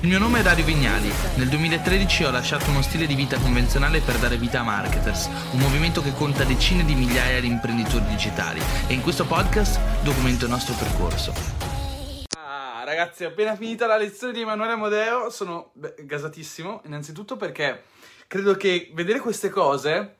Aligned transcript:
Il 0.00 0.08
mio 0.08 0.18
nome 0.18 0.40
è 0.40 0.42
Dario 0.42 0.66
Vignali. 0.66 1.10
Nel 1.36 1.48
2013 1.48 2.24
ho 2.24 2.30
lasciato 2.30 2.68
uno 2.68 2.82
stile 2.82 3.06
di 3.06 3.14
vita 3.14 3.38
convenzionale 3.38 4.00
per 4.00 4.18
dare 4.18 4.36
vita 4.36 4.60
a 4.60 4.62
Marketers, 4.62 5.24
un 5.52 5.58
movimento 5.58 6.02
che 6.02 6.12
conta 6.12 6.44
decine 6.44 6.84
di 6.84 6.94
migliaia 6.94 7.40
di 7.40 7.46
imprenditori 7.46 8.04
digitali 8.04 8.60
e 8.88 8.92
in 8.92 9.00
questo 9.00 9.24
podcast 9.24 9.80
documento 10.02 10.44
il 10.44 10.50
nostro 10.50 10.74
percorso. 10.74 11.32
Ah, 12.36 12.84
ragazzi, 12.84 13.24
appena 13.24 13.56
finita 13.56 13.86
la 13.86 13.96
lezione 13.96 14.34
di 14.34 14.42
Emanuele 14.42 14.72
Amodeo, 14.72 15.30
sono 15.30 15.70
beh, 15.72 15.94
gasatissimo, 16.00 16.82
innanzitutto 16.84 17.36
perché 17.36 17.84
credo 18.26 18.54
che 18.54 18.90
vedere 18.92 19.18
queste 19.20 19.48
cose 19.48 20.16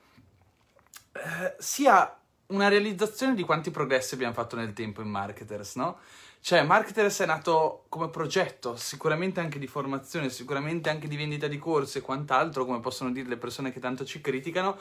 eh, 1.11 1.55
sia 1.59 2.17
una 2.47 2.67
realizzazione 2.67 3.35
di 3.35 3.43
quanti 3.43 3.69
progressi 3.69 4.15
abbiamo 4.15 4.33
fatto 4.33 4.55
nel 4.55 4.73
tempo 4.73 5.01
in 5.01 5.09
Marketers, 5.09 5.75
no? 5.75 5.99
Cioè, 6.39 6.63
Marketers 6.63 7.19
è 7.19 7.25
nato 7.25 7.85
come 7.89 8.09
progetto, 8.09 8.77
sicuramente 8.77 9.41
anche 9.41 9.59
di 9.59 9.67
formazione, 9.67 10.29
sicuramente 10.29 10.89
anche 10.89 11.07
di 11.09 11.17
vendita 11.17 11.47
di 11.47 11.57
corsi 11.57 11.97
e 11.97 12.01
quant'altro, 12.01 12.63
come 12.63 12.79
possono 12.79 13.11
dire 13.11 13.27
le 13.27 13.35
persone 13.37 13.73
che 13.73 13.81
tanto 13.81 14.05
ci 14.05 14.21
criticano, 14.21 14.77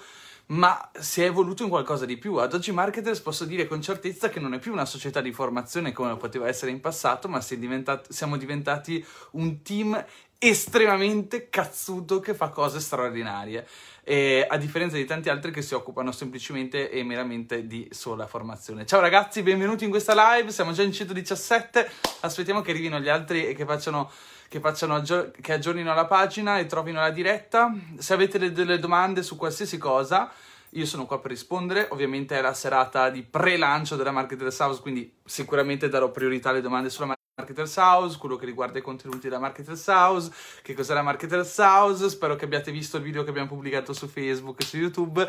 ma 0.47 0.91
si 0.93 1.23
è 1.23 1.25
evoluto 1.25 1.65
in 1.65 1.69
qualcosa 1.69 2.07
di 2.07 2.19
più. 2.19 2.37
Ad 2.37 2.55
oggi 2.55 2.71
Marketers 2.71 3.19
posso 3.19 3.45
dire 3.45 3.66
con 3.66 3.83
certezza 3.83 4.29
che 4.29 4.39
non 4.39 4.55
è 4.55 4.61
più 4.61 4.71
una 4.71 4.85
società 4.85 5.21
di 5.21 5.33
formazione 5.33 5.91
come 5.93 6.16
poteva 6.16 6.47
essere 6.47 6.71
in 6.71 6.80
passato, 6.80 7.27
ma 7.27 7.41
siamo 7.41 8.37
diventati 8.37 9.05
un 9.33 9.63
team 9.63 10.05
estremamente 10.39 11.49
cazzuto 11.49 12.21
che 12.21 12.35
fa 12.35 12.49
cose 12.49 12.81
straordinarie. 12.81 13.67
E 14.03 14.47
a 14.49 14.57
differenza 14.57 14.97
di 14.97 15.05
tanti 15.05 15.29
altri 15.29 15.51
che 15.51 15.63
si 15.63 15.75
occupano 15.75 16.13
semplicemente 16.13 16.91
e 16.91 17.03
meramente 17.03 17.67
di 17.67 17.89
sola 17.91 18.27
formazione. 18.27 18.87
Ciao 18.87 19.01
ragazzi, 19.01 19.43
benvenuti 19.43 19.85
in 19.85 19.91
questa 19.91 20.15
live. 20.15 20.53
Siamo 20.53 20.73
già 20.73 20.83
in 20.83 20.93
117. 20.93 21.91
Aspettiamo 22.21 22.61
che 22.61 22.71
arrivino 22.71 23.01
gli 23.01 23.09
altri 23.09 23.47
e 23.47 23.55
che 23.55 23.65
facciano 23.65 24.11
che, 24.49 24.61
facciano 24.61 25.03
che 25.41 25.53
aggiornino 25.53 25.93
la 25.93 26.07
pagina 26.07 26.59
e 26.59 26.66
trovino 26.66 27.01
la 27.01 27.11
diretta. 27.11 27.75
Se 27.99 28.15
avete 28.15 28.38
de- 28.38 28.53
delle 28.53 28.79
domande 28.79 29.25
su 29.25 29.37
qualsiasi 29.37 29.77
cosa, 29.77 30.30
io 30.71 30.87
sono 30.87 31.07
qua 31.07 31.19
per 31.19 31.32
rispondere. 31.32 31.88
Ovviamente 31.91 32.38
è 32.38 32.41
la 32.41 32.55
serata 32.55 33.10
di 33.10 33.23
pre-lancio 33.23 33.97
della 33.97 34.13
Marketers 34.13 34.59
House, 34.60 34.80
quindi 34.80 35.13
sicuramente 35.25 35.88
darò 35.88 36.10
priorità 36.10 36.51
alle 36.51 36.60
domande 36.60 36.91
sulla 36.91 37.16
Marketers 37.38 37.76
House, 37.76 38.16
quello 38.16 38.37
che 38.37 38.46
riguarda 38.46 38.79
i 38.79 38.82
contenuti 38.82 39.29
della 39.29 39.38
Marketers 39.38 39.87
House, 39.88 40.32
che 40.62 40.73
cos'è 40.73 40.95
la 40.95 41.02
Marketers 41.02 41.59
House, 41.59 42.09
spero 42.09 42.34
che 42.34 42.46
abbiate 42.46 42.73
visto 42.73 42.96
il 42.96 43.02
video 43.02 43.24
che 43.24 43.29
abbiamo 43.29 43.48
pubblicato 43.48 43.92
su 43.92 44.09
Facebook 44.09 44.62
e 44.62 44.65
su 44.65 44.79
YouTube. 44.79 45.29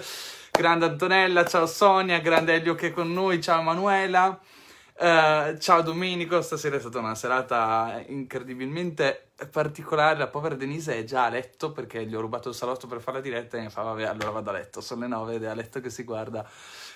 Grande 0.49 0.85
Antonella, 0.85 1.43
ciao 1.45 1.65
Sonia, 1.65 2.19
grande 2.19 2.53
Elio 2.53 2.75
che 2.75 2.87
è 2.87 2.91
con 2.93 3.11
noi, 3.11 3.41
ciao 3.41 3.61
Manuela. 3.61 4.39
Uh, 4.99 5.57
ciao 5.57 5.81
Domenico, 5.81 6.41
stasera 6.41 6.77
è 6.77 6.79
stata 6.79 6.99
una 6.99 7.13
serata 7.13 8.01
incredibilmente 8.07 9.31
particolare. 9.51 10.17
La 10.17 10.27
povera 10.27 10.55
Denise 10.55 10.97
è 10.97 11.03
già 11.03 11.25
a 11.25 11.29
letto 11.29 11.73
perché 11.73 12.05
gli 12.05 12.15
ho 12.15 12.21
rubato 12.21 12.47
il 12.47 12.55
salotto 12.55 12.87
per 12.87 13.01
fare 13.01 13.17
la 13.17 13.23
diretta 13.23 13.57
e 13.57 13.61
mi 13.63 13.69
fa 13.69 13.81
vabbè 13.81 14.03
allora 14.03 14.31
vado 14.31 14.49
a 14.49 14.53
letto, 14.53 14.79
sono 14.79 15.01
le 15.01 15.07
9 15.07 15.35
ed 15.35 15.43
è 15.43 15.47
a 15.47 15.53
letto 15.53 15.81
che 15.81 15.89
si 15.89 16.03
guarda 16.03 16.49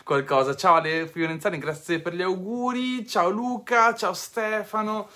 qualcosa. 0.04 0.56
Ciao 0.56 0.76
Ale 0.76 1.08
Fiorenzani, 1.08 1.58
grazie 1.58 2.00
per 2.00 2.14
gli 2.14 2.22
auguri. 2.22 3.08
Ciao 3.08 3.30
Luca, 3.30 3.94
ciao 3.94 4.14
Stefano. 4.14 5.10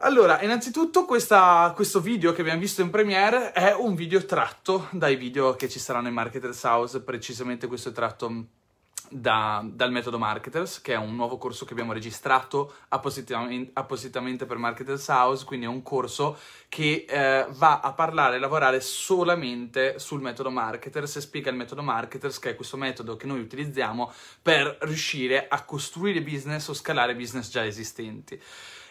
Allora, 0.00 0.40
innanzitutto 0.42 1.04
questa, 1.04 1.72
questo 1.74 2.00
video 2.00 2.32
che 2.32 2.42
abbiamo 2.42 2.60
visto 2.60 2.82
in 2.82 2.90
premiere 2.90 3.52
è 3.52 3.74
un 3.74 3.94
video 3.94 4.24
tratto 4.24 4.86
dai 4.90 5.16
video 5.16 5.54
che 5.54 5.68
ci 5.68 5.80
saranno 5.80 6.08
in 6.08 6.14
Marketers 6.14 6.62
House, 6.62 7.00
precisamente 7.00 7.66
questo 7.66 7.88
è 7.88 7.92
tratto 7.92 8.44
da, 9.10 9.64
dal 9.64 9.90
metodo 9.90 10.18
Marketers, 10.18 10.80
che 10.80 10.94
è 10.94 10.96
un 10.96 11.14
nuovo 11.14 11.38
corso 11.38 11.64
che 11.64 11.72
abbiamo 11.72 11.92
registrato 11.92 12.74
appositamente, 12.88 13.70
appositamente 13.74 14.46
per 14.46 14.56
Marketers 14.56 15.08
House, 15.08 15.44
quindi 15.44 15.66
è 15.66 15.68
un 15.68 15.82
corso 15.82 16.38
che 16.68 17.04
eh, 17.08 17.46
va 17.50 17.80
a 17.80 17.92
parlare 17.92 18.36
e 18.36 18.38
lavorare 18.38 18.80
solamente 18.80 19.98
sul 19.98 20.20
metodo 20.20 20.50
Marketers 20.50 21.16
e 21.16 21.20
spiega 21.20 21.50
il 21.50 21.56
metodo 21.56 21.82
Marketers, 21.82 22.38
che 22.38 22.50
è 22.50 22.54
questo 22.54 22.76
metodo 22.76 23.16
che 23.16 23.26
noi 23.26 23.40
utilizziamo 23.40 24.12
per 24.42 24.78
riuscire 24.82 25.48
a 25.48 25.64
costruire 25.64 26.22
business 26.22 26.68
o 26.68 26.74
scalare 26.74 27.14
business 27.14 27.50
già 27.50 27.64
esistenti. 27.64 28.40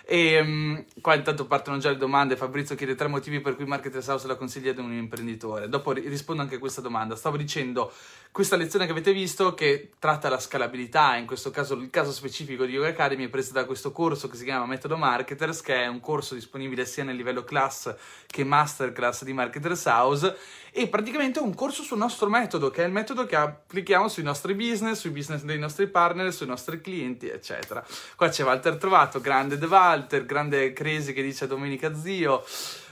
E 0.10 0.40
um, 0.40 0.86
qua 1.02 1.16
intanto 1.16 1.48
partono 1.48 1.80
già 1.80 1.90
le 1.90 1.98
domande. 1.98 2.38
Fabrizio 2.38 2.76
chiede 2.76 2.96
tre 2.96 3.10
motivi 3.10 3.42
per 3.42 3.58
cui 3.58 3.66
Marketers 3.66 4.08
House 4.08 4.26
la 4.26 4.36
consiglia 4.36 4.72
ad 4.72 4.78
un 4.78 4.94
imprenditore. 4.94 5.68
Dopo 5.68 5.92
rispondo 5.92 6.42
anche 6.42 6.56
a 6.56 6.60
questa 6.60 6.80
domanda. 6.80 7.18
Stavo 7.18 7.36
dicendo 7.36 7.92
questa 8.32 8.56
lezione 8.56 8.86
che 8.86 8.92
avete 8.92 9.12
visto 9.12 9.54
che 9.54 9.92
tratta 10.00 10.30
la 10.30 10.40
scalabilità, 10.40 11.18
in 11.18 11.26
questo 11.26 11.52
caso 11.52 11.74
il 11.74 11.90
caso 11.90 12.14
specifico 12.14 12.64
di 12.64 12.74
Yoga 12.74 12.88
Academy 12.88 13.26
è 13.26 13.30
preso 13.30 13.52
da 13.52 13.66
questo 13.66 13.92
corso 13.92 14.30
che 14.30 14.38
si 14.38 14.46
chiama 14.46 14.66
Metodo 14.66 14.96
Marketers, 14.96 15.60
che 15.62 15.76
è 15.84 15.88
un 15.88 16.00
corso 16.00 16.36
disponibile 16.36 16.86
sia 16.86 17.04
nel 17.04 17.18
livello 17.18 17.44
class 17.44 17.94
che 18.28 18.46
masterclass 18.46 19.24
di 19.26 19.34
Marketers 19.34 19.86
House 19.88 20.38
e 20.78 20.88
praticamente 20.88 21.40
un 21.40 21.56
corso 21.56 21.82
sul 21.82 21.98
nostro 21.98 22.30
metodo, 22.30 22.70
che 22.70 22.84
è 22.84 22.86
il 22.86 22.92
metodo 22.92 23.26
che 23.26 23.36
applichiamo 23.36 24.08
sui 24.08 24.22
nostri 24.22 24.54
business, 24.54 25.00
sui 25.00 25.10
business 25.10 25.42
dei 25.42 25.58
nostri 25.58 25.88
partner, 25.88 26.32
sui 26.32 26.46
nostri 26.46 26.80
clienti, 26.82 27.28
eccetera. 27.28 27.84
Qua 28.16 28.30
c'è 28.30 28.44
Walter 28.44 28.76
Trovato, 28.78 29.20
grande 29.20 29.58
De 29.58 29.66
Walter, 29.66 30.24
grande 30.24 30.74
Cresi 30.74 31.14
che 31.14 31.24
dice 31.24 31.48
Domenica 31.48 31.96
Zio. 31.96 32.46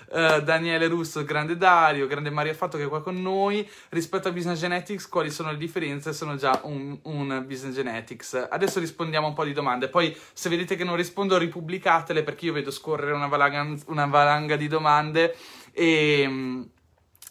Uh, 0.07 0.40
Daniele 0.41 0.88
Russo, 0.88 1.24
grande 1.24 1.57
Dario, 1.57 2.07
grande 2.07 2.29
Maria 2.29 2.53
Fatto 2.53 2.78
che 2.78 2.85
è 2.85 2.88
qua 2.88 3.03
con 3.03 3.22
noi. 3.22 3.68
Rispetto 3.90 4.29
a 4.29 4.31
Business 4.31 4.59
Genetics, 4.59 5.07
quali 5.07 5.29
sono 5.29 5.51
le 5.51 5.57
differenze? 5.57 6.12
Sono 6.13 6.35
già 6.38 6.62
un, 6.63 6.97
un, 7.03 7.44
Business 7.45 7.75
Genetics. 7.75 8.47
Adesso 8.50 8.79
rispondiamo 8.79 9.28
a 9.28 9.29
un 9.29 9.35
po' 9.35 9.44
di 9.44 9.53
domande. 9.53 9.90
Poi, 9.90 10.16
se 10.34 10.50
vedete 10.50 10.75
che 10.75 10.84
non 10.84 10.95
rispondo, 10.95 11.38
ripubblicatele 11.38 12.24
perché 12.24 12.45
io 12.45 12.53
vedo 12.53 12.72
scorrere 12.72 13.13
una 13.13 13.28
valanga, 13.28 13.75
una 13.88 14.06
valanga 14.06 14.56
di 14.56 14.68
domande 14.68 15.35
e, 15.72 16.66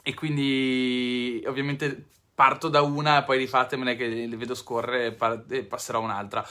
e 0.06 0.12
quindi 0.12 1.42
ovviamente 1.47 2.09
parto 2.34 2.69
da 2.69 2.82
una 2.82 3.20
e 3.20 3.25
poi 3.25 3.38
rifatemene 3.38 3.97
che 3.97 4.06
le 4.06 4.37
vedo 4.37 4.54
scorrere 4.54 5.16
e, 5.48 5.65
passerò 5.65 6.00
a 6.00 6.03
un'altra. 6.03 6.47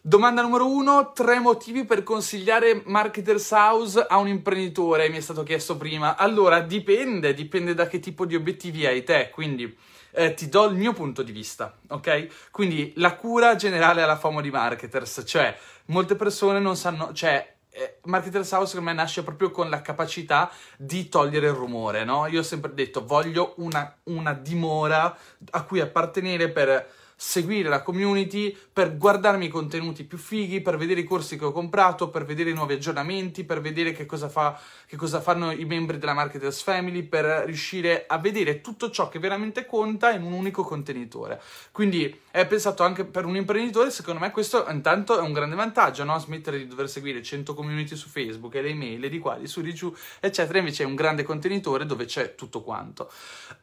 Domanda 0.00 0.42
numero 0.42 0.68
uno, 0.68 1.12
tre 1.12 1.38
motivi 1.38 1.84
per 1.84 2.02
consigliare 2.02 2.82
Marketers 2.86 3.50
House 3.52 4.04
a 4.08 4.16
un 4.16 4.26
imprenditore, 4.26 5.08
mi 5.10 5.18
è 5.18 5.20
stato 5.20 5.44
chiesto 5.44 5.76
prima. 5.76 6.16
Allora, 6.16 6.60
dipende, 6.60 7.34
dipende 7.34 7.74
da 7.74 7.86
che 7.86 8.00
tipo 8.00 8.26
di 8.26 8.34
obiettivi 8.34 8.84
hai 8.84 9.04
te, 9.04 9.30
quindi 9.32 9.76
eh, 10.12 10.34
ti 10.34 10.48
do 10.48 10.66
il 10.66 10.74
mio 10.74 10.92
punto 10.92 11.22
di 11.22 11.30
vista, 11.30 11.78
ok? 11.88 12.50
Quindi 12.50 12.92
la 12.96 13.14
cura 13.14 13.54
generale 13.54 14.02
alla 14.02 14.16
FOMO 14.16 14.40
di 14.40 14.50
Marketers, 14.50 15.22
cioè 15.24 15.56
molte 15.86 16.16
persone 16.16 16.58
non 16.58 16.76
sanno, 16.76 17.12
cioè 17.12 17.57
eh, 17.78 17.98
Marketers 18.04 18.50
House 18.50 18.70
secondo 18.70 18.90
me 18.90 18.96
nasce 18.96 19.22
proprio 19.22 19.50
con 19.50 19.70
la 19.70 19.80
capacità 19.80 20.50
di 20.76 21.08
togliere 21.08 21.46
il 21.46 21.52
rumore, 21.52 22.04
no? 22.04 22.26
Io 22.26 22.40
ho 22.40 22.44
sempre 22.44 22.74
detto 22.74 23.04
voglio 23.04 23.54
una, 23.58 23.96
una 24.04 24.32
dimora 24.34 25.16
a 25.50 25.62
cui 25.62 25.80
appartenere 25.80 26.48
per 26.48 26.90
seguire 27.20 27.68
la 27.68 27.82
community, 27.82 28.56
per 28.72 28.96
guardarmi 28.96 29.46
i 29.46 29.48
contenuti 29.48 30.04
più 30.04 30.18
fighi, 30.18 30.60
per 30.60 30.76
vedere 30.76 31.00
i 31.00 31.04
corsi 31.04 31.36
che 31.36 31.46
ho 31.46 31.50
comprato, 31.50 32.10
per 32.10 32.24
vedere 32.24 32.50
i 32.50 32.54
nuovi 32.54 32.74
aggiornamenti, 32.74 33.42
per 33.42 33.60
vedere 33.60 33.90
che 33.90 34.06
cosa, 34.06 34.28
fa, 34.28 34.56
che 34.86 34.94
cosa 34.94 35.20
fanno 35.20 35.50
i 35.50 35.64
membri 35.64 35.98
della 35.98 36.14
Marketers 36.14 36.62
Family, 36.62 37.02
per 37.02 37.42
riuscire 37.44 38.04
a 38.06 38.18
vedere 38.18 38.60
tutto 38.60 38.88
ciò 38.90 39.08
che 39.08 39.18
veramente 39.18 39.66
conta 39.66 40.12
in 40.12 40.22
un 40.22 40.32
unico 40.32 40.62
contenitore. 40.62 41.42
Quindi 41.72 42.20
è 42.30 42.46
pensato 42.46 42.84
anche 42.84 43.04
per 43.04 43.24
un 43.24 43.34
imprenditore, 43.34 43.90
secondo 43.90 44.20
me 44.20 44.30
questo 44.30 44.64
intanto 44.68 45.18
è 45.18 45.20
un 45.20 45.32
grande 45.32 45.56
vantaggio, 45.56 46.04
no? 46.04 46.16
Smettere 46.20 46.58
di 46.58 46.68
dover 46.68 46.88
seguire 46.88 47.20
100 47.20 47.52
community 47.52 47.96
su 47.96 48.08
Facebook 48.08 48.54
e 48.54 48.62
le 48.62 48.68
email 48.68 49.08
di 49.08 49.18
qua, 49.18 49.34
di 49.34 49.48
su, 49.48 49.60
di 49.60 49.74
giù, 49.74 49.92
eccetera, 50.20 50.58
invece 50.58 50.84
è 50.84 50.86
un 50.86 50.94
grande 50.94 51.24
contenitore 51.24 51.84
dove 51.84 52.04
c'è 52.04 52.36
tutto 52.36 52.62
quanto. 52.62 53.10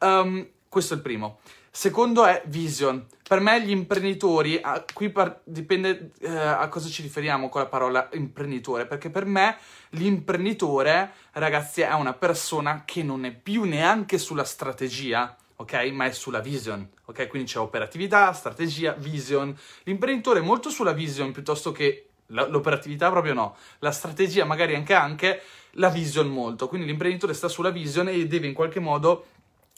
Um, 0.01 0.45
questo 0.67 0.93
è 0.93 0.97
il 0.97 1.03
primo. 1.03 1.39
Secondo 1.77 2.23
è 2.23 2.41
vision. 2.45 3.05
Per 3.21 3.41
me 3.41 3.61
gli 3.61 3.69
imprenditori, 3.69 4.57
a, 4.61 4.81
qui 4.93 5.09
par- 5.09 5.41
dipende 5.43 6.11
eh, 6.21 6.29
a 6.33 6.65
cosa 6.69 6.87
ci 6.87 7.01
riferiamo 7.01 7.49
con 7.49 7.59
la 7.59 7.67
parola 7.67 8.07
imprenditore, 8.13 8.85
perché 8.85 9.09
per 9.09 9.25
me 9.25 9.57
l'imprenditore, 9.89 11.11
ragazzi, 11.33 11.81
è 11.81 11.91
una 11.91 12.13
persona 12.13 12.83
che 12.85 13.03
non 13.03 13.25
è 13.25 13.33
più 13.33 13.63
neanche 13.63 14.17
sulla 14.17 14.45
strategia, 14.45 15.35
ok? 15.57 15.73
Ma 15.91 16.05
è 16.05 16.13
sulla 16.13 16.39
vision, 16.39 16.87
ok? 17.03 17.27
Quindi 17.27 17.51
c'è 17.51 17.59
operatività, 17.59 18.31
strategia, 18.31 18.93
vision. 18.93 19.53
L'imprenditore 19.83 20.39
è 20.39 20.43
molto 20.43 20.69
sulla 20.69 20.93
vision 20.93 21.33
piuttosto 21.33 21.73
che 21.73 22.07
l'operatività 22.27 23.09
proprio 23.09 23.33
no. 23.33 23.55
La 23.79 23.91
strategia 23.91 24.45
magari 24.45 24.75
anche 24.75 24.93
anche, 24.93 25.41
la 25.71 25.89
vision 25.89 26.27
molto. 26.27 26.69
Quindi 26.69 26.87
l'imprenditore 26.87 27.33
sta 27.33 27.49
sulla 27.49 27.69
vision 27.69 28.07
e 28.07 28.27
deve 28.27 28.47
in 28.47 28.53
qualche 28.53 28.79
modo 28.79 29.25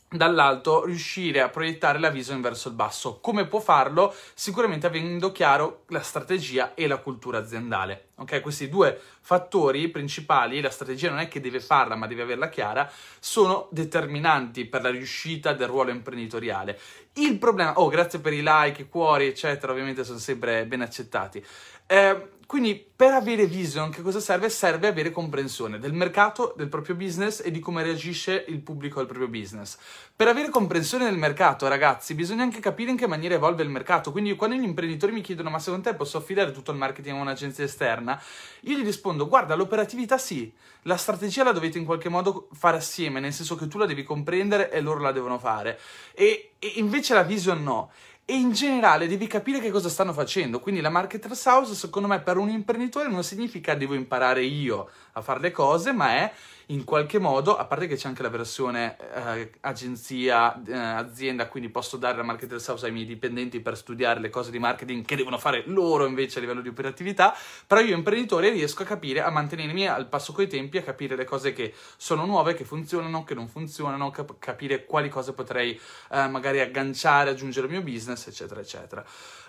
dall'alto 0.10 0.86
riuscire 0.86 1.42
a 1.42 1.50
proiettare 1.50 2.00
la 2.00 2.10
vision 2.10 2.40
verso 2.40 2.70
il 2.70 2.76
basso. 2.76 3.20
Come 3.20 3.46
può 3.46 3.60
farlo? 3.60 4.14
Sicuramente 4.34 4.88
avendo 4.88 5.32
chiaro 5.32 5.84
la 5.88 6.02
strategia 6.02 6.74
e 6.76 6.88
la 6.88 6.98
cultura 6.98 7.40
aziendale. 7.40 8.10
Ok, 8.16 8.42
questi 8.42 8.70
due 8.70 9.00
fattori 9.22 9.90
principali, 9.90 10.62
la 10.62 10.70
strategia 10.70 11.10
non 11.10 11.20
è 11.20 11.28
che 11.28 11.42
deve 11.42 11.60
farla, 11.60 11.96
ma 11.96 12.08
deve 12.08 12.22
averla 12.22 12.50
chiara, 12.50 12.90
sono 13.20 13.68
determinanti 13.72 14.66
per 14.66 14.82
la 14.82 14.90
riuscita 14.90 15.54
del 15.54 15.68
ruolo 15.68 15.92
imprenditoriale. 15.92 16.80
Il 17.14 17.38
problema, 17.38 17.74
oh, 17.80 17.90
grazie 17.90 18.20
per 18.20 18.34
i 18.34 18.42
like, 18.44 18.84
i 18.84 18.90
cuori, 18.90 19.28
eccetera, 19.28 19.72
ovviamente 19.72 20.04
sono 20.04 20.20
sempre 20.20 20.66
ben 20.66 20.82
accettati. 20.82 21.46
Eh, 21.86 22.30
quindi 22.48 22.82
per 22.96 23.12
avere 23.12 23.46
vision, 23.46 23.90
che 23.90 24.02
cosa 24.02 24.22
serve? 24.22 24.50
Serve 24.50 24.88
avere 24.88 25.12
comprensione 25.12 25.80
del 25.80 25.92
mercato, 25.92 26.54
del 26.56 26.70
proprio 26.70 26.96
business 26.96 27.42
e 27.44 27.52
di 27.52 27.60
come 27.60 27.84
reagisce 27.84 28.46
il 28.48 28.62
pubblico 28.62 29.02
al 29.02 29.06
proprio 29.06 29.28
business. 29.28 29.78
Per 30.16 30.30
avere 30.30 30.48
comprensione 30.48 31.04
del 31.04 31.18
mercato, 31.18 31.68
ragazzi, 31.68 32.16
bisogna 32.16 32.44
anche 32.44 32.62
capire 32.62 32.90
in 32.90 32.96
che 32.96 33.06
maniera 33.06 33.36
evolve 33.36 33.64
il 33.64 33.70
mercato. 33.70 34.14
Quindi 34.14 34.34
quando 34.38 34.56
gli 34.56 34.64
imprenditori 34.64 35.12
mi 35.12 35.20
chiedono 35.20 35.50
ma 35.50 35.60
secondo 35.60 35.90
te 35.90 35.96
posso 35.96 36.18
affidare 36.18 36.54
tutto 36.54 36.72
il 36.72 36.78
marketing 36.78 37.18
a 37.18 37.22
un'agenzia 37.22 37.66
esterna? 37.66 38.18
Io 38.62 38.78
gli 38.78 38.84
rispondo 38.86 39.28
guarda, 39.28 39.54
l'operatività 39.54 40.18
sì, 40.18 40.50
la 40.84 40.96
strategia 40.96 41.44
la 41.44 41.52
dovete 41.52 41.78
in 41.78 41.84
qualche 41.84 42.08
modo 42.08 42.48
fare 42.54 42.78
assieme, 42.78 43.20
nel 43.20 43.34
senso 43.34 43.58
che 43.58 43.68
tu 43.68 43.78
la 43.78 43.86
devi 43.86 44.04
comprendere 44.04 44.72
e 44.72 44.80
loro 44.80 45.02
la 45.02 45.12
devono 45.12 45.38
fare. 45.38 45.78
E, 46.14 46.52
e 46.60 46.72
invece 46.76 47.14
la 47.14 47.24
vision 47.24 47.62
no 47.62 47.92
e 48.30 48.36
in 48.36 48.52
generale 48.52 49.08
devi 49.08 49.26
capire 49.26 49.62
che 49.62 49.72
cosa 49.72 49.88
stanno 49.88 50.12
facendo. 50.12 50.60
Quindi 50.60 50.82
la 50.82 50.90
marketer's 50.90 51.46
house, 51.46 51.74
secondo 51.74 52.10
me, 52.10 52.20
per 52.20 52.36
un 52.36 52.50
imprenditore 52.50 53.08
non 53.08 53.24
significa 53.24 53.74
devo 53.74 53.94
imparare 53.94 54.44
io 54.44 54.90
a 55.18 55.22
fare 55.22 55.40
le 55.40 55.52
cose, 55.52 55.92
ma 55.92 56.10
è 56.16 56.32
in 56.70 56.84
qualche 56.84 57.18
modo, 57.18 57.56
a 57.56 57.64
parte 57.64 57.88
che 57.88 57.96
c'è 57.96 58.10
anche 58.10 58.22
la 58.22 58.30
versione 58.30 58.98
eh, 59.16 59.52
agenzia, 59.62 60.62
eh, 60.66 60.74
azienda, 60.74 61.48
quindi 61.48 61.70
posso 61.70 61.96
dare 61.96 62.18
la 62.18 62.24
marketer's 62.24 62.68
house 62.68 62.86
ai 62.86 62.92
miei 62.92 63.06
dipendenti 63.06 63.62
per 63.62 63.78
studiare 63.78 64.20
le 64.20 64.30
cose 64.30 64.52
di 64.52 64.60
marketing 64.60 65.06
che 65.06 65.16
devono 65.16 65.38
fare 65.38 65.64
loro 65.68 66.06
invece 66.06 66.40
a 66.40 66.42
livello 66.42 66.60
di 66.60 66.68
operatività, 66.68 67.34
però 67.66 67.80
io 67.80 67.96
imprenditore 67.96 68.50
riesco 68.50 68.84
a 68.84 68.86
capire, 68.86 69.22
a 69.22 69.30
mantenermi 69.30 69.88
al 69.88 70.08
passo 70.08 70.34
coi 70.34 70.48
tempi, 70.48 70.78
a 70.78 70.84
capire 70.84 71.16
le 71.16 71.24
cose 71.24 71.54
che 71.54 71.74
sono 71.96 72.26
nuove, 72.26 72.54
che 72.54 72.66
funzionano, 72.66 73.24
che 73.24 73.34
non 73.34 73.48
funzionano, 73.48 74.12
cap- 74.12 74.36
capire 74.38 74.84
quali 74.84 75.08
cose 75.08 75.32
potrei 75.32 75.80
eh, 76.12 76.28
magari 76.28 76.60
agganciare, 76.60 77.30
aggiungere 77.30 77.68
al 77.68 77.72
mio 77.72 77.82
business, 77.82 78.28
eccetera, 78.28 78.60
eccetera. 78.60 79.06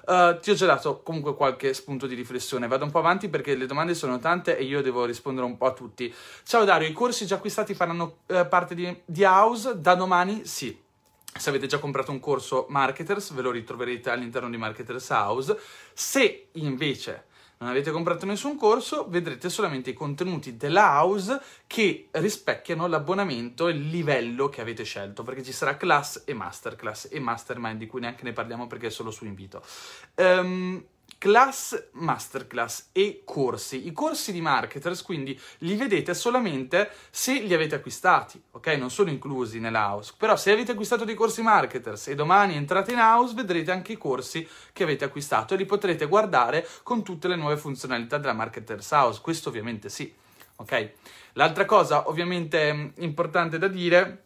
Uh, 0.08 0.40
ti 0.40 0.50
ho 0.50 0.54
già 0.54 0.64
dato 0.64 1.02
comunque 1.02 1.34
qualche 1.34 1.74
spunto 1.74 2.06
di 2.06 2.14
riflessione. 2.14 2.66
Vado 2.66 2.84
un 2.84 2.90
po' 2.90 2.98
avanti 2.98 3.28
perché 3.28 3.54
le 3.54 3.66
domande 3.66 3.92
sono 3.92 4.18
tante 4.18 4.56
e 4.56 4.64
io 4.64 4.80
devo 4.80 5.04
rispondere 5.04 5.44
un 5.44 5.58
po' 5.58 5.66
a 5.66 5.72
tutti. 5.72 6.14
Ciao 6.44 6.64
Dario, 6.64 6.88
i 6.88 6.94
corsi 6.94 7.26
già 7.26 7.34
acquistati 7.34 7.74
faranno 7.74 8.20
uh, 8.24 8.48
parte 8.48 8.74
di, 8.74 9.02
di 9.04 9.22
House? 9.24 9.78
Da 9.78 9.94
domani 9.94 10.46
sì. 10.46 10.74
Se 11.38 11.50
avete 11.50 11.66
già 11.66 11.78
comprato 11.78 12.10
un 12.10 12.20
corso 12.20 12.64
Marketers, 12.70 13.34
ve 13.34 13.42
lo 13.42 13.50
ritroverete 13.50 14.08
all'interno 14.08 14.48
di 14.48 14.56
Marketers 14.56 15.10
House. 15.10 15.58
Se 15.92 16.48
invece 16.52 17.26
non 17.58 17.70
avete 17.70 17.90
comprato 17.90 18.24
nessun 18.24 18.56
corso, 18.56 19.06
vedrete 19.08 19.50
solamente 19.50 19.90
i 19.90 19.94
contenuti 19.94 20.56
della 20.56 21.00
house 21.00 21.40
che 21.66 22.08
rispecchiano 22.12 22.86
l'abbonamento 22.86 23.68
e 23.68 23.72
il 23.72 23.88
livello 23.88 24.48
che 24.48 24.60
avete 24.60 24.84
scelto, 24.84 25.22
perché 25.22 25.42
ci 25.42 25.52
sarà 25.52 25.76
class 25.76 26.22
e 26.24 26.34
masterclass 26.34 27.08
e 27.10 27.18
mastermind 27.18 27.78
di 27.78 27.86
cui 27.86 28.00
neanche 28.00 28.24
ne 28.24 28.32
parliamo 28.32 28.66
perché 28.66 28.86
è 28.86 28.90
solo 28.90 29.10
su 29.10 29.24
invito. 29.24 29.62
Um, 30.16 30.84
class, 31.18 31.88
masterclass 31.92 32.90
e 32.92 33.22
corsi. 33.24 33.86
I 33.86 33.92
corsi 33.92 34.32
di 34.32 34.40
marketers 34.40 35.02
quindi 35.02 35.38
li 35.58 35.74
vedete 35.74 36.14
solamente 36.14 36.90
se 37.10 37.40
li 37.40 37.52
avete 37.52 37.74
acquistati, 37.74 38.40
ok? 38.52 38.68
Non 38.68 38.90
sono 38.90 39.10
inclusi 39.10 39.58
nell'house. 39.58 40.14
Però 40.16 40.36
se 40.36 40.52
avete 40.52 40.72
acquistato 40.72 41.04
dei 41.04 41.16
corsi 41.16 41.42
marketers 41.42 42.08
e 42.08 42.14
domani 42.14 42.54
entrate 42.54 42.92
in 42.92 42.98
house, 42.98 43.34
vedrete 43.34 43.72
anche 43.72 43.92
i 43.92 43.98
corsi 43.98 44.48
che 44.72 44.84
avete 44.84 45.04
acquistato 45.04 45.54
e 45.54 45.56
li 45.56 45.66
potrete 45.66 46.06
guardare 46.06 46.66
con 46.82 47.02
tutte 47.02 47.28
le 47.28 47.36
nuove 47.36 47.56
funzionalità 47.56 48.18
della 48.18 48.32
marketers 48.32 48.90
house. 48.92 49.20
Questo 49.20 49.48
ovviamente 49.48 49.88
sì, 49.88 50.12
ok? 50.56 50.92
L'altra 51.32 51.64
cosa 51.64 52.08
ovviamente 52.08 52.92
importante 52.96 53.58
da 53.58 53.68
dire 53.68 54.22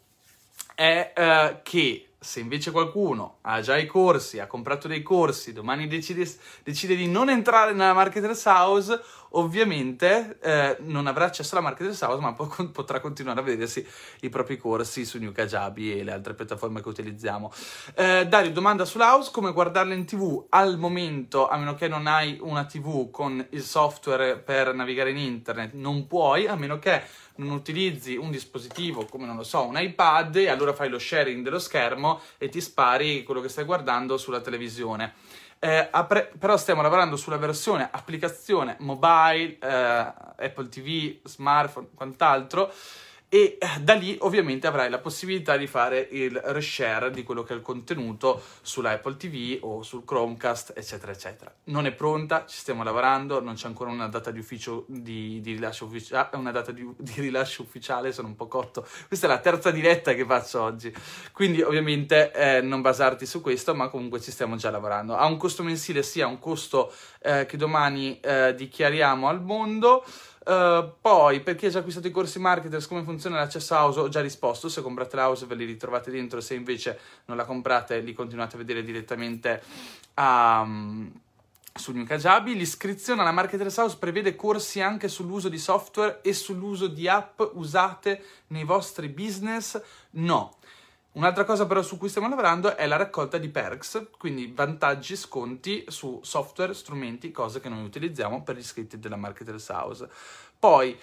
è 0.74 1.12
uh, 1.16 1.60
che 1.62 2.11
se 2.22 2.38
invece 2.38 2.70
qualcuno 2.70 3.38
ha 3.42 3.60
già 3.60 3.76
i 3.76 3.86
corsi, 3.86 4.38
ha 4.38 4.46
comprato 4.46 4.86
dei 4.86 5.02
corsi, 5.02 5.52
domani 5.52 5.88
decide, 5.88 6.30
decide 6.62 6.94
di 6.94 7.08
non 7.08 7.28
entrare 7.28 7.72
nella 7.72 7.92
Marketers 7.92 8.44
House, 8.46 9.02
ovviamente 9.32 10.38
eh, 10.40 10.76
non 10.80 11.06
avrà 11.06 11.26
accesso 11.26 11.54
alla 11.54 11.64
Marketers 11.64 12.00
House, 12.02 12.20
ma 12.20 12.32
po- 12.32 12.70
potrà 12.72 13.00
continuare 13.00 13.40
a 13.40 13.42
vedersi 13.42 13.86
i 14.20 14.28
propri 14.28 14.56
corsi 14.56 15.04
su 15.04 15.18
New 15.18 15.32
Kajabi 15.32 15.98
e 15.98 16.04
le 16.04 16.12
altre 16.12 16.34
piattaforme 16.34 16.82
che 16.82 16.88
utilizziamo. 16.88 17.52
Eh, 17.94 18.26
Dario, 18.26 18.50
domanda 18.50 18.84
sull'house, 18.84 19.30
come 19.32 19.52
guardarla 19.52 19.94
in 19.94 20.04
tv? 20.04 20.46
Al 20.50 20.78
momento, 20.78 21.48
a 21.48 21.56
meno 21.56 21.74
che 21.74 21.88
non 21.88 22.06
hai 22.06 22.38
una 22.40 22.64
tv 22.64 23.10
con 23.10 23.44
il 23.50 23.62
software 23.62 24.38
per 24.38 24.74
navigare 24.74 25.10
in 25.10 25.18
internet, 25.18 25.72
non 25.74 26.06
puoi, 26.06 26.46
a 26.46 26.54
meno 26.54 26.78
che 26.78 27.02
non 27.36 27.50
utilizzi 27.50 28.16
un 28.16 28.30
dispositivo 28.30 29.04
come, 29.06 29.26
non 29.26 29.36
lo 29.36 29.42
so, 29.42 29.64
un 29.64 29.78
iPad 29.78 30.36
e 30.36 30.48
allora 30.48 30.72
fai 30.72 30.88
lo 30.88 30.98
sharing 30.98 31.42
dello 31.42 31.58
schermo 31.58 32.20
e 32.38 32.48
ti 32.48 32.60
spari 32.60 33.22
quello 33.22 33.40
che 33.40 33.48
stai 33.48 33.64
guardando 33.64 34.16
sulla 34.18 34.40
televisione. 34.40 35.14
Eh, 35.64 35.88
apre- 35.92 36.32
però 36.40 36.56
stiamo 36.56 36.82
lavorando 36.82 37.14
sulla 37.16 37.36
versione 37.36 37.88
applicazione 37.88 38.74
mobile, 38.80 39.58
eh, 39.60 39.68
Apple 39.68 40.68
TV, 40.68 41.20
smartphone, 41.22 41.86
quant'altro 41.94 42.72
e 43.34 43.56
eh, 43.58 43.80
da 43.80 43.94
lì 43.94 44.14
ovviamente 44.20 44.66
avrai 44.66 44.90
la 44.90 44.98
possibilità 44.98 45.56
di 45.56 45.66
fare 45.66 46.06
il 46.10 46.38
reshare 46.38 47.10
di 47.10 47.22
quello 47.22 47.42
che 47.42 47.54
è 47.54 47.56
il 47.56 47.62
contenuto 47.62 48.42
sulla 48.60 48.90
Apple 48.90 49.16
TV 49.16 49.56
o 49.62 49.82
sul 49.82 50.04
Chromecast, 50.04 50.74
eccetera, 50.76 51.12
eccetera. 51.12 51.50
Non 51.64 51.86
è 51.86 51.92
pronta, 51.92 52.44
ci 52.46 52.58
stiamo 52.58 52.82
lavorando, 52.82 53.40
non 53.40 53.54
c'è 53.54 53.68
ancora 53.68 53.88
una 53.90 54.06
data 54.08 54.30
di, 54.30 54.38
ufficio, 54.38 54.84
di, 54.86 55.40
di 55.40 55.52
rilascio, 55.54 55.86
ufficia- 55.86 56.28
una 56.34 56.50
data 56.50 56.72
di, 56.72 56.86
di 56.98 57.22
rilascio 57.22 57.62
ufficiale, 57.62 58.12
sono 58.12 58.28
un 58.28 58.36
po' 58.36 58.48
cotto. 58.48 58.86
Questa 59.08 59.24
è 59.24 59.30
la 59.30 59.38
terza 59.38 59.70
diretta 59.70 60.12
che 60.12 60.26
faccio 60.26 60.60
oggi, 60.60 60.94
quindi 61.32 61.62
ovviamente 61.62 62.32
eh, 62.32 62.60
non 62.60 62.82
basarti 62.82 63.24
su 63.24 63.40
questo, 63.40 63.74
ma 63.74 63.88
comunque 63.88 64.20
ci 64.20 64.30
stiamo 64.30 64.56
già 64.56 64.70
lavorando. 64.70 65.16
Ha 65.16 65.24
un 65.24 65.38
costo 65.38 65.62
mensile, 65.62 66.02
sì, 66.02 66.20
ha 66.20 66.26
un 66.26 66.38
costo 66.38 66.92
eh, 67.22 67.46
che 67.46 67.56
domani 67.56 68.20
eh, 68.20 68.54
dichiariamo 68.54 69.26
al 69.26 69.40
mondo. 69.40 70.04
Uh, 70.44 70.94
poi, 71.00 71.40
per 71.40 71.54
chi 71.54 71.66
ha 71.66 71.70
già 71.70 71.78
acquistato 71.78 72.08
i 72.08 72.10
corsi 72.10 72.40
marketers, 72.40 72.88
come 72.88 73.04
funziona 73.04 73.36
l'accesso 73.36 73.74
house? 73.74 74.00
Ho 74.00 74.08
già 74.08 74.20
risposto. 74.20 74.68
Se 74.68 74.82
comprate 74.82 75.14
la 75.14 75.26
house 75.26 75.46
ve 75.46 75.54
li 75.54 75.64
ritrovate 75.64 76.10
dentro, 76.10 76.40
se 76.40 76.54
invece 76.54 76.98
non 77.26 77.36
la 77.36 77.44
comprate, 77.44 78.00
li 78.00 78.12
continuate 78.12 78.56
a 78.56 78.58
vedere 78.58 78.82
direttamente 78.82 79.62
um, 80.16 81.12
su 81.72 81.92
New 81.92 82.04
Kajabi. 82.04 82.56
L'iscrizione 82.56 83.20
alla 83.20 83.30
Marketers 83.30 83.76
House 83.76 83.96
prevede 83.98 84.34
corsi 84.34 84.80
anche 84.80 85.08
sull'uso 85.08 85.48
di 85.48 85.58
software 85.58 86.20
e 86.22 86.32
sull'uso 86.32 86.88
di 86.88 87.08
app 87.08 87.40
usate 87.52 88.24
nei 88.48 88.64
vostri 88.64 89.08
business? 89.08 89.80
No. 90.10 90.56
Un'altra 91.12 91.44
cosa 91.44 91.66
però 91.66 91.82
su 91.82 91.98
cui 91.98 92.08
stiamo 92.08 92.28
lavorando 92.28 92.74
è 92.74 92.86
la 92.86 92.96
raccolta 92.96 93.36
di 93.36 93.50
perks, 93.50 94.08
quindi 94.16 94.50
vantaggi, 94.54 95.14
sconti 95.14 95.84
su 95.88 96.20
software, 96.22 96.72
strumenti, 96.72 97.30
cose 97.30 97.60
che 97.60 97.68
noi 97.68 97.84
utilizziamo 97.84 98.42
per 98.42 98.56
gli 98.56 98.60
iscritti 98.60 98.98
della 98.98 99.16
Marketers 99.16 99.68
House. 99.68 100.08
Poi, 100.58 100.98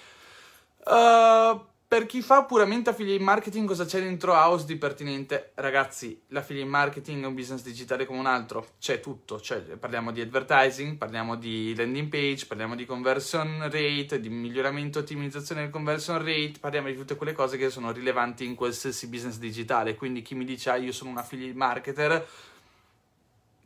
uh, 0.86 1.66
per 1.90 2.06
chi 2.06 2.22
fa 2.22 2.44
puramente 2.44 2.92
affiliate 2.92 3.24
marketing, 3.24 3.68
cosa 3.68 3.84
c'è 3.84 4.00
dentro 4.00 4.34
House 4.34 4.64
di 4.68 4.76
pertinente? 4.76 5.54
Ragazzi, 5.56 6.22
l'affiliate 6.28 6.70
marketing 6.70 7.24
è 7.24 7.26
un 7.26 7.34
business 7.34 7.64
digitale 7.64 8.06
come 8.06 8.20
un 8.20 8.28
altro, 8.28 8.74
c'è 8.80 9.00
tutto, 9.00 9.42
cioè, 9.42 9.60
parliamo 9.62 10.12
di 10.12 10.22
advertising, 10.22 10.98
parliamo 10.98 11.36
di 11.36 11.74
landing 11.76 12.08
page, 12.08 12.46
parliamo 12.46 12.76
di 12.76 12.86
conversion 12.86 13.68
rate, 13.72 14.20
di 14.20 14.30
miglioramento 14.30 15.00
e 15.00 15.02
ottimizzazione 15.02 15.62
del 15.62 15.72
conversion 15.72 16.20
rate, 16.20 16.60
parliamo 16.60 16.90
di 16.90 16.96
tutte 16.96 17.16
quelle 17.16 17.34
cose 17.34 17.58
che 17.58 17.72
sono 17.72 17.92
rilevanti 17.92 18.46
in 18.46 18.54
qualsiasi 18.54 19.08
business 19.08 19.40
digitale. 19.40 19.96
Quindi 19.96 20.22
chi 20.22 20.36
mi 20.36 20.46
dice, 20.46 20.70
ah, 20.70 20.76
io 20.76 20.92
sono 20.92 21.10
un 21.10 21.18
affiliate 21.18 21.58
marketer, 21.58 22.28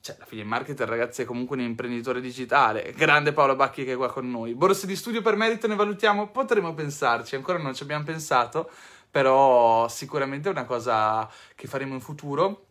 cioè, 0.04 0.18
la 0.20 0.26
figlia 0.26 0.44
marketer, 0.44 0.86
ragazzi, 0.86 1.22
è 1.22 1.26
comunque 1.26 1.56
un 1.56 1.62
imprenditore 1.62 2.20
digitale. 2.20 2.92
Grande 2.94 3.32
Paolo 3.32 3.56
Bacchi 3.56 3.86
che 3.86 3.94
è 3.94 3.96
qua 3.96 4.12
con 4.12 4.30
noi. 4.30 4.54
Borse 4.54 4.86
di 4.86 4.98
studio 4.98 5.22
per 5.22 5.38
merito 5.38 5.66
ne 5.66 5.76
valutiamo? 5.76 6.28
Potremmo 6.28 6.74
pensarci, 6.74 7.36
ancora 7.36 7.58
non 7.58 7.74
ci 7.74 7.84
abbiamo 7.84 8.04
pensato, 8.04 8.70
però 9.10 9.88
sicuramente 9.88 10.50
è 10.50 10.52
una 10.52 10.66
cosa 10.66 11.32
che 11.56 11.68
faremo 11.68 11.94
in 11.94 12.02
futuro. 12.02 12.66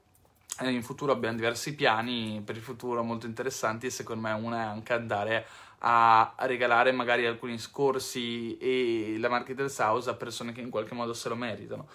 In 0.60 0.82
futuro 0.82 1.12
abbiamo 1.12 1.36
diversi 1.36 1.74
piani 1.74 2.42
per 2.44 2.56
il 2.56 2.62
futuro 2.62 3.02
molto 3.02 3.24
interessanti 3.24 3.86
e 3.86 3.90
secondo 3.90 4.28
me 4.28 4.32
una 4.32 4.58
è 4.58 4.66
anche 4.66 4.92
andare 4.92 5.46
a 5.78 6.34
regalare 6.40 6.92
magari 6.92 7.24
alcuni 7.24 7.58
scorsi 7.58 8.58
e 8.58 9.16
la 9.18 9.30
Marketers 9.30 9.78
House 9.78 10.10
a 10.10 10.14
persone 10.14 10.52
che 10.52 10.60
in 10.60 10.68
qualche 10.68 10.92
modo 10.92 11.14
se 11.14 11.30
lo 11.30 11.34
meritano 11.34 11.88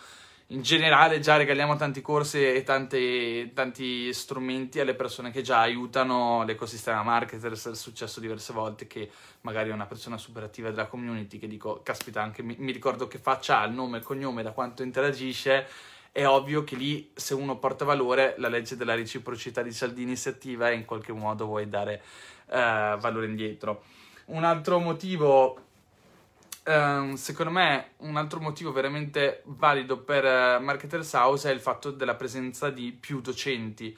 in 0.52 0.62
generale 0.62 1.20
già 1.20 1.36
regaliamo 1.36 1.76
tanti 1.76 2.02
corsi 2.02 2.42
e 2.42 2.64
tante, 2.64 3.52
tanti 3.54 4.14
strumenti 4.14 4.80
alle 4.80 4.96
persone 4.96 5.30
che 5.30 5.42
già 5.42 5.60
aiutano 5.60 6.46
l'ecosistema 6.46 7.04
marketers, 7.04 7.68
è 7.68 7.76
successo 7.76 8.22
diverse 8.22 8.54
volte 8.54 8.88
che 8.88 9.10
magari 9.42 9.72
è 9.72 9.74
una 9.74 9.88
persona 9.88 10.18
super 10.18 10.44
attiva 10.44 10.70
della 10.70 10.88
community 10.88 11.38
che 11.38 11.48
dico, 11.48 11.82
caspita, 11.84 12.22
anche 12.22 12.44
mi, 12.44 12.56
mi 12.60 12.72
ricordo 12.72 13.08
che 13.08 13.18
faccia 13.18 13.62
il 13.66 13.74
nome 13.74 13.98
e 13.98 14.00
il 14.00 14.06
cognome, 14.06 14.42
da 14.42 14.52
quanto 14.52 14.84
interagisce, 14.84 15.68
è 16.14 16.26
ovvio 16.26 16.64
che 16.64 16.78
lì 16.78 17.12
se 17.14 17.34
uno 17.34 17.58
porta 17.58 17.84
valore 17.84 18.36
la 18.38 18.48
legge 18.48 18.78
della 18.78 18.96
reciprocità 18.96 19.62
di 19.62 19.74
Cialdini 19.74 20.16
si 20.16 20.30
attiva 20.30 20.70
e 20.70 20.76
in 20.76 20.86
qualche 20.86 21.12
modo 21.12 21.46
vuoi 21.46 21.68
dare 21.68 22.02
uh, 22.46 22.98
valore 22.98 23.26
indietro. 23.26 23.84
Un 24.28 24.46
altro 24.46 24.80
motivo 24.80 25.67
Um, 26.68 27.14
secondo 27.14 27.50
me 27.50 27.92
un 28.00 28.18
altro 28.18 28.42
motivo 28.42 28.74
veramente 28.74 29.42
valido 29.46 30.00
per 30.00 30.26
uh, 30.26 30.62
Marketers 30.62 31.14
House 31.14 31.50
è 31.50 31.54
il 31.54 31.62
fatto 31.62 31.92
della 31.92 32.16
presenza 32.16 32.70
di 32.70 32.92
più 32.92 33.22
docenti. 33.22 33.98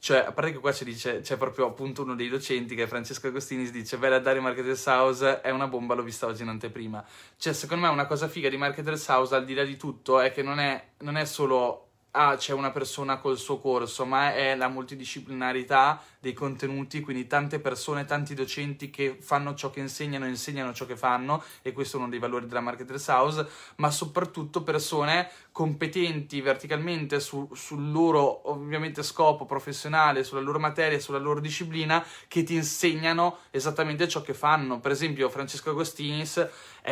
Cioè, 0.00 0.24
a 0.26 0.32
parte 0.32 0.50
che 0.50 0.58
qua 0.58 0.74
dice, 0.82 1.20
c'è 1.20 1.36
proprio 1.36 1.66
appunto 1.66 2.02
uno 2.02 2.16
dei 2.16 2.28
docenti 2.28 2.74
che 2.74 2.84
è 2.84 2.86
Francesco 2.88 3.28
Agostini, 3.28 3.66
si 3.66 3.70
dice 3.70 3.96
Bella 3.96 4.18
Dari 4.18 4.40
Marketers 4.40 4.86
House 4.86 5.40
è 5.40 5.50
una 5.50 5.68
bomba, 5.68 5.94
l'ho 5.94 6.02
vista 6.02 6.26
oggi 6.26 6.42
in 6.42 6.48
anteprima. 6.48 7.04
Cioè, 7.36 7.52
secondo 7.52 7.86
me 7.86 7.92
una 7.92 8.06
cosa 8.06 8.26
figa 8.26 8.48
di 8.48 8.56
Marketers 8.56 9.06
House, 9.08 9.34
al 9.34 9.44
di 9.44 9.54
là 9.54 9.62
di 9.62 9.76
tutto, 9.76 10.18
è 10.18 10.32
che 10.32 10.42
non 10.42 10.58
è, 10.58 10.82
non 11.00 11.16
è 11.16 11.24
solo 11.26 11.89
ah, 12.12 12.36
c'è 12.36 12.52
una 12.52 12.70
persona 12.70 13.18
col 13.18 13.38
suo 13.38 13.58
corso, 13.58 14.04
ma 14.04 14.34
è 14.34 14.54
la 14.56 14.68
multidisciplinarità 14.68 16.02
dei 16.18 16.32
contenuti, 16.32 17.00
quindi 17.00 17.26
tante 17.26 17.60
persone, 17.60 18.04
tanti 18.04 18.34
docenti 18.34 18.90
che 18.90 19.16
fanno 19.20 19.54
ciò 19.54 19.70
che 19.70 19.80
insegnano, 19.80 20.26
insegnano 20.26 20.72
ciò 20.72 20.86
che 20.86 20.96
fanno, 20.96 21.42
e 21.62 21.72
questo 21.72 21.96
è 21.96 22.00
uno 22.00 22.08
dei 22.08 22.18
valori 22.18 22.46
della 22.46 22.60
Marketers 22.60 23.08
House, 23.08 23.46
ma 23.76 23.90
soprattutto 23.90 24.62
persone 24.62 25.28
competenti 25.52 26.40
verticalmente 26.40 27.20
su, 27.20 27.48
sul 27.54 27.90
loro 27.90 28.50
ovviamente 28.50 29.02
scopo 29.02 29.46
professionale, 29.46 30.24
sulla 30.24 30.40
loro 30.40 30.58
materia, 30.58 30.98
sulla 30.98 31.18
loro 31.18 31.40
disciplina, 31.40 32.04
che 32.28 32.42
ti 32.42 32.54
insegnano 32.54 33.38
esattamente 33.50 34.08
ciò 34.08 34.22
che 34.22 34.34
fanno. 34.34 34.80
Per 34.80 34.90
esempio, 34.90 35.28
Francesco 35.28 35.70
Agostinis 35.70 36.48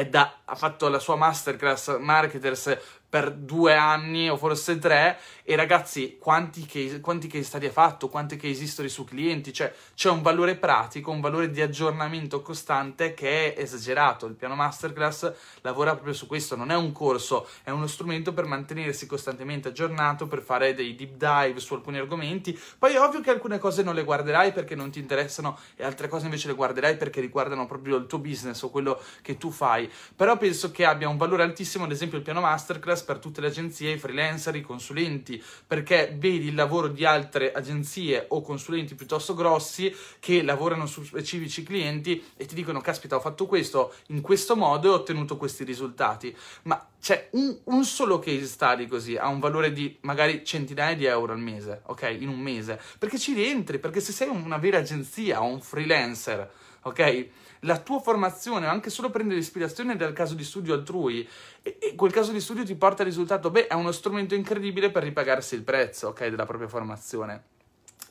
da, 0.08 0.40
ha 0.44 0.54
fatto 0.54 0.88
la 0.88 0.98
sua 0.98 1.16
masterclass 1.16 1.98
Marketers 1.98 2.78
per 3.08 3.32
due 3.32 3.74
anni 3.74 4.28
o 4.28 4.36
forse 4.36 4.78
tre 4.78 5.18
e 5.50 5.56
ragazzi 5.56 6.18
quanti 6.20 6.66
case, 6.66 7.00
quanti 7.00 7.26
case 7.26 7.44
study 7.44 7.68
ha 7.68 7.70
fatto, 7.70 8.10
quante 8.10 8.36
case 8.36 8.64
history 8.64 8.90
su 8.90 9.04
clienti, 9.04 9.50
cioè 9.50 9.72
c'è 9.94 10.10
un 10.10 10.20
valore 10.20 10.56
pratico, 10.56 11.10
un 11.10 11.22
valore 11.22 11.50
di 11.50 11.62
aggiornamento 11.62 12.42
costante 12.42 13.14
che 13.14 13.54
è 13.54 13.62
esagerato, 13.62 14.26
il 14.26 14.34
piano 14.34 14.54
masterclass 14.54 15.32
lavora 15.62 15.92
proprio 15.92 16.12
su 16.12 16.26
questo, 16.26 16.54
non 16.54 16.70
è 16.70 16.76
un 16.76 16.92
corso, 16.92 17.48
è 17.62 17.70
uno 17.70 17.86
strumento 17.86 18.34
per 18.34 18.44
mantenersi 18.44 19.06
costantemente 19.06 19.68
aggiornato, 19.68 20.26
per 20.26 20.42
fare 20.42 20.74
dei 20.74 20.94
deep 20.94 21.12
dive 21.12 21.60
su 21.60 21.72
alcuni 21.72 21.96
argomenti, 21.96 22.60
poi 22.78 22.92
è 22.92 23.00
ovvio 23.00 23.22
che 23.22 23.30
alcune 23.30 23.56
cose 23.56 23.82
non 23.82 23.94
le 23.94 24.04
guarderai 24.04 24.52
perché 24.52 24.74
non 24.74 24.90
ti 24.90 24.98
interessano 24.98 25.58
e 25.76 25.82
altre 25.82 26.08
cose 26.08 26.26
invece 26.26 26.48
le 26.48 26.54
guarderai 26.56 26.98
perché 26.98 27.22
riguardano 27.22 27.66
proprio 27.66 27.96
il 27.96 28.04
tuo 28.04 28.18
business 28.18 28.60
o 28.60 28.68
quello 28.68 29.00
che 29.22 29.38
tu 29.38 29.50
fai, 29.50 29.90
però 30.14 30.36
penso 30.36 30.70
che 30.70 30.84
abbia 30.84 31.08
un 31.08 31.16
valore 31.16 31.42
altissimo 31.42 31.84
ad 31.84 31.90
esempio 31.90 32.18
il 32.18 32.24
piano 32.24 32.42
masterclass 32.42 33.00
per 33.00 33.16
tutte 33.18 33.40
le 33.40 33.46
agenzie, 33.46 33.92
i 33.92 33.98
freelancer, 33.98 34.54
i 34.54 34.60
consulenti, 34.60 35.36
perché 35.66 36.14
vedi 36.16 36.48
il 36.48 36.54
lavoro 36.54 36.88
di 36.88 37.04
altre 37.04 37.52
agenzie 37.52 38.26
o 38.28 38.42
consulenti 38.42 38.94
piuttosto 38.94 39.34
grossi 39.34 39.94
che 40.18 40.42
lavorano 40.42 40.86
su 40.86 41.04
specifici 41.04 41.62
clienti 41.62 42.22
e 42.36 42.46
ti 42.46 42.54
dicono 42.54 42.80
caspita 42.80 43.16
ho 43.16 43.20
fatto 43.20 43.46
questo 43.46 43.94
in 44.08 44.20
questo 44.20 44.56
modo 44.56 44.88
e 44.88 44.90
ho 44.90 44.94
ottenuto 44.94 45.36
questi 45.36 45.64
risultati. 45.64 46.34
Ma 46.62 46.84
c'è 47.00 47.28
un, 47.32 47.56
un, 47.64 47.84
solo 47.84 48.18
case 48.18 48.46
study 48.46 48.86
così 48.86 49.16
ha 49.16 49.28
un 49.28 49.38
valore 49.38 49.72
di 49.72 49.96
magari 50.00 50.44
centinaia 50.44 50.96
di 50.96 51.04
euro 51.04 51.32
al 51.32 51.38
mese 51.38 51.82
ok? 51.86 52.16
In 52.20 52.28
un 52.28 52.40
mese. 52.40 52.80
Perché 52.98 53.18
ci 53.18 53.32
rientri 53.34 53.78
perché 53.78 54.00
se 54.00 54.12
sei 54.12 54.28
una 54.28 54.58
vera 54.58 54.78
agenzia 54.78 55.42
o 55.42 55.46
un 55.46 55.60
freelancer 55.60 56.50
ok 56.82 57.28
la 57.60 57.78
tua 57.78 58.00
formazione 58.00 58.66
o 58.66 58.70
anche 58.70 58.90
solo 58.90 59.10
prendere 59.10 59.40
ispirazione 59.40 59.96
dal 59.96 60.12
caso 60.12 60.34
di 60.34 60.44
studio 60.44 60.74
altrui 60.74 61.28
e, 61.62 61.78
e, 61.80 61.94
quel 61.94 62.12
caso 62.12 62.32
di 62.32 62.40
studio 62.40 62.64
ti 62.64 62.74
porta 62.74 63.02
al 63.02 63.08
risultato, 63.08 63.50
beh, 63.50 63.66
è 63.66 63.74
uno 63.74 63.92
strumento 63.92 64.34
incredibile 64.34 64.90
per 64.90 65.02
ripagarsi 65.02 65.54
il 65.54 65.62
prezzo, 65.62 66.08
ok, 66.08 66.28
della 66.28 66.46
propria 66.46 66.68
formazione. 66.68 67.42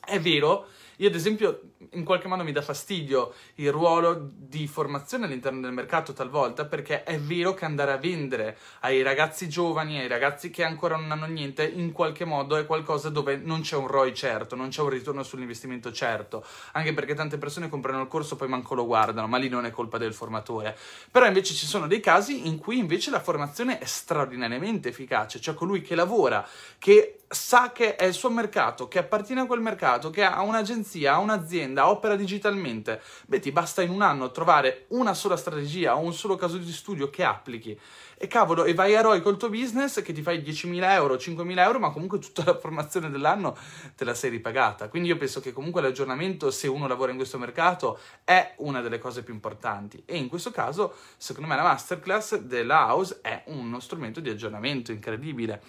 È 0.04 0.18
vero 0.20 0.66
io 1.00 1.08
ad 1.08 1.14
esempio 1.14 1.60
in 1.92 2.04
qualche 2.04 2.26
modo 2.26 2.42
mi 2.42 2.52
dà 2.52 2.60
fastidio 2.60 3.32
il 3.56 3.70
ruolo 3.70 4.30
di 4.32 4.66
formazione 4.66 5.26
all'interno 5.26 5.60
del 5.60 5.72
mercato 5.72 6.12
talvolta 6.12 6.64
perché 6.64 7.04
è 7.04 7.18
vero 7.20 7.54
che 7.54 7.64
andare 7.64 7.92
a 7.92 7.96
vendere 7.96 8.58
ai 8.80 9.02
ragazzi 9.02 9.48
giovani, 9.48 9.98
ai 9.98 10.08
ragazzi 10.08 10.50
che 10.50 10.64
ancora 10.64 10.96
non 10.96 11.10
hanno 11.12 11.26
niente, 11.26 11.64
in 11.64 11.92
qualche 11.92 12.24
modo 12.24 12.56
è 12.56 12.66
qualcosa 12.66 13.10
dove 13.10 13.36
non 13.36 13.60
c'è 13.60 13.76
un 13.76 13.86
ROI 13.86 14.12
certo, 14.14 14.56
non 14.56 14.70
c'è 14.70 14.82
un 14.82 14.88
ritorno 14.88 15.22
sull'investimento 15.22 15.92
certo, 15.92 16.44
anche 16.72 16.92
perché 16.94 17.14
tante 17.14 17.38
persone 17.38 17.68
comprano 17.68 18.02
il 18.02 18.08
corso 18.08 18.34
e 18.34 18.36
poi 18.36 18.48
manco 18.48 18.74
lo 18.74 18.86
guardano, 18.86 19.28
ma 19.28 19.38
lì 19.38 19.48
non 19.48 19.64
è 19.64 19.70
colpa 19.70 19.98
del 19.98 20.14
formatore. 20.14 20.76
Però 21.10 21.26
invece 21.26 21.54
ci 21.54 21.66
sono 21.66 21.86
dei 21.86 22.00
casi 22.00 22.48
in 22.48 22.58
cui 22.58 22.78
invece 22.78 23.10
la 23.10 23.20
formazione 23.20 23.78
è 23.78 23.84
straordinariamente 23.84 24.88
efficace, 24.88 25.40
cioè 25.40 25.54
colui 25.54 25.82
che 25.82 25.94
lavora, 25.94 26.46
che 26.78 27.18
sa 27.30 27.72
che 27.72 27.96
è 27.96 28.04
il 28.04 28.14
suo 28.14 28.30
mercato, 28.30 28.88
che 28.88 28.98
appartiene 28.98 29.42
a 29.42 29.46
quel 29.46 29.60
mercato, 29.60 30.10
che 30.10 30.24
ha 30.24 30.40
un'agenzia, 30.40 31.14
ha 31.14 31.18
un'azienda, 31.18 31.67
opera 31.76 32.16
digitalmente, 32.16 33.00
beh 33.26 33.40
ti 33.40 33.52
basta 33.52 33.82
in 33.82 33.90
un 33.90 34.02
anno 34.02 34.30
trovare 34.30 34.86
una 34.88 35.14
sola 35.14 35.36
strategia 35.36 35.96
o 35.96 36.00
un 36.00 36.12
solo 36.12 36.36
caso 36.36 36.56
di 36.56 36.72
studio 36.72 37.10
che 37.10 37.24
applichi 37.24 37.78
e 38.20 38.26
cavolo, 38.26 38.64
e 38.64 38.74
vai 38.74 38.96
a 38.96 39.00
ROI 39.00 39.22
col 39.22 39.36
tuo 39.36 39.48
business 39.48 40.02
che 40.02 40.12
ti 40.12 40.22
fai 40.22 40.40
10.000 40.40 40.90
euro, 40.90 41.14
5.000 41.14 41.58
euro, 41.58 41.78
ma 41.78 41.90
comunque 41.90 42.18
tutta 42.18 42.42
la 42.44 42.58
formazione 42.58 43.10
dell'anno 43.10 43.56
te 43.94 44.04
la 44.04 44.14
sei 44.14 44.30
ripagata. 44.30 44.88
Quindi 44.88 45.08
io 45.08 45.16
penso 45.16 45.40
che 45.40 45.52
comunque 45.52 45.80
l'aggiornamento, 45.80 46.50
se 46.50 46.66
uno 46.66 46.88
lavora 46.88 47.12
in 47.12 47.16
questo 47.16 47.38
mercato, 47.38 48.00
è 48.24 48.54
una 48.58 48.80
delle 48.80 48.98
cose 48.98 49.22
più 49.22 49.32
importanti. 49.32 50.02
E 50.04 50.16
in 50.16 50.28
questo 50.28 50.50
caso, 50.50 50.94
secondo 51.16 51.48
me, 51.48 51.54
la 51.54 51.62
masterclass 51.62 52.38
della 52.38 52.86
House 52.86 53.20
è 53.22 53.44
uno 53.46 53.78
strumento 53.78 54.18
di 54.18 54.30
aggiornamento 54.30 54.90
incredibile. 54.90 55.62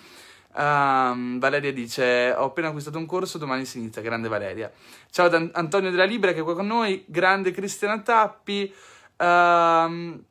Um, 0.56 1.40
Valeria 1.40 1.72
dice: 1.72 2.34
Ho 2.36 2.46
appena 2.46 2.70
acquistato 2.70 2.98
un 2.98 3.06
corso, 3.06 3.38
domani 3.38 3.66
si 3.66 3.78
inizia. 3.78 4.02
Grande 4.02 4.28
Valeria. 4.28 4.72
Ciao 5.12 5.28
ad 5.28 5.52
Antonio 5.54 5.92
della 5.92 6.06
Libera 6.06 6.34
che 6.34 6.40
è 6.40 6.44
qua 6.44 6.56
con 6.56 6.68
noi. 6.68 7.04
Grande 7.08 7.52
Cristiana 7.52 8.02
Tappi. 8.02 8.74
Um, 9.18 10.24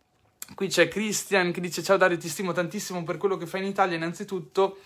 qui 0.54 0.68
c'è 0.68 0.88
Christian 0.88 1.52
che 1.52 1.60
dice: 1.60 1.82
Ciao 1.82 1.96
Dario, 1.96 2.16
ti 2.16 2.28
stimo 2.28 2.52
tantissimo 2.52 3.04
per 3.04 3.16
quello 3.16 3.36
che 3.36 3.46
fai 3.46 3.60
in 3.62 3.68
Italia. 3.68 3.96
Innanzitutto, 3.96 4.78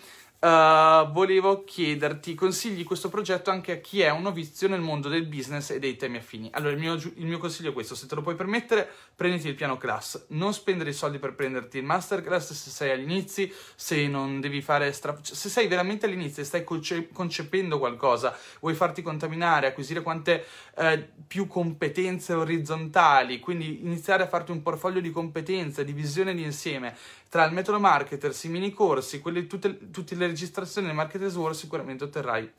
Uh, 0.42 1.08
volevo 1.12 1.62
chiederti 1.62 2.34
consigli 2.34 2.82
questo 2.82 3.08
progetto 3.08 3.50
anche 3.50 3.70
a 3.70 3.76
chi 3.76 4.00
è 4.00 4.11
un 4.11 4.22
novizio 4.22 4.66
nel 4.66 4.80
mondo 4.80 5.08
del 5.08 5.25
business 5.25 5.70
e 5.70 5.78
dei 5.78 5.94
temi 5.94 6.16
affini. 6.16 6.50
Allora, 6.54 6.72
il 6.72 6.80
mio, 6.80 6.94
il 6.94 7.26
mio, 7.26 7.38
consiglio 7.38 7.70
è 7.70 7.72
questo: 7.72 7.94
se 7.94 8.08
te 8.08 8.16
lo 8.16 8.22
puoi 8.22 8.34
permettere, 8.34 8.90
prenditi 9.14 9.46
il 9.46 9.54
piano 9.54 9.76
class. 9.76 10.25
Non 10.30 10.52
spendere 10.52 10.90
i 10.90 10.94
soldi 10.94 11.20
per 11.20 11.37
prenderti 11.37 11.78
il 11.78 11.84
masterclass 11.84 12.54
se 12.54 12.70
sei 12.70 12.90
all'inizio, 12.90 13.50
se 13.76 14.08
non 14.08 14.40
devi 14.40 14.62
fare 14.62 14.90
stra... 14.90 15.16
se 15.22 15.49
sei 15.49 15.68
veramente 15.68 16.06
all'inizio 16.06 16.42
e 16.42 16.44
stai 16.44 16.64
conce- 16.64 17.11
concependo 17.12 17.78
qualcosa, 17.78 18.37
vuoi 18.58 18.75
farti 18.75 19.00
contaminare, 19.00 19.68
acquisire 19.68 20.02
quante 20.02 20.44
eh, 20.76 21.08
più 21.25 21.46
competenze 21.46 22.32
orizzontali, 22.32 23.38
quindi 23.38 23.78
iniziare 23.82 24.25
a 24.25 24.26
farti 24.26 24.50
un 24.50 24.61
portfolio 24.61 25.00
di 25.00 25.11
competenze, 25.12 25.84
di 25.84 25.92
visione 25.92 26.34
di 26.34 26.42
insieme 26.42 26.96
tra 27.32 27.46
il 27.46 27.54
metodo 27.54 27.80
marketers, 27.80 28.44
i 28.44 28.50
mini 28.50 28.74
corsi, 28.74 29.22
tutte, 29.46 29.90
tutte 29.90 30.14
le 30.16 30.26
registrazioni 30.26 30.88
del 30.88 30.96
Marketers 30.96 31.34
World, 31.34 31.56
sicuramente 31.56 32.04
otterrai 32.04 32.52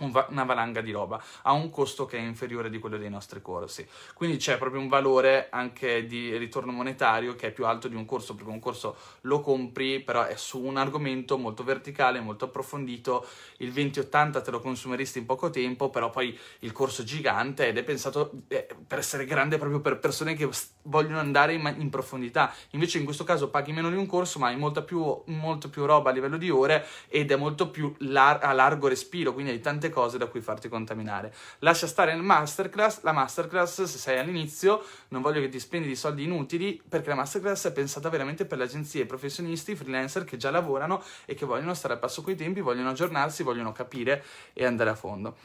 una 0.00 0.44
valanga 0.44 0.80
di 0.80 0.92
roba 0.92 1.22
a 1.42 1.52
un 1.52 1.70
costo 1.70 2.06
che 2.06 2.18
è 2.18 2.20
inferiore 2.20 2.70
di 2.70 2.78
quello 2.78 2.96
dei 2.96 3.10
nostri 3.10 3.40
corsi. 3.40 3.86
Quindi 4.14 4.36
c'è 4.36 4.58
proprio 4.58 4.80
un 4.80 4.88
valore 4.88 5.48
anche 5.50 6.06
di 6.06 6.36
ritorno 6.36 6.72
monetario 6.72 7.34
che 7.34 7.48
è 7.48 7.50
più 7.50 7.66
alto 7.66 7.88
di 7.88 7.94
un 7.94 8.04
corso, 8.04 8.34
perché 8.34 8.50
un 8.50 8.60
corso 8.60 8.96
lo 9.22 9.40
compri, 9.40 10.00
però 10.00 10.24
è 10.24 10.36
su 10.36 10.60
un 10.60 10.76
argomento 10.76 11.38
molto 11.38 11.64
verticale, 11.64 12.20
molto 12.20 12.46
approfondito. 12.46 13.26
Il 13.58 13.72
2080 13.72 14.40
te 14.40 14.50
lo 14.50 14.60
consumeresti 14.60 15.18
in 15.18 15.26
poco 15.26 15.50
tempo, 15.50 15.90
però 15.90 16.10
poi 16.10 16.36
il 16.60 16.72
corso 16.72 17.02
è 17.02 17.04
gigante 17.04 17.68
ed 17.68 17.76
è 17.76 17.82
pensato 17.82 18.42
eh, 18.48 18.66
per 18.86 18.98
essere 18.98 19.24
grande 19.24 19.58
proprio 19.58 19.80
per 19.80 19.98
persone 19.98 20.34
che 20.34 20.48
vogliono 20.82 21.18
andare 21.18 21.54
in, 21.54 21.88
profondità. 21.90 22.52
Invece 22.70 22.98
in 22.98 23.04
questo 23.04 23.24
caso 23.24 23.48
paghi 23.48 23.72
meno 23.72 23.90
di 23.90 23.96
un 23.96 24.06
corso, 24.06 24.38
ma 24.38 24.48
hai 24.48 24.56
molta 24.56 24.82
più, 24.82 25.22
molto 25.26 25.68
più 25.68 25.84
roba 25.84 26.10
a 26.10 26.12
livello 26.12 26.36
di 26.36 26.50
ore 26.50 26.86
ed 27.08 27.30
è 27.30 27.36
molto 27.36 27.70
più 27.70 27.94
lar- 27.98 28.42
a 28.42 28.52
largo 28.52 28.88
respiro, 28.88 29.32
quindi 29.32 29.52
hai 29.52 29.60
tante 29.60 29.87
tante 29.88 29.90
cose 29.90 30.18
da 30.18 30.26
cui 30.26 30.40
farti 30.40 30.68
contaminare. 30.68 31.34
Lascia 31.60 31.86
stare 31.86 32.12
il 32.12 32.22
masterclass, 32.22 33.02
la 33.02 33.12
masterclass 33.12 33.82
se 33.82 33.98
sei 33.98 34.18
all'inizio, 34.18 34.82
non 35.08 35.22
voglio 35.22 35.40
che 35.40 35.48
ti 35.48 35.58
spendi 35.58 35.88
di 35.88 35.96
soldi 35.96 36.24
inutili, 36.24 36.80
perché 36.86 37.08
la 37.08 37.16
masterclass 37.16 37.66
è 37.68 37.72
pensata 37.72 38.08
veramente 38.08 38.44
per 38.44 38.58
le 38.58 38.64
agenzie, 38.64 39.02
i 39.02 39.06
professionisti, 39.06 39.72
i 39.72 39.76
freelancer 39.76 40.24
che 40.24 40.36
già 40.36 40.50
lavorano 40.50 41.02
e 41.24 41.34
che 41.34 41.46
vogliono 41.46 41.74
stare 41.74 41.94
al 41.94 42.00
passo 42.00 42.22
coi 42.22 42.36
tempi, 42.36 42.60
vogliono 42.60 42.90
aggiornarsi, 42.90 43.42
vogliono 43.42 43.72
capire 43.72 44.22
e 44.52 44.64
andare 44.64 44.90
a 44.90 44.94
fondo. 44.94 45.36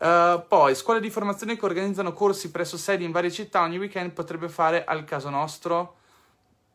Uh, 0.00 0.42
poi, 0.48 0.74
scuole 0.74 0.98
di 0.98 1.10
formazione 1.10 1.58
che 1.58 1.64
organizzano 1.64 2.14
corsi 2.14 2.50
presso 2.50 2.78
sedi 2.78 3.04
in 3.04 3.10
varie 3.10 3.30
città 3.30 3.60
ogni 3.60 3.76
weekend 3.76 4.12
potrebbe 4.12 4.48
fare 4.48 4.84
al 4.84 5.04
caso 5.04 5.28
nostro 5.28 5.98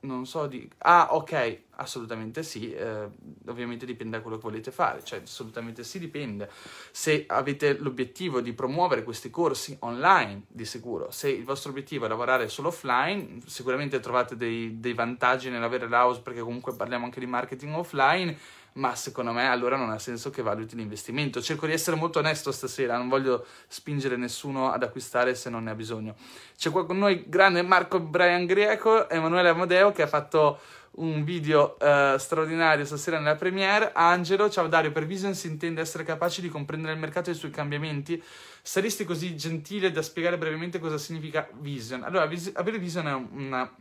non 0.06 0.26
so 0.26 0.48
di... 0.48 0.70
Ah, 0.80 1.10
ok, 1.12 1.60
assolutamente 1.72 2.44
sì, 2.44 2.74
eh, 2.74 3.10
ovviamente 3.48 3.86
dipende 3.86 4.18
da 4.18 4.24
quello 4.24 4.38
che 4.38 4.44
volete 4.44 4.72
fare, 4.72 5.04
cioè 5.04 5.22
assolutamente 5.24 5.84
sì, 5.84 6.00
dipende. 6.00 6.50
Se 6.92 7.26
avete 7.28 7.78
l'obiettivo 7.78 8.42
di 8.42 8.54
promuovere 8.54 9.04
questi 9.04 9.30
corsi 9.30 9.76
online, 9.82 10.44
di 10.48 10.66
sicuro, 10.66 11.12
se 11.12 11.30
il 11.30 11.44
vostro 11.44 11.72
obiettivo 11.72 12.06
è 12.06 12.08
lavorare 12.08 12.48
solo 12.48 12.70
offline, 12.70 13.40
sicuramente 13.46 14.00
trovate 14.00 14.36
dei, 14.36 14.80
dei 14.80 14.94
vantaggi 14.94 15.50
nell'avere 15.50 15.88
l'house 15.88 16.22
perché 16.22 16.42
comunque 16.42 16.76
parliamo 16.76 17.06
anche 17.06 17.20
di 17.20 17.26
marketing 17.26 17.76
offline, 17.76 18.38
ma 18.76 18.96
secondo 18.96 19.32
me 19.32 19.48
allora 19.48 19.78
non 19.78 19.90
ha 19.90 20.00
senso 20.00 20.30
che 20.30 20.42
valuti 20.42 20.76
l'investimento. 20.76 21.42
Cerco 21.42 21.66
di 21.66 21.74
essere 21.74 21.96
molto 21.96 22.20
onesto 22.20 22.52
stasera, 22.52 22.98
non 22.98 23.08
voglio 23.08 23.46
spingere 23.68 24.18
nessuno 24.18 24.72
ad 24.72 24.84
acquistare 24.84 25.36
se 25.36 25.50
non 25.50 25.64
ne 25.64 25.72
ha 25.72 25.76
bisogno. 25.76 26.16
C'è 26.58 26.70
qua 26.72 26.86
con 26.86 26.98
noi 26.98 27.24
grande 27.28 27.62
Marco 27.62 28.00
Brian 28.00 28.46
Greco, 28.46 29.10
Emanuele 29.10 29.50
Amodeo 29.50 29.92
che 29.92 30.02
ha 30.02 30.08
fatto 30.08 30.60
un 30.96 31.24
video 31.24 31.76
uh, 31.80 32.18
straordinario 32.18 32.86
stasera 32.86 33.20
nella 33.20 33.36
premiere. 33.36 33.92
Angelo, 33.94 34.50
ciao 34.50 34.68
Dario, 34.68 34.92
per 34.92 35.06
Vision 35.06 35.34
si 35.34 35.48
intende 35.48 35.82
essere 35.82 36.04
capaci 36.04 36.42
di 36.42 36.50
comprendere 36.50 36.94
il 36.94 37.00
mercato 37.00 37.30
e 37.30 37.34
i 37.34 37.36
suoi 37.36 37.52
cambiamenti. 37.52 38.22
Saresti 38.62 39.06
così 39.06 39.36
gentile 39.36 39.92
da 39.92 40.02
spiegare 40.02 40.38
brevemente 40.38 40.80
cosa 40.80 40.98
significa 40.98 41.48
Vision? 41.60 42.04
Allora, 42.04 42.26
vis- 42.26 42.52
avere 42.56 42.80
Vision 42.80 43.08
è 43.08 43.14
una, 43.14 43.74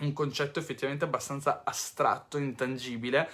un 0.00 0.12
concetto 0.12 0.58
effettivamente 0.58 1.04
abbastanza 1.04 1.62
astratto, 1.64 2.38
intangibile, 2.38 3.30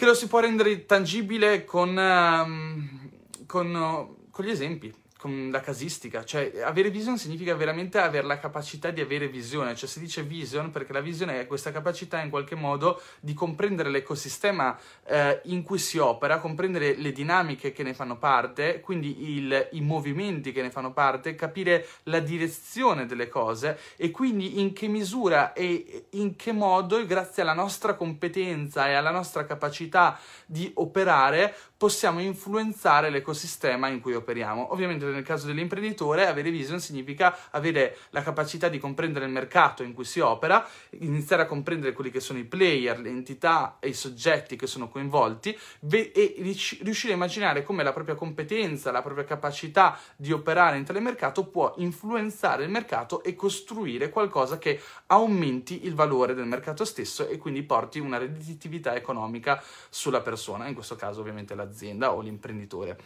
che 0.00 0.06
lo 0.06 0.14
si 0.14 0.28
può 0.28 0.40
rendere 0.40 0.86
tangibile 0.86 1.66
con, 1.66 1.94
um, 1.94 3.10
con, 3.44 4.16
con 4.30 4.44
gli 4.46 4.48
esempi 4.48 4.90
con 5.20 5.50
la 5.52 5.60
casistica, 5.60 6.24
cioè 6.24 6.62
avere 6.64 6.88
vision 6.88 7.18
significa 7.18 7.54
veramente 7.54 7.98
avere 7.98 8.26
la 8.26 8.38
capacità 8.38 8.90
di 8.90 9.02
avere 9.02 9.28
visione, 9.28 9.74
cioè 9.76 9.86
si 9.86 10.00
dice 10.00 10.22
vision 10.22 10.70
perché 10.70 10.94
la 10.94 11.02
visione 11.02 11.40
è 11.40 11.46
questa 11.46 11.70
capacità 11.70 12.22
in 12.22 12.30
qualche 12.30 12.54
modo 12.54 13.02
di 13.20 13.34
comprendere 13.34 13.90
l'ecosistema 13.90 14.78
eh, 15.04 15.42
in 15.44 15.62
cui 15.62 15.76
si 15.76 15.98
opera, 15.98 16.38
comprendere 16.38 16.94
le 16.96 17.12
dinamiche 17.12 17.70
che 17.70 17.82
ne 17.82 17.92
fanno 17.92 18.16
parte, 18.16 18.80
quindi 18.80 19.36
il, 19.36 19.68
i 19.72 19.82
movimenti 19.82 20.52
che 20.52 20.62
ne 20.62 20.70
fanno 20.70 20.94
parte, 20.94 21.34
capire 21.34 21.86
la 22.04 22.20
direzione 22.20 23.04
delle 23.04 23.28
cose 23.28 23.78
e 23.96 24.10
quindi 24.10 24.60
in 24.60 24.72
che 24.72 24.88
misura 24.88 25.52
e 25.52 26.06
in 26.12 26.34
che 26.34 26.52
modo, 26.52 27.04
grazie 27.04 27.42
alla 27.42 27.52
nostra 27.52 27.92
competenza 27.92 28.88
e 28.88 28.94
alla 28.94 29.10
nostra 29.10 29.44
capacità 29.44 30.18
di 30.46 30.70
operare, 30.76 31.54
possiamo 31.76 32.20
influenzare 32.20 33.10
l'ecosistema 33.10 33.88
in 33.88 34.00
cui 34.00 34.14
operiamo. 34.14 34.72
Ovviamente 34.72 35.09
nel 35.10 35.22
caso 35.22 35.46
dell'imprenditore 35.46 36.26
avere 36.26 36.50
vision 36.50 36.80
significa 36.80 37.36
avere 37.50 37.96
la 38.10 38.22
capacità 38.22 38.68
di 38.68 38.78
comprendere 38.78 39.24
il 39.24 39.30
mercato 39.30 39.82
in 39.82 39.94
cui 39.94 40.04
si 40.04 40.20
opera, 40.20 40.66
iniziare 40.98 41.42
a 41.42 41.46
comprendere 41.46 41.92
quelli 41.92 42.10
che 42.10 42.20
sono 42.20 42.38
i 42.38 42.44
player, 42.44 42.98
le 43.00 43.08
entità 43.08 43.76
e 43.80 43.88
i 43.88 43.94
soggetti 43.94 44.56
che 44.56 44.66
sono 44.66 44.88
coinvolti 44.88 45.56
e 45.88 46.34
riuscire 46.82 47.12
a 47.12 47.16
immaginare 47.16 47.62
come 47.62 47.82
la 47.82 47.92
propria 47.92 48.14
competenza, 48.14 48.90
la 48.90 49.02
propria 49.02 49.24
capacità 49.24 49.98
di 50.16 50.32
operare 50.32 50.76
in 50.76 50.84
tale 50.84 51.00
mercato 51.00 51.46
può 51.46 51.74
influenzare 51.78 52.64
il 52.64 52.70
mercato 52.70 53.22
e 53.22 53.34
costruire 53.34 54.10
qualcosa 54.10 54.58
che 54.58 54.80
aumenti 55.06 55.86
il 55.86 55.94
valore 55.94 56.34
del 56.34 56.46
mercato 56.46 56.84
stesso 56.84 57.26
e 57.28 57.38
quindi 57.38 57.62
porti 57.62 57.98
una 57.98 58.18
redditività 58.18 58.94
economica 58.94 59.62
sulla 59.88 60.20
persona, 60.20 60.66
in 60.66 60.74
questo 60.74 60.96
caso 60.96 61.20
ovviamente 61.20 61.54
la 61.54 61.68
l'azienda 61.70 62.12
o 62.12 62.20
l'imprenditore. 62.20 62.98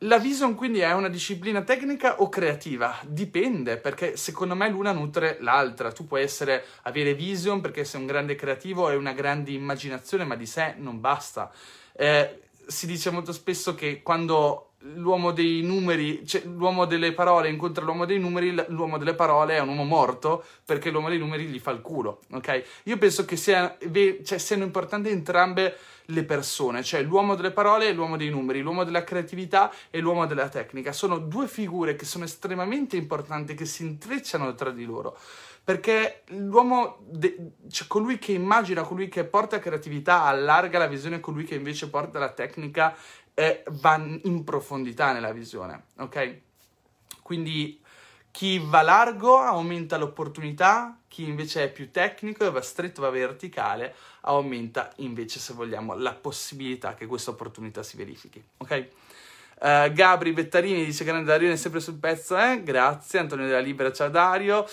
La 0.00 0.18
vision 0.18 0.54
quindi 0.54 0.80
è 0.80 0.92
una 0.92 1.08
disciplina 1.08 1.62
tecnica 1.62 2.20
o 2.20 2.28
creativa? 2.28 2.98
Dipende, 3.06 3.78
perché 3.78 4.18
secondo 4.18 4.54
me 4.54 4.68
l'una 4.68 4.92
nutre 4.92 5.38
l'altra. 5.40 5.90
Tu 5.90 6.06
puoi 6.06 6.20
essere, 6.20 6.66
avere 6.82 7.14
vision 7.14 7.62
perché 7.62 7.82
sei 7.84 8.00
un 8.00 8.06
grande 8.06 8.34
creativo 8.34 8.90
e 8.90 8.94
una 8.96 9.14
grande 9.14 9.52
immaginazione, 9.52 10.24
ma 10.24 10.36
di 10.36 10.44
sé 10.44 10.74
non 10.76 11.00
basta. 11.00 11.50
Eh, 11.94 12.42
si 12.66 12.86
dice 12.86 13.08
molto 13.08 13.32
spesso 13.32 13.74
che 13.74 14.02
quando 14.02 14.72
l'uomo 14.80 15.32
dei 15.32 15.62
numeri, 15.62 16.26
cioè 16.26 16.42
l'uomo 16.44 16.84
delle 16.84 17.12
parole 17.12 17.48
incontra 17.48 17.82
l'uomo 17.82 18.04
dei 18.04 18.18
numeri, 18.18 18.54
l'uomo 18.68 18.98
delle 18.98 19.14
parole 19.14 19.56
è 19.56 19.60
un 19.60 19.68
uomo 19.68 19.84
morto 19.84 20.44
perché 20.62 20.90
l'uomo 20.90 21.08
dei 21.08 21.18
numeri 21.18 21.46
gli 21.46 21.58
fa 21.58 21.70
il 21.70 21.80
culo, 21.80 22.20
ok? 22.32 22.64
Io 22.84 22.98
penso 22.98 23.24
che 23.24 23.36
sia, 23.36 23.78
cioè, 24.24 24.38
siano 24.38 24.64
importanti 24.64 25.08
entrambe 25.08 25.74
le 26.06 26.24
persone, 26.24 26.82
cioè 26.82 27.02
l'uomo 27.02 27.34
delle 27.34 27.50
parole 27.50 27.88
e 27.88 27.92
l'uomo 27.92 28.16
dei 28.16 28.30
numeri, 28.30 28.60
l'uomo 28.60 28.84
della 28.84 29.04
creatività 29.04 29.72
e 29.90 30.00
l'uomo 30.00 30.26
della 30.26 30.48
tecnica. 30.48 30.92
Sono 30.92 31.18
due 31.18 31.48
figure 31.48 31.96
che 31.96 32.04
sono 32.04 32.24
estremamente 32.24 32.96
importanti, 32.96 33.54
che 33.54 33.64
si 33.64 33.82
intrecciano 33.82 34.54
tra 34.54 34.70
di 34.70 34.84
loro. 34.84 35.16
Perché 35.64 36.22
l'uomo, 36.28 36.98
de- 37.08 37.36
cioè 37.70 37.88
colui 37.88 38.18
che 38.18 38.32
immagina, 38.32 38.82
colui 38.82 39.08
che 39.08 39.24
porta 39.24 39.58
creatività, 39.58 40.22
allarga 40.22 40.78
la 40.78 40.86
visione, 40.86 41.18
colui 41.18 41.42
che 41.42 41.56
invece 41.56 41.88
porta 41.90 42.20
la 42.20 42.30
tecnica, 42.30 42.94
eh, 43.34 43.64
va 43.68 43.96
in 43.96 44.44
profondità 44.44 45.12
nella 45.12 45.32
visione, 45.32 45.86
ok? 45.98 46.40
Quindi 47.22 47.82
chi 48.30 48.62
va 48.64 48.82
largo 48.82 49.38
aumenta 49.38 49.96
l'opportunità, 49.96 51.00
chi 51.16 51.26
invece 51.26 51.64
è 51.64 51.72
più 51.72 51.90
tecnico 51.90 52.44
e 52.44 52.50
va 52.50 52.60
stretto, 52.60 53.00
va 53.00 53.08
verticale, 53.08 53.94
aumenta 54.22 54.92
invece, 54.96 55.38
se 55.38 55.54
vogliamo, 55.54 55.94
la 55.94 56.12
possibilità 56.12 56.94
che 56.94 57.06
questa 57.06 57.30
opportunità 57.30 57.82
si 57.82 57.96
verifichi. 57.96 58.44
Ok? 58.58 58.88
Uh, 59.58 59.90
Gabri 59.94 60.32
Bettarini 60.32 60.84
dice 60.84 61.04
che 61.04 61.22
Dario 61.22 61.50
è 61.50 61.56
sempre 61.56 61.80
sul 61.80 61.94
pezzo, 61.94 62.36
eh? 62.36 62.62
Grazie. 62.62 63.20
Antonio 63.20 63.46
della 63.46 63.60
Libera, 63.60 63.90
ciao 63.92 64.10
Dario. 64.10 64.68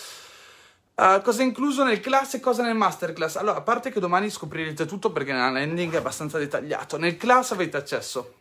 Uh, 0.96 1.22
cosa 1.22 1.40
è 1.40 1.46
incluso 1.46 1.82
nel 1.82 2.00
class 2.00 2.34
e 2.34 2.40
cosa 2.40 2.62
nel 2.62 2.74
masterclass? 2.74 3.36
Allora, 3.36 3.56
a 3.56 3.62
parte 3.62 3.90
che 3.90 3.98
domani 3.98 4.28
scoprirete 4.28 4.84
tutto 4.84 5.12
perché 5.12 5.32
nella 5.32 5.48
landing 5.48 5.94
è 5.94 5.96
abbastanza 5.96 6.36
dettagliato. 6.36 6.98
Nel 6.98 7.16
class 7.16 7.52
avete 7.52 7.78
accesso 7.78 8.34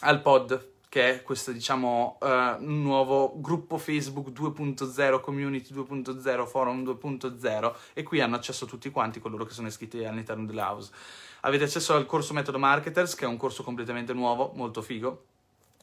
al 0.00 0.20
pod 0.20 0.69
che 0.90 1.08
è 1.08 1.22
questo, 1.22 1.52
diciamo, 1.52 2.18
uh, 2.20 2.56
nuovo 2.58 3.40
gruppo 3.40 3.78
Facebook 3.78 4.28
2.0, 4.36 5.20
community 5.20 5.72
2.0, 5.72 6.46
forum 6.48 6.82
2.0 6.82 7.74
e 7.92 8.02
qui 8.02 8.20
hanno 8.20 8.34
accesso 8.34 8.66
tutti 8.66 8.90
quanti 8.90 9.20
coloro 9.20 9.44
che 9.44 9.52
sono 9.52 9.68
iscritti 9.68 10.04
all'interno 10.04 10.44
dell'house. 10.44 10.90
Avete 11.42 11.62
accesso 11.62 11.94
al 11.94 12.06
corso 12.06 12.34
Metodo 12.34 12.58
Marketers, 12.58 13.14
che 13.14 13.24
è 13.24 13.28
un 13.28 13.36
corso 13.36 13.62
completamente 13.62 14.12
nuovo, 14.12 14.50
molto 14.56 14.82
figo, 14.82 15.26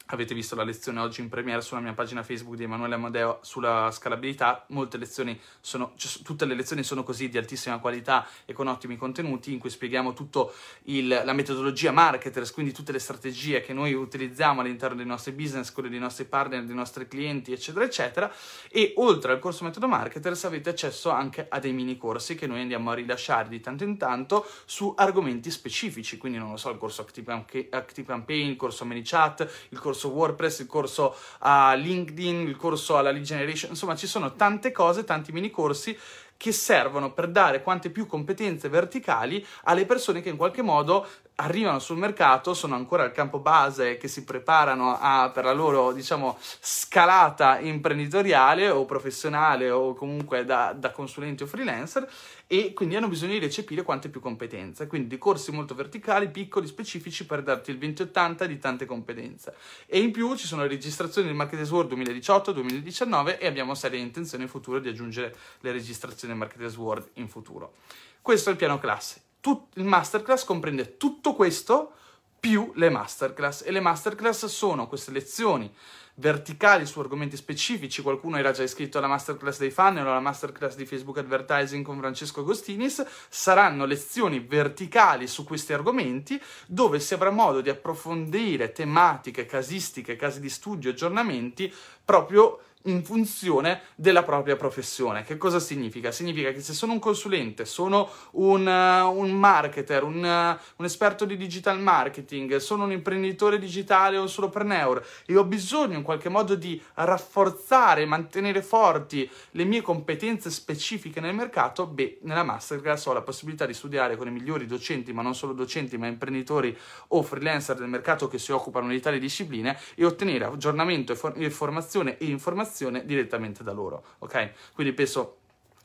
Avete 0.09 0.33
visto 0.33 0.55
la 0.55 0.63
lezione 0.63 1.01
oggi 1.01 1.19
in 1.19 1.27
premiere 1.27 1.59
sulla 1.59 1.81
mia 1.81 1.91
pagina 1.91 2.23
Facebook 2.23 2.55
di 2.55 2.63
Emanuele 2.63 2.95
Amadeo 2.95 3.39
sulla 3.41 3.91
scalabilità. 3.91 4.63
Molte 4.69 4.97
lezioni 4.97 5.37
sono, 5.59 5.91
cioè, 5.97 6.21
tutte 6.21 6.45
le 6.45 6.55
lezioni 6.55 6.81
sono 6.83 7.03
così 7.03 7.27
di 7.27 7.37
altissima 7.37 7.79
qualità 7.79 8.25
e 8.45 8.53
con 8.53 8.67
ottimi 8.67 8.95
contenuti 8.95 9.51
in 9.51 9.59
cui 9.59 9.69
spieghiamo 9.69 10.13
tutta 10.13 10.45
la 10.85 11.33
metodologia 11.33 11.91
marketers, 11.91 12.53
quindi 12.53 12.71
tutte 12.71 12.93
le 12.93 12.99
strategie 12.99 13.59
che 13.59 13.73
noi 13.73 13.91
utilizziamo 13.91 14.61
all'interno 14.61 14.95
dei 14.95 15.05
nostri 15.05 15.33
business, 15.33 15.73
quelle 15.73 15.89
dei 15.89 15.99
nostri 15.99 16.23
partner, 16.23 16.63
dei 16.63 16.75
nostri 16.75 17.05
clienti, 17.09 17.51
eccetera, 17.51 17.83
eccetera. 17.83 18.31
E 18.69 18.93
oltre 18.95 19.33
al 19.33 19.39
corso 19.39 19.65
metodo 19.65 19.89
marketers 19.89 20.45
avete 20.45 20.69
accesso 20.69 21.09
anche 21.09 21.47
a 21.49 21.59
dei 21.59 21.73
mini 21.73 21.97
corsi 21.97 22.35
che 22.35 22.47
noi 22.47 22.61
andiamo 22.61 22.91
a 22.91 22.93
rilasciare 22.93 23.49
di 23.49 23.59
tanto 23.59 23.83
in 23.83 23.97
tanto 23.97 24.47
su 24.63 24.93
argomenti 24.95 25.51
specifici. 25.51 26.15
Quindi, 26.17 26.37
non 26.37 26.51
lo 26.51 26.57
so, 26.57 26.69
il 26.69 26.77
corso 26.77 27.01
Active, 27.01 28.05
Campaign, 28.05 28.51
il 28.51 28.55
corso 28.55 28.85
ManyChat, 28.85 29.67
il 29.71 29.79
corso 29.79 29.95
corso 29.97 30.09
WordPress, 30.09 30.59
il 30.59 30.67
corso 30.67 31.15
a 31.39 31.73
LinkedIn, 31.73 32.47
il 32.47 32.55
corso 32.55 32.97
alla 32.97 33.09
lead 33.09 33.23
generation, 33.23 33.71
insomma 33.71 33.95
ci 33.95 34.05
sono 34.05 34.35
tante 34.35 34.71
cose, 34.71 35.03
tanti 35.03 35.31
mini 35.31 35.49
corsi 35.49 35.97
che 36.37 36.51
servono 36.51 37.11
per 37.13 37.29
dare 37.29 37.63
quante 37.63 37.89
più 37.89 38.05
competenze 38.05 38.69
verticali 38.69 39.43
alle 39.63 39.87
persone 39.87 40.21
che 40.21 40.29
in 40.29 40.37
qualche 40.37 40.61
modo 40.61 41.07
arrivano 41.39 41.79
sul 41.79 41.97
mercato, 41.97 42.53
sono 42.53 42.75
ancora 42.75 43.03
al 43.03 43.11
campo 43.11 43.39
base, 43.39 43.97
che 43.97 44.07
si 44.07 44.23
preparano 44.23 44.97
a, 44.99 45.29
per 45.29 45.43
la 45.43 45.53
loro, 45.53 45.91
diciamo, 45.91 46.37
scalata 46.39 47.59
imprenditoriale 47.59 48.69
o 48.69 48.85
professionale 48.85 49.69
o 49.69 49.93
comunque 49.93 50.45
da, 50.45 50.73
da 50.73 50.91
consulenti 50.91 51.43
o 51.43 51.45
freelancer 51.45 52.09
e 52.47 52.73
quindi 52.73 52.95
hanno 52.95 53.07
bisogno 53.07 53.33
di 53.33 53.39
recepire 53.39 53.83
quante 53.83 54.09
più 54.09 54.19
competenze, 54.19 54.87
quindi 54.87 55.09
di 55.09 55.17
corsi 55.17 55.51
molto 55.51 55.75
verticali, 55.75 56.29
piccoli, 56.29 56.65
specifici 56.65 57.25
per 57.25 57.43
darti 57.43 57.71
il 57.71 57.77
2080 57.77 58.45
di 58.45 58.57
tante 58.57 58.85
competenze. 58.85 59.53
E 59.85 59.99
in 59.99 60.11
più 60.11 60.35
ci 60.35 60.47
sono 60.47 60.63
le 60.63 60.69
registrazioni 60.69 61.27
del 61.27 61.35
Marketers 61.35 61.69
World 61.69 61.93
2018-2019 61.93 63.37
e 63.39 63.45
abbiamo 63.45 63.75
serie 63.75 63.99
intenzioni 63.99 64.45
in 64.45 64.49
futuro 64.49 64.79
di 64.79 64.89
aggiungere 64.89 65.35
le 65.59 65.71
registrazioni 65.71 66.33
del 66.33 66.41
Marketers 66.41 66.77
World 66.77 67.09
in 67.15 67.27
futuro. 67.27 67.73
Questo 68.21 68.49
è 68.49 68.53
il 68.53 68.57
piano 68.57 68.79
classe. 68.79 69.26
Tut- 69.47 69.77
il 69.77 69.85
masterclass 69.85 70.43
comprende 70.43 70.97
tutto 70.97 71.33
questo 71.33 71.93
più 72.37 72.73
le 72.75 72.89
masterclass 72.89 73.63
e 73.65 73.71
le 73.71 73.79
masterclass 73.79 74.47
sono 74.47 74.89
queste 74.89 75.11
lezioni 75.11 75.73
verticali 76.15 76.85
su 76.85 76.99
argomenti 76.99 77.37
specifici. 77.37 78.01
Qualcuno 78.01 78.35
era 78.35 78.51
già 78.51 78.63
iscritto 78.63 78.97
alla 78.97 79.07
masterclass 79.07 79.59
dei 79.59 79.71
funnel 79.71 80.05
o 80.05 80.09
alla 80.09 80.19
masterclass 80.19 80.75
di 80.75 80.85
Facebook 80.85 81.19
Advertising 81.19 81.85
con 81.85 81.97
Francesco 81.97 82.41
Agostinis. 82.41 83.05
Saranno 83.29 83.85
lezioni 83.85 84.41
verticali 84.41 85.27
su 85.27 85.45
questi 85.45 85.71
argomenti 85.71 86.37
dove 86.65 86.99
si 86.99 87.13
avrà 87.13 87.29
modo 87.29 87.61
di 87.61 87.69
approfondire 87.69 88.73
tematiche, 88.73 89.45
casistiche, 89.45 90.17
casi 90.17 90.41
di 90.41 90.49
studio, 90.49 90.89
aggiornamenti 90.89 91.73
proprio 92.03 92.59
in 92.87 93.03
funzione 93.03 93.81
della 93.95 94.23
propria 94.23 94.55
professione. 94.55 95.23
Che 95.23 95.37
cosa 95.37 95.59
significa? 95.59 96.11
Significa 96.11 96.51
che 96.51 96.61
se 96.61 96.73
sono 96.73 96.93
un 96.93 96.99
consulente, 96.99 97.65
sono 97.65 98.09
un, 98.31 98.65
uh, 98.65 99.17
un 99.17 99.31
marketer, 99.31 100.03
un, 100.03 100.23
uh, 100.23 100.59
un, 100.77 100.85
esperto 100.85 101.25
di 101.25 101.37
digital 101.37 101.79
marketing, 101.79 102.57
sono 102.57 102.85
un 102.85 102.91
imprenditore 102.91 103.59
digitale 103.59 104.17
o 104.17 104.21
un 104.21 104.29
solopreneur 104.29 105.05
e 105.25 105.37
ho 105.37 105.43
bisogno 105.43 105.97
in 105.97 106.03
qualche 106.03 106.29
modo 106.29 106.55
di 106.55 106.81
rafforzare, 106.95 108.05
mantenere 108.05 108.61
forti 108.61 109.29
le 109.51 109.63
mie 109.63 109.81
competenze 109.81 110.49
specifiche 110.49 111.19
nel 111.19 111.35
mercato, 111.35 111.85
beh, 111.85 112.19
nella 112.21 112.43
masterclass 112.43 113.05
ho 113.05 113.13
la 113.13 113.21
possibilità 113.21 113.65
di 113.65 113.73
studiare 113.73 114.15
con 114.15 114.27
i 114.27 114.31
migliori 114.31 114.65
docenti, 114.65 115.13
ma 115.13 115.21
non 115.21 115.35
solo 115.35 115.53
docenti, 115.53 115.97
ma 115.97 116.07
imprenditori 116.07 116.75
o 117.09 117.21
freelancer 117.21 117.75
del 117.75 117.89
mercato 117.89 118.27
che 118.27 118.39
si 118.39 118.51
occupano 118.51 118.87
di 118.87 118.99
tali 118.99 119.19
discipline 119.19 119.77
e 119.95 120.05
ottenere 120.05 120.45
aggiornamento, 120.45 121.15
formazione 121.15 122.17
e 122.17 122.25
informazione 122.25 122.75
direttamente 123.03 123.63
da 123.63 123.71
loro, 123.71 124.03
ok? 124.19 124.73
Quindi 124.73 124.93
penso 124.93 125.39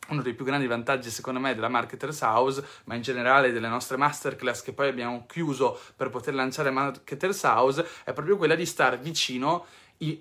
uno 0.08 0.22
dei 0.22 0.34
più 0.34 0.44
grandi 0.44 0.66
vantaggi 0.66 1.10
secondo 1.10 1.38
me 1.38 1.54
della 1.54 1.68
Marketers 1.68 2.20
House, 2.22 2.64
ma 2.84 2.94
in 2.94 3.02
generale 3.02 3.52
delle 3.52 3.68
nostre 3.68 3.96
masterclass 3.96 4.62
che 4.62 4.72
poi 4.72 4.88
abbiamo 4.88 5.26
chiuso 5.26 5.78
per 5.96 6.10
poter 6.10 6.34
lanciare 6.34 6.70
Marketers 6.70 7.42
House, 7.44 7.86
è 8.04 8.12
proprio 8.12 8.36
quella 8.36 8.54
di 8.54 8.66
stare 8.66 8.98
vicino 8.98 9.66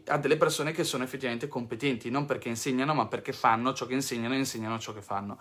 a 0.06 0.18
delle 0.18 0.38
persone 0.38 0.72
che 0.72 0.84
sono 0.84 1.04
effettivamente 1.04 1.48
competenti, 1.48 2.12
non 2.12 2.26
perché 2.26 2.50
insegnano, 2.50 2.94
ma 2.94 3.08
perché 3.08 3.34
fanno 3.34 3.74
ciò 3.74 3.88
che 3.88 3.94
insegnano 3.94 4.36
e 4.36 4.38
insegnano 4.38 4.78
ciò 4.78 4.94
che 4.94 5.02
fanno. 5.02 5.40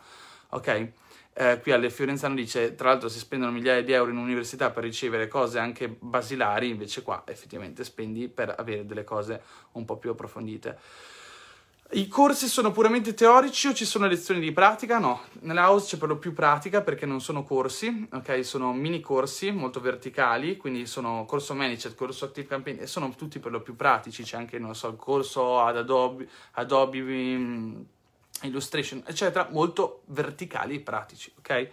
Ok? 0.50 0.92
Eh, 1.32 1.60
qui 1.60 1.72
alle 1.72 1.90
Fiorenzano 1.90 2.34
dice, 2.34 2.74
tra 2.74 2.88
l'altro 2.88 3.08
si 3.08 3.18
spendono 3.18 3.52
migliaia 3.52 3.82
di 3.82 3.92
euro 3.92 4.10
in 4.10 4.16
università 4.16 4.70
per 4.70 4.82
ricevere 4.82 5.28
cose 5.28 5.58
anche 5.58 5.88
basilari, 5.88 6.70
invece 6.70 7.02
qua 7.02 7.22
effettivamente 7.26 7.84
spendi 7.84 8.28
per 8.28 8.54
avere 8.58 8.84
delle 8.84 9.04
cose 9.04 9.42
un 9.72 9.84
po' 9.84 9.98
più 9.98 10.10
approfondite. 10.10 10.78
I 11.92 12.06
corsi 12.06 12.46
sono 12.46 12.70
puramente 12.70 13.14
teorici 13.14 13.66
o 13.66 13.74
ci 13.74 13.84
sono 13.84 14.06
lezioni 14.06 14.38
di 14.38 14.52
pratica? 14.52 15.00
No, 15.00 15.22
nella 15.40 15.68
house 15.68 15.88
c'è 15.88 15.96
per 15.96 16.06
lo 16.06 16.18
più 16.18 16.32
pratica 16.32 16.82
perché 16.82 17.04
non 17.04 17.20
sono 17.20 17.42
corsi, 17.42 18.06
ok? 18.12 18.44
Sono 18.44 18.72
mini 18.72 19.00
corsi 19.00 19.50
molto 19.50 19.80
verticali, 19.80 20.56
quindi 20.56 20.86
sono 20.86 21.24
corso 21.24 21.52
Managed, 21.52 21.96
corso 21.96 22.26
Active 22.26 22.46
Campaign 22.46 22.80
e 22.80 22.86
sono 22.86 23.12
tutti 23.16 23.40
per 23.40 23.50
lo 23.50 23.60
più 23.60 23.74
pratici, 23.74 24.22
c'è 24.22 24.36
anche, 24.36 24.60
non 24.60 24.76
so, 24.76 24.86
il 24.86 24.94
corso 24.94 25.58
ad 25.58 25.78
Adobe, 25.78 26.28
Adobe 26.52 27.00
um, 27.00 27.84
Illustration, 28.42 29.02
eccetera, 29.04 29.48
molto 29.50 30.02
verticali 30.06 30.76
e 30.76 30.80
pratici, 30.80 31.32
ok? 31.38 31.70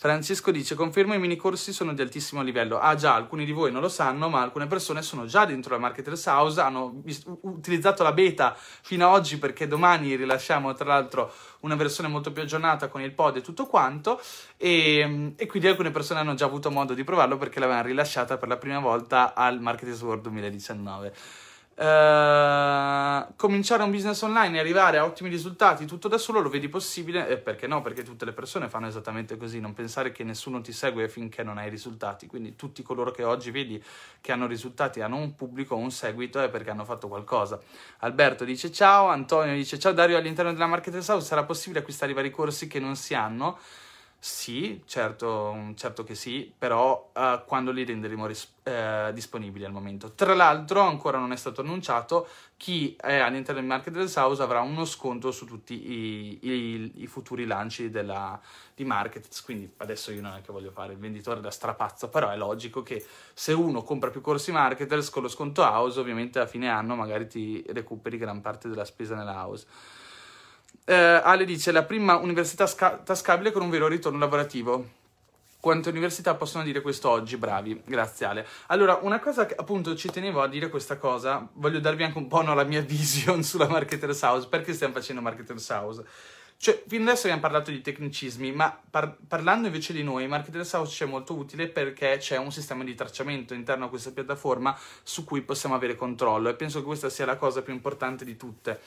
Francesco 0.00 0.50
dice: 0.50 0.74
Confermo 0.74 1.12
i 1.12 1.18
mini 1.18 1.36
corsi 1.36 1.74
sono 1.74 1.92
di 1.92 2.00
altissimo 2.00 2.40
livello. 2.40 2.78
Ah, 2.78 2.94
già, 2.94 3.14
alcuni 3.14 3.44
di 3.44 3.52
voi 3.52 3.70
non 3.70 3.82
lo 3.82 3.90
sanno, 3.90 4.30
ma 4.30 4.40
alcune 4.40 4.66
persone 4.66 5.02
sono 5.02 5.26
già 5.26 5.44
dentro 5.44 5.74
la 5.74 5.78
Marketers 5.78 6.24
House, 6.24 6.58
hanno 6.58 7.02
utilizzato 7.42 8.02
la 8.02 8.12
beta 8.12 8.56
fino 8.56 9.06
ad 9.06 9.12
oggi 9.12 9.36
perché 9.36 9.66
domani 9.66 10.16
rilasciamo, 10.16 10.72
tra 10.72 10.86
l'altro, 10.86 11.30
una 11.60 11.74
versione 11.74 12.08
molto 12.08 12.32
più 12.32 12.40
aggiornata 12.40 12.88
con 12.88 13.02
il 13.02 13.12
pod 13.12 13.36
e 13.36 13.40
tutto 13.42 13.66
quanto. 13.66 14.18
E, 14.56 15.34
e 15.36 15.46
quindi 15.46 15.68
alcune 15.68 15.90
persone 15.90 16.20
hanno 16.20 16.32
già 16.32 16.46
avuto 16.46 16.70
modo 16.70 16.94
di 16.94 17.04
provarlo 17.04 17.36
perché 17.36 17.60
l'avevano 17.60 17.88
rilasciata 17.88 18.38
per 18.38 18.48
la 18.48 18.56
prima 18.56 18.78
volta 18.78 19.34
al 19.34 19.60
Marketers 19.60 20.00
World 20.00 20.22
2019. 20.22 21.12
Uh, 21.80 23.32
cominciare 23.36 23.82
un 23.82 23.90
business 23.90 24.20
online 24.20 24.58
e 24.58 24.60
arrivare 24.60 24.98
a 24.98 25.04
ottimi 25.06 25.30
risultati 25.30 25.86
tutto 25.86 26.08
da 26.08 26.18
solo 26.18 26.40
lo 26.40 26.50
vedi 26.50 26.68
possibile? 26.68 27.26
E 27.26 27.38
perché 27.38 27.66
no? 27.66 27.80
Perché 27.80 28.02
tutte 28.02 28.26
le 28.26 28.34
persone 28.34 28.68
fanno 28.68 28.86
esattamente 28.86 29.38
così, 29.38 29.60
non 29.60 29.72
pensare 29.72 30.12
che 30.12 30.22
nessuno 30.22 30.60
ti 30.60 30.72
segue 30.72 31.08
finché 31.08 31.42
non 31.42 31.56
hai 31.56 31.70
risultati. 31.70 32.26
Quindi 32.26 32.54
tutti 32.54 32.82
coloro 32.82 33.10
che 33.12 33.24
oggi 33.24 33.50
vedi 33.50 33.82
che 34.20 34.30
hanno 34.30 34.46
risultati, 34.46 35.00
hanno 35.00 35.16
un 35.16 35.34
pubblico, 35.34 35.74
un 35.74 35.90
seguito, 35.90 36.38
è 36.42 36.50
perché 36.50 36.68
hanno 36.68 36.84
fatto 36.84 37.08
qualcosa. 37.08 37.58
Alberto 38.00 38.44
dice 38.44 38.70
ciao, 38.70 39.06
Antonio 39.06 39.54
dice 39.54 39.78
ciao 39.78 39.92
Dario, 39.92 40.18
all'interno 40.18 40.52
della 40.52 40.66
Marketers 40.66 41.08
House 41.08 41.26
sarà 41.26 41.44
possibile 41.44 41.78
acquistare 41.78 42.12
i 42.12 42.14
vari 42.14 42.30
corsi 42.30 42.66
che 42.66 42.78
non 42.78 42.94
si 42.94 43.14
hanno? 43.14 43.58
Sì, 44.22 44.82
certo, 44.84 45.72
certo 45.76 46.04
che 46.04 46.14
sì, 46.14 46.52
però 46.56 47.10
uh, 47.14 47.42
quando 47.46 47.70
li 47.70 47.86
renderemo 47.86 48.26
ris- 48.26 48.52
uh, 48.64 49.10
disponibili 49.12 49.64
al 49.64 49.72
momento. 49.72 50.12
Tra 50.12 50.34
l'altro, 50.34 50.82
ancora 50.82 51.16
non 51.16 51.32
è 51.32 51.36
stato 51.36 51.62
annunciato, 51.62 52.28
chi 52.58 52.94
è 53.00 53.16
all'interno 53.16 53.60
del 53.60 53.68
Market 53.70 53.94
House 54.16 54.42
avrà 54.42 54.60
uno 54.60 54.84
sconto 54.84 55.30
su 55.30 55.46
tutti 55.46 55.72
i, 55.90 56.38
i, 56.42 56.92
i 56.96 57.06
futuri 57.06 57.46
lanci 57.46 57.88
della, 57.88 58.38
di 58.74 58.84
Market. 58.84 59.26
Quindi 59.42 59.72
adesso 59.78 60.12
io 60.12 60.20
non 60.20 60.34
è 60.34 60.42
che 60.42 60.52
voglio 60.52 60.70
fare 60.70 60.92
il 60.92 60.98
venditore 60.98 61.40
da 61.40 61.50
strapazzo, 61.50 62.10
però 62.10 62.28
è 62.28 62.36
logico 62.36 62.82
che 62.82 63.02
se 63.32 63.54
uno 63.54 63.82
compra 63.82 64.10
più 64.10 64.20
corsi 64.20 64.52
Marketers 64.52 65.08
con 65.08 65.22
lo 65.22 65.28
sconto 65.28 65.62
house, 65.62 65.98
ovviamente 65.98 66.38
a 66.40 66.46
fine 66.46 66.68
anno 66.68 66.94
magari 66.94 67.26
ti 67.26 67.64
recuperi 67.68 68.18
gran 68.18 68.42
parte 68.42 68.68
della 68.68 68.84
spesa 68.84 69.14
nella 69.14 69.32
house. 69.46 69.66
Eh, 70.90 71.20
Ale 71.22 71.44
dice 71.44 71.70
la 71.70 71.84
prima 71.84 72.16
università 72.16 72.66
sca- 72.66 72.96
tascabile 72.96 73.52
con 73.52 73.62
un 73.62 73.70
vero 73.70 73.86
ritorno 73.86 74.18
lavorativo. 74.18 74.88
Quante 75.60 75.88
università 75.88 76.34
possono 76.34 76.64
dire 76.64 76.80
questo 76.80 77.08
oggi? 77.08 77.36
Bravi, 77.36 77.80
grazie 77.84 78.26
Ale. 78.26 78.44
Allora, 78.66 78.98
una 79.02 79.20
cosa 79.20 79.46
che 79.46 79.54
appunto 79.54 79.94
ci 79.94 80.10
tenevo 80.10 80.42
a 80.42 80.48
dire 80.48 80.68
questa 80.68 80.96
cosa, 80.96 81.48
voglio 81.52 81.78
darvi 81.78 82.02
anche 82.02 82.18
un 82.18 82.26
po' 82.26 82.42
no, 82.42 82.54
la 82.54 82.64
mia 82.64 82.80
vision 82.82 83.44
sulla 83.44 83.68
Marketers 83.68 84.20
House, 84.22 84.48
perché 84.48 84.72
stiamo 84.72 84.92
facendo 84.92 85.22
Marketers 85.22 85.68
House. 85.68 86.04
Cioè, 86.56 86.82
fino 86.88 87.04
adesso 87.04 87.26
abbiamo 87.26 87.40
parlato 87.40 87.70
di 87.70 87.82
tecnicismi, 87.82 88.50
ma 88.50 88.76
par- 88.90 89.16
parlando 89.28 89.68
invece 89.68 89.92
di 89.92 90.02
noi, 90.02 90.26
Marketers 90.26 90.72
House 90.72 91.04
è 91.04 91.06
molto 91.06 91.34
utile 91.34 91.68
perché 91.68 92.16
c'è 92.18 92.36
un 92.36 92.50
sistema 92.50 92.82
di 92.82 92.96
tracciamento 92.96 93.54
interno 93.54 93.84
a 93.84 93.88
questa 93.88 94.10
piattaforma 94.10 94.76
su 95.04 95.22
cui 95.22 95.42
possiamo 95.42 95.76
avere 95.76 95.94
controllo 95.94 96.48
e 96.48 96.54
penso 96.54 96.80
che 96.80 96.86
questa 96.86 97.08
sia 97.10 97.26
la 97.26 97.36
cosa 97.36 97.62
più 97.62 97.72
importante 97.72 98.24
di 98.24 98.36
tutte. 98.36 98.80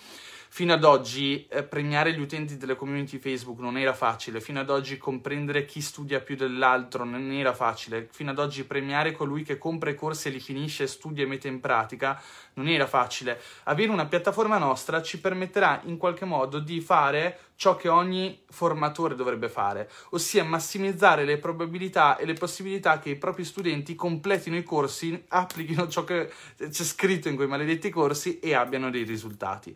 Fino 0.55 0.73
ad 0.73 0.83
oggi 0.83 1.47
eh, 1.47 1.63
premiare 1.63 2.13
gli 2.13 2.19
utenti 2.19 2.57
delle 2.57 2.75
community 2.75 3.17
Facebook 3.17 3.57
non 3.57 3.75
era 3.75 3.91
facile, 3.91 4.39
fino 4.39 4.59
ad 4.59 4.69
oggi 4.69 4.99
comprendere 4.99 5.65
chi 5.65 5.81
studia 5.81 6.19
più 6.19 6.35
dell'altro 6.35 7.03
non 7.03 7.31
era 7.31 7.55
facile, 7.55 8.07
fino 8.11 8.29
ad 8.29 8.37
oggi 8.37 8.63
premiare 8.63 9.13
colui 9.13 9.41
che 9.41 9.57
compra 9.57 9.89
i 9.89 9.95
corsi 9.95 10.27
e 10.27 10.31
li 10.31 10.39
finisce, 10.39 10.85
studia 10.85 11.23
e 11.23 11.25
mette 11.25 11.47
in 11.47 11.59
pratica 11.59 12.21
non 12.53 12.67
era 12.67 12.85
facile. 12.85 13.41
Avere 13.63 13.89
una 13.89 14.05
piattaforma 14.05 14.59
nostra 14.59 15.01
ci 15.01 15.19
permetterà 15.19 15.81
in 15.85 15.97
qualche 15.97 16.25
modo 16.25 16.59
di 16.59 16.81
fare 16.81 17.39
ciò 17.55 17.75
che 17.75 17.87
ogni 17.89 18.43
formatore 18.47 19.15
dovrebbe 19.15 19.49
fare, 19.49 19.89
ossia 20.11 20.43
massimizzare 20.43 21.25
le 21.25 21.39
probabilità 21.39 22.15
e 22.17 22.27
le 22.27 22.33
possibilità 22.33 22.99
che 22.99 23.09
i 23.09 23.15
propri 23.15 23.43
studenti 23.43 23.95
completino 23.95 24.55
i 24.55 24.61
corsi, 24.61 25.19
applichino 25.29 25.87
ciò 25.87 26.03
che 26.03 26.31
c'è 26.59 26.83
scritto 26.83 27.27
in 27.27 27.35
quei 27.37 27.47
maledetti 27.47 27.89
corsi 27.89 28.37
e 28.37 28.53
abbiano 28.53 28.91
dei 28.91 29.01
risultati. 29.01 29.75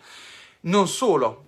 Non 0.62 0.88
solo, 0.88 1.48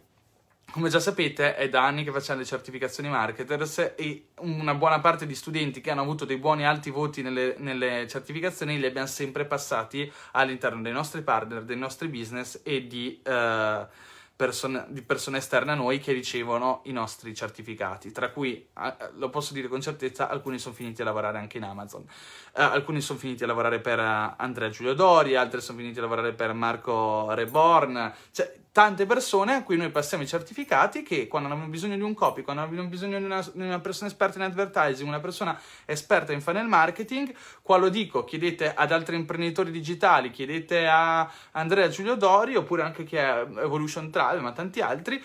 come 0.71 0.89
già 0.89 0.99
sapete, 0.99 1.55
è 1.55 1.67
da 1.67 1.83
anni 1.83 2.03
che 2.03 2.11
facciamo 2.11 2.39
le 2.39 2.45
certificazioni 2.45 3.09
marketers 3.09 3.93
e 3.95 4.27
una 4.41 4.75
buona 4.75 4.99
parte 4.99 5.25
di 5.25 5.33
studenti 5.33 5.81
che 5.81 5.89
hanno 5.89 6.01
avuto 6.01 6.25
dei 6.25 6.37
buoni 6.37 6.65
alti 6.65 6.91
voti 6.91 7.23
nelle, 7.23 7.55
nelle, 7.57 8.07
certificazioni 8.07 8.79
li 8.79 8.85
abbiamo 8.85 9.07
sempre 9.07 9.45
passati 9.45 10.09
all'interno 10.33 10.81
dei 10.81 10.91
nostri 10.91 11.21
partner, 11.23 11.63
dei 11.63 11.75
nostri 11.75 12.07
business 12.07 12.61
e 12.63 12.85
di, 12.85 13.19
uh, 13.25 13.87
person- 14.35 14.85
di 14.89 15.01
persone 15.01 15.39
esterne 15.39 15.71
a 15.71 15.75
noi 15.75 15.99
che 15.99 16.13
ricevono 16.13 16.81
i 16.85 16.91
nostri 16.91 17.33
certificati, 17.33 18.11
tra 18.11 18.29
cui, 18.29 18.67
uh, 18.75 19.17
lo 19.17 19.29
posso 19.31 19.53
dire 19.53 19.67
con 19.67 19.81
certezza, 19.81 20.29
alcuni 20.29 20.59
sono 20.59 20.75
finiti 20.75 21.01
a 21.01 21.05
lavorare 21.05 21.39
anche 21.39 21.57
in 21.57 21.63
Amazon. 21.63 22.01
Uh, 22.01 22.07
alcuni 22.53 23.01
sono 23.01 23.17
finiti 23.17 23.43
a 23.43 23.47
lavorare 23.47 23.79
per 23.79 23.99
Andrea 23.99 24.69
Giulio 24.69 24.93
Dori, 24.93 25.35
altri 25.35 25.61
sono 25.61 25.79
finiti 25.79 25.97
a 25.97 26.03
lavorare 26.03 26.33
per 26.33 26.53
Marco 26.53 27.33
Reborn, 27.33 28.13
cioè 28.31 28.57
tante 28.71 29.05
persone 29.05 29.53
a 29.53 29.63
cui 29.63 29.77
noi 29.77 29.89
passiamo 29.89 30.23
i 30.23 30.27
certificati 30.27 31.01
che 31.01 31.27
quando 31.27 31.49
hanno 31.49 31.65
bisogno 31.65 31.95
di 31.95 32.01
un 32.01 32.13
copy, 32.13 32.43
quando 32.43 32.61
hanno 32.61 32.83
bisogno 32.85 33.17
di 33.17 33.25
una, 33.25 33.41
di 33.41 33.61
una, 33.61 33.79
persona 33.79 34.09
esperta 34.09 34.37
in 34.37 34.43
advertising, 34.43 35.07
una 35.07 35.19
persona 35.19 35.59
esperta 35.85 36.33
in 36.33 36.41
funnel 36.41 36.67
marketing, 36.67 37.33
qua 37.61 37.77
lo 37.77 37.89
dico, 37.89 38.23
chiedete 38.23 38.73
ad 38.73 38.91
altri 38.91 39.15
imprenditori 39.15 39.71
digitali, 39.71 40.29
chiedete 40.29 40.87
a 40.87 41.29
Andrea 41.51 41.89
Giulio 41.89 42.15
Dori 42.15 42.55
oppure 42.55 42.83
anche 42.83 43.03
chi 43.03 43.15
è 43.15 43.45
Evolution 43.57 44.11
Travel, 44.11 44.41
ma 44.41 44.51
tanti 44.51 44.81
altri, 44.81 45.21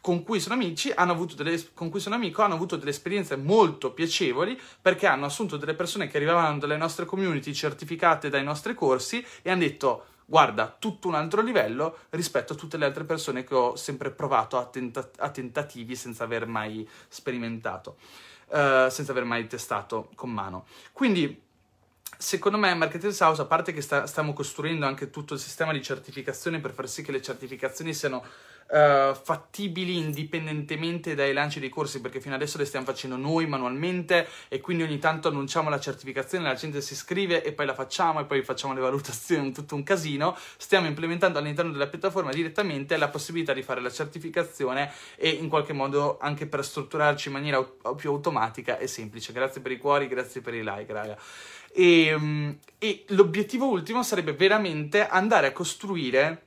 con 0.00 0.22
cui 0.22 0.40
sono 0.40 0.54
amici, 0.54 0.92
hanno 0.94 1.12
avuto 1.12 1.34
delle, 1.34 1.60
con 1.74 1.90
cui 1.90 2.00
sono 2.00 2.14
amico, 2.14 2.42
hanno 2.42 2.54
avuto 2.54 2.76
delle 2.76 2.90
esperienze 2.90 3.36
molto 3.36 3.92
piacevoli 3.92 4.56
perché 4.80 5.06
hanno 5.06 5.26
assunto 5.26 5.56
delle 5.56 5.74
persone 5.74 6.06
che 6.06 6.16
arrivavano 6.16 6.58
dalle 6.58 6.76
nostre 6.76 7.04
community 7.04 7.52
certificate 7.52 8.28
dai 8.28 8.44
nostri 8.44 8.74
corsi 8.74 9.24
e 9.42 9.50
hanno 9.50 9.60
detto 9.60 10.04
guarda 10.26 10.74
tutto 10.78 11.08
un 11.08 11.14
altro 11.14 11.40
livello 11.40 11.98
rispetto 12.10 12.52
a 12.52 12.56
tutte 12.56 12.76
le 12.76 12.84
altre 12.84 13.04
persone 13.04 13.44
che 13.44 13.54
ho 13.54 13.76
sempre 13.76 14.10
provato 14.10 14.58
a, 14.58 14.66
tenta- 14.66 15.08
a 15.18 15.30
tentativi 15.30 15.94
senza 15.94 16.24
aver 16.24 16.46
mai 16.46 16.86
sperimentato, 17.08 17.96
uh, 18.48 18.88
senza 18.88 19.12
aver 19.12 19.24
mai 19.24 19.46
testato 19.46 20.10
con 20.16 20.30
mano. 20.30 20.66
Quindi 20.92 21.42
secondo 22.18 22.58
me 22.58 22.74
Marketers 22.74 23.20
House, 23.20 23.40
a 23.40 23.46
parte 23.46 23.72
che 23.72 23.80
sta, 23.80 24.06
stiamo 24.06 24.32
costruendo 24.32 24.84
anche 24.84 25.10
tutto 25.10 25.34
il 25.34 25.40
sistema 25.40 25.72
di 25.72 25.82
certificazione 25.82 26.60
per 26.60 26.72
far 26.72 26.88
sì 26.88 27.02
che 27.02 27.12
le 27.12 27.22
certificazioni 27.22 27.94
siano 27.94 28.24
uh, 28.68 29.14
fattibili 29.14 29.96
indipendentemente 29.96 31.14
dai 31.14 31.32
lanci 31.32 31.60
dei 31.60 31.68
corsi, 31.68 32.00
perché 32.00 32.20
fino 32.20 32.34
adesso 32.34 32.58
le 32.58 32.64
stiamo 32.64 32.86
facendo 32.86 33.16
noi 33.16 33.46
manualmente 33.46 34.26
e 34.48 34.60
quindi 34.60 34.82
ogni 34.82 34.98
tanto 34.98 35.28
annunciamo 35.28 35.70
la 35.70 35.80
certificazione, 35.80 36.44
la 36.44 36.54
gente 36.54 36.80
si 36.80 36.94
iscrive 36.94 37.42
e 37.42 37.52
poi 37.52 37.66
la 37.66 37.74
facciamo 37.74 38.20
e 38.20 38.24
poi 38.24 38.42
facciamo 38.42 38.74
le 38.74 38.80
valutazioni, 38.80 39.52
tutto 39.52 39.74
un 39.74 39.82
casino. 39.82 40.36
Stiamo 40.56 40.86
implementando 40.86 41.38
all'interno 41.38 41.72
della 41.72 41.88
piattaforma 41.88 42.32
direttamente 42.32 42.96
la 42.96 43.08
possibilità 43.08 43.52
di 43.52 43.62
fare 43.62 43.80
la 43.80 43.90
certificazione 43.90 44.92
e 45.16 45.28
in 45.28 45.48
qualche 45.48 45.72
modo 45.72 46.18
anche 46.20 46.46
per 46.46 46.64
strutturarci 46.64 47.28
in 47.28 47.34
maniera 47.34 47.62
più 47.96 48.10
automatica 48.10 48.78
e 48.78 48.86
semplice. 48.86 49.32
Grazie 49.32 49.60
per 49.60 49.72
i 49.72 49.78
cuori, 49.78 50.08
grazie 50.08 50.40
per 50.40 50.54
i 50.54 50.62
like, 50.62 50.92
raga. 50.92 51.16
E, 51.72 52.06
ehm, 52.06 52.58
e 52.78 53.04
l'obiettivo 53.08 53.68
ultimo 53.68 54.02
sarebbe 54.02 54.32
veramente 54.32 55.06
andare 55.06 55.48
a 55.48 55.52
costruire 55.52 56.45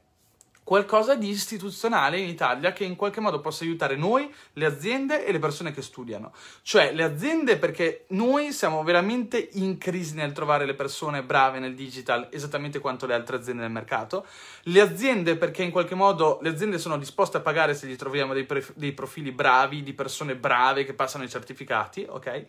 qualcosa 0.69 1.15
di 1.15 1.29
istituzionale 1.29 2.19
in 2.19 2.29
Italia 2.29 2.73
che 2.73 2.84
in 2.84 2.95
qualche 2.95 3.19
modo 3.19 3.39
possa 3.39 3.63
aiutare 3.63 3.95
noi, 3.95 4.32
le 4.53 4.65
aziende 4.67 5.25
e 5.25 5.32
le 5.32 5.39
persone 5.39 5.71
che 5.71 5.82
studiano. 5.82 6.32
Cioè 6.62 6.93
le 6.93 7.01
aziende 7.01 7.58
perché 7.58 8.05
noi 8.10 8.51
siamo 8.51 8.84
veramente 8.84 9.49
in 9.53 9.79
crisi 9.79 10.13
nel 10.13 10.32
trovare 10.32 10.67
le 10.67 10.75
persone 10.75 11.23
brave 11.23 11.58
nel 11.58 11.73
digital, 11.73 12.27
esattamente 12.29 12.77
quanto 12.77 13.08
le 13.08 13.15
altre 13.15 13.38
aziende 13.38 13.63
del 13.63 13.71
mercato. 13.71 14.27
Le 14.65 14.79
aziende 14.79 15.38
perché 15.38 15.63
in 15.63 15.71
qualche 15.71 15.95
modo 15.95 16.38
le 16.43 16.49
aziende 16.49 16.77
sono 16.77 16.99
disposte 16.99 17.38
a 17.38 17.41
pagare 17.41 17.73
se 17.73 17.88
gli 17.88 17.95
troviamo 17.95 18.34
dei, 18.36 18.45
dei 18.75 18.91
profili 18.91 19.32
bravi, 19.32 19.82
di 19.82 19.93
persone 19.93 20.36
brave 20.36 20.86
che 20.86 20.93
passano 20.93 21.23
i 21.23 21.29
certificati, 21.29 22.05
ok? 22.08 22.45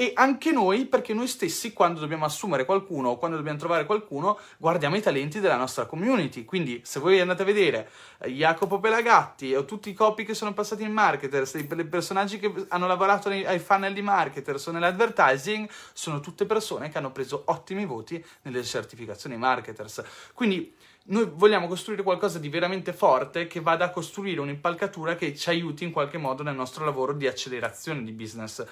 E 0.00 0.12
anche 0.14 0.50
noi, 0.50 0.86
perché 0.86 1.12
noi 1.12 1.26
stessi, 1.26 1.74
quando 1.74 2.00
dobbiamo 2.00 2.24
assumere 2.24 2.64
qualcuno 2.64 3.10
o 3.10 3.18
quando 3.18 3.36
dobbiamo 3.36 3.58
trovare 3.58 3.84
qualcuno, 3.84 4.38
guardiamo 4.56 4.96
i 4.96 5.02
talenti 5.02 5.40
della 5.40 5.58
nostra 5.58 5.84
community. 5.84 6.46
Quindi, 6.46 6.80
se 6.84 7.00
voi 7.00 7.20
andate 7.20 7.42
a 7.42 7.44
vedere 7.44 7.90
eh, 8.20 8.30
Jacopo 8.30 8.80
Pelagatti 8.80 9.54
o 9.54 9.66
tutti 9.66 9.90
i 9.90 9.92
copy 9.92 10.24
che 10.24 10.32
sono 10.32 10.54
passati 10.54 10.84
in 10.84 10.92
marketers, 10.92 11.52
i 11.52 11.66
personaggi 11.84 12.38
che 12.38 12.50
hanno 12.68 12.86
lavorato 12.86 13.28
nei, 13.28 13.44
ai 13.44 13.58
funnel 13.58 13.92
di 13.92 14.00
marketers 14.00 14.68
o 14.68 14.70
nell'advertising, 14.70 15.68
sono 15.92 16.20
tutte 16.20 16.46
persone 16.46 16.88
che 16.88 16.96
hanno 16.96 17.12
preso 17.12 17.42
ottimi 17.48 17.84
voti 17.84 18.24
nelle 18.44 18.64
certificazioni 18.64 19.36
marketers. 19.36 20.02
Quindi, 20.32 20.74
noi 21.02 21.30
vogliamo 21.34 21.66
costruire 21.66 22.02
qualcosa 22.02 22.38
di 22.38 22.48
veramente 22.48 22.92
forte 22.92 23.46
che 23.46 23.60
vada 23.60 23.86
a 23.86 23.90
costruire 23.90 24.40
un'impalcatura 24.40 25.16
che 25.16 25.34
ci 25.34 25.48
aiuti 25.48 25.82
in 25.84 25.92
qualche 25.92 26.18
modo 26.18 26.42
nel 26.42 26.54
nostro 26.54 26.84
lavoro 26.84 27.12
di 27.12 27.26
accelerazione 27.26 28.02
di 28.04 28.12
business 28.12 28.64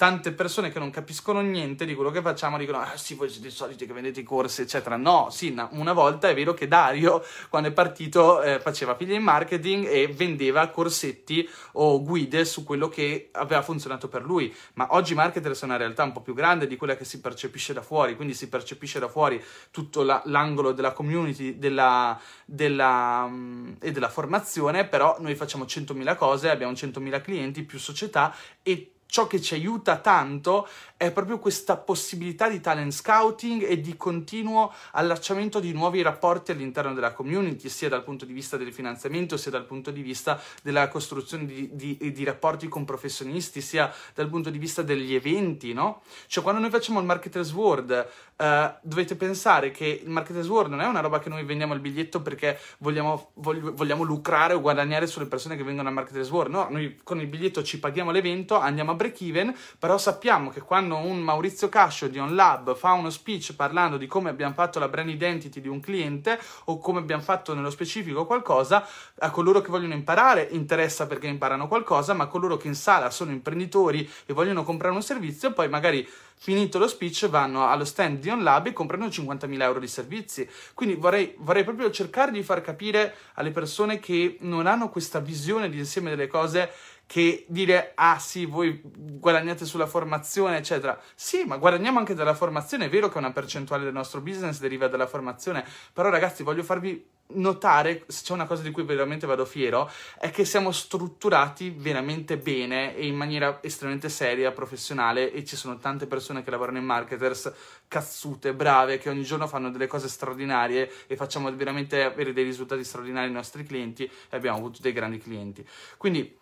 tante 0.00 0.32
persone 0.32 0.70
che 0.70 0.78
non 0.78 0.88
capiscono 0.88 1.42
niente 1.42 1.84
di 1.84 1.94
quello 1.94 2.10
che 2.10 2.22
facciamo 2.22 2.56
dicono 2.56 2.78
ah 2.78 2.96
sì 2.96 3.16
voi 3.16 3.28
siete 3.28 3.48
i 3.48 3.50
soliti 3.50 3.84
che 3.84 3.92
vendete 3.92 4.20
i 4.20 4.22
corsi 4.22 4.62
eccetera. 4.62 4.96
No 4.96 5.28
sì 5.30 5.54
una 5.72 5.92
volta 5.92 6.30
è 6.30 6.34
vero 6.34 6.54
che 6.54 6.66
Dario 6.66 7.22
quando 7.50 7.68
è 7.68 7.72
partito 7.72 8.40
eh, 8.40 8.60
faceva 8.60 8.96
figli 8.96 9.12
in 9.12 9.22
marketing 9.22 9.84
e 9.86 10.08
vendeva 10.08 10.66
corsetti 10.68 11.46
o 11.72 12.02
guide 12.02 12.46
su 12.46 12.64
quello 12.64 12.88
che 12.88 13.28
aveva 13.32 13.60
funzionato 13.60 14.08
per 14.08 14.24
lui. 14.24 14.50
Ma 14.72 14.86
oggi 14.92 15.12
marketers 15.12 15.60
è 15.60 15.64
una 15.66 15.76
realtà 15.76 16.02
un 16.02 16.12
po' 16.12 16.22
più 16.22 16.32
grande 16.32 16.66
di 16.66 16.78
quella 16.78 16.96
che 16.96 17.04
si 17.04 17.20
percepisce 17.20 17.74
da 17.74 17.82
fuori 17.82 18.16
quindi 18.16 18.32
si 18.32 18.48
percepisce 18.48 19.00
da 19.00 19.08
fuori 19.08 19.44
tutto 19.70 20.02
la, 20.02 20.22
l'angolo 20.24 20.72
della 20.72 20.92
community 20.92 21.58
della, 21.58 22.18
della, 22.46 23.24
um, 23.26 23.76
e 23.78 23.92
della 23.92 24.08
formazione 24.08 24.86
però 24.86 25.16
noi 25.20 25.34
facciamo 25.34 25.64
100.000 25.64 26.16
cose 26.16 26.48
abbiamo 26.48 26.72
100.000 26.72 27.20
clienti 27.20 27.64
più 27.64 27.78
società 27.78 28.34
e 28.62 28.92
ciò 29.10 29.26
che 29.26 29.40
ci 29.40 29.54
aiuta 29.54 29.98
tanto 29.98 30.66
è 30.96 31.10
proprio 31.12 31.38
questa 31.38 31.76
possibilità 31.76 32.48
di 32.48 32.60
talent 32.60 32.92
scouting 32.92 33.62
e 33.62 33.80
di 33.80 33.96
continuo 33.96 34.72
allacciamento 34.92 35.58
di 35.58 35.72
nuovi 35.72 36.02
rapporti 36.02 36.52
all'interno 36.52 36.92
della 36.92 37.12
community, 37.12 37.68
sia 37.68 37.88
dal 37.88 38.04
punto 38.04 38.24
di 38.24 38.32
vista 38.32 38.56
del 38.56 38.72
finanziamento, 38.72 39.36
sia 39.36 39.50
dal 39.50 39.64
punto 39.64 39.90
di 39.90 40.02
vista 40.02 40.40
della 40.62 40.88
costruzione 40.88 41.46
di, 41.46 41.70
di, 41.72 42.12
di 42.12 42.24
rapporti 42.24 42.68
con 42.68 42.84
professionisti, 42.84 43.60
sia 43.60 43.92
dal 44.14 44.28
punto 44.28 44.50
di 44.50 44.58
vista 44.58 44.82
degli 44.82 45.14
eventi, 45.14 45.72
no? 45.72 46.02
Cioè 46.26 46.42
quando 46.42 46.60
noi 46.60 46.70
facciamo 46.70 47.00
il 47.00 47.06
Marketers 47.06 47.52
World, 47.52 48.08
Uh, 48.40 48.72
dovete 48.80 49.16
pensare 49.16 49.70
che 49.70 50.00
il 50.02 50.08
Marketers 50.08 50.48
World 50.48 50.70
non 50.70 50.80
è 50.80 50.86
una 50.86 51.00
roba 51.00 51.18
che 51.18 51.28
noi 51.28 51.44
vendiamo 51.44 51.74
il 51.74 51.80
biglietto 51.80 52.22
perché 52.22 52.58
vogliamo, 52.78 53.32
vog- 53.34 53.72
vogliamo 53.72 54.02
lucrare 54.02 54.54
o 54.54 54.62
guadagnare 54.62 55.06
sulle 55.06 55.26
persone 55.26 55.56
che 55.56 55.62
vengono 55.62 55.88
al 55.88 55.94
Marketers 55.94 56.30
World. 56.30 56.50
No, 56.50 56.66
noi 56.70 56.98
con 57.04 57.20
il 57.20 57.26
biglietto 57.26 57.62
ci 57.62 57.78
paghiamo 57.78 58.10
l'evento, 58.10 58.58
andiamo 58.58 58.92
a 58.92 58.94
break 59.00 59.22
even, 59.22 59.56
però 59.78 59.96
sappiamo 59.96 60.50
che 60.50 60.60
quando 60.60 60.96
un 60.96 61.20
Maurizio 61.20 61.70
Cascio 61.70 62.06
di 62.06 62.18
OnLab 62.18 62.76
fa 62.76 62.92
uno 62.92 63.08
speech 63.08 63.54
parlando 63.54 63.96
di 63.96 64.06
come 64.06 64.28
abbiamo 64.28 64.52
fatto 64.52 64.78
la 64.78 64.88
brand 64.88 65.08
identity 65.08 65.62
di 65.62 65.68
un 65.68 65.80
cliente 65.80 66.38
o 66.64 66.78
come 66.78 66.98
abbiamo 66.98 67.22
fatto 67.22 67.54
nello 67.54 67.70
specifico 67.70 68.26
qualcosa, 68.26 68.86
a 69.18 69.30
coloro 69.30 69.62
che 69.62 69.70
vogliono 69.70 69.94
imparare 69.94 70.48
interessa 70.50 71.06
perché 71.06 71.28
imparano 71.28 71.66
qualcosa, 71.66 72.12
ma 72.12 72.26
coloro 72.26 72.58
che 72.58 72.66
in 72.66 72.74
sala 72.74 73.10
sono 73.10 73.30
imprenditori 73.30 74.08
e 74.26 74.34
vogliono 74.34 74.64
comprare 74.64 74.94
un 74.94 75.02
servizio, 75.02 75.52
poi 75.52 75.68
magari 75.70 76.06
finito 76.42 76.78
lo 76.78 76.88
speech 76.88 77.28
vanno 77.28 77.68
allo 77.68 77.84
stand 77.84 78.18
di 78.18 78.30
OnLab 78.30 78.68
e 78.68 78.72
comprano 78.72 79.08
50.000 79.08 79.60
euro 79.60 79.78
di 79.78 79.86
servizi. 79.86 80.48
Quindi 80.72 80.94
vorrei, 80.94 81.34
vorrei, 81.36 81.64
proprio 81.64 81.90
cercare 81.90 82.30
di 82.30 82.42
far 82.42 82.62
capire 82.62 83.14
alle 83.34 83.50
persone 83.50 84.00
che 84.00 84.38
non 84.40 84.66
hanno 84.66 84.88
questa 84.88 85.20
visione 85.20 85.68
di 85.68 85.76
insieme 85.76 86.08
delle 86.08 86.28
cose 86.28 86.72
che 87.10 87.44
dire 87.48 87.90
ah 87.96 88.20
sì, 88.20 88.46
voi 88.46 88.80
guadagnate 88.84 89.64
sulla 89.64 89.86
formazione, 89.86 90.58
eccetera. 90.58 90.96
Sì, 91.16 91.42
ma 91.44 91.56
guadagniamo 91.56 91.98
anche 91.98 92.14
dalla 92.14 92.34
formazione, 92.34 92.84
è 92.84 92.88
vero 92.88 93.08
che 93.08 93.18
una 93.18 93.32
percentuale 93.32 93.82
del 93.82 93.92
nostro 93.92 94.20
business 94.20 94.60
deriva 94.60 94.86
dalla 94.86 95.08
formazione, 95.08 95.66
però 95.92 96.08
ragazzi, 96.08 96.44
voglio 96.44 96.62
farvi 96.62 97.04
notare, 97.32 98.04
se 98.06 98.22
c'è 98.22 98.32
una 98.32 98.46
cosa 98.46 98.62
di 98.62 98.70
cui 98.70 98.84
veramente 98.84 99.26
vado 99.26 99.44
fiero, 99.44 99.90
è 100.20 100.30
che 100.30 100.44
siamo 100.44 100.70
strutturati 100.70 101.74
veramente 101.76 102.38
bene 102.38 102.94
e 102.94 103.04
in 103.08 103.16
maniera 103.16 103.58
estremamente 103.60 104.08
seria, 104.08 104.52
professionale 104.52 105.32
e 105.32 105.44
ci 105.44 105.56
sono 105.56 105.78
tante 105.78 106.06
persone 106.06 106.44
che 106.44 106.50
lavorano 106.50 106.78
in 106.78 106.84
marketers 106.84 107.52
cazzute, 107.88 108.54
brave, 108.54 108.98
che 108.98 109.08
ogni 109.08 109.24
giorno 109.24 109.48
fanno 109.48 109.72
delle 109.72 109.88
cose 109.88 110.06
straordinarie 110.06 110.88
e 111.08 111.16
facciamo 111.16 111.52
veramente 111.56 112.04
avere 112.04 112.32
dei 112.32 112.44
risultati 112.44 112.84
straordinari 112.84 113.26
ai 113.26 113.32
nostri 113.32 113.64
clienti 113.64 114.04
e 114.04 114.36
abbiamo 114.36 114.58
avuto 114.58 114.78
dei 114.80 114.92
grandi 114.92 115.18
clienti. 115.18 115.66
Quindi 115.96 116.38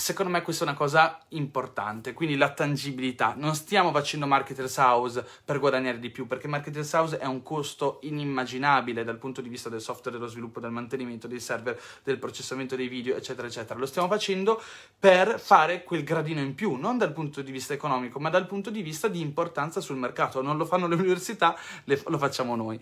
Secondo 0.00 0.32
me 0.32 0.40
questa 0.40 0.64
è 0.64 0.66
una 0.66 0.76
cosa 0.76 1.20
importante, 1.28 2.14
quindi 2.14 2.36
la 2.36 2.54
tangibilità. 2.54 3.34
Non 3.36 3.54
stiamo 3.54 3.92
facendo 3.92 4.26
Marketers 4.26 4.78
House 4.78 5.22
per 5.44 5.58
guadagnare 5.58 5.98
di 5.98 6.08
più, 6.08 6.26
perché 6.26 6.48
Marketers 6.48 6.90
House 6.94 7.18
è 7.18 7.26
un 7.26 7.42
costo 7.42 7.98
inimmaginabile 8.02 9.04
dal 9.04 9.18
punto 9.18 9.42
di 9.42 9.50
vista 9.50 9.68
del 9.68 9.82
software, 9.82 10.16
dello 10.16 10.28
sviluppo, 10.28 10.58
del 10.58 10.70
mantenimento 10.70 11.28
dei 11.28 11.38
server, 11.38 11.78
del 12.02 12.18
processamento 12.18 12.76
dei 12.76 12.88
video, 12.88 13.14
eccetera, 13.14 13.46
eccetera. 13.46 13.78
Lo 13.78 13.84
stiamo 13.84 14.08
facendo 14.08 14.60
per 14.98 15.38
fare 15.38 15.84
quel 15.84 16.02
gradino 16.02 16.40
in 16.40 16.54
più, 16.54 16.76
non 16.76 16.96
dal 16.96 17.12
punto 17.12 17.42
di 17.42 17.52
vista 17.52 17.74
economico, 17.74 18.18
ma 18.18 18.30
dal 18.30 18.46
punto 18.46 18.70
di 18.70 18.80
vista 18.80 19.06
di 19.06 19.20
importanza 19.20 19.82
sul 19.82 19.96
mercato. 19.96 20.40
Non 20.40 20.56
lo 20.56 20.64
fanno 20.64 20.86
le 20.88 20.94
università, 20.94 21.54
lo 21.84 22.18
facciamo 22.18 22.56
noi. 22.56 22.80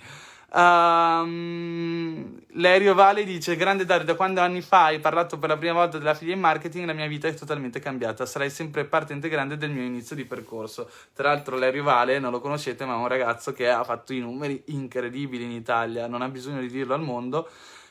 Um, 0.50 2.40
Lerio 2.52 2.94
Vale 2.94 3.24
dice: 3.24 3.54
Grande 3.56 3.84
Dario, 3.84 4.06
da 4.06 4.14
quando 4.14 4.40
anni 4.40 4.62
fa 4.62 4.84
hai 4.84 4.98
parlato 4.98 5.38
per 5.38 5.50
la 5.50 5.58
prima 5.58 5.74
volta 5.74 5.98
della 5.98 6.14
figlia 6.14 6.32
in 6.32 6.40
marketing, 6.40 6.86
la 6.86 6.94
mia 6.94 7.06
vita 7.06 7.28
è 7.28 7.34
totalmente 7.34 7.80
cambiata. 7.80 8.24
Sarai 8.24 8.48
sempre 8.48 8.86
parte 8.86 9.12
integrante 9.12 9.58
del 9.58 9.70
mio 9.70 9.82
inizio 9.82 10.16
di 10.16 10.24
percorso. 10.24 10.90
Tra 11.12 11.28
l'altro, 11.28 11.56
Lerio 11.56 11.82
Vale 11.82 12.18
non 12.18 12.30
lo 12.30 12.40
conoscete, 12.40 12.86
ma 12.86 12.94
è 12.94 12.96
un 12.96 13.08
ragazzo 13.08 13.52
che 13.52 13.68
ha 13.68 13.84
fatto 13.84 14.14
i 14.14 14.20
numeri 14.20 14.62
incredibili 14.66 15.44
in 15.44 15.52
Italia. 15.52 16.06
Non 16.06 16.22
ha 16.22 16.28
bisogno 16.28 16.60
di 16.60 16.68
dirlo 16.68 16.94
al 16.94 17.02
mondo, 17.02 17.48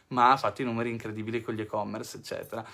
ma 0.09 0.31
ha 0.31 0.37
fatto 0.37 0.63
i 0.63 0.65
numeri 0.65 0.89
incredibili 0.89 1.41
con 1.41 1.53
gli 1.53 1.61
e-commerce, 1.61 2.17
eccetera 2.17 2.65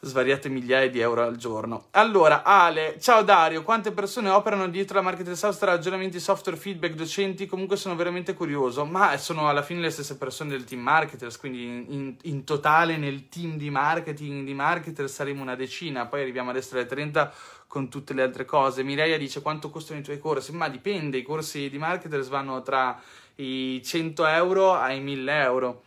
svariate 0.00 0.48
migliaia 0.48 0.88
di 0.88 1.00
euro 1.00 1.24
al 1.24 1.36
giorno. 1.36 1.86
Allora, 1.90 2.44
Ale, 2.44 2.98
ciao 3.00 3.22
Dario, 3.22 3.64
quante 3.64 3.90
persone 3.90 4.28
operano 4.28 4.68
dietro 4.68 4.96
la 4.96 5.02
marketing 5.02 5.36
house 5.40 5.58
tra 5.58 5.72
ragionamenti, 5.72 6.20
software, 6.20 6.56
feedback, 6.56 6.94
docenti? 6.94 7.46
Comunque 7.46 7.76
sono 7.76 7.96
veramente 7.96 8.34
curioso, 8.34 8.84
ma 8.84 9.16
sono 9.16 9.48
alla 9.48 9.62
fine 9.62 9.80
le 9.80 9.90
stesse 9.90 10.16
persone 10.16 10.50
del 10.50 10.64
team 10.64 10.80
marketers, 10.80 11.36
quindi 11.36 11.64
in, 11.64 11.84
in, 11.88 12.16
in 12.22 12.44
totale 12.44 12.96
nel 12.96 13.28
team 13.28 13.56
di 13.56 13.70
marketing, 13.70 14.44
di 14.44 14.54
marketer 14.54 15.08
saremo 15.10 15.42
una 15.42 15.56
decina, 15.56 16.06
poi 16.06 16.20
arriviamo 16.20 16.50
adesso 16.50 16.74
alle 16.74 16.86
30 16.86 17.32
con 17.66 17.88
tutte 17.88 18.14
le 18.14 18.22
altre 18.22 18.44
cose. 18.44 18.84
Mireia 18.84 19.18
dice 19.18 19.42
quanto 19.42 19.68
costano 19.68 19.98
i 19.98 20.02
tuoi 20.02 20.18
corsi? 20.18 20.52
Ma 20.52 20.68
dipende, 20.68 21.18
i 21.18 21.22
corsi 21.22 21.68
di 21.68 21.78
marketers 21.78 22.28
vanno 22.28 22.62
tra 22.62 23.00
i 23.36 23.82
100 23.84 24.26
euro 24.26 24.74
ai 24.74 25.00
1000 25.00 25.40
euro 25.40 25.82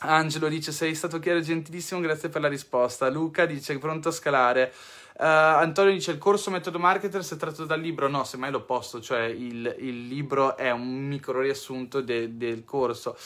Angelo 0.00 0.48
dice 0.48 0.70
sei 0.70 0.94
stato 0.94 1.18
chiaro 1.18 1.38
e 1.38 1.42
gentilissimo, 1.42 2.00
grazie 2.00 2.28
per 2.28 2.40
la 2.40 2.48
risposta. 2.48 3.08
Luca 3.08 3.46
dice 3.46 3.76
pronto 3.78 4.08
a 4.08 4.12
scalare. 4.12 4.72
Uh, 5.18 5.24
Antonio 5.24 5.92
dice 5.92 6.12
il 6.12 6.18
corso 6.18 6.50
metodo 6.50 6.78
marketer 6.78 7.26
è 7.26 7.36
tratto 7.36 7.64
dal 7.64 7.80
libro, 7.80 8.06
no, 8.06 8.22
semmai 8.22 8.52
l'opposto, 8.52 9.00
cioè 9.00 9.22
il, 9.22 9.74
il 9.80 10.06
libro 10.06 10.56
è 10.56 10.70
un 10.70 11.08
micro 11.08 11.40
riassunto 11.40 12.00
de, 12.00 12.36
del 12.36 12.64
corso. 12.64 13.16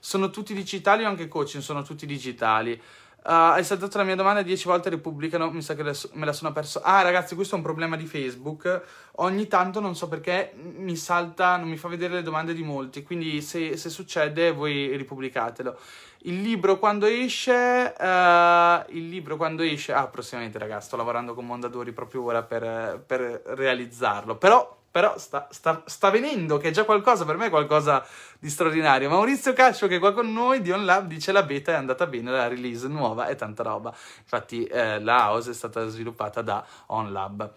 Sono 0.00 0.30
tutti 0.30 0.54
digitali 0.54 1.04
o 1.04 1.08
anche 1.08 1.28
coaching? 1.28 1.62
Sono 1.62 1.82
tutti 1.82 2.06
digitali. 2.06 2.80
Uh, 3.24 3.54
hai 3.54 3.62
saltato 3.62 3.98
la 3.98 4.04
mia 4.04 4.16
domanda 4.16 4.42
10 4.42 4.66
volte 4.66 4.90
repubblicano, 4.90 5.48
mi 5.52 5.62
sa 5.62 5.74
che 5.74 5.84
me 5.84 6.24
la 6.24 6.32
sono 6.32 6.50
perso. 6.50 6.80
Ah 6.82 7.02
ragazzi, 7.02 7.36
questo 7.36 7.54
è 7.54 7.58
un 7.58 7.62
problema 7.62 7.96
di 7.96 8.04
Facebook. 8.04 8.82
Ogni 9.16 9.46
tanto 9.46 9.78
non 9.78 9.94
so 9.94 10.08
perché 10.08 10.52
mi 10.56 10.96
salta, 10.96 11.56
non 11.56 11.68
mi 11.68 11.76
fa 11.76 11.86
vedere 11.86 12.14
le 12.14 12.22
domande 12.22 12.52
di 12.52 12.64
molti, 12.64 13.04
quindi 13.04 13.40
se, 13.40 13.76
se 13.76 13.90
succede 13.90 14.50
voi 14.50 14.96
ripubblicatelo. 14.96 15.78
Il 16.24 16.40
libro 16.40 16.80
quando 16.80 17.06
esce, 17.06 17.94
uh, 17.96 18.92
il 18.96 19.08
libro 19.08 19.36
quando 19.36 19.62
esce, 19.62 19.92
ah 19.92 20.08
prossimamente 20.08 20.58
ragazzi, 20.58 20.86
sto 20.86 20.96
lavorando 20.96 21.34
con 21.34 21.46
Mondadori 21.46 21.92
proprio 21.92 22.24
ora 22.24 22.42
per, 22.42 23.04
per 23.06 23.42
realizzarlo, 23.44 24.36
però 24.36 24.81
però 24.92 25.16
sta, 25.16 25.48
sta, 25.50 25.82
sta, 25.86 26.10
venendo, 26.10 26.58
che 26.58 26.68
è 26.68 26.70
già 26.70 26.84
qualcosa, 26.84 27.24
per 27.24 27.38
me 27.38 27.46
è 27.46 27.50
qualcosa 27.50 28.06
di 28.38 28.50
straordinario. 28.50 29.08
Maurizio 29.08 29.54
Cascio, 29.54 29.86
che 29.86 29.96
è 29.96 29.98
qua 29.98 30.12
con 30.12 30.30
noi 30.30 30.60
di 30.60 30.70
OnLab, 30.70 31.06
dice 31.06 31.32
la 31.32 31.42
beta 31.42 31.72
è 31.72 31.76
andata 31.76 32.06
bene, 32.06 32.30
la 32.30 32.46
release 32.46 32.86
nuova 32.88 33.26
è 33.26 33.34
tanta 33.34 33.62
roba. 33.62 33.88
Infatti 34.18 34.64
eh, 34.64 35.00
la 35.00 35.30
house 35.30 35.50
è 35.50 35.54
stata 35.54 35.86
sviluppata 35.86 36.42
da 36.42 36.62
OnLab. 36.86 37.50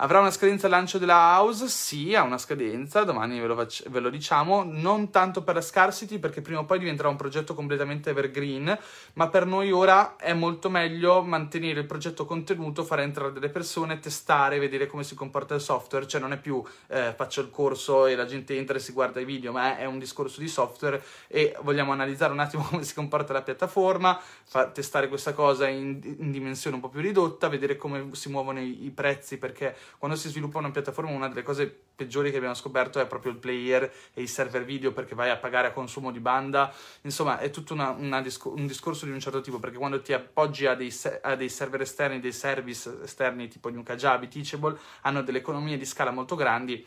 Avrà 0.00 0.20
una 0.20 0.30
scadenza 0.30 0.66
al 0.66 0.72
lancio 0.72 0.98
della 0.98 1.16
house? 1.16 1.66
Sì, 1.66 2.14
ha 2.14 2.22
una 2.22 2.38
scadenza, 2.38 3.02
domani 3.02 3.40
ve 3.40 3.48
lo, 3.48 3.56
fac- 3.56 3.88
ve 3.88 3.98
lo, 3.98 4.10
diciamo, 4.10 4.62
non 4.64 5.10
tanto 5.10 5.42
per 5.42 5.56
la 5.56 5.60
scarcity 5.60 6.20
perché 6.20 6.40
prima 6.40 6.60
o 6.60 6.64
poi 6.64 6.78
diventerà 6.78 7.08
un 7.08 7.16
progetto 7.16 7.52
completamente 7.52 8.10
evergreen, 8.10 8.78
ma 9.14 9.28
per 9.28 9.44
noi 9.44 9.72
ora 9.72 10.14
è 10.14 10.34
molto 10.34 10.70
meglio 10.70 11.20
mantenere 11.22 11.80
il 11.80 11.86
progetto 11.86 12.26
contenuto, 12.26 12.84
fare 12.84 13.02
entrare 13.02 13.32
delle 13.32 13.48
persone, 13.48 13.98
testare, 13.98 14.60
vedere 14.60 14.86
come 14.86 15.02
si 15.02 15.16
comporta 15.16 15.56
il 15.56 15.60
software, 15.60 16.06
cioè 16.06 16.20
non 16.20 16.30
è 16.30 16.38
più 16.38 16.62
eh, 16.86 17.12
faccio 17.16 17.40
il 17.40 17.50
corso 17.50 18.06
e 18.06 18.14
la 18.14 18.24
gente 18.24 18.56
entra 18.56 18.76
e 18.76 18.80
si 18.80 18.92
guarda 18.92 19.18
i 19.18 19.24
video, 19.24 19.50
ma 19.50 19.78
è, 19.78 19.80
è 19.80 19.84
un 19.84 19.98
discorso 19.98 20.38
di 20.38 20.46
software 20.46 21.02
e 21.26 21.56
vogliamo 21.62 21.90
analizzare 21.90 22.32
un 22.32 22.38
attimo 22.38 22.62
come 22.70 22.84
si 22.84 22.94
comporta 22.94 23.32
la 23.32 23.42
piattaforma, 23.42 24.16
fa- 24.44 24.68
testare 24.68 25.08
questa 25.08 25.32
cosa 25.32 25.66
in, 25.66 25.98
in, 26.20 26.30
dimensione 26.30 26.76
un 26.76 26.82
po' 26.82 26.88
più 26.88 27.00
ridotta, 27.00 27.48
vedere 27.48 27.76
come 27.76 28.10
si 28.12 28.28
muovono 28.28 28.60
i, 28.60 28.84
i 28.84 28.90
prezzi 28.90 29.38
perché 29.38 29.74
quando 29.96 30.16
si 30.16 30.28
sviluppa 30.28 30.58
una 30.58 30.70
piattaforma 30.70 31.10
una 31.10 31.28
delle 31.28 31.42
cose 31.42 31.66
peggiori 31.96 32.30
che 32.30 32.36
abbiamo 32.36 32.54
scoperto 32.54 33.00
è 33.00 33.06
proprio 33.06 33.32
il 33.32 33.38
player 33.38 33.92
e 34.14 34.22
i 34.22 34.26
server 34.26 34.64
video 34.64 34.92
perché 34.92 35.14
vai 35.14 35.30
a 35.30 35.36
pagare 35.36 35.68
a 35.68 35.72
consumo 35.72 36.10
di 36.10 36.20
banda. 36.20 36.72
Insomma, 37.02 37.38
è 37.38 37.50
tutto 37.50 37.74
una, 37.74 37.90
una 37.90 38.20
discor- 38.20 38.56
un 38.56 38.66
discorso 38.66 39.04
di 39.04 39.10
un 39.10 39.20
certo 39.20 39.40
tipo 39.40 39.58
perché 39.58 39.76
quando 39.76 40.00
ti 40.00 40.12
appoggi 40.12 40.66
a 40.66 40.74
dei, 40.74 40.90
se- 40.90 41.20
a 41.22 41.34
dei, 41.34 41.48
server 41.48 41.80
esterni, 41.80 42.20
dei 42.20 42.32
service 42.32 42.98
esterni 43.02 43.48
tipo 43.48 43.70
di 43.70 43.76
un 43.76 43.82
Kajabi, 43.82 44.28
Teachable, 44.28 44.78
hanno 45.02 45.22
delle 45.22 45.38
economie 45.38 45.76
di 45.76 45.84
scala 45.84 46.10
molto 46.10 46.36
grandi 46.36 46.86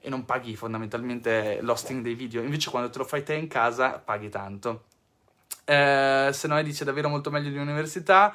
e 0.00 0.08
non 0.08 0.24
paghi 0.24 0.54
fondamentalmente 0.54 1.58
l'hosting 1.62 2.02
dei 2.02 2.14
video. 2.14 2.42
Invece 2.42 2.70
quando 2.70 2.90
te 2.90 2.98
lo 2.98 3.04
fai 3.04 3.22
te 3.22 3.34
in 3.34 3.48
casa 3.48 3.98
paghi 3.98 4.28
tanto. 4.28 4.84
Eh, 5.64 6.30
se 6.32 6.46
no, 6.46 6.62
dice 6.62 6.84
davvero 6.84 7.08
molto 7.08 7.30
meglio 7.30 7.50
di 7.50 7.58
università. 7.58 8.34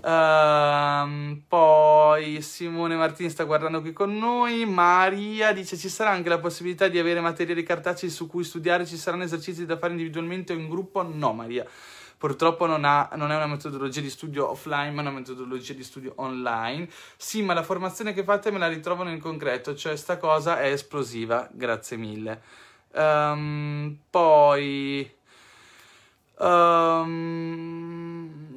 Uh, 0.00 1.42
poi 1.46 2.42
Simone 2.42 2.96
Martini 2.96 3.30
sta 3.30 3.44
guardando 3.44 3.80
qui 3.80 3.92
con 3.92 4.16
noi. 4.16 4.64
Maria 4.64 5.52
dice: 5.52 5.76
Ci 5.76 5.88
sarà 5.88 6.10
anche 6.10 6.28
la 6.28 6.38
possibilità 6.38 6.88
di 6.88 6.98
avere 6.98 7.20
materiali 7.20 7.62
cartacei 7.62 8.10
su 8.10 8.26
cui 8.26 8.44
studiare? 8.44 8.86
Ci 8.86 8.96
saranno 8.96 9.24
esercizi 9.24 9.66
da 9.66 9.78
fare 9.78 9.92
individualmente 9.92 10.52
o 10.52 10.56
in 10.56 10.68
gruppo? 10.68 11.02
No, 11.02 11.32
Maria. 11.32 11.66
Purtroppo 12.18 12.66
non, 12.66 12.84
ha, 12.84 13.08
non, 13.14 13.30
è 13.30 13.36
una 13.36 13.46
metodologia 13.46 14.00
di 14.00 14.10
studio 14.10 14.50
offline, 14.50 14.90
ma 14.90 15.02
una 15.02 15.12
metodologia 15.12 15.72
di 15.72 15.84
studio 15.84 16.14
online. 16.16 16.88
Sì, 17.16 17.42
ma 17.42 17.54
la 17.54 17.62
formazione 17.62 18.12
che 18.12 18.24
fate 18.24 18.50
me 18.50 18.58
la 18.58 18.66
ritrovo 18.66 19.04
nel 19.04 19.20
concreto, 19.20 19.76
cioè 19.76 19.94
sta 19.94 20.16
cosa 20.16 20.60
è 20.60 20.72
esplosiva. 20.72 21.48
Grazie 21.52 21.96
mille. 21.96 22.42
Um, 22.92 23.96
poi. 24.10 25.08
Um, 26.38 28.47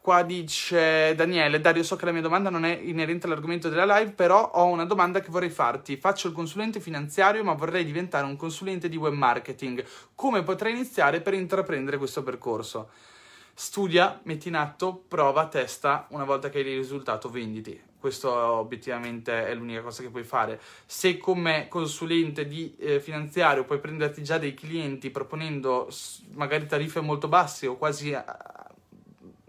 Qua 0.00 0.22
dice 0.22 1.14
Daniele, 1.14 1.60
Dario, 1.60 1.84
so 1.84 1.94
che 1.94 2.04
la 2.04 2.10
mia 2.10 2.20
domanda 2.20 2.50
non 2.50 2.64
è 2.64 2.76
inerente 2.82 3.26
all'argomento 3.26 3.68
della 3.68 3.84
live, 3.96 4.10
però 4.10 4.50
ho 4.54 4.64
una 4.64 4.84
domanda 4.84 5.20
che 5.20 5.30
vorrei 5.30 5.50
farti. 5.50 5.96
Faccio 5.96 6.26
il 6.26 6.34
consulente 6.34 6.80
finanziario, 6.80 7.44
ma 7.44 7.52
vorrei 7.52 7.84
diventare 7.84 8.26
un 8.26 8.34
consulente 8.34 8.88
di 8.88 8.96
web 8.96 9.14
marketing. 9.14 9.84
Come 10.16 10.42
potrei 10.42 10.72
iniziare 10.72 11.20
per 11.20 11.34
intraprendere 11.34 11.96
questo 11.96 12.24
percorso? 12.24 12.90
Studia, 13.56 14.20
metti 14.24 14.48
in 14.48 14.56
atto, 14.56 15.04
prova, 15.06 15.46
testa, 15.46 16.06
una 16.10 16.24
volta 16.24 16.50
che 16.50 16.58
hai 16.58 16.66
il 16.66 16.76
risultato 16.76 17.30
venditi. 17.30 17.80
Questo 17.98 18.34
obiettivamente 18.34 19.46
è 19.46 19.54
l'unica 19.54 19.80
cosa 19.80 20.02
che 20.02 20.10
puoi 20.10 20.24
fare. 20.24 20.60
Se 20.84 21.18
come 21.18 21.68
consulente 21.68 22.46
di 22.46 22.74
eh, 22.78 23.00
finanziario 23.00 23.64
puoi 23.64 23.78
prenderti 23.78 24.24
già 24.24 24.38
dei 24.38 24.54
clienti 24.54 25.10
proponendo 25.10 25.88
magari 26.32 26.66
tariffe 26.66 27.00
molto 27.00 27.28
basse 27.28 27.68
o 27.68 27.76
quasi 27.76 28.14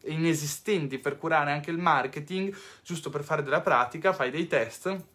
inesistenti 0.04 1.00
per 1.00 1.18
curare 1.18 1.52
anche 1.52 1.72
il 1.72 1.80
marketing, 1.80 2.56
giusto 2.84 3.10
per 3.10 3.24
fare 3.24 3.42
della 3.42 3.62
pratica, 3.62 4.14
fai 4.14 4.30
dei 4.30 4.46
test 4.46 5.14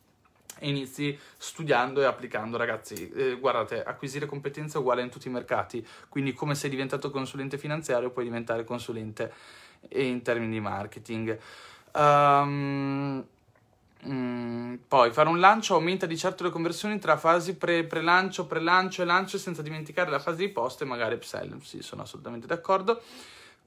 e 0.61 0.69
inizi 0.69 1.19
studiando 1.37 2.01
e 2.01 2.05
applicando, 2.05 2.57
ragazzi. 2.57 3.11
Eh, 3.11 3.37
guardate, 3.41 3.83
acquisire 3.83 4.27
competenze 4.27 4.79
è 4.79 4.81
uguale 4.81 5.03
in 5.03 5.09
tutti 5.09 5.27
i 5.27 5.31
mercati, 5.31 5.85
quindi 6.09 6.33
come 6.33 6.55
sei 6.55 6.71
diventato 6.71 7.11
consulente 7.11 7.59
finanziario 7.59 8.11
puoi 8.11 8.25
diventare 8.25 8.63
consulente 8.63 9.33
in 9.95 10.23
termini 10.23 10.53
di 10.53 10.61
marketing. 10.61 11.39
Um, 11.95 13.27
poi 14.89 15.13
fare 15.13 15.29
un 15.29 15.41
lancio 15.41 15.75
aumenta 15.75 16.07
di 16.07 16.17
certo 16.17 16.45
le 16.45 16.51
conversioni 16.51 16.99
tra 16.99 17.19
fasi 17.19 17.57
pre, 17.57 17.85
pre-lancio, 17.85 18.47
pre-lancio 18.47 19.03
e 19.03 19.05
lancio 19.05 19.37
senza 19.37 19.61
dimenticare 19.61 20.11
la 20.11 20.19
fase 20.19 20.39
di 20.39 20.49
post 20.49 20.81
e 20.83 20.85
magari 20.87 21.15
upsell. 21.15 21.59
Sì, 21.61 21.83
sono 21.83 22.03
assolutamente 22.03 22.47
d'accordo. 22.47 23.03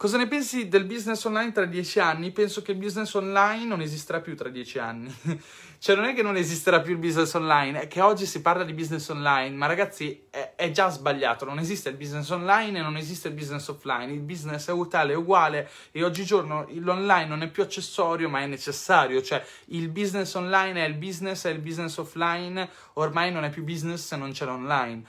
Cosa 0.03 0.17
ne 0.17 0.27
pensi 0.27 0.67
del 0.67 0.83
business 0.83 1.23
online 1.23 1.53
tra 1.53 1.63
dieci 1.63 1.97
anni? 1.97 2.31
Penso 2.31 2.61
che 2.61 2.73
il 2.73 2.77
business 2.77 3.13
online 3.13 3.63
non 3.63 3.79
esisterà 3.79 4.19
più 4.19 4.35
tra 4.35 4.49
dieci 4.49 4.77
anni. 4.77 5.09
cioè, 5.79 5.95
non 5.95 6.03
è 6.03 6.13
che 6.13 6.21
non 6.21 6.35
esisterà 6.35 6.81
più 6.81 6.91
il 6.91 6.97
business 6.97 7.33
online, 7.35 7.83
è 7.83 7.87
che 7.87 8.01
oggi 8.01 8.25
si 8.25 8.41
parla 8.41 8.65
di 8.65 8.73
business 8.73 9.07
online, 9.07 9.55
ma 9.55 9.65
ragazzi 9.65 10.25
è, 10.29 10.55
è 10.57 10.71
già 10.71 10.89
sbagliato. 10.89 11.45
Non 11.45 11.57
esiste 11.57 11.87
il 11.87 11.95
business 11.95 12.29
online 12.31 12.79
e 12.79 12.81
non 12.81 12.97
esiste 12.97 13.29
il 13.29 13.33
business 13.33 13.65
offline. 13.69 14.11
Il 14.11 14.19
business 14.19 14.67
è 14.67 14.73
utile, 14.73 15.13
è 15.13 15.15
uguale 15.15 15.69
e 15.93 16.03
oggigiorno 16.03 16.67
l'online 16.69 17.27
non 17.27 17.41
è 17.41 17.47
più 17.47 17.63
accessorio, 17.63 18.27
ma 18.27 18.41
è 18.41 18.45
necessario. 18.45 19.21
Cioè, 19.21 19.41
il 19.67 19.87
business 19.87 20.33
online 20.33 20.83
è 20.83 20.85
il 20.85 20.95
business 20.95 21.45
e 21.45 21.51
il 21.51 21.59
business 21.59 21.95
offline 21.95 22.69
ormai 22.95 23.31
non 23.31 23.45
è 23.45 23.49
più 23.49 23.63
business 23.63 24.05
se 24.05 24.17
non 24.17 24.33
c'è 24.33 24.43
l'online. 24.43 25.03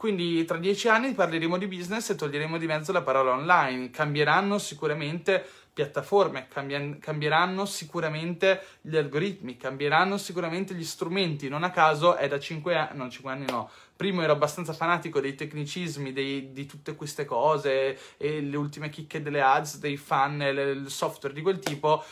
Quindi 0.00 0.46
tra 0.46 0.56
dieci 0.56 0.88
anni 0.88 1.12
parleremo 1.12 1.58
di 1.58 1.66
business 1.66 2.08
e 2.08 2.14
toglieremo 2.14 2.56
di 2.56 2.66
mezzo 2.66 2.90
la 2.90 3.02
parola 3.02 3.32
online. 3.32 3.90
Cambieranno 3.90 4.56
sicuramente 4.56 5.46
piattaforme, 5.74 6.48
cambieranno 6.48 7.66
sicuramente 7.66 8.64
gli 8.80 8.96
algoritmi, 8.96 9.58
cambieranno 9.58 10.16
sicuramente 10.16 10.72
gli 10.72 10.84
strumenti. 10.84 11.50
Non 11.50 11.64
a 11.64 11.70
caso 11.70 12.16
è 12.16 12.28
da 12.28 12.38
cinque 12.38 12.76
anni, 12.76 12.96
no, 12.96 13.10
cinque 13.10 13.30
anni 13.30 13.44
no. 13.50 13.68
Primo 13.94 14.22
ero 14.22 14.32
abbastanza 14.32 14.72
fanatico 14.72 15.20
dei 15.20 15.34
tecnicismi, 15.34 16.14
dei, 16.14 16.50
di 16.50 16.64
tutte 16.64 16.96
queste 16.96 17.26
cose, 17.26 17.98
e 18.16 18.40
le 18.40 18.56
ultime 18.56 18.88
chicche 18.88 19.20
delle 19.20 19.42
ads, 19.42 19.80
dei 19.80 19.98
funnel, 19.98 20.78
il 20.78 20.88
software 20.88 21.34
di 21.34 21.42
quel 21.42 21.58
tipo 21.58 22.02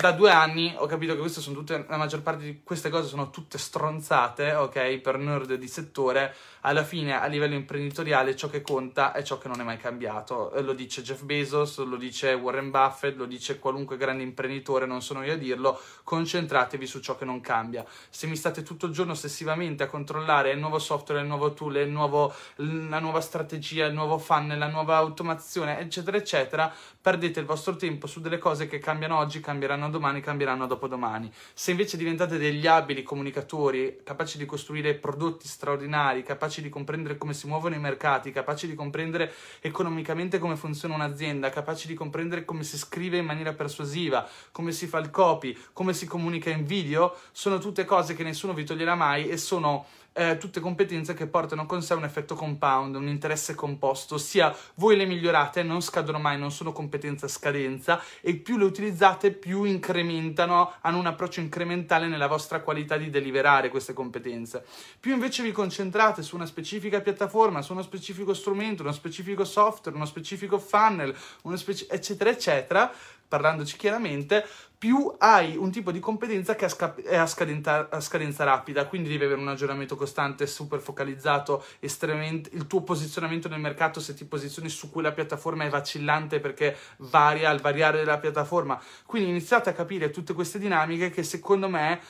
da 0.00 0.12
due 0.12 0.30
anni 0.30 0.72
ho 0.78 0.86
capito 0.86 1.12
che 1.12 1.20
queste 1.20 1.42
sono 1.42 1.56
tutte, 1.56 1.84
la 1.86 1.98
maggior 1.98 2.22
parte 2.22 2.42
di 2.42 2.60
queste 2.64 2.88
cose 2.88 3.06
sono 3.06 3.28
tutte 3.28 3.58
stronzate, 3.58 4.54
ok, 4.54 4.98
per 4.98 5.18
nerd 5.18 5.54
di 5.54 5.68
settore. 5.68 6.34
Alla 6.62 6.84
fine, 6.84 7.18
a 7.18 7.24
livello 7.24 7.54
imprenditoriale, 7.54 8.36
ciò 8.36 8.48
che 8.50 8.60
conta 8.60 9.12
è 9.12 9.22
ciò 9.22 9.38
che 9.38 9.48
non 9.48 9.60
è 9.60 9.64
mai 9.64 9.78
cambiato. 9.78 10.52
Lo 10.60 10.74
dice 10.74 11.00
Jeff 11.00 11.22
Bezos, 11.22 11.78
lo 11.78 11.96
dice 11.96 12.34
Warren 12.34 12.70
Buffett, 12.70 13.16
lo 13.16 13.24
dice 13.24 13.58
qualunque 13.58 13.96
grande 13.96 14.22
imprenditore, 14.22 14.84
non 14.84 15.00
sono 15.00 15.24
io 15.24 15.32
a 15.32 15.36
dirlo. 15.36 15.80
Concentratevi 16.04 16.86
su 16.86 17.00
ciò 17.00 17.16
che 17.16 17.24
non 17.24 17.40
cambia. 17.40 17.82
Se 18.10 18.26
mi 18.26 18.36
state 18.36 18.62
tutto 18.62 18.84
il 18.84 18.92
giorno 18.92 19.12
ossessivamente 19.12 19.84
a 19.84 19.86
controllare 19.86 20.50
il 20.50 20.58
nuovo 20.58 20.78
software, 20.78 21.22
il 21.22 21.26
nuovo 21.26 21.54
tool, 21.54 21.76
il 21.76 21.88
nuovo, 21.88 22.34
la 22.56 22.98
nuova 22.98 23.22
strategia, 23.22 23.86
il 23.86 23.94
nuovo 23.94 24.18
funnel, 24.18 24.58
la 24.58 24.68
nuova 24.68 24.96
automazione, 24.96 25.78
eccetera, 25.78 26.18
eccetera, 26.18 26.70
perdete 27.00 27.40
il 27.40 27.46
vostro 27.46 27.76
tempo 27.76 28.06
su 28.06 28.20
delle 28.20 28.36
cose 28.36 28.66
che 28.66 28.78
cambiano 28.78 29.16
oggi, 29.16 29.40
cambieranno 29.40 29.88
domani, 29.88 30.20
cambieranno 30.20 30.66
dopodomani. 30.66 31.32
Se 31.54 31.70
invece 31.70 31.96
diventate 31.96 32.36
degli 32.36 32.66
abili 32.66 33.02
comunicatori, 33.02 34.00
capaci 34.04 34.36
di 34.36 34.44
costruire 34.44 34.92
prodotti 34.92 35.48
straordinari, 35.48 36.22
capaci 36.22 36.48
di 36.60 36.68
comprendere 36.68 37.16
come 37.16 37.34
si 37.34 37.46
muovono 37.46 37.76
i 37.76 37.78
mercati, 37.78 38.32
capaci 38.32 38.66
di 38.66 38.74
comprendere 38.74 39.32
economicamente 39.60 40.38
come 40.40 40.56
funziona 40.56 40.96
un'azienda, 40.96 41.50
capaci 41.50 41.86
di 41.86 41.94
comprendere 41.94 42.44
come 42.44 42.64
si 42.64 42.76
scrive 42.76 43.18
in 43.18 43.24
maniera 43.24 43.52
persuasiva, 43.52 44.28
come 44.50 44.72
si 44.72 44.88
fa 44.88 44.98
il 44.98 45.10
copy, 45.10 45.56
come 45.72 45.94
si 45.94 46.06
comunica 46.06 46.50
in 46.50 46.64
video, 46.64 47.14
sono 47.30 47.58
tutte 47.58 47.84
cose 47.84 48.14
che 48.14 48.24
nessuno 48.24 48.52
vi 48.52 48.64
toglierà 48.64 48.96
mai 48.96 49.28
e 49.28 49.36
sono 49.36 49.86
eh, 50.12 50.36
tutte 50.38 50.60
competenze 50.60 51.14
che 51.14 51.26
portano 51.26 51.66
con 51.66 51.82
sé 51.82 51.94
un 51.94 52.04
effetto 52.04 52.34
compound, 52.34 52.94
un 52.96 53.08
interesse 53.08 53.54
composto, 53.54 54.16
ossia 54.16 54.54
voi 54.74 54.96
le 54.96 55.06
migliorate, 55.06 55.62
non 55.62 55.80
scadono 55.80 56.18
mai, 56.18 56.38
non 56.38 56.50
sono 56.50 56.72
competenze 56.72 57.26
a 57.26 57.28
scadenza 57.28 58.00
e 58.20 58.34
più 58.34 58.56
le 58.56 58.64
utilizzate 58.64 59.30
più 59.30 59.64
incrementano, 59.64 60.74
hanno 60.80 60.98
un 60.98 61.06
approccio 61.06 61.40
incrementale 61.40 62.06
nella 62.08 62.26
vostra 62.26 62.60
qualità 62.60 62.96
di 62.96 63.10
deliberare 63.10 63.70
queste 63.70 63.92
competenze. 63.92 64.64
Più 64.98 65.12
invece 65.12 65.42
vi 65.42 65.52
concentrate 65.52 66.22
su 66.22 66.34
una 66.34 66.46
specifica 66.46 67.00
piattaforma, 67.00 67.62
su 67.62 67.72
uno 67.72 67.82
specifico 67.82 68.34
strumento, 68.34 68.82
uno 68.82 68.92
specifico 68.92 69.44
software, 69.44 69.96
uno 69.96 70.06
specifico 70.06 70.58
funnel, 70.58 71.14
speci- 71.54 71.86
eccetera, 71.88 72.30
eccetera, 72.30 72.92
parlandoci 73.30 73.76
chiaramente, 73.76 74.44
più 74.76 75.14
hai 75.18 75.56
un 75.56 75.70
tipo 75.70 75.92
di 75.92 76.00
competenza 76.00 76.56
che 76.56 76.66
è 77.04 77.16
a, 77.16 77.26
scadenza, 77.26 77.88
a 77.88 78.00
scadenza 78.00 78.42
rapida, 78.44 78.86
quindi 78.86 79.08
devi 79.08 79.24
avere 79.24 79.40
un 79.40 79.46
aggiornamento 79.46 79.94
costante, 79.94 80.48
super 80.48 80.80
focalizzato, 80.80 81.64
il 81.80 82.66
tuo 82.66 82.82
posizionamento 82.82 83.48
nel 83.48 83.60
mercato, 83.60 84.00
se 84.00 84.14
ti 84.14 84.24
posizioni 84.24 84.68
su 84.68 84.90
quella 84.90 85.12
piattaforma 85.12 85.64
è 85.64 85.68
vacillante 85.68 86.40
perché 86.40 86.76
varia 86.96 87.50
al 87.50 87.60
variare 87.60 87.98
della 87.98 88.18
piattaforma. 88.18 88.82
Quindi 89.06 89.28
iniziate 89.28 89.70
a 89.70 89.74
capire 89.74 90.10
tutte 90.10 90.32
queste 90.32 90.58
dinamiche 90.58 91.10
che 91.10 91.22
secondo 91.22 91.68
me 91.68 92.00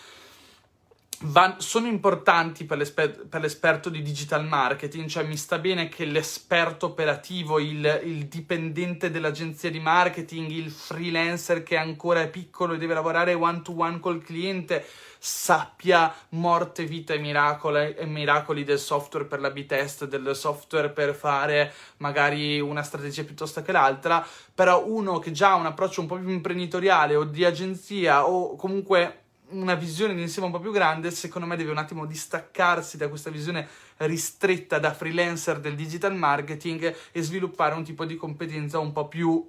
van- 1.23 1.61
sono 1.61 1.87
importanti 1.87 2.65
per, 2.65 2.79
l'esper- 2.79 3.27
per, 3.27 3.41
l'esperto 3.41 3.91
di 3.91 4.03
digital 4.03 4.47
marketing, 4.47 5.09
cioè 5.09 5.25
mi 5.25 5.37
sta 5.37 5.59
bene 5.59 5.89
che 5.89 6.05
l'esperto 6.05 6.87
operativo, 6.87 7.59
il, 7.59 8.01
il, 8.05 8.27
dipendente 8.27 9.11
dell'agenzia 9.11 9.71
di 9.71 9.81
marketing, 9.81 10.51
il 10.51 10.71
freelancer 10.71 11.63
che 11.63 11.77
ancora 11.77 12.23
è 12.23 12.31
piccolo 12.31 12.75
e 12.75 12.79
deve 12.79 12.95
lavorare 12.95 13.35
one 13.35 13.61
to 13.63 13.75
one 13.77 14.01
col 14.01 14.23
cliente, 14.23 14.87
sappia 15.19 16.15
morte, 16.31 16.87
vita 16.87 17.13
e 17.13 17.19
miracoli, 17.19 17.95
e 17.95 18.07
miracoli 18.07 18.65
del 18.65 18.79
software 18.79 19.27
per 19.27 19.41
la 19.41 19.51
B-test, 19.51 20.07
del 20.07 20.35
software 20.35 20.89
per 20.89 21.15
fare 21.15 21.73
magari 21.99 22.59
una 22.61 22.83
strategia 22.83 23.25
piuttosto 23.25 23.61
che 23.61 23.73
l'altra, 23.73 24.27
però 24.55 24.87
uno 24.87 25.19
che 25.19 25.33
già 25.33 25.51
ha 25.51 25.57
un 25.57 25.67
approccio 25.67 26.01
un 26.01 26.07
po' 26.07 26.17
più 26.17 26.31
imprenditoriale 26.31 27.15
o 27.15 27.25
di 27.25 27.45
agenzia 27.45 28.27
o 28.27 28.57
comunque 28.57 29.25
una 29.51 29.75
visione 29.75 30.15
di 30.15 30.21
insieme 30.21 30.47
un 30.47 30.53
po' 30.53 30.61
più 30.61 30.73
grande, 30.73 31.11
secondo 31.11 31.47
me 31.47 31.57
deve 31.57 31.71
un 31.71 31.79
attimo 31.79 32.07
distaccarsi 32.07 32.97
da 32.97 33.09
questa 33.09 33.31
visione 33.31 33.67
ristretta 33.99 34.79
da 34.79 34.93
freelancer 34.93 35.61
del 35.61 35.75
digital 35.75 36.15
marketing 36.15 36.95
e 37.13 37.23
sviluppare 37.23 37.75
un 37.75 37.85
tipo 37.85 38.05
di 38.05 38.17
competenza 38.17 38.79
un 38.79 38.93
po' 38.93 39.09
più 39.09 39.49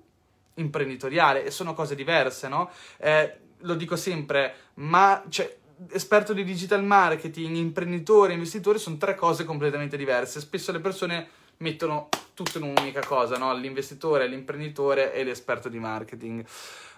imprenditoriale 0.55 1.45
e 1.45 1.51
sono 1.51 1.73
cose 1.73 1.95
diverse, 1.95 2.47
no? 2.47 2.69
Eh, 2.97 3.37
lo 3.59 3.75
dico 3.75 3.95
sempre, 3.95 4.53
ma 4.75 5.23
cioè, 5.29 5.57
esperto 5.91 6.33
di 6.33 6.43
digital 6.43 6.83
marketing, 6.83 7.55
imprenditore, 7.55 8.33
investitore 8.33 8.77
sono 8.77 8.97
tre 8.97 9.15
cose 9.15 9.45
completamente 9.45 9.97
diverse. 9.97 10.39
Spesso 10.39 10.71
le 10.71 10.79
persone 10.79 11.27
mettono 11.57 12.09
tutto 12.33 12.57
in 12.57 12.63
un'unica 12.63 13.01
cosa, 13.05 13.37
no? 13.37 13.53
L'investitore, 13.53 14.27
l'imprenditore 14.27 15.13
e 15.13 15.23
l'esperto 15.23 15.69
di 15.69 15.79
marketing. 15.79 16.45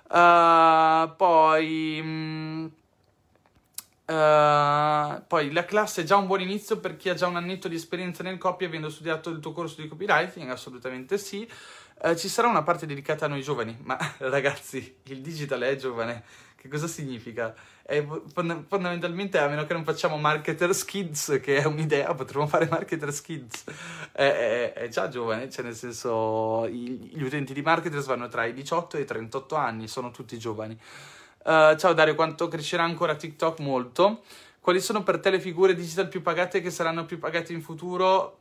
Uh, 0.09 1.15
poi... 1.15 2.01
Mh, 2.01 2.07
mm, 2.07 2.65
Uh, 4.05 5.23
poi 5.27 5.53
la 5.53 5.63
classe 5.63 6.01
è 6.01 6.03
già 6.03 6.17
un 6.17 6.27
buon 6.27 6.41
inizio 6.41 6.77
per 6.79 6.97
chi 6.97 7.07
ha 7.07 7.13
già 7.13 7.27
un 7.27 7.37
annetto 7.37 7.69
di 7.69 7.75
esperienza 7.75 8.21
nel 8.21 8.37
copy 8.37 8.65
avendo 8.65 8.89
studiato 8.89 9.29
il 9.29 9.39
tuo 9.39 9.53
corso 9.53 9.81
di 9.81 9.87
copywriting, 9.87 10.49
assolutamente 10.49 11.17
sì. 11.17 11.49
Uh, 12.01 12.13
ci 12.15 12.27
sarà 12.27 12.49
una 12.49 12.63
parte 12.63 12.85
dedicata 12.85 13.25
a 13.25 13.27
noi 13.29 13.41
giovani, 13.41 13.77
ma 13.83 13.97
ragazzi, 14.19 14.97
il 15.03 15.21
digital 15.21 15.61
è 15.61 15.75
giovane. 15.77 16.23
Che 16.63 16.69
cosa 16.69 16.87
significa? 16.87 17.53
È 17.81 18.05
fond- 18.33 18.65
fondamentalmente, 18.67 19.37
a 19.37 19.47
meno 19.47 19.65
che 19.65 19.73
non 19.73 19.83
facciamo 19.83 20.17
marketers 20.17 20.85
kids, 20.85 21.39
che 21.41 21.57
è 21.57 21.65
un'idea, 21.65 22.13
potremmo 22.13 22.47
fare 22.47 22.67
marketers 22.69 23.21
kids. 23.21 23.63
È, 24.11 24.23
è, 24.23 24.73
è 24.73 24.87
già 24.87 25.09
giovane, 25.09 25.49
cioè 25.49 25.65
nel 25.65 25.75
senso, 25.75 26.67
gli 26.69 27.21
utenti 27.21 27.53
di 27.53 27.61
marketers 27.61 28.05
vanno 28.05 28.29
tra 28.29 28.45
i 28.45 28.53
18 28.53 28.97
e 28.97 29.01
i 29.01 29.05
38 29.05 29.55
anni, 29.55 29.87
sono 29.89 30.11
tutti 30.11 30.37
giovani. 30.37 30.79
Uh, 31.43 31.75
ciao 31.75 31.91
Dario, 31.91 32.15
quanto 32.15 32.47
crescerà 32.47 32.83
ancora 32.83 33.15
TikTok? 33.15 33.59
Molto. 33.59 34.23
Quali 34.61 34.79
sono 34.79 35.03
per 35.03 35.19
te 35.19 35.29
le 35.29 35.41
figure 35.41 35.75
digital 35.75 36.07
più 36.07 36.21
pagate 36.21 36.61
che 36.61 36.71
saranno 36.71 37.03
più 37.05 37.19
pagate 37.19 37.51
in 37.51 37.61
futuro? 37.61 38.39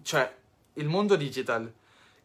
Cioè, 0.00 0.32
il 0.74 0.86
mondo 0.86 1.16
digital. 1.16 1.72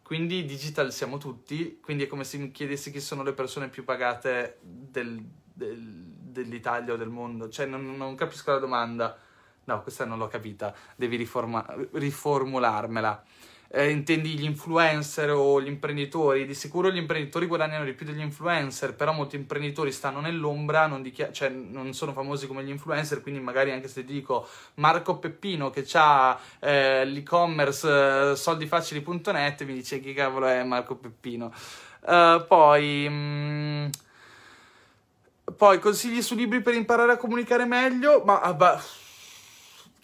Quindi 0.03 0.45
digital 0.45 0.93
siamo 0.93 1.17
tutti, 1.17 1.79
quindi 1.81 2.03
è 2.03 2.07
come 2.07 2.25
se 2.25 2.37
mi 2.37 2.51
chiedessi 2.51 2.91
chi 2.91 2.99
sono 2.99 3.23
le 3.23 3.33
persone 3.33 3.69
più 3.69 3.83
pagate 3.83 4.59
del, 4.61 5.19
del, 5.51 5.79
dell'Italia 5.81 6.93
o 6.93 6.97
del 6.97 7.09
mondo. 7.09 7.49
Cioè, 7.49 7.65
non, 7.65 7.97
non, 7.97 8.13
capisco 8.13 8.51
la 8.51 8.59
domanda. 8.59 9.17
No, 9.63 9.81
questa 9.81 10.05
non 10.05 10.19
l'ho 10.19 10.27
capita, 10.27 10.75
devi 10.95 11.15
riforma- 11.15 11.65
riformularmela 11.93 13.23
eh, 13.71 13.89
intendi 13.89 14.29
gli 14.37 14.43
influencer 14.43 15.29
o 15.31 15.61
gli 15.61 15.67
imprenditori, 15.67 16.45
di 16.45 16.55
sicuro 16.55 16.89
gli 16.89 16.97
imprenditori 16.97 17.45
guadagnano 17.45 17.85
di 17.85 17.93
più 17.93 18.05
degli 18.05 18.19
influencer, 18.19 18.95
però 18.95 19.11
molti 19.11 19.35
imprenditori 19.35 19.91
stanno 19.91 20.19
nell'ombra, 20.19 20.87
non, 20.87 21.01
dichi- 21.01 21.27
cioè, 21.31 21.49
non 21.49 21.93
sono 21.93 22.13
famosi 22.13 22.47
come 22.47 22.63
gli 22.63 22.69
influencer, 22.69 23.21
quindi 23.21 23.39
magari 23.39 23.71
anche 23.71 23.87
se 23.87 24.03
ti 24.03 24.13
dico 24.13 24.47
Marco 24.75 25.17
Peppino 25.17 25.69
che 25.69 25.85
ha 25.93 26.39
eh, 26.59 27.05
l'e-commerce 27.05 28.31
eh, 28.31 28.35
soldifacili.net, 28.35 29.63
mi 29.63 29.73
dice 29.73 29.99
chi 29.99 30.13
cavolo 30.13 30.47
è 30.47 30.63
Marco 30.63 30.95
Peppino. 30.95 31.53
Uh, 32.01 32.45
poi... 32.47 33.07
Mh, 33.07 33.13
mm, 33.13 33.87
poi 35.57 35.79
consigli 35.79 36.21
su 36.21 36.35
libri 36.35 36.61
per 36.61 36.75
imparare 36.75 37.13
a 37.13 37.17
comunicare 37.17 37.65
meglio, 37.65 38.21
ma... 38.23 38.39
Ah, 38.39 38.53
bah, 38.53 38.81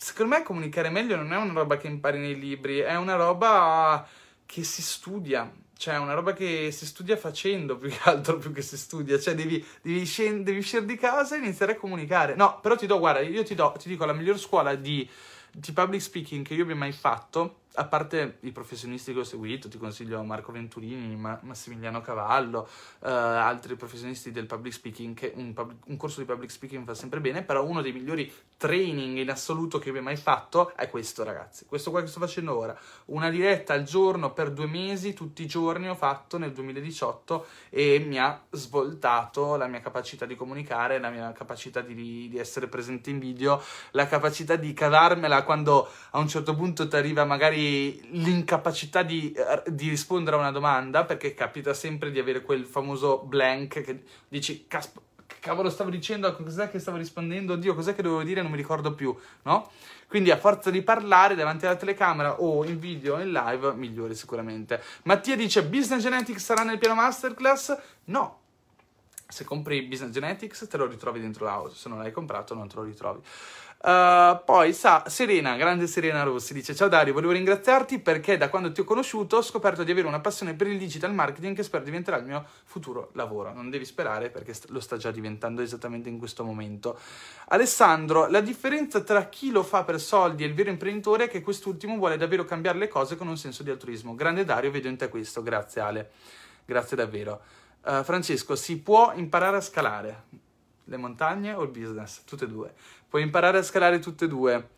secondo 0.06 0.36
me 0.36 0.44
comunicare 0.44 0.92
meglio 0.92 1.16
non 1.16 1.34
è 1.34 1.36
una 1.36 1.54
roba 1.54 1.78
che 1.78 1.88
impari 1.88 2.20
nei 2.20 2.38
libri, 2.38 2.78
è 2.78 2.96
una 2.96 3.16
roba 3.16 4.08
che 4.46 4.64
si 4.64 4.84
studia. 4.84 5.52
Cioè, 5.76 5.96
è 5.96 5.98
una 5.98 6.14
roba 6.14 6.34
che 6.34 6.70
si 6.72 6.86
studia 6.86 7.18
facendo 7.18 7.76
più 7.76 7.90
che 7.90 7.98
altro, 8.04 8.38
più 8.38 8.54
che 8.54 8.62
si 8.62 8.78
studia. 8.78 9.20
Cioè, 9.20 9.34
devi, 9.34 9.66
devi, 9.82 10.06
scend- 10.06 10.44
devi 10.44 10.60
uscire 10.60 10.86
di 10.86 10.96
casa 10.96 11.36
e 11.36 11.40
iniziare 11.40 11.72
a 11.72 11.76
comunicare. 11.78 12.36
No, 12.36 12.60
però 12.62 12.76
ti 12.76 12.86
do, 12.86 13.00
guarda, 13.00 13.22
io 13.22 13.44
ti, 13.44 13.56
do, 13.56 13.74
ti 13.80 13.90
dico 13.90 14.06
la 14.06 14.14
miglior 14.14 14.38
scuola 14.38 14.76
di, 14.76 15.10
di 15.52 15.72
public 15.72 16.02
speaking 16.02 16.46
che 16.46 16.54
io 16.54 16.64
abbia 16.64 16.76
mai 16.76 16.92
fatto 16.92 17.62
a 17.76 17.86
parte 17.86 18.38
i 18.42 18.52
professionisti 18.52 19.14
che 19.14 19.20
ho 19.20 19.24
seguito, 19.24 19.68
ti 19.68 19.78
consiglio 19.78 20.24
Marco 20.24 20.52
Venturini, 20.52 21.16
Ma- 21.16 21.40
Massimiliano 21.44 22.02
Cavallo, 22.02 22.68
uh, 23.00 23.08
altri 23.08 23.76
professionisti 23.76 24.32
del 24.32 24.46
public 24.46 24.74
speaking, 24.74 25.16
che 25.16 25.34
un, 25.36 25.54
pub- 25.54 25.76
un, 25.86 25.98
corso 25.98 26.20
di 26.20 26.26
public 26.26 26.52
speaking 26.52 26.86
fa 26.86 26.94
sempre 26.94 27.20
bene, 27.20 27.44
però 27.44 27.66
uno 27.66 27.82
dei 27.82 27.92
migliori 27.92 28.32
training 28.58 29.18
in 29.18 29.30
assoluto 29.30 29.80
che 29.80 29.90
abbia 29.90 30.02
mai 30.02 30.16
fatto 30.16 30.74
è 30.76 30.90
questo, 30.90 31.24
ragazzi. 31.24 31.66
Questo 31.66 31.92
qua 31.92 32.02
che 32.02 32.08
sto 32.08 32.20
facendo 32.20 32.58
ora. 32.58 32.78
Una 33.06 33.30
diretta 33.30 33.74
al 33.74 33.84
giorno 33.84 34.32
per 34.32 34.52
due 34.52 34.68
mesi, 34.68 35.14
tutti 35.14 35.44
i 35.44 35.48
giorni 35.48 35.90
ho 35.90 35.96
fatto 35.96 36.38
nel 36.38 36.54
2018 36.54 37.46
e 37.70 38.04
mi 38.06 38.18
ha 38.18 38.42
svoltato 38.52 39.58
la 39.58 39.68
mia 39.68 39.82
capacità 39.82 40.26
di 40.26 40.36
comunicare, 40.36 41.00
la 41.00 41.10
mia 41.10 41.32
capacità 41.34 41.82
di, 41.82 41.94
di 42.30 42.38
essere 42.38 42.68
presente 42.68 43.10
in 43.10 43.20
video, 43.20 43.62
la 43.92 44.08
capacità 44.08 44.56
di 44.56 44.74
cavarmela 44.74 45.44
quando 45.44 45.88
a 46.12 46.20
un 46.20 46.28
certo 46.28 46.56
punto 46.56 46.88
ti 46.88 46.96
arriva 46.96 47.26
magari 47.26 47.65
l'incapacità 48.12 49.04
di, 49.04 49.32
eh, 49.32 49.64
di, 49.72 49.90
rispondere 49.90 50.36
a 50.36 50.40
una 50.40 50.52
domanda, 50.52 51.06
perché 51.06 51.34
capita 51.34 51.74
sempre 51.74 52.12
di 52.12 52.20
avere 52.20 52.42
quel 52.42 52.66
famoso 52.66 53.20
blank 53.20 53.82
che 53.82 54.04
dici, 54.28 54.66
casp- 54.68 55.00
cavolo 55.40 55.70
stavo 55.70 55.90
dicendo, 55.90 56.36
cos'è 56.36 56.70
che 56.72 56.80
stavo 56.80 56.98
rispondendo, 56.98 57.54
oddio, 57.54 57.76
cos'è 57.76 57.94
che 57.94 58.02
dovevo 58.02 58.24
dire, 58.24 58.42
non 58.42 58.52
mi 58.52 58.58
ricordo 58.58 58.94
più, 58.94 59.16
no? 59.44 59.70
Quindi 60.08 60.32
a 60.32 60.38
forza 60.38 60.72
di 60.72 60.82
parlare 60.82 61.36
davanti 61.36 61.66
alla 61.66 61.76
telecamera 61.76 62.42
o 62.42 62.64
in 62.66 62.80
video 62.80 63.16
o 63.16 63.20
in 63.20 63.32
live, 63.32 63.74
migliore 63.74 64.16
sicuramente. 64.16 64.82
Mattia 65.04 65.36
dice, 65.36 65.64
Business 65.64 66.02
Genetics 66.02 66.44
sarà 66.44 66.64
nel 66.64 66.78
piano 66.78 66.96
masterclass? 66.96 67.78
No. 68.06 68.40
Se 69.28 69.44
compri 69.44 69.82
Business 69.84 70.12
Genetics 70.12 70.68
te 70.70 70.78
lo 70.78 70.86
ritrovi 70.86 71.20
dentro 71.20 71.46
l'house, 71.46 71.76
se 71.76 71.90
non 71.90 71.98
l'hai 71.98 72.12
comprato 72.12 72.54
non 72.54 72.68
te 72.68 72.76
lo 72.76 72.84
ritrovi. 72.84 73.22
Uh, 73.78 74.44
poi 74.44 74.74
sa, 74.74 75.04
Serena, 75.08 75.56
grande 75.58 75.86
Serena 75.86 76.24
Rossi, 76.24 76.56
dice 76.56 76.74
Ciao 76.74 76.88
Dario, 76.88 77.14
volevo 77.14 77.34
ringraziarti 77.34 78.00
perché 78.00 78.36
da 78.36 78.50
quando 78.50 78.72
ti 78.72 78.82
ho 78.82 78.84
conosciuto 78.84 79.38
ho 79.38 79.42
scoperto 79.44 79.84
di 79.84 79.92
avere 79.92 80.08
una 80.08 80.20
passione 80.20 80.56
per 80.56 80.66
il 80.66 80.80
digital 80.80 81.14
marketing 81.14 81.56
che 81.56 81.62
spero 81.62 81.84
diventerà 81.84 82.18
il 82.18 82.26
mio 82.26 82.44
futuro 82.64 83.12
lavoro. 83.14 83.54
Non 83.54 83.70
devi 83.70 83.86
sperare 83.86 84.32
perché 84.32 84.56
lo 84.70 84.80
sta 84.80 84.98
già 84.98 85.12
diventando 85.12 85.62
esattamente 85.62 86.10
in 86.10 86.18
questo 86.18 86.44
momento. 86.44 86.98
Alessandro, 87.50 88.28
la 88.28 88.42
differenza 88.42 89.02
tra 89.02 89.30
chi 89.30 89.52
lo 89.52 89.62
fa 89.62 89.84
per 89.84 90.00
soldi 90.00 90.44
e 90.44 90.48
il 90.48 90.56
vero 90.56 90.72
imprenditore 90.72 91.26
è 91.26 91.30
che 91.30 91.42
quest'ultimo 91.42 91.96
vuole 91.98 92.18
davvero 92.18 92.44
cambiare 92.44 92.80
le 92.80 92.88
cose 92.88 93.16
con 93.16 93.28
un 93.28 93.38
senso 93.38 93.62
di 93.62 93.70
altruismo. 93.70 94.16
Grande 94.16 94.46
Dario, 94.46 94.72
vedo 94.72 94.88
in 94.88 94.98
te 94.98 95.10
questo. 95.10 95.44
Grazie 95.44 95.82
Ale, 95.82 96.12
grazie 96.66 96.98
davvero. 96.98 97.40
Uh, 97.84 98.02
Francesco, 98.04 98.56
si 98.56 98.80
può 98.80 99.14
imparare 99.14 99.58
a 99.58 99.62
scalare 99.62 100.24
le 100.86 100.98
montagne 100.98 101.54
o 101.54 101.64
il 101.64 101.70
business? 101.70 102.24
Tutte 102.24 102.46
e 102.46 102.48
due. 102.48 102.74
Puoi 103.16 103.28
imparare 103.28 103.60
a 103.60 103.64
scalare 103.64 104.00
tutte 104.00 104.26
e 104.26 104.28
due. 104.28 104.72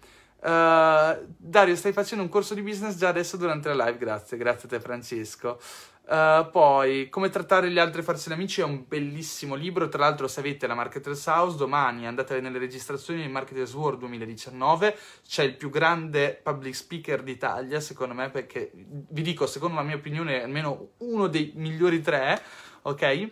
Uh, 0.44 1.26
Dario, 1.38 1.76
stai 1.76 1.92
facendo 1.92 2.24
un 2.24 2.30
corso 2.30 2.54
di 2.54 2.62
business 2.62 2.96
già 2.96 3.08
adesso 3.08 3.36
durante 3.36 3.74
la 3.74 3.86
live, 3.86 3.98
grazie, 3.98 4.38
grazie 4.38 4.68
a 4.68 4.72
te 4.74 4.80
Francesco. 4.80 5.60
Uh, 6.04 6.48
poi, 6.52 7.10
come 7.10 7.30
trattare 7.30 7.72
gli 7.72 7.80
altri 7.80 8.02
e 8.02 8.04
farsi 8.04 8.32
amici 8.32 8.62
è 8.62 8.64
un 8.64 8.86
bellissimo 8.88 9.56
libro. 9.56 9.90
Tra 9.90 10.04
l'altro, 10.04 10.28
se 10.28 10.42
avete 10.42 10.68
la 10.68 10.76
Marketers 10.76 11.26
House, 11.26 11.58
domani 11.58 12.06
andate 12.06 12.40
nelle 12.40 12.60
registrazioni 12.60 13.24
di 13.24 13.28
Marketers 13.28 13.74
World 13.74 13.98
2019. 14.02 14.96
C'è 15.28 15.42
il 15.42 15.56
più 15.56 15.72
grande 15.72 16.40
public 16.44 16.76
speaker 16.76 17.24
d'Italia, 17.24 17.80
secondo 17.80 18.14
me, 18.14 18.30
perché 18.30 18.70
vi 18.72 19.24
dico, 19.24 19.48
secondo 19.48 19.78
la 19.78 19.82
mia 19.82 19.96
opinione, 19.96 20.44
almeno 20.44 20.90
uno 20.98 21.26
dei 21.26 21.54
migliori 21.56 22.02
tre, 22.02 22.40
ok? 22.84 23.32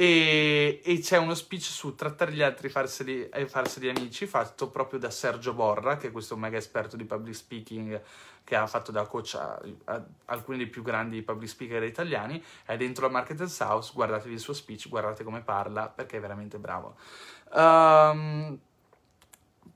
E, 0.00 0.80
e, 0.84 1.00
c'è 1.00 1.16
uno 1.16 1.34
speech 1.34 1.64
su 1.64 1.96
trattare 1.96 2.30
gli 2.30 2.40
altri 2.40 2.68
farseli, 2.68 3.28
e 3.30 3.48
farseli 3.48 3.88
amici, 3.88 4.26
fatto 4.26 4.70
proprio 4.70 5.00
da 5.00 5.10
Sergio 5.10 5.54
Borra, 5.54 5.96
che 5.96 6.06
è 6.06 6.12
questo 6.12 6.36
mega 6.36 6.56
esperto 6.56 6.96
di 6.96 7.04
public 7.04 7.34
speaking 7.34 8.00
che 8.44 8.54
ha 8.54 8.68
fatto 8.68 8.92
da 8.92 9.04
coach 9.06 9.34
a, 9.34 9.60
a 9.86 10.06
alcuni 10.26 10.58
dei 10.58 10.68
più 10.68 10.82
grandi 10.82 11.20
public 11.22 11.48
speaker 11.48 11.82
italiani. 11.82 12.40
È 12.64 12.76
dentro 12.76 13.06
la 13.06 13.12
Marketers 13.12 13.58
House, 13.58 13.90
guardatevi 13.92 14.34
il 14.34 14.38
suo 14.38 14.52
speech, 14.52 14.88
guardate 14.88 15.24
come 15.24 15.40
parla, 15.40 15.88
perché 15.88 16.18
è 16.18 16.20
veramente 16.20 16.58
bravo. 16.58 16.94
Um, 17.54 18.56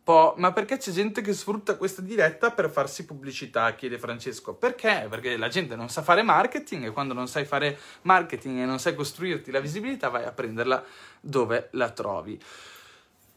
po', 0.03 0.35
ma 0.39 0.53
perché 0.53 0.79
c'è 0.79 0.91
gente 0.91 1.21
che 1.21 1.33
sfrutta 1.33 1.77
questa 1.77 2.03
diretta 2.03 2.51
per 2.51 2.71
farsi 2.71 3.05
pubblicità? 3.05 3.75
Chiede 3.75 3.99
Francesco. 3.99 4.55
Perché? 4.55 5.07
Perché 5.09 5.37
la 5.37 5.49
gente 5.49 5.77
non 5.77 5.89
sa 5.89 6.03
fare 6.03 6.23
marketing 6.23 6.87
e 6.87 6.91
quando 6.91 7.15
non 7.15 7.29
sai 7.29 7.45
fare 7.45 7.79
marketing 8.03 8.61
e 8.61 8.65
non 8.65 8.79
sai 8.79 8.95
costruirti 8.95 9.51
la 9.51 9.61
visibilità 9.61 10.09
vai 10.09 10.25
a 10.25 10.33
prenderla 10.33 10.85
dove 11.21 11.69
la 11.73 11.91
trovi. 11.91 12.41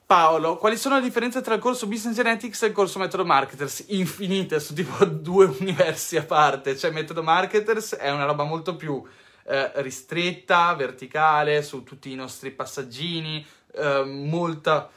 Paolo, 0.05 0.57
quali 0.57 0.78
sono 0.78 0.95
le 0.95 1.01
differenze 1.01 1.41
tra 1.41 1.55
il 1.55 1.59
corso 1.59 1.88
Business 1.88 2.16
Genetics 2.16 2.61
e 2.61 2.68
il 2.68 2.74
corso 2.74 2.99
Metodo 2.99 3.26
Marketers? 3.26 3.86
Infinite, 3.88 4.59
sono 4.59 4.78
tipo 4.78 5.03
due 5.09 5.45
universi 5.45 6.18
a 6.18 6.24
parte. 6.24 6.78
Cioè, 6.78 6.91
Metodo 6.91 7.24
Marketers 7.24 7.95
è 7.95 8.11
una 8.11 8.26
roba 8.26 8.43
molto 8.43 8.76
più 8.76 9.03
eh, 9.45 9.72
ristretta, 9.82 10.76
verticale, 10.76 11.63
su 11.63 11.84
tutti 11.84 12.11
i 12.11 12.16
nostri 12.16 12.51
passaggini, 12.51 13.43
eh, 13.74 14.03
molta 14.03 14.91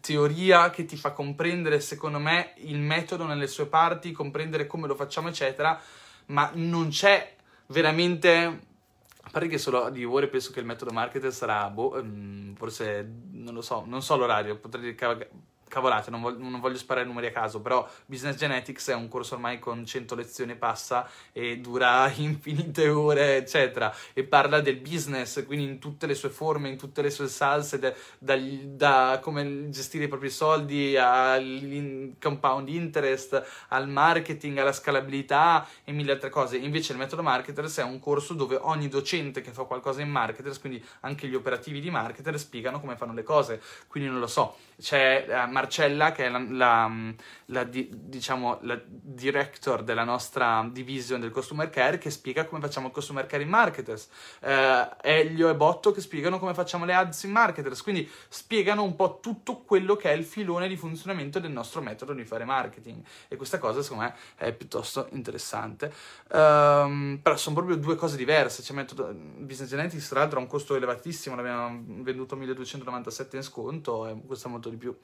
teoria 0.00 0.70
che 0.70 0.84
ti 0.84 0.96
fa 0.96 1.12
comprendere, 1.12 1.80
secondo 1.80 2.18
me, 2.18 2.52
il 2.56 2.78
metodo 2.78 3.24
nelle 3.24 3.46
sue 3.46 3.66
parti, 3.66 4.12
comprendere 4.12 4.66
come 4.66 4.86
lo 4.86 4.94
facciamo, 4.94 5.28
eccetera, 5.28 5.80
ma 6.26 6.50
non 6.54 6.88
c'è 6.88 7.34
veramente 7.66 8.66
a 9.28 9.30
parte 9.30 9.48
che 9.48 9.58
solo 9.58 9.90
di 9.90 10.04
ore 10.04 10.28
penso 10.28 10.52
che 10.52 10.60
il 10.60 10.64
metodo 10.64 10.90
marketer 10.90 11.30
sarà, 11.32 11.68
boh, 11.68 11.98
um, 12.00 12.54
forse, 12.54 13.06
non 13.32 13.52
lo 13.52 13.60
so, 13.60 13.84
non 13.86 14.00
so 14.00 14.16
l'orario, 14.16 14.56
potrei 14.56 14.94
cavolate, 15.68 16.10
non 16.10 16.20
voglio, 16.20 16.38
non 16.38 16.60
voglio, 16.60 16.76
sparare 16.76 17.06
numeri 17.06 17.28
a 17.28 17.32
caso, 17.32 17.60
però 17.60 17.88
Business 18.06 18.36
Genetics 18.36 18.88
è 18.88 18.94
un 18.94 19.08
corso 19.08 19.34
ormai 19.34 19.58
con 19.58 19.84
100 19.84 20.14
lezioni 20.14 20.52
e 20.52 20.56
passa 20.56 21.08
e 21.32 21.58
dura 21.58 22.10
infinite 22.16 22.88
ore, 22.88 23.36
eccetera, 23.36 23.94
e 24.12 24.24
parla 24.24 24.60
del 24.60 24.76
business, 24.76 25.44
quindi 25.44 25.64
in 25.64 25.78
tutte 25.78 26.06
le 26.06 26.14
sue 26.14 26.30
forme, 26.30 26.68
in 26.68 26.76
tutte 26.76 27.02
le 27.02 27.10
sue 27.10 27.28
salse, 27.28 27.78
da, 27.78 27.92
da, 28.18 28.36
da 28.36 29.20
come 29.22 29.68
gestire 29.70 30.04
i 30.04 30.08
propri 30.08 30.30
soldi, 30.30 30.96
al 30.96 32.14
compound 32.20 32.68
interest, 32.68 33.44
al 33.68 33.88
marketing, 33.88 34.58
alla 34.58 34.72
scalabilità 34.72 35.66
e 35.84 35.92
mille 35.92 36.12
altre 36.12 36.30
cose. 36.30 36.56
Invece 36.56 36.92
il 36.92 36.98
metodo 36.98 37.22
Marketers 37.22 37.78
è 37.78 37.82
un 37.82 37.98
corso 37.98 38.34
dove 38.34 38.56
ogni 38.56 38.88
docente 38.88 39.40
che 39.40 39.50
fa 39.50 39.64
qualcosa 39.64 40.00
in 40.02 40.10
marketers, 40.10 40.58
quindi 40.58 40.84
anche 41.00 41.26
gli 41.26 41.34
operativi 41.34 41.80
di 41.80 41.90
marketer, 41.90 42.38
spiegano 42.38 42.80
come 42.80 42.96
fanno 42.96 43.12
le 43.12 43.22
cose. 43.22 43.60
Quindi 43.86 44.08
non 44.08 44.20
lo 44.20 44.26
so, 44.26 44.56
c'è 44.80 45.26
uh, 45.28 45.50
Marcella 45.50 46.12
che 46.12 46.26
è 46.26 46.28
la, 46.28 46.44
la, 46.48 46.90
la 47.46 47.64
di, 47.64 47.88
diciamo, 47.92 48.58
la 48.62 48.80
director 48.86 49.82
della 49.82 50.04
nostra 50.04 50.68
division 50.70 51.20
del 51.20 51.30
customer 51.30 51.68
care 51.68 51.98
che 51.98 52.10
spiega 52.10 52.44
come 52.44 52.60
facciamo 52.60 52.86
il 52.86 52.92
customer 52.92 53.26
care 53.26 53.42
in 53.42 53.48
marketers. 53.48 54.08
Uh, 54.40 54.96
Elio 55.02 55.48
e 55.48 55.54
Botto 55.54 55.90
che 55.90 56.00
spiegano 56.00 56.38
come 56.38 56.54
facciamo 56.54 56.84
le 56.84 56.94
ads 56.94 57.24
in 57.24 57.32
marketers. 57.32 57.82
Quindi 57.82 58.08
spiegano 58.28 58.84
un 58.84 58.94
po' 58.94 59.18
tutto 59.20 59.62
quello 59.62 59.96
che 59.96 60.10
è 60.10 60.14
il 60.14 60.24
filone 60.24 60.68
di 60.68 60.76
funzionamento 60.76 61.40
del 61.40 61.50
nostro 61.50 61.80
metodo 61.80 62.12
di 62.12 62.24
fare 62.24 62.44
marketing. 62.44 63.02
E 63.26 63.36
questa 63.36 63.58
cosa 63.58 63.82
secondo 63.82 64.04
me 64.04 64.14
è 64.36 64.52
piuttosto 64.52 65.08
interessante. 65.10 65.92
Um, 66.30 67.18
però 67.20 67.36
sono 67.36 67.56
proprio 67.56 67.76
due 67.76 67.96
cose 67.96 68.16
diverse. 68.16 68.62
Cioè 68.62 68.76
metodo 68.76 69.12
business 69.12 69.68
genetics 69.68 70.08
tra 70.08 70.20
l'altro 70.20 70.38
ha 70.38 70.42
un 70.42 70.48
costo 70.48 70.76
elevatissimo. 70.76 71.34
L'abbiamo 71.34 71.82
venduto 72.02 72.36
1297 72.36 73.36
in 73.36 73.42
sconto 73.42 74.06
e 74.06 74.16
costa 74.26 74.48
molto 74.48 74.67
di 74.70 74.76
più. 74.76 74.96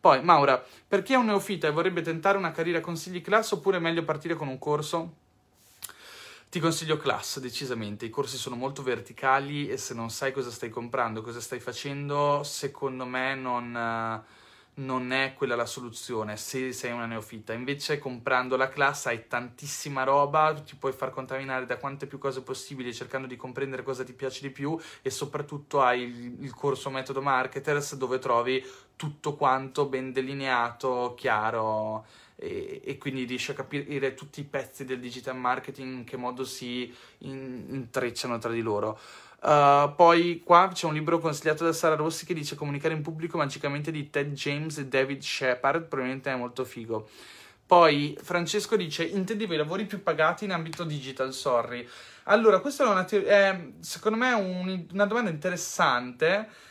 Poi, 0.00 0.22
Maura, 0.22 0.64
per 0.86 1.02
chi 1.02 1.12
è 1.12 1.16
un 1.16 1.26
neofita 1.26 1.68
e 1.68 1.70
vorrebbe 1.70 2.02
tentare 2.02 2.38
una 2.38 2.50
carriera 2.50 2.80
consigli 2.80 3.20
class 3.20 3.52
oppure 3.52 3.76
è 3.76 3.80
meglio 3.80 4.04
partire 4.04 4.34
con 4.34 4.48
un 4.48 4.58
corso? 4.58 5.14
Ti 6.48 6.60
consiglio 6.60 6.96
class, 6.96 7.38
decisamente. 7.38 8.04
I 8.04 8.10
corsi 8.10 8.36
sono 8.36 8.56
molto 8.56 8.82
verticali 8.82 9.68
e 9.68 9.76
se 9.78 9.94
non 9.94 10.10
sai 10.10 10.32
cosa 10.32 10.50
stai 10.50 10.68
comprando, 10.68 11.22
cosa 11.22 11.40
stai 11.40 11.60
facendo, 11.60 12.42
secondo 12.42 13.06
me 13.06 13.34
non 13.34 14.22
non 14.74 15.12
è 15.12 15.34
quella 15.34 15.54
la 15.54 15.66
soluzione 15.66 16.36
se 16.36 16.72
sei 16.72 16.92
una 16.92 17.04
neofita. 17.04 17.52
Invece, 17.52 17.98
comprando 17.98 18.56
la 18.56 18.68
classe 18.68 19.10
hai 19.10 19.26
tantissima 19.28 20.02
roba, 20.02 20.54
ti 20.54 20.76
puoi 20.76 20.92
far 20.92 21.10
contaminare 21.10 21.66
da 21.66 21.76
quante 21.76 22.06
più 22.06 22.18
cose 22.18 22.42
possibili 22.42 22.94
cercando 22.94 23.26
di 23.26 23.36
comprendere 23.36 23.82
cosa 23.82 24.04
ti 24.04 24.14
piace 24.14 24.40
di 24.40 24.50
più 24.50 24.78
e 25.02 25.10
soprattutto 25.10 25.82
hai 25.82 26.02
il, 26.02 26.36
il 26.40 26.54
corso 26.54 26.88
Metodo 26.88 27.20
Marketers 27.20 27.96
dove 27.96 28.18
trovi 28.18 28.64
tutto 29.02 29.34
quanto 29.34 29.86
ben 29.86 30.12
delineato, 30.12 31.14
chiaro. 31.16 32.06
E, 32.36 32.82
e, 32.84 32.98
quindi 32.98 33.24
riesci 33.24 33.50
a 33.50 33.54
capire 33.54 34.14
tutti 34.14 34.38
i 34.38 34.44
pezzi 34.44 34.84
del 34.84 35.00
digital 35.00 35.36
marketing 35.36 35.92
in 35.92 36.04
che 36.04 36.16
modo 36.16 36.44
si 36.44 36.92
in, 37.18 37.64
intrecciano 37.68 38.38
tra 38.38 38.52
di 38.52 38.60
loro. 38.60 38.96
Uh, 39.40 39.92
poi 39.96 40.40
qua 40.44 40.70
c'è 40.72 40.86
un 40.86 40.94
libro 40.94 41.18
consigliato 41.18 41.64
da 41.64 41.72
Sara 41.72 41.96
Rossi 41.96 42.24
che 42.24 42.32
dice 42.32 42.54
Comunicare 42.54 42.94
in 42.94 43.02
pubblico 43.02 43.36
magicamente 43.36 43.90
di 43.90 44.08
Ted 44.08 44.34
James 44.34 44.78
e 44.78 44.86
David 44.86 45.20
Shepard, 45.20 45.86
probabilmente 45.86 46.30
è 46.30 46.36
molto 46.36 46.64
figo. 46.64 47.08
Poi 47.66 48.16
Francesco 48.22 48.76
dice 48.76 49.02
intendevo 49.02 49.54
i 49.54 49.56
lavori 49.56 49.84
più 49.84 50.00
pagati 50.00 50.44
in 50.44 50.52
ambito 50.52 50.84
digital, 50.84 51.32
sorry. 51.32 51.84
Allora, 52.24 52.60
questa 52.60 52.84
è, 52.84 52.88
una 52.88 53.02
te- 53.02 53.24
è 53.24 53.70
secondo 53.80 54.16
me 54.16 54.32
un, 54.32 54.86
una 54.92 55.06
domanda 55.06 55.30
interessante 55.30 56.70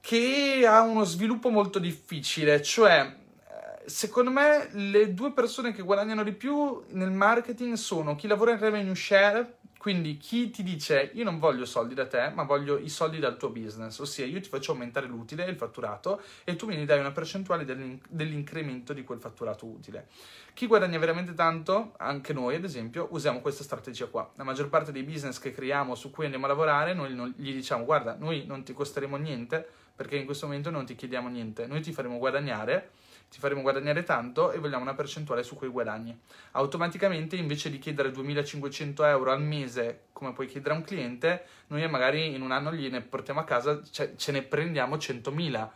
che 0.00 0.64
ha 0.66 0.80
uno 0.82 1.04
sviluppo 1.04 1.50
molto 1.50 1.78
difficile, 1.78 2.62
cioè 2.62 3.00
eh, 3.00 3.88
secondo 3.88 4.30
me 4.30 4.68
le 4.72 5.14
due 5.14 5.32
persone 5.32 5.72
che 5.72 5.82
guadagnano 5.82 6.22
di 6.22 6.32
più 6.32 6.82
nel 6.90 7.10
marketing 7.10 7.74
sono 7.74 8.16
chi 8.16 8.26
lavora 8.26 8.52
in 8.52 8.58
revenue 8.58 8.94
share 8.94 9.58
quindi 9.78 10.16
chi 10.16 10.50
ti 10.50 10.64
dice 10.64 11.12
io 11.14 11.22
non 11.22 11.38
voglio 11.38 11.64
soldi 11.64 11.94
da 11.94 12.06
te, 12.06 12.30
ma 12.34 12.42
voglio 12.42 12.78
i 12.78 12.88
soldi 12.88 13.20
dal 13.20 13.36
tuo 13.36 13.50
business, 13.50 13.98
ossia 14.00 14.26
io 14.26 14.40
ti 14.40 14.48
faccio 14.48 14.72
aumentare 14.72 15.06
l'utile, 15.06 15.44
il 15.44 15.56
fatturato, 15.56 16.20
e 16.42 16.56
tu 16.56 16.66
mi 16.66 16.84
dai 16.84 16.98
una 16.98 17.12
percentuale 17.12 17.64
dell'in- 17.64 18.00
dell'incremento 18.08 18.92
di 18.92 19.04
quel 19.04 19.20
fatturato 19.20 19.66
utile. 19.66 20.08
Chi 20.52 20.66
guadagna 20.66 20.98
veramente 20.98 21.32
tanto, 21.32 21.94
anche 21.98 22.32
noi 22.32 22.56
ad 22.56 22.64
esempio, 22.64 23.06
usiamo 23.12 23.40
questa 23.40 23.62
strategia 23.62 24.06
qua. 24.06 24.28
La 24.34 24.42
maggior 24.42 24.68
parte 24.68 24.90
dei 24.90 25.04
business 25.04 25.38
che 25.38 25.52
creiamo, 25.52 25.94
su 25.94 26.10
cui 26.10 26.24
andiamo 26.24 26.46
a 26.46 26.48
lavorare, 26.48 26.92
noi 26.92 27.14
gli 27.36 27.54
diciamo 27.54 27.84
guarda, 27.84 28.16
noi 28.18 28.44
non 28.46 28.64
ti 28.64 28.72
costeremo 28.72 29.16
niente, 29.16 29.68
perché 29.98 30.14
in 30.14 30.26
questo 30.26 30.46
momento 30.46 30.70
non 30.70 30.86
ti 30.86 30.94
chiediamo 30.94 31.28
niente, 31.28 31.66
noi 31.66 31.80
ti 31.80 31.92
faremo 31.92 32.18
guadagnare 32.18 32.90
ti 33.30 33.38
faremo 33.40 33.60
guadagnare 33.60 34.04
tanto 34.04 34.52
e 34.52 34.58
vogliamo 34.58 34.82
una 34.82 34.94
percentuale 34.94 35.42
su 35.42 35.54
quei 35.54 35.70
guadagni. 35.70 36.18
Automaticamente 36.52 37.36
invece 37.36 37.70
di 37.70 37.78
chiedere 37.78 38.10
2500 38.10 39.04
euro 39.04 39.32
al 39.32 39.42
mese 39.42 40.04
come 40.12 40.32
puoi 40.32 40.46
chiedere 40.46 40.74
a 40.74 40.78
un 40.78 40.82
cliente, 40.82 41.44
noi 41.68 41.86
magari 41.88 42.34
in 42.34 42.42
un 42.42 42.52
anno 42.52 42.72
gliene 42.72 43.02
portiamo 43.02 43.40
a 43.40 43.44
casa, 43.44 43.82
cioè 43.90 44.14
ce 44.16 44.32
ne 44.32 44.42
prendiamo 44.42 44.96
100.000 44.96 45.68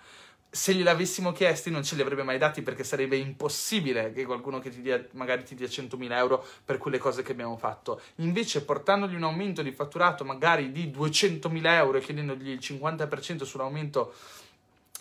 se 0.55 0.75
gliel'avessimo 0.75 1.33
chiesti 1.33 1.71
non 1.71 1.83
ce 1.83 1.95
li 1.95 2.03
avrebbe 2.03 2.25
mai 2.25 2.37
dati 2.37 2.61
perché 2.61 2.85
sarebbe 2.85 3.17
impossibile 3.17 4.13
che 4.13 4.27
qualcuno 4.27 4.59
che 4.59 4.69
ti 4.69 4.83
dia, 4.83 5.03
magari 5.13 5.45
ti 5.45 5.55
dia 5.55 5.67
100.000 5.67 6.13
euro 6.13 6.45
per 6.63 6.77
quelle 6.77 6.99
cose 6.99 7.23
che 7.23 7.33
abbiamo 7.33 7.57
fatto. 7.57 8.03
Invece 8.17 8.63
portandogli 8.63 9.15
un 9.15 9.23
aumento 9.23 9.63
di 9.63 9.73
fatturato 9.73 10.27
magari 10.27 10.71
di 10.71 10.93
200.000 10.95 11.67
euro 11.69 11.97
e 11.97 12.01
chiedendogli 12.03 12.51
il 12.51 12.59
50% 12.59 13.45
sull'aumento 13.45 14.13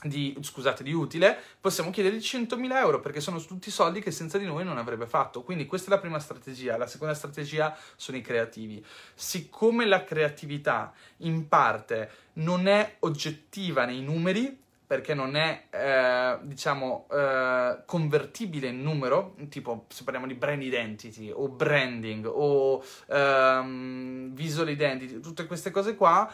di, 0.04 0.38
scusate, 0.40 0.84
di 0.84 0.94
utile, 0.94 1.38
possiamo 1.60 1.90
chiedergli 1.90 2.20
100.000 2.20 2.72
euro 2.78 3.02
perché 3.02 3.20
sono 3.20 3.38
tutti 3.44 3.70
soldi 3.70 4.00
che 4.00 4.12
senza 4.12 4.38
di 4.38 4.46
noi 4.46 4.64
non 4.64 4.78
avrebbe 4.78 5.06
fatto. 5.06 5.44
Quindi 5.44 5.66
questa 5.66 5.88
è 5.88 5.94
la 5.94 6.00
prima 6.00 6.20
strategia. 6.20 6.78
La 6.78 6.88
seconda 6.88 7.14
strategia 7.14 7.78
sono 7.98 8.16
i 8.16 8.22
creativi. 8.22 8.82
Siccome 9.14 9.86
la 9.86 10.06
creatività 10.06 10.94
in 11.18 11.50
parte 11.50 12.10
non 12.36 12.68
è 12.68 12.96
oggettiva 13.00 13.84
nei 13.84 14.02
numeri, 14.02 14.60
perché 14.92 15.14
non 15.14 15.38
è, 15.38 15.68
eh, 15.70 16.38
diciamo, 16.42 17.08
eh, 17.10 17.78
convertibile 17.86 18.68
in 18.68 18.82
numero, 18.82 19.38
tipo 19.48 19.86
se 19.88 20.04
parliamo 20.04 20.28
di 20.28 20.34
brand 20.34 20.62
identity 20.62 21.32
o 21.34 21.48
branding 21.48 22.26
o 22.30 22.84
ehm, 23.08 24.34
visual 24.34 24.68
identity, 24.68 25.22
tutte 25.22 25.48
queste 25.48 25.72
cose 25.72 25.96
qua, 25.96 26.30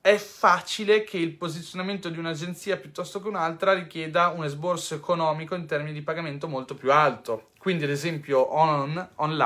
è 0.00 0.14
facile 0.14 1.02
che 1.02 1.16
il 1.16 1.32
posizionamento 1.32 2.08
di 2.08 2.20
un'agenzia 2.20 2.76
piuttosto 2.76 3.20
che 3.20 3.26
un'altra 3.26 3.72
richieda 3.72 4.28
un 4.28 4.44
esborso 4.44 4.94
economico 4.94 5.56
in 5.56 5.66
termini 5.66 5.92
di 5.92 6.02
pagamento 6.02 6.46
molto 6.46 6.76
più 6.76 6.92
alto. 6.92 7.48
Quindi, 7.58 7.82
ad 7.82 7.90
esempio, 7.90 8.54
On, 8.54 9.08
On 9.16 9.36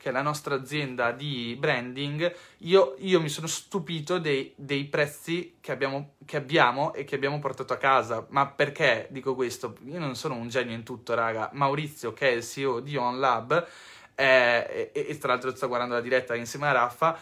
che 0.00 0.08
è 0.08 0.12
la 0.12 0.22
nostra 0.22 0.54
azienda 0.54 1.12
di 1.12 1.54
branding, 1.58 2.34
io, 2.60 2.94
io 3.00 3.20
mi 3.20 3.28
sono 3.28 3.46
stupito 3.46 4.18
dei, 4.18 4.54
dei 4.56 4.86
prezzi 4.86 5.58
che 5.60 5.72
abbiamo, 5.72 6.14
che 6.24 6.38
abbiamo, 6.38 6.94
e 6.94 7.04
che 7.04 7.16
abbiamo 7.16 7.38
portato 7.38 7.74
a 7.74 7.76
casa. 7.76 8.26
Ma 8.30 8.46
perché 8.46 9.08
dico 9.10 9.34
questo? 9.34 9.76
Io 9.84 9.98
non 9.98 10.16
sono 10.16 10.36
un 10.36 10.48
genio 10.48 10.74
in 10.74 10.84
tutto, 10.84 11.12
raga. 11.12 11.50
Maurizio, 11.52 12.14
che 12.14 12.30
è 12.30 12.32
il 12.32 12.42
CEO 12.42 12.80
di 12.80 12.96
On 12.96 13.20
Lab, 13.20 13.66
eh, 14.14 14.90
e, 14.94 15.06
e 15.06 15.18
tra 15.18 15.32
l'altro 15.32 15.54
sta 15.54 15.66
guardando 15.66 15.94
la 15.94 16.00
diretta 16.00 16.34
insieme 16.34 16.68
a 16.68 16.72
Raffa, 16.72 17.20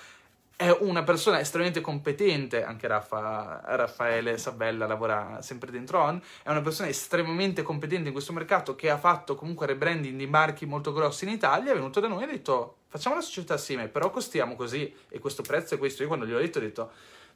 è 0.61 0.77
una 0.81 1.05
persona 1.05 1.39
estremamente 1.39 1.81
competente, 1.81 2.65
anche 2.65 2.89
Raffa, 2.89 3.61
Raffaele 3.65 4.39
Sabella 4.39 4.89
lavora 4.89 5.39
sempre 5.41 5.71
dentro 5.71 6.01
On, 6.01 6.21
è 6.43 6.51
una 6.51 6.63
persona 6.63 6.89
estremamente 6.89 7.63
competente 7.63 8.09
in 8.09 8.13
questo 8.13 8.33
mercato 8.33 8.75
che 8.75 8.91
ha 8.91 8.99
fatto 8.99 9.37
comunque 9.37 9.67
rebranding 9.67 10.19
di 10.19 10.27
marchi 10.27 10.67
molto 10.67 10.93
grossi 10.93 11.27
in 11.27 11.31
Italia, 11.31 11.71
è 11.71 11.75
venuto 11.77 12.01
da 12.01 12.09
noi 12.09 12.23
e 12.23 12.25
ha 12.25 12.31
detto 12.33 12.79
facciamo 12.89 13.15
la 13.15 13.21
società 13.21 13.55
assieme, 13.55 13.87
però 13.87 14.11
costiamo 14.11 14.57
così 14.57 14.93
e 15.09 15.21
questo 15.21 15.43
prezzo 15.43 15.77
è 15.77 15.79
questo. 15.79 16.03
Io 16.03 16.09
quando 16.09 16.27
gli 16.27 16.33
ho 16.33 16.39
detto 16.39 16.59
ho 16.59 16.63
detto 16.63 16.91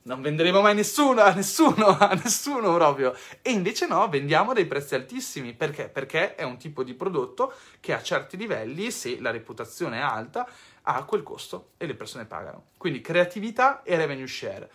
non 0.04 0.20
venderemo 0.20 0.60
mai 0.60 0.74
nessuno, 0.74 1.20
a 1.20 1.32
nessuno, 1.32 1.96
a 1.96 2.18
nessuno 2.20 2.74
proprio. 2.74 3.14
E 3.40 3.50
invece 3.50 3.86
no, 3.86 4.08
vendiamo 4.08 4.52
dei 4.52 4.66
prezzi 4.66 4.96
altissimi. 4.96 5.52
Perché? 5.52 5.88
Perché 5.88 6.34
è 6.34 6.42
un 6.42 6.56
tipo 6.56 6.82
di 6.82 6.94
prodotto 6.94 7.52
che 7.78 7.92
a 7.92 8.02
certi 8.02 8.36
livelli, 8.36 8.90
se 8.90 9.20
la 9.20 9.30
reputazione 9.30 9.98
è 9.98 10.02
alta, 10.02 10.48
ha 10.83 11.05
quel 11.05 11.22
costo 11.22 11.70
e 11.76 11.87
le 11.87 11.95
persone 11.95 12.24
pagano. 12.24 12.66
Quindi 12.76 13.01
creatività 13.01 13.83
e 13.83 13.97
revenue 13.97 14.26
share. 14.26 14.70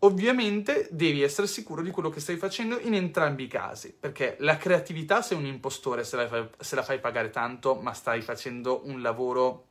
Ovviamente 0.00 0.88
devi 0.90 1.22
essere 1.22 1.46
sicuro 1.46 1.80
di 1.80 1.90
quello 1.90 2.10
che 2.10 2.20
stai 2.20 2.36
facendo 2.36 2.78
in 2.78 2.94
entrambi 2.94 3.44
i 3.44 3.48
casi, 3.48 3.94
perché 3.98 4.36
la 4.40 4.56
creatività 4.56 5.22
sei 5.22 5.38
un 5.38 5.46
impostore 5.46 6.04
se 6.04 6.16
la 6.16 6.28
fai, 6.28 6.48
se 6.58 6.74
la 6.74 6.82
fai 6.82 7.00
pagare 7.00 7.30
tanto, 7.30 7.74
ma 7.74 7.92
stai 7.92 8.20
facendo 8.20 8.82
un 8.84 9.00
lavoro 9.00 9.64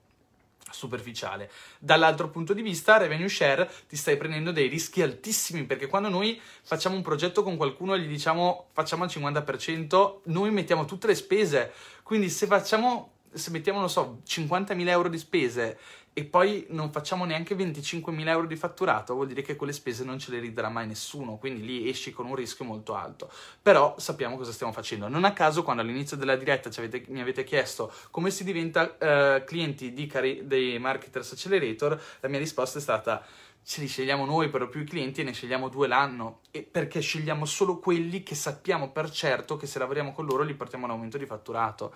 superficiale. 0.72 1.52
Dall'altro 1.80 2.30
punto 2.30 2.54
di 2.54 2.64
vista, 2.64 2.98
revenue 2.98 3.30
share, 3.30 3.70
ti 3.88 3.96
stai 3.96 4.18
prendendo 4.18 4.52
dei 4.52 4.68
rischi 4.68 5.02
altissimi 5.02 5.64
perché 5.66 5.88
quando 5.88 6.10
noi 6.10 6.42
facciamo 6.64 6.96
un 6.96 7.04
progetto 7.04 7.44
con 7.44 7.56
qualcuno 7.56 7.94
e 7.94 8.00
gli 8.00 8.08
diciamo 8.08 8.70
facciamo 8.74 9.04
al 9.04 9.10
50%, 9.10 10.22
noi 10.24 10.52
mettiamo 10.52 10.86
tutte 10.86 11.08
le 11.08 11.16
spese. 11.16 11.72
Quindi 12.02 12.30
se 12.30 12.48
facciamo 12.48 13.12
se 13.36 13.52
mettiamo, 13.52 13.80
non 13.80 13.90
so, 13.90 14.22
50.000 14.26 14.88
euro 14.88 15.10
di 15.10 15.18
spese 15.18 15.78
e 16.18 16.24
poi 16.24 16.66
non 16.70 16.92
facciamo 16.92 17.26
neanche 17.26 17.56
25.000 17.56 18.28
euro 18.30 18.48
di 18.48 18.56
fatturato, 18.56 19.14
vuol 19.16 19.28
dire 19.28 19.42
che 19.42 19.58
quelle 19.58 19.74
spese 19.74 20.06
non 20.06 20.18
ce 20.18 20.32
le 20.32 20.40
riderà 20.40 20.70
mai 20.70 20.88
nessuno, 20.88 21.36
quindi 21.36 21.66
lì 21.66 21.90
esci 21.90 22.14
con 22.14 22.26
un 22.26 22.36
rischio 22.36 22.64
molto 22.64 22.96
alto. 22.96 23.30
Però 23.62 23.96
sappiamo 23.98 24.38
cosa 24.38 24.54
stiamo 24.54 24.72
facendo. 24.72 25.10
Non 25.10 25.26
a 25.26 25.34
caso, 25.34 25.62
quando 25.62 25.82
all'inizio 25.82 26.16
della 26.16 26.38
diretta 26.38 26.70
avete, 26.70 27.04
mi 27.10 27.20
avete 27.20 27.44
chiesto 27.44 27.92
come 28.12 28.32
si 28.32 28.46
diventa 28.46 28.84
uh, 28.84 29.44
clienti 29.44 29.92
di 29.92 30.08
cari- 30.08 30.48
dei 30.48 30.80
Marketers 30.80 31.34
Accelerator, 31.34 32.02
la 32.22 32.30
mia 32.30 32.40
risposta 32.40 32.80
è 32.80 32.82
stata 32.82 33.22
ce 33.68 33.82
li 33.82 33.88
scegliamo 33.88 34.26
noi 34.26 34.50
per 34.50 34.70
più 34.70 34.82
i 34.82 34.86
clienti 34.86 35.22
e 35.22 35.24
ne 35.24 35.34
scegliamo 35.34 35.70
due 35.70 35.88
l'anno 35.88 36.42
e 36.52 36.62
perché 36.62 37.00
scegliamo 37.00 37.46
solo 37.46 37.80
quelli 37.80 38.22
che 38.22 38.36
sappiamo 38.36 38.92
per 38.92 39.10
certo 39.10 39.58
che 39.58 39.66
se 39.66 39.80
lavoriamo 39.80 40.12
con 40.12 40.26
loro 40.26 40.44
li 40.44 40.54
portiamo 40.54 40.86
a 40.86 40.90
un 40.90 40.94
aumento 40.94 41.18
di 41.18 41.26
fatturato. 41.26 41.94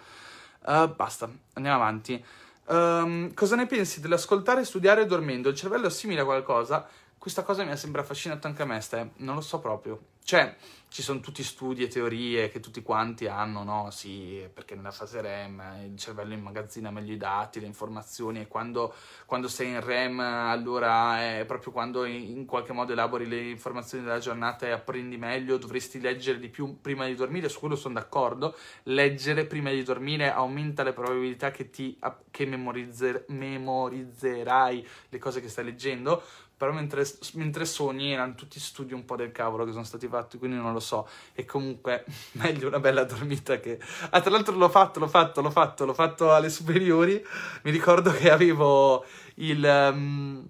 Uh, 0.65 0.93
basta, 0.93 1.29
andiamo 1.53 1.77
avanti. 1.77 2.23
Um, 2.65 3.33
cosa 3.33 3.55
ne 3.55 3.65
pensi 3.65 3.99
dell'ascoltare, 3.99 4.63
studiare 4.63 5.05
dormendo? 5.05 5.49
Il 5.49 5.55
cervello 5.55 5.87
assimila 5.87 6.23
qualcosa? 6.23 6.87
Questa 7.19 7.43
cosa 7.43 7.65
mi 7.65 7.71
ha 7.71 7.75
sempre 7.75 7.99
affascinato 7.99 8.47
anche 8.47 8.61
a 8.61 8.65
me, 8.65 8.79
Ste. 8.79 9.11
Non 9.17 9.35
lo 9.35 9.41
so 9.41 9.59
proprio. 9.59 9.99
Cioè, 10.23 10.55
ci 10.89 11.01
sono 11.01 11.19
tutti 11.19 11.43
studi 11.43 11.83
e 11.83 11.87
teorie 11.87 12.49
che 12.49 12.59
tutti 12.61 12.81
quanti 12.81 13.27
hanno, 13.27 13.63
no? 13.63 13.89
Sì, 13.91 14.47
perché 14.53 14.75
nella 14.75 14.91
fase 14.91 15.19
REM 15.19 15.61
il 15.85 15.97
cervello 15.97 16.33
immagazzina 16.33 16.91
meglio 16.91 17.13
i 17.13 17.17
dati, 17.17 17.59
le 17.59 17.65
informazioni 17.65 18.39
e 18.39 18.47
quando, 18.47 18.93
quando 19.25 19.47
sei 19.49 19.69
in 19.69 19.83
REM 19.83 20.19
allora 20.19 21.19
è 21.39 21.45
proprio 21.45 21.73
quando 21.73 22.05
in 22.05 22.45
qualche 22.45 22.73
modo 22.73 22.93
elabori 22.93 23.27
le 23.27 23.49
informazioni 23.49 24.03
della 24.03 24.19
giornata 24.19 24.67
e 24.67 24.71
apprendi 24.71 25.17
meglio, 25.17 25.57
dovresti 25.57 25.99
leggere 25.99 26.39
di 26.39 26.47
più 26.49 26.79
prima 26.79 27.05
di 27.05 27.15
dormire, 27.15 27.49
su 27.49 27.59
quello 27.59 27.75
sono 27.75 27.95
d'accordo. 27.95 28.55
Leggere 28.83 29.45
prima 29.45 29.71
di 29.71 29.83
dormire 29.83 30.31
aumenta 30.31 30.83
le 30.83 30.93
probabilità 30.93 31.51
che, 31.51 31.69
ti, 31.69 31.99
che 32.31 32.45
memorizzer, 32.45 33.25
memorizzerai 33.27 34.87
le 35.09 35.17
cose 35.17 35.41
che 35.41 35.49
stai 35.49 35.65
leggendo, 35.65 36.21
però 36.59 36.73
mentre, 36.73 37.05
mentre, 37.35 37.63
sogni 37.63 38.11
erano 38.11 38.35
tutti 38.35 38.59
studi 38.59 38.93
un 38.93 39.05
po' 39.05 39.15
del 39.15 39.31
cavolo 39.31 39.63
che 39.63 39.71
sono 39.71 39.85
stati 39.85 40.09
fatti, 40.09 40.37
quindi 40.37 40.57
non 40.57 40.73
lo 40.73 40.81
so. 40.81 41.07
E 41.33 41.45
comunque 41.45 42.03
meglio 42.33 42.67
una 42.67 42.81
bella 42.81 43.05
dormita 43.05 43.61
che... 43.61 43.79
Ah, 44.09 44.19
tra 44.19 44.29
l'altro 44.29 44.53
l'ho 44.57 44.67
fatto, 44.67 44.99
l'ho 44.99 45.07
fatto, 45.07 45.39
l'ho 45.39 45.51
fatto, 45.51 45.85
l'ho 45.85 45.93
fatto 45.93 46.33
alle 46.33 46.49
superiori. 46.49 47.25
Mi 47.63 47.71
ricordo 47.71 48.11
che 48.11 48.29
avevo 48.29 49.05
il... 49.35 49.63
Um 49.63 50.49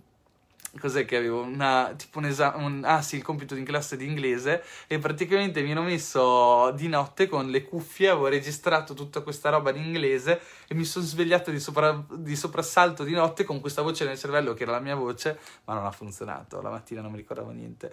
cos'è 0.78 1.05
che 1.05 1.17
avevo? 1.17 1.41
Una, 1.41 1.93
tipo 1.97 2.20
un 2.20 2.26
esame, 2.26 2.63
un, 2.63 2.84
ah 2.86 3.01
sì, 3.01 3.15
il 3.15 3.24
compito 3.24 3.55
in 3.55 3.63
classe 3.63 3.97
di 3.97 4.05
inglese 4.05 4.63
e 4.88 4.99
praticamente 4.99 5.61
mi 5.61 5.72
hanno 5.72 5.82
messo 5.84 6.72
di 6.72 6.88
notte 6.88 7.28
con 7.28 7.49
le 7.49 7.63
cuffie, 7.63 8.09
avevo 8.09 8.28
registrato 8.28 8.93
tutta 8.93 9.22
questa 9.22 9.49
roba 9.49 9.72
in 9.72 9.84
inglese 9.84 10.41
e 10.67 10.76
mi 10.76 10.84
sono 10.86 11.05
svegliato 11.05 11.51
di, 11.51 11.59
sopra, 11.59 12.03
di 12.11 12.36
soprassalto 12.36 13.03
di 13.03 13.13
notte 13.13 13.43
con 13.43 13.59
questa 13.59 13.82
voce 13.82 14.05
nel 14.05 14.17
cervello 14.17 14.53
che 14.53 14.63
era 14.63 14.74
la 14.74 14.80
mia 14.80 14.95
voce, 14.95 15.39
ma 15.65 15.74
non 15.74 15.86
ha 15.86 15.91
funzionato, 15.91 16.61
la 16.61 16.70
mattina 16.70 17.01
non 17.01 17.11
mi 17.11 17.17
ricordavo 17.17 17.51
niente. 17.51 17.91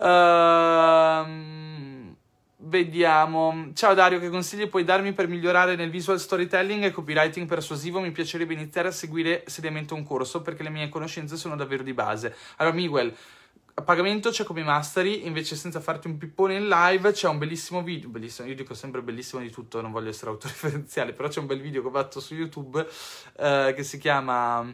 Ehm... 0.00 1.97
Vediamo. 2.60 3.70
Ciao 3.72 3.94
Dario, 3.94 4.18
che 4.18 4.30
consigli 4.30 4.68
puoi 4.68 4.82
darmi 4.82 5.12
per 5.12 5.28
migliorare 5.28 5.76
nel 5.76 5.90
visual 5.90 6.18
storytelling 6.18 6.82
e 6.82 6.90
copywriting 6.90 7.46
persuasivo? 7.46 8.00
Mi 8.00 8.10
piacerebbe 8.10 8.52
iniziare 8.52 8.88
a 8.88 8.90
seguire 8.90 9.44
seriamente 9.46 9.94
un 9.94 10.02
corso 10.02 10.42
perché 10.42 10.64
le 10.64 10.70
mie 10.70 10.88
conoscenze 10.88 11.36
sono 11.36 11.54
davvero 11.54 11.84
di 11.84 11.92
base. 11.92 12.34
Allora, 12.56 12.74
Miguel, 12.74 13.14
a 13.74 13.82
pagamento 13.82 14.30
c'è 14.30 14.42
come 14.42 14.64
mastery, 14.64 15.24
invece 15.24 15.54
senza 15.54 15.78
farti 15.78 16.08
un 16.08 16.18
pippone 16.18 16.56
in 16.56 16.66
live 16.66 17.12
c'è 17.12 17.28
un 17.28 17.38
bellissimo 17.38 17.84
video, 17.84 18.08
bellissimo, 18.08 18.48
io 18.48 18.56
dico 18.56 18.74
sempre 18.74 19.02
bellissimo 19.02 19.40
di 19.40 19.52
tutto, 19.52 19.80
non 19.80 19.92
voglio 19.92 20.08
essere 20.08 20.32
autoreferenziale, 20.32 21.12
però 21.12 21.28
c'è 21.28 21.38
un 21.38 21.46
bel 21.46 21.60
video 21.60 21.80
che 21.80 21.86
ho 21.86 21.92
fatto 21.92 22.18
su 22.18 22.34
YouTube 22.34 22.84
eh, 23.36 23.72
che 23.76 23.84
si 23.84 23.98
chiama 23.98 24.68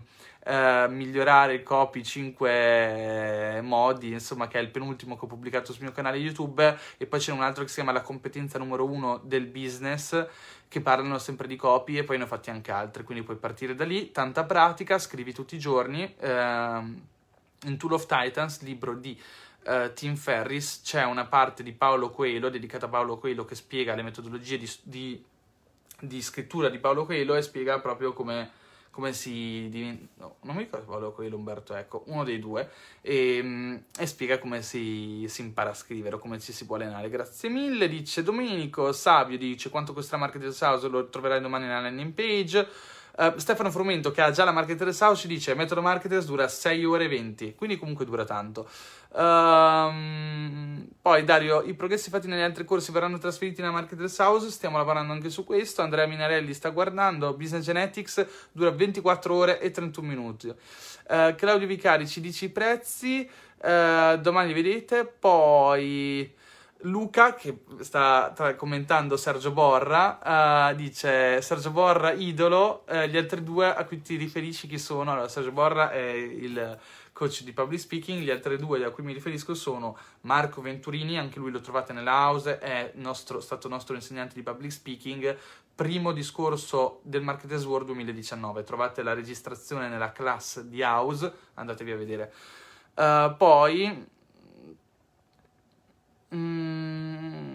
eh, 0.44 0.86
migliorare 0.88 1.54
il 1.54 1.62
copy 1.62 2.04
5 2.04 3.60
modi, 3.62 4.12
insomma, 4.12 4.46
che 4.46 4.58
è 4.58 4.62
il 4.62 4.70
penultimo 4.70 5.16
che 5.16 5.24
ho 5.24 5.28
pubblicato 5.28 5.72
sul 5.72 5.82
mio 5.82 5.92
canale 5.92 6.18
YouTube, 6.18 6.78
e 6.96 7.06
poi 7.06 7.18
c'è 7.18 7.32
un 7.32 7.42
altro 7.42 7.62
che 7.62 7.68
si 7.68 7.76
chiama 7.76 7.92
la 7.92 8.02
competenza 8.02 8.58
numero 8.58 8.84
uno 8.84 9.20
del 9.24 9.46
business, 9.46 10.26
che 10.68 10.80
parlano 10.80 11.18
sempre 11.18 11.46
di 11.46 11.56
copy 11.56 11.98
e 11.98 12.04
poi 12.04 12.18
ne 12.18 12.24
ho 12.24 12.26
fatti 12.26 12.50
anche 12.50 12.70
altri, 12.70 13.04
quindi 13.04 13.24
puoi 13.24 13.36
partire 13.36 13.74
da 13.74 13.84
lì, 13.84 14.10
tanta 14.10 14.44
pratica, 14.44 14.98
scrivi 14.98 15.32
tutti 15.32 15.54
i 15.54 15.58
giorni. 15.58 16.14
Eh, 16.18 17.12
in 17.64 17.76
Tool 17.78 17.92
of 17.92 18.06
Titans, 18.06 18.60
libro 18.62 18.94
di 18.94 19.18
uh, 19.64 19.92
Tim 19.94 20.16
Ferris, 20.16 20.82
c'è 20.82 21.04
una 21.04 21.24
parte 21.26 21.62
di 21.62 21.72
Paolo 21.72 22.10
Coelho, 22.10 22.50
dedicata 22.50 22.86
a 22.86 22.88
Paolo 22.88 23.18
Coelho, 23.18 23.44
che 23.44 23.54
spiega 23.54 23.94
le 23.94 24.02
metodologie 24.02 24.58
di, 24.58 24.70
di, 24.82 25.24
di 26.00 26.22
scrittura 26.22 26.68
di 26.68 26.78
Paolo 26.78 27.04
Coelho 27.04 27.34
e 27.34 27.42
spiega 27.42 27.80
proprio 27.80 28.12
come 28.12 28.50
come 28.94 29.12
si 29.12 29.66
diventa, 29.70 30.06
no, 30.18 30.36
non 30.42 30.54
mi 30.54 30.62
ricordo 30.62 30.86
Paolo 30.86 31.12
Coelho 31.12 31.36
Umberto 31.36 31.74
ecco, 31.74 32.04
uno 32.06 32.22
dei 32.22 32.38
due, 32.38 32.70
e, 33.00 33.40
mm, 33.42 33.76
e 33.98 34.06
spiega 34.06 34.38
come 34.38 34.62
si, 34.62 35.26
si, 35.28 35.40
impara 35.40 35.70
a 35.70 35.74
scrivere 35.74 36.14
o 36.14 36.18
come 36.20 36.38
ci 36.38 36.52
si 36.52 36.64
può 36.64 36.76
allenare. 36.76 37.10
Grazie 37.10 37.48
mille, 37.48 37.88
dice 37.88 38.22
Domenico, 38.22 38.92
Savio 38.92 39.36
dice 39.36 39.68
quanto 39.68 39.92
costa 39.92 40.16
Marketing 40.16 40.54
House, 40.60 40.86
lo 40.86 41.08
troverai 41.08 41.40
domani 41.40 41.66
nella 41.66 41.80
landing 41.80 42.12
page. 42.12 42.68
Uh, 43.16 43.38
Stefano 43.38 43.70
Frumento, 43.70 44.10
che 44.10 44.22
ha 44.22 44.32
già 44.32 44.42
la 44.42 44.50
Marketers 44.50 45.00
House, 45.00 45.22
ci 45.22 45.28
dice: 45.28 45.54
Metodo 45.54 45.80
Marketers 45.80 46.26
dura 46.26 46.48
6 46.48 46.84
ore 46.84 47.04
e 47.04 47.08
20, 47.08 47.54
quindi 47.54 47.78
comunque 47.78 48.04
dura 48.04 48.24
tanto. 48.24 48.68
Uh, 49.10 50.84
poi 51.00 51.22
Dario, 51.22 51.62
i 51.62 51.74
progressi 51.74 52.10
fatti 52.10 52.26
negli 52.26 52.40
altri 52.40 52.64
corsi 52.64 52.90
verranno 52.90 53.18
trasferiti 53.18 53.60
nella 53.60 53.72
Marketers 53.72 54.18
House. 54.18 54.50
Stiamo 54.50 54.78
lavorando 54.78 55.12
anche 55.12 55.30
su 55.30 55.44
questo. 55.44 55.82
Andrea 55.82 56.06
Minarelli 56.06 56.52
sta 56.52 56.70
guardando. 56.70 57.34
Business 57.34 57.64
Genetics 57.64 58.26
dura 58.50 58.70
24 58.70 59.34
ore 59.34 59.60
e 59.60 59.70
31 59.70 60.08
minuti. 60.08 60.48
Uh, 60.48 61.34
Claudio 61.36 61.68
Vicari 61.68 62.08
ci 62.08 62.20
dice 62.20 62.46
i 62.46 62.48
prezzi. 62.48 63.30
Uh, 63.58 64.16
domani 64.16 64.52
vedete. 64.52 65.04
Poi. 65.06 66.42
Luca, 66.84 67.34
che 67.34 67.60
sta 67.80 68.32
tra- 68.34 68.54
commentando 68.56 69.16
Sergio 69.16 69.52
Borra, 69.52 70.70
uh, 70.70 70.74
dice 70.74 71.40
Sergio 71.40 71.70
Borra 71.70 72.12
idolo, 72.12 72.84
uh, 72.88 73.04
gli 73.06 73.16
altri 73.16 73.42
due 73.42 73.74
a 73.74 73.84
cui 73.84 74.02
ti 74.02 74.16
riferisci 74.16 74.66
chi 74.66 74.78
sono? 74.78 75.12
Allora, 75.12 75.28
Sergio 75.28 75.52
Borra 75.52 75.90
è 75.90 76.02
il 76.02 76.78
coach 77.12 77.42
di 77.42 77.52
public 77.52 77.80
speaking, 77.80 78.20
gli 78.20 78.30
altri 78.30 78.58
due 78.58 78.84
a 78.84 78.90
cui 78.90 79.02
mi 79.02 79.14
riferisco 79.14 79.54
sono 79.54 79.96
Marco 80.22 80.60
Venturini, 80.60 81.18
anche 81.18 81.38
lui 81.38 81.50
lo 81.50 81.60
trovate 81.60 81.94
nella 81.94 82.12
house, 82.12 82.58
è 82.58 82.92
nostro, 82.96 83.40
stato 83.40 83.68
nostro 83.68 83.94
insegnante 83.94 84.34
di 84.34 84.42
public 84.42 84.72
speaking, 84.72 85.36
primo 85.74 86.12
discorso 86.12 87.00
del 87.02 87.22
Marketers 87.22 87.64
World 87.64 87.86
2019, 87.86 88.62
trovate 88.62 89.02
la 89.02 89.14
registrazione 89.14 89.88
nella 89.88 90.12
class 90.12 90.60
di 90.60 90.82
house, 90.82 91.32
andatevi 91.54 91.92
a 91.92 91.96
vedere. 91.96 92.32
Uh, 92.94 93.34
poi 93.36 94.12
Mm. 96.34 97.54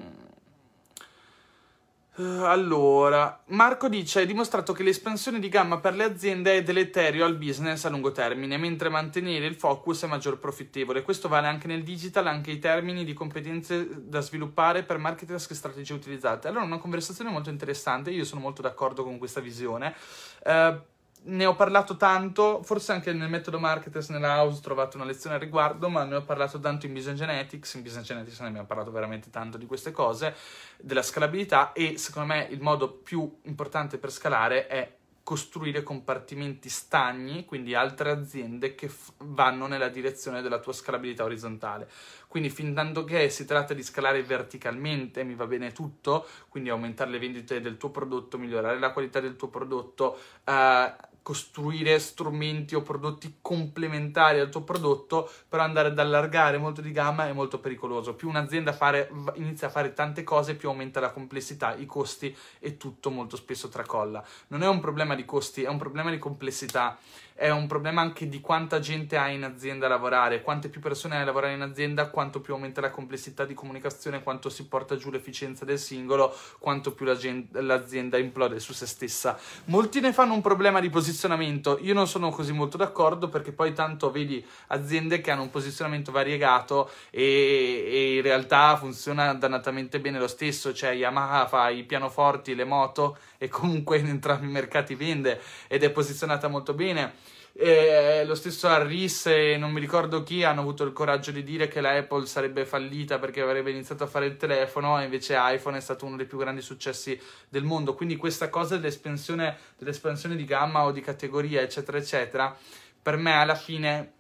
Allora, 2.22 3.44
Marco 3.48 3.88
dice: 3.88 4.20
Hai 4.20 4.26
dimostrato 4.26 4.74
che 4.74 4.84
l'espansione 4.84 5.40
di 5.40 5.48
gamma 5.48 5.80
per 5.80 5.96
le 5.96 6.04
aziende 6.04 6.58
è 6.58 6.64
deleterio 6.64 7.24
al 7.24 7.38
business 7.38 7.86
a 7.86 7.90
lungo 7.90 8.12
termine, 8.12 8.58
mentre 8.58 8.90
mantenere 8.90 9.46
il 9.46 9.56
focus 9.56 10.04
è 10.04 10.08
maggior 10.08 10.38
profittevole. 10.38 11.02
Questo 11.02 11.30
vale 11.30 11.48
anche 11.48 11.68
nel 11.68 11.82
digital, 11.82 12.28
anche 12.28 12.52
i 12.52 12.60
termini 12.60 13.06
di 13.06 13.14
competenze 13.14 14.10
da 14.10 14.20
sviluppare 14.20 14.84
per 14.84 14.98
marketers 14.98 15.48
che 15.48 15.56
strategie 15.56 15.94
utilizzate. 15.94 16.50
Allora, 16.50 16.66
una 16.66 16.78
conversazione 16.78 17.30
molto 17.32 17.50
interessante. 17.50 18.12
Io 18.12 18.26
sono 18.26 18.42
molto 18.42 18.62
d'accordo 18.62 19.06
con 19.06 19.18
questa 19.18 19.40
visione. 19.40 19.96
Uh, 20.44 20.78
ne 21.22 21.46
ho 21.46 21.56
parlato 21.56 21.98
tanto, 21.98 22.64
forse 22.64 22.92
anche 22.92 23.12
nel 23.14 23.30
metodo 23.30 23.60
Marketers 23.60 24.10
nella 24.10 24.42
house 24.42 24.60
ho 24.60 24.62
trovato 24.62 24.98
una 24.98 25.06
lezione 25.06 25.36
al 25.36 25.42
riguardo, 25.42 25.90
ma 25.90 26.04
ne 26.04 26.16
ho 26.16 26.24
parlato 26.24 26.60
tanto 26.60 26.86
in 26.86 26.94
Business 26.94 27.18
Genetics, 27.18 27.74
in 27.74 27.82
Business 27.82 28.06
Genetics 28.06 28.40
ne 28.40 28.48
abbiamo 28.48 28.68
parlato 28.68 28.92
veramente 28.92 29.30
tanto 29.30 29.58
di 29.58 29.66
queste 29.66 29.92
cose, 29.92 30.36
della 30.78 31.02
scalabilità 31.02 31.74
e 31.74 31.98
secondo 31.98 32.34
me 32.34 32.48
il 32.50 32.62
modo 32.62 32.90
più 32.92 33.40
importante 33.44 33.98
per 33.98 34.12
scalare 34.12 34.68
è 34.68 34.98
costruire 35.30 35.84
compartimenti 35.84 36.70
stagni, 36.70 37.46
quindi 37.46 37.76
altre 37.76 38.10
aziende 38.10 38.74
che 38.74 38.90
f- 38.90 39.12
vanno 39.18 39.68
nella 39.68 39.88
direzione 39.88 40.42
della 40.42 40.58
tua 40.58 40.74
scalabilità 40.74 41.24
orizzontale. 41.24 41.88
Quindi 42.28 42.50
fin 42.50 42.74
tanto 42.74 43.04
che 43.04 43.30
si 43.30 43.46
tratta 43.46 43.76
di 43.76 43.84
scalare 43.84 44.24
verticalmente, 44.24 45.24
mi 45.24 45.36
va 45.36 45.46
bene 45.46 45.72
tutto, 45.72 46.26
quindi 46.48 46.72
aumentare 46.72 47.12
le 47.12 47.20
vendite 47.20 47.62
del 47.62 47.78
tuo 47.78 47.92
prodotto, 47.92 48.40
migliorare 48.40 48.80
la 48.80 48.92
qualità 48.92 49.20
del 49.20 49.36
tuo 49.36 49.50
prodotto, 49.50 50.18
eh, 50.44 50.96
costruire 51.30 52.00
strumenti 52.00 52.74
o 52.74 52.82
prodotti 52.82 53.38
complementari 53.40 54.40
al 54.40 54.50
tuo 54.50 54.64
prodotto, 54.64 55.30
però 55.48 55.62
andare 55.62 55.90
ad 55.90 56.00
allargare 56.00 56.58
molto 56.58 56.82
di 56.82 56.92
gamma 56.92 57.28
è 57.28 57.34
molto 57.34 57.60
pericoloso. 57.60 58.16
Più 58.16 58.28
un'azienda 58.28 58.74
fare, 58.74 59.12
inizia 59.36 59.68
a 59.68 59.70
fare 59.70 59.94
tante 59.94 60.24
cose, 60.24 60.56
più 60.56 60.70
aumenta 60.70 61.00
la 61.00 61.12
complessità, 61.12 61.76
i 61.76 61.86
costi 61.86 62.36
e 62.58 62.78
tutto 62.78 63.12
molto 63.12 63.36
spesso 63.36 63.70
tracolla. 63.70 64.26
Non 64.48 64.64
è 64.64 64.68
un 64.68 64.80
problema 64.80 65.14
di 65.14 65.24
costi, 65.24 65.62
è 65.62 65.70
un 65.70 65.78
problema 65.78 66.10
di 66.10 66.18
complessità 66.18 66.98
è 67.40 67.50
un 67.52 67.68
problema 67.68 68.02
anche 68.02 68.28
di 68.28 68.42
quanta 68.42 68.80
gente 68.80 69.16
hai 69.16 69.36
in 69.36 69.46
azienda 69.46 69.86
a 69.86 69.90
lavorare, 69.90 70.42
quante 70.42 70.68
più 70.68 70.82
persone 70.82 71.16
hai 71.16 71.22
a 71.22 71.26
lavorare 71.26 71.54
in 71.54 71.62
azienda, 71.62 72.10
quanto 72.10 72.42
più 72.42 72.54
aumenta 72.54 72.82
la 72.82 72.90
complessità 72.90 73.46
di 73.46 73.54
comunicazione, 73.54 74.22
quanto 74.22 74.50
si 74.50 74.68
porta 74.68 74.98
giù 74.98 75.10
l'efficienza 75.10 75.64
del 75.64 75.80
singolo, 75.80 76.36
quanto 76.60 76.92
più 76.92 77.06
l'azienda 77.06 78.18
implode 78.18 78.60
su 78.60 78.74
se 78.74 78.86
stessa. 78.86 79.40
Molti 79.66 80.02
ne 80.02 80.12
fanno 80.12 80.34
un 80.34 80.42
problema 80.42 80.82
di 80.82 80.90
posizionamento, 80.90 81.78
io 81.80 81.94
non 81.94 82.10
sono 82.10 82.30
così 82.30 82.52
molto 82.52 82.76
d'accordo 82.76 83.30
perché 83.30 83.54
poi 83.54 83.72
tanto 83.72 84.12
vedi 84.12 84.46
aziende 84.68 85.22
che 85.22 85.32
hanno 85.32 85.44
un 85.44 85.50
posizionamento 85.50 86.12
variegato 86.12 86.92
e, 87.10 87.24
e 87.24 88.16
in 88.16 88.22
realtà 88.22 88.76
funziona 88.76 89.34
dannatamente 89.34 90.02
bene 90.02 90.20
lo 90.20 90.28
stesso, 90.28 90.74
cioè 90.74 90.92
Yamaha 90.92 91.48
fa 91.48 91.70
i 91.70 91.84
pianoforti, 91.84 92.54
le 92.54 92.66
moto 92.66 93.18
e 93.38 93.48
comunque 93.48 93.98
in 93.98 94.08
entrambi 94.08 94.46
i 94.46 94.52
mercati 94.52 94.94
vende 94.94 95.40
ed 95.70 95.84
è 95.84 95.90
posizionata 95.90 96.50
molto 96.50 96.74
bene. 96.74 97.29
E 97.62 98.24
lo 98.24 98.36
stesso 98.36 98.70
Harris 98.70 99.26
e 99.26 99.58
non 99.58 99.74
mi 99.74 99.82
ricordo 99.82 100.24
chi 100.24 100.46
hanno 100.46 100.62
avuto 100.62 100.86
il 100.86 100.94
coraggio 100.94 101.32
di 101.32 101.44
dire 101.44 101.68
che 101.68 101.82
la 101.82 101.94
Apple 101.94 102.26
sarebbe 102.26 102.66
fallita 102.66 103.20
perché 103.20 103.42
avrebbe 103.42 103.70
iniziato 103.70 104.06
a 104.06 104.08
fare 104.08 104.28
il 104.28 104.38
telefono 104.38 104.98
e 104.98 105.04
invece 105.04 105.36
iPhone 105.38 105.76
è 105.76 105.82
stato 105.82 106.06
uno 106.06 106.16
dei 106.16 106.26
più 106.26 106.38
grandi 106.38 106.62
successi 106.62 107.20
del 107.50 107.66
mondo. 107.66 107.96
Quindi 107.96 108.16
questa 108.16 108.48
cosa 108.48 108.78
dell'espansione, 108.78 109.58
dell'espansione 109.78 110.38
di 110.38 110.46
gamma 110.46 110.86
o 110.86 110.94
di 110.94 111.02
categoria, 111.02 111.60
eccetera, 111.60 111.98
eccetera, 111.98 112.58
per 113.02 113.18
me 113.18 113.34
alla 113.34 113.56
fine 113.56 114.14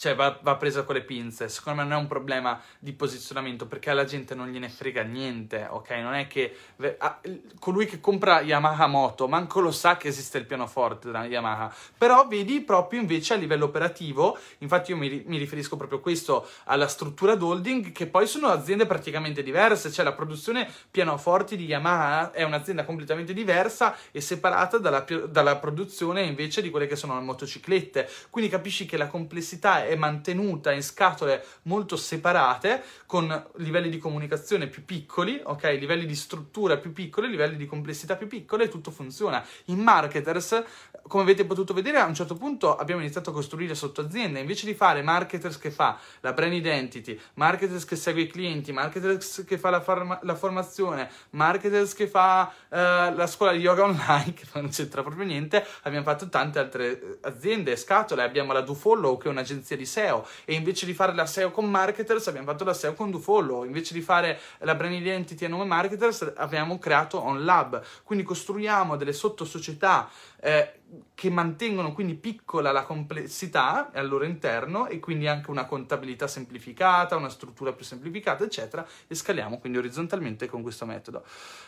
cioè 0.00 0.14
va, 0.14 0.38
va, 0.40 0.56
presa 0.56 0.84
con 0.84 0.94
le 0.94 1.02
pinze. 1.02 1.50
Secondo 1.50 1.82
me 1.82 1.86
non 1.86 1.98
è 1.98 2.00
un 2.00 2.06
problema 2.06 2.58
di 2.78 2.94
posizionamento 2.94 3.66
perché 3.66 3.90
alla 3.90 4.06
gente 4.06 4.34
non 4.34 4.48
gliene 4.48 4.70
frega 4.70 5.02
niente, 5.02 5.66
ok? 5.68 5.90
Non 5.90 6.14
è 6.14 6.26
che 6.26 6.56
ah, 6.96 7.20
colui 7.58 7.84
che 7.84 8.00
compra 8.00 8.40
Yamaha 8.40 8.86
Moto 8.86 9.28
manco 9.28 9.60
lo 9.60 9.70
sa 9.70 9.98
che 9.98 10.08
esiste 10.08 10.38
il 10.38 10.46
pianoforte 10.46 11.08
della 11.08 11.26
Yamaha, 11.26 11.70
però 11.98 12.26
vedi 12.26 12.62
proprio 12.62 12.98
invece 12.98 13.34
a 13.34 13.36
livello 13.36 13.66
operativo, 13.66 14.38
infatti 14.60 14.92
io 14.92 14.96
mi, 14.96 15.22
mi 15.26 15.36
riferisco 15.36 15.76
proprio 15.76 15.98
a 15.98 16.00
questo, 16.00 16.48
alla 16.64 16.88
struttura 16.88 17.34
d'holding, 17.34 17.92
che 17.92 18.06
poi 18.06 18.26
sono 18.26 18.46
aziende 18.46 18.86
praticamente 18.86 19.42
diverse, 19.42 19.92
cioè 19.92 20.02
la 20.02 20.14
produzione 20.14 20.66
pianoforti 20.90 21.58
di 21.58 21.66
Yamaha 21.66 22.32
è 22.32 22.42
un'azienda 22.42 22.86
completamente 22.86 23.34
diversa 23.34 23.94
e 24.12 24.22
separata 24.22 24.78
dalla, 24.78 25.04
dalla 25.28 25.56
produzione 25.56 26.22
invece 26.22 26.62
di 26.62 26.70
quelle 26.70 26.86
che 26.86 26.96
sono 26.96 27.18
le 27.18 27.24
motociclette, 27.24 28.08
quindi 28.30 28.50
capisci 28.50 28.86
che 28.86 28.96
la 28.96 29.06
complessità 29.06 29.88
è 29.89 29.89
è 29.90 29.96
mantenuta 29.96 30.70
in 30.72 30.82
scatole 30.82 31.44
molto 31.62 31.96
separate, 31.96 32.82
con 33.06 33.48
livelli 33.56 33.88
di 33.88 33.98
comunicazione 33.98 34.68
più 34.68 34.84
piccoli, 34.84 35.40
ok? 35.42 35.64
Livelli 35.78 36.06
di 36.06 36.14
struttura 36.14 36.76
più 36.76 36.92
piccoli, 36.92 37.28
livelli 37.28 37.56
di 37.56 37.66
complessità 37.66 38.14
più 38.14 38.28
piccoli 38.28 38.64
e 38.64 38.68
tutto 38.68 38.92
funziona. 38.92 39.44
In 39.66 39.80
marketers, 39.80 40.62
come 41.08 41.24
avete 41.24 41.44
potuto 41.44 41.74
vedere, 41.74 41.98
a 41.98 42.06
un 42.06 42.14
certo 42.14 42.36
punto 42.36 42.76
abbiamo 42.76 43.00
iniziato 43.00 43.30
a 43.30 43.32
costruire 43.32 43.74
sotto 43.74 44.00
aziende, 44.00 44.38
invece 44.38 44.66
di 44.66 44.74
fare 44.74 45.02
marketers 45.02 45.58
che 45.58 45.72
fa 45.72 45.98
la 46.20 46.32
brand 46.32 46.52
identity, 46.52 47.18
marketers 47.34 47.84
che 47.84 47.96
segue 47.96 48.22
i 48.22 48.26
clienti, 48.28 48.72
marketers 48.72 49.44
che 49.44 49.58
fa 49.58 49.70
la, 49.70 49.80
forma- 49.80 50.20
la 50.22 50.36
formazione, 50.36 51.10
marketers 51.30 51.94
che 51.94 52.06
fa 52.06 52.52
uh, 52.68 52.76
la 52.76 53.26
scuola 53.26 53.52
di 53.52 53.58
yoga 53.58 53.82
online, 53.84 54.34
che 54.34 54.44
non 54.52 54.68
c'entra 54.68 55.02
proprio 55.02 55.24
niente, 55.24 55.66
abbiamo 55.82 56.04
fatto 56.04 56.28
tante 56.28 56.60
altre 56.60 57.18
aziende, 57.22 57.76
scatole, 57.76 58.22
abbiamo 58.22 58.52
la 58.52 58.60
DoFollow 58.60 59.18
che 59.18 59.26
è 59.26 59.30
un'agenzia 59.30 59.76
di 59.80 59.86
SEO 59.86 60.26
e 60.44 60.54
invece 60.54 60.86
di 60.86 60.92
fare 60.94 61.14
la 61.14 61.26
SEO 61.26 61.50
con 61.50 61.68
marketers 61.68 62.28
abbiamo 62.28 62.46
fatto 62.46 62.64
la 62.64 62.74
SEO 62.74 62.94
con 62.94 63.10
DoFollow, 63.10 63.64
invece 63.64 63.94
di 63.94 64.00
fare 64.00 64.38
la 64.58 64.74
brand 64.74 64.94
identity 64.94 65.44
a 65.44 65.48
nome 65.48 65.64
marketers 65.64 66.32
abbiamo 66.36 66.78
creato 66.78 67.22
OnLab, 67.22 67.82
quindi 68.04 68.24
costruiamo 68.24 68.96
delle 68.96 69.12
sottosocietà 69.12 70.08
eh, 70.40 70.80
che 71.14 71.30
mantengono 71.30 71.92
quindi 71.92 72.14
piccola 72.14 72.72
la 72.72 72.82
complessità 72.82 73.90
al 73.92 74.08
loro 74.08 74.24
interno 74.24 74.86
e 74.86 74.98
quindi 74.98 75.28
anche 75.28 75.50
una 75.50 75.66
contabilità 75.66 76.26
semplificata, 76.26 77.16
una 77.16 77.28
struttura 77.28 77.72
più 77.72 77.84
semplificata, 77.84 78.42
eccetera, 78.42 78.86
e 79.06 79.14
scaliamo 79.14 79.58
quindi 79.58 79.78
orizzontalmente 79.78 80.48
con 80.48 80.62
questo 80.62 80.86
metodo. 80.86 81.24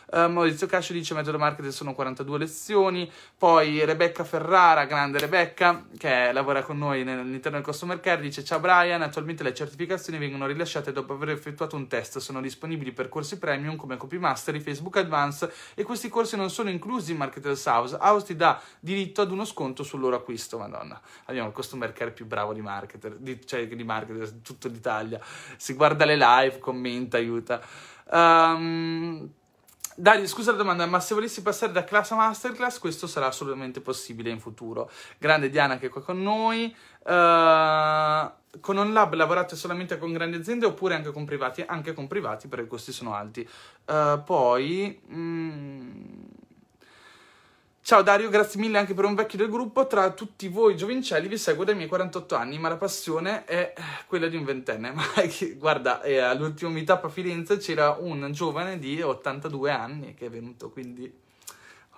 Uh, 0.07 0.29
Maurizio 0.29 0.67
Cascio 0.67 0.93
dice 0.93 1.15
metodo 1.15 1.39
marketing 1.39 1.73
sono 1.73 1.95
42 1.95 2.39
lezioni, 2.39 3.11
poi 3.37 3.85
Rebecca 3.85 4.25
Ferrara, 4.25 4.87
grande 4.87 5.19
Rebecca, 5.19 5.85
che 5.99 6.33
lavora 6.33 6.63
con 6.63 6.79
noi 6.79 7.03
all'interno 7.03 7.59
del 7.59 7.67
customer 7.67 8.01
care, 8.01 8.23
dice 8.23 8.43
ciao 8.43 8.59
Brian, 8.59 9.03
attualmente 9.03 9.43
le 9.43 9.55
certificazioni 9.55 10.19
vengono 10.19 10.47
rilasciate 10.47 10.93
dopo 10.93 11.13
aver 11.13 11.29
effettuato 11.29 11.77
un 11.77 11.89
test, 11.89 12.19
sono 12.19 12.41
disponibili 12.41 12.93
per 12.93 13.11
corsi 13.11 13.39
premium 13.39 13.77
come 13.77 13.99
Copy 13.99 14.17
Mastery, 14.17 14.61
Facebook 14.61 14.97
Advance 14.97 15.53
e 15.75 15.83
questi 15.83 16.09
corsi 16.09 16.37
non 16.37 16.51
sono 16.51 16.71
inclusi 16.71 17.13
in 17.13 17.19
Marketers 17.19 17.67
House. 17.67 17.97
House 18.01 18.27
ti 18.27 18.37
dà 18.37 18.61
diritto 18.81 19.21
ad 19.23 19.31
uno 19.31 19.45
sconto 19.45 19.83
sul 19.83 20.01
loro 20.01 20.17
acquisto, 20.17 20.59
madonna. 20.59 21.01
Abbiamo 21.25 21.49
il 21.49 21.55
customer 21.55 21.93
care 21.93 22.11
più 22.11 22.27
bravo 22.27 22.53
di 22.53 22.61
marketer, 22.61 23.17
di, 23.17 23.45
cioè 23.47 23.67
di 23.67 23.85
marketer, 23.85 24.31
di 24.31 24.43
tutta 24.43 24.69
l'Italia. 24.69 25.21
Si 25.57 25.75
guarda 25.75 26.05
le 26.05 26.17
live, 26.17 26.59
commenta, 26.59 27.17
aiuta. 27.17 27.61
Um, 28.11 29.31
Dario, 29.95 30.27
scusa 30.27 30.53
la 30.53 30.57
domanda, 30.57 30.87
ma 30.87 31.01
se 31.01 31.13
volessi 31.15 31.43
passare 31.43 31.71
da 31.71 31.85
classe 31.85 32.15
a 32.15 32.17
masterclass, 32.17 32.79
questo 32.79 33.07
sarà 33.07 33.27
assolutamente 33.27 33.81
possibile 33.81 34.31
in 34.31 34.41
futuro. 34.41 34.91
Grande 35.19 35.51
Diana 35.51 35.79
che 35.79 35.87
è 35.87 35.89
qua 35.91 36.03
con 36.03 36.23
noi. 36.23 36.75
Uh, 37.05 38.31
con 38.61 38.79
OnLab 38.79 39.15
lavorate 39.15 39.57
solamente 39.57 39.99
con 39.99 40.13
grandi 40.13 40.37
aziende 40.37 40.67
oppure 40.67 40.95
anche 40.95 41.11
con 41.11 41.25
privati? 41.25 41.63
Anche 41.67 41.93
con 41.93 42.07
privati 42.07 42.49
perché 42.49 42.65
i 42.65 42.69
costi 42.69 42.93
sono 42.93 43.15
alti. 43.15 43.47
Uh, 43.87 44.23
poi... 44.25 45.01
Mm, 45.13 45.91
Ciao 47.85 48.01
Dario, 48.01 48.29
grazie 48.29 48.61
mille 48.61 48.79
anche 48.79 48.95
per 48.95 49.05
un 49.05 49.17
vecchio 49.17 49.39
del 49.39 49.51
gruppo. 49.51 49.89
Tra 49.89 50.13
tutti 50.13 50.47
voi 50.47 50.77
giovincelli 50.77 51.27
vi 51.27 51.37
seguo 51.37 51.65
dai 51.65 51.75
miei 51.75 51.89
48 51.89 52.37
anni, 52.37 52.57
ma 52.57 52.69
la 52.69 52.77
passione 52.77 53.45
è 53.45 53.75
quella 54.07 54.29
di 54.29 54.37
un 54.37 54.45
ventenne. 54.45 54.93
Ma 54.95 55.03
guarda, 55.57 56.01
eh, 56.01 56.19
all'ultimo 56.19 56.71
meetup 56.71 57.03
a 57.03 57.09
Firenze 57.09 57.57
c'era 57.57 57.97
un 57.99 58.31
giovane 58.31 58.79
di 58.79 59.03
82 59.03 59.71
anni 59.73 60.15
che 60.15 60.27
è 60.27 60.31
venuto, 60.31 60.71
quindi 60.71 61.13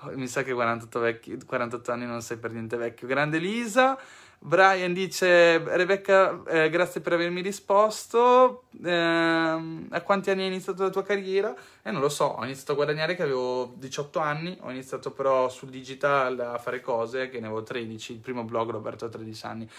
oh, 0.00 0.10
mi 0.14 0.26
sa 0.26 0.42
che 0.42 0.54
48, 0.54 0.98
vecchi, 1.00 1.38
48 1.44 1.92
anni 1.92 2.06
non 2.06 2.22
sei 2.22 2.38
per 2.38 2.52
niente 2.52 2.78
vecchio. 2.78 3.06
Grande 3.06 3.36
Lisa. 3.36 3.98
Brian 4.46 4.92
dice, 4.92 5.56
Rebecca, 5.74 6.42
eh, 6.46 6.68
grazie 6.68 7.00
per 7.00 7.14
avermi 7.14 7.40
risposto. 7.40 8.64
Eh, 8.84 8.92
a 8.92 10.02
quanti 10.02 10.28
anni 10.28 10.42
hai 10.42 10.48
iniziato 10.48 10.82
la 10.82 10.90
tua 10.90 11.02
carriera? 11.02 11.54
Eh, 11.82 11.90
non 11.90 12.02
lo 12.02 12.10
so, 12.10 12.26
ho 12.26 12.44
iniziato 12.44 12.72
a 12.72 12.74
guadagnare 12.74 13.14
che 13.14 13.22
avevo 13.22 13.72
18 13.76 14.18
anni, 14.18 14.54
ho 14.60 14.70
iniziato 14.70 15.12
però 15.12 15.48
sul 15.48 15.70
digital 15.70 16.38
a 16.38 16.58
fare 16.58 16.82
cose 16.82 17.30
che 17.30 17.40
ne 17.40 17.46
avevo 17.46 17.62
13, 17.62 18.12
il 18.12 18.18
primo 18.18 18.44
blog 18.44 18.70
l'ho 18.72 18.78
aperto 18.80 19.06
a 19.06 19.08
13 19.08 19.46
anni. 19.46 19.70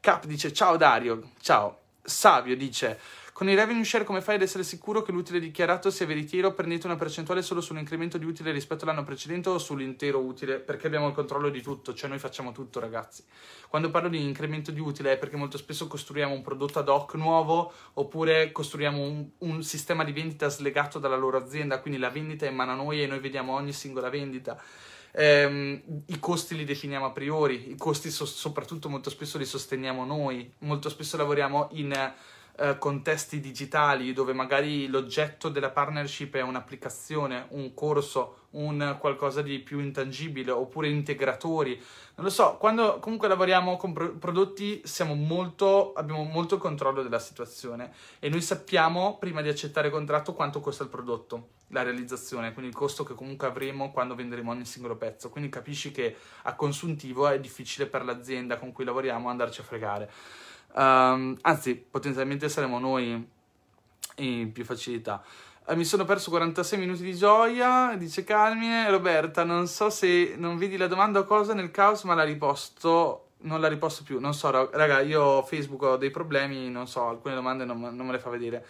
Cap 0.00 0.24
dice, 0.24 0.54
ciao 0.54 0.78
Dario, 0.78 1.32
ciao. 1.42 1.80
Savio 2.02 2.56
dice... 2.56 2.98
Con 3.34 3.48
i 3.48 3.56
revenue 3.56 3.82
share 3.82 4.04
come 4.04 4.20
fai 4.20 4.36
ad 4.36 4.42
essere 4.42 4.62
sicuro 4.62 5.02
che 5.02 5.10
l'utile 5.10 5.40
dichiarato 5.40 5.90
sia 5.90 6.06
veritiero? 6.06 6.54
Prendete 6.54 6.86
una 6.86 6.94
percentuale 6.94 7.42
solo 7.42 7.60
sull'incremento 7.60 8.16
di 8.16 8.24
utile 8.24 8.52
rispetto 8.52 8.84
all'anno 8.84 9.02
precedente 9.02 9.48
o 9.48 9.58
sull'intero 9.58 10.20
utile? 10.20 10.60
Perché 10.60 10.86
abbiamo 10.86 11.08
il 11.08 11.14
controllo 11.14 11.48
di 11.48 11.60
tutto, 11.60 11.94
cioè 11.94 12.08
noi 12.08 12.20
facciamo 12.20 12.52
tutto 12.52 12.78
ragazzi. 12.78 13.24
Quando 13.68 13.90
parlo 13.90 14.08
di 14.08 14.22
incremento 14.22 14.70
di 14.70 14.78
utile 14.78 15.14
è 15.14 15.18
perché 15.18 15.34
molto 15.34 15.58
spesso 15.58 15.88
costruiamo 15.88 16.32
un 16.32 16.42
prodotto 16.42 16.78
ad 16.78 16.88
hoc 16.88 17.14
nuovo 17.14 17.72
oppure 17.94 18.52
costruiamo 18.52 19.02
un, 19.02 19.28
un 19.38 19.64
sistema 19.64 20.04
di 20.04 20.12
vendita 20.12 20.48
slegato 20.48 21.00
dalla 21.00 21.16
loro 21.16 21.36
azienda, 21.36 21.80
quindi 21.80 21.98
la 21.98 22.10
vendita 22.10 22.46
è 22.46 22.50
in 22.50 22.54
mano 22.54 22.70
a 22.70 22.76
noi 22.76 23.02
e 23.02 23.08
noi 23.08 23.18
vediamo 23.18 23.54
ogni 23.54 23.72
singola 23.72 24.10
vendita. 24.10 24.62
Eh, 25.10 25.82
I 26.06 26.18
costi 26.20 26.54
li 26.54 26.64
definiamo 26.64 27.06
a 27.06 27.10
priori, 27.10 27.72
i 27.72 27.76
costi 27.76 28.12
so- 28.12 28.26
soprattutto 28.26 28.88
molto 28.88 29.10
spesso 29.10 29.38
li 29.38 29.44
sosteniamo 29.44 30.04
noi, 30.04 30.52
molto 30.58 30.88
spesso 30.88 31.16
lavoriamo 31.16 31.70
in 31.72 32.12
eh, 32.56 32.78
contesti 32.78 33.40
digitali 33.40 34.12
dove 34.12 34.32
magari 34.32 34.86
l'oggetto 34.86 35.48
della 35.48 35.70
partnership 35.70 36.36
è 36.36 36.40
un'applicazione, 36.40 37.46
un 37.50 37.74
corso, 37.74 38.42
un 38.50 38.96
qualcosa 39.00 39.42
di 39.42 39.58
più 39.58 39.80
intangibile 39.80 40.52
oppure 40.52 40.88
integratori. 40.88 41.74
Non 42.14 42.26
lo 42.26 42.30
so, 42.30 42.56
quando 42.58 43.00
comunque 43.00 43.26
lavoriamo 43.26 43.76
con 43.76 43.92
pro- 43.92 44.12
prodotti 44.12 44.82
molto, 45.14 45.92
abbiamo 45.94 46.22
molto 46.22 46.58
controllo 46.58 47.02
della 47.02 47.18
situazione 47.18 47.92
e 48.20 48.28
noi 48.28 48.40
sappiamo 48.40 49.18
prima 49.18 49.42
di 49.42 49.48
accettare 49.48 49.90
contratto 49.90 50.32
quanto 50.32 50.60
costa 50.60 50.84
il 50.84 50.90
prodotto, 50.90 51.48
la 51.68 51.82
realizzazione, 51.82 52.52
quindi 52.52 52.70
il 52.70 52.76
costo 52.76 53.02
che 53.02 53.14
comunque 53.14 53.48
avremo 53.48 53.90
quando 53.90 54.14
venderemo 54.14 54.52
ogni 54.52 54.64
singolo 54.64 54.94
pezzo. 54.96 55.28
Quindi 55.28 55.50
capisci 55.50 55.90
che 55.90 56.14
a 56.42 56.54
consuntivo 56.54 57.26
è 57.26 57.40
difficile 57.40 57.86
per 57.86 58.04
l'azienda 58.04 58.58
con 58.58 58.70
cui 58.70 58.84
lavoriamo 58.84 59.28
andarci 59.28 59.60
a 59.60 59.64
fregare. 59.64 60.12
Um, 60.74 61.36
anzi, 61.42 61.76
potenzialmente 61.76 62.48
saremo 62.48 62.78
noi 62.78 63.28
in 64.16 64.52
più 64.52 64.64
facilità. 64.64 65.22
Eh, 65.66 65.76
mi 65.76 65.84
sono 65.84 66.04
perso 66.04 66.30
46 66.30 66.78
minuti 66.78 67.02
di 67.02 67.14
gioia, 67.14 67.94
dice 67.96 68.22
Carmine. 68.24 68.90
Roberta, 68.90 69.44
non 69.44 69.66
so 69.66 69.88
se 69.88 70.34
non 70.36 70.58
vedi 70.58 70.76
la 70.76 70.88
domanda 70.88 71.20
o 71.20 71.24
cosa 71.24 71.54
nel 71.54 71.70
caos, 71.70 72.02
ma 72.04 72.14
la 72.14 72.24
riposto. 72.24 73.28
Non 73.44 73.60
la 73.60 73.68
riposto 73.68 74.02
più. 74.02 74.20
Non 74.20 74.34
so, 74.34 74.50
raga, 74.50 75.00
io 75.00 75.42
Facebook 75.42 75.82
ho 75.82 75.96
dei 75.96 76.10
problemi, 76.10 76.70
non 76.70 76.86
so, 76.86 77.08
alcune 77.08 77.34
domande 77.34 77.64
non, 77.64 77.80
non 77.80 78.06
me 78.06 78.12
le 78.12 78.18
fa 78.18 78.30
vedere. 78.30 78.64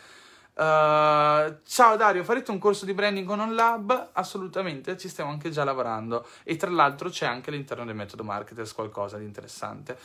Uh, 0.57 1.59
ciao 1.64 1.96
Dario, 1.96 2.22
farete 2.22 2.52
un 2.52 2.59
corso 2.59 2.84
di 2.84 2.94
branding 2.94 3.26
con 3.26 3.40
OnLab? 3.40 4.11
Assolutamente, 4.12 4.96
ci 4.96 5.09
stiamo 5.09 5.30
anche 5.30 5.50
già 5.50 5.64
lavorando. 5.64 6.24
E 6.44 6.57
tra 6.57 6.70
l'altro 6.70 7.09
c'è 7.09 7.26
anche 7.26 7.50
all'interno 7.50 7.84
del 7.84 7.96
metodo 7.96 8.22
Marketers 8.22 8.72
qualcosa 8.72 9.16
di 9.18 9.24
interessante. 9.24 9.98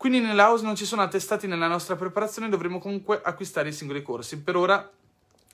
Quindi 0.00 0.20
nell'house 0.20 0.64
non 0.64 0.76
ci 0.76 0.86
sono 0.86 1.02
attestati 1.02 1.46
nella 1.46 1.66
nostra 1.66 1.94
preparazione, 1.94 2.48
dovremo 2.48 2.78
comunque 2.78 3.20
acquistare 3.22 3.68
i 3.68 3.72
singoli 3.74 4.00
corsi. 4.00 4.40
Per 4.40 4.56
ora 4.56 4.90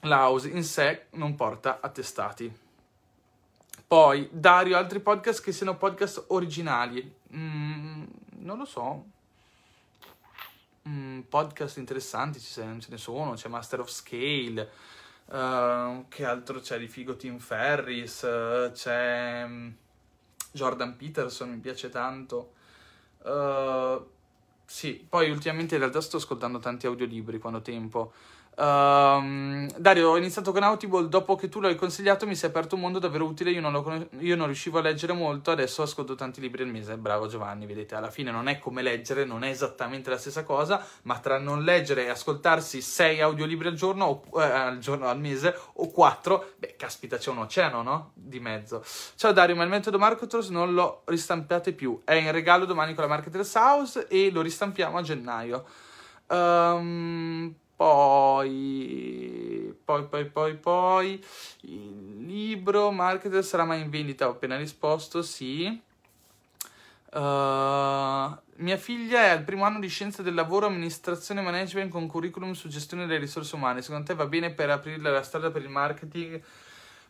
la 0.03 0.29
house 0.29 0.49
in 0.49 0.63
sé 0.63 1.07
non 1.15 1.35
porta 1.35 1.81
attestati. 1.81 2.57
Poi, 3.89 4.29
Dario, 4.31 4.77
altri 4.77 5.01
podcast 5.01 5.43
che 5.43 5.51
siano 5.51 5.77
podcast 5.77 6.27
originali? 6.29 7.13
Mm, 7.35 8.05
non 8.37 8.59
lo 8.59 8.65
so. 8.65 9.05
Mm, 10.89 11.23
podcast 11.23 11.79
interessanti 11.79 12.39
ce 12.39 12.63
ne 12.63 12.99
sono, 12.99 13.33
c'è 13.33 13.49
Master 13.49 13.81
of 13.81 13.89
Scale, 13.89 14.71
uh, 15.25 16.07
che 16.07 16.25
altro 16.25 16.61
c'è 16.61 16.79
di 16.79 16.87
figo 16.87 17.17
Tim 17.17 17.41
Ferris, 17.41 18.23
uh, 18.23 18.71
c'è 18.71 19.43
um, 19.45 19.75
Jordan 20.53 20.95
Peterson, 20.95 21.51
mi 21.51 21.59
piace 21.59 21.89
tanto. 21.89 22.53
Uh, 23.25 24.15
sì, 24.67 25.07
poi 25.09 25.31
ultimamente 25.31 25.75
in 25.75 25.81
realtà 25.81 26.01
sto 26.01 26.17
ascoltando 26.17 26.59
tanti 26.59 26.87
audiolibri 26.87 27.39
quando 27.39 27.59
ho 27.61 27.63
tempo. 27.63 28.13
Um, 28.59 29.69
Dario, 29.77 30.11
ho 30.11 30.17
iniziato 30.17 30.51
con 30.51 30.63
Audible 30.63 31.09
dopo 31.09 31.37
che 31.37 31.51
tu 31.51 31.61
l'hai 31.61 31.75
consigliato, 31.75 32.27
mi 32.27 32.35
si 32.35 32.47
è 32.47 32.49
aperto 32.49 32.75
un 32.75 32.81
mondo 32.81 32.99
davvero 32.99 33.27
utile. 33.27 33.51
Io 33.51 33.61
non, 33.61 33.83
con- 33.83 34.09
io 34.21 34.35
non, 34.35 34.47
riuscivo 34.47 34.79
a 34.79 34.83
leggere 34.83 35.13
molto, 35.13 35.51
adesso 35.51 35.83
ascolto 35.83 36.15
tanti 36.15 36.41
libri 36.41 36.63
al 36.63 36.69
mese. 36.69 36.97
Bravo 36.97 37.27
Giovanni, 37.27 37.67
vedete, 37.67 37.95
alla 37.95 38.11
fine 38.11 38.31
non 38.31 38.49
è 38.49 38.59
come 38.59 38.81
leggere, 38.81 39.27
non 39.27 39.45
è 39.45 39.51
esattamente 39.51 40.09
la 40.09 40.17
stessa 40.17 40.43
cosa, 40.43 40.83
ma 41.03 41.19
tra 41.19 41.39
non 41.39 41.65
leggere 41.65 42.07
e 42.07 42.09
ascoltarsi 42.09 42.81
6 42.81 43.21
audiolibri 43.21 43.69
al 43.69 43.75
giorno, 43.75 44.23
o, 44.31 44.41
eh, 44.41 44.45
al 44.45 44.79
giorno, 44.79 45.07
al 45.07 45.19
mese 45.19 45.55
o 45.75 45.91
4, 45.91 46.53
beh, 46.57 46.77
caspita, 46.79 47.19
c'è 47.19 47.31
un 47.31 47.39
oceano, 47.39 47.83
no? 47.83 48.13
Di 48.15 48.41
mezzo. 48.41 48.83
Ciao 49.17 49.33
Dario, 49.33 49.55
ma 49.55 49.65
il 49.65 49.71
metodo 49.71 49.99
Marketers 49.99 50.49
non 50.49 50.73
lo 50.73 51.03
ristampate 51.05 51.73
più. 51.73 52.01
È 52.05 52.15
in 52.15 52.33
regalo 52.33 52.65
domani 52.65 52.95
con 52.95 53.05
la 53.05 53.11
Marketers 53.11 53.55
House 53.55 54.07
e 54.09 54.31
lo 54.31 54.41
ristampiamo 54.41 54.97
a 54.97 55.03
gennaio. 55.03 55.65
Um, 56.29 57.55
poi, 57.77 59.75
poi, 59.85 60.05
poi, 60.07 60.25
poi, 60.25 60.55
poi, 60.55 61.25
il 61.61 62.25
libro 62.25 62.91
Marketer 62.91 63.45
sarà 63.45 63.65
mai 63.65 63.83
in 63.83 63.91
vendita? 63.91 64.27
Ho 64.29 64.31
appena 64.33 64.57
risposto 64.57 65.21
sì. 65.21 65.67
Uh, 67.13 68.35
mia 68.57 68.77
figlia 68.77 69.25
è 69.25 69.29
al 69.29 69.45
primo 69.45 69.65
anno 69.65 69.79
di 69.79 69.89
scienze 69.89 70.23
del 70.23 70.35
lavoro, 70.35 70.67
amministrazione 70.67 71.41
e 71.41 71.45
management 71.45 71.91
con 71.91 72.07
curriculum 72.07 72.53
su 72.53 72.69
gestione 72.69 73.07
delle 73.07 73.21
risorse 73.21 73.55
umane. 73.55 73.83
Secondo 73.83 74.07
te 74.07 74.15
va 74.15 74.27
bene 74.27 74.51
per 74.51 74.71
aprire 74.71 74.99
la 74.99 75.23
strada 75.23 75.51
per 75.51 75.63
il 75.63 75.69
marketing? 75.69 76.41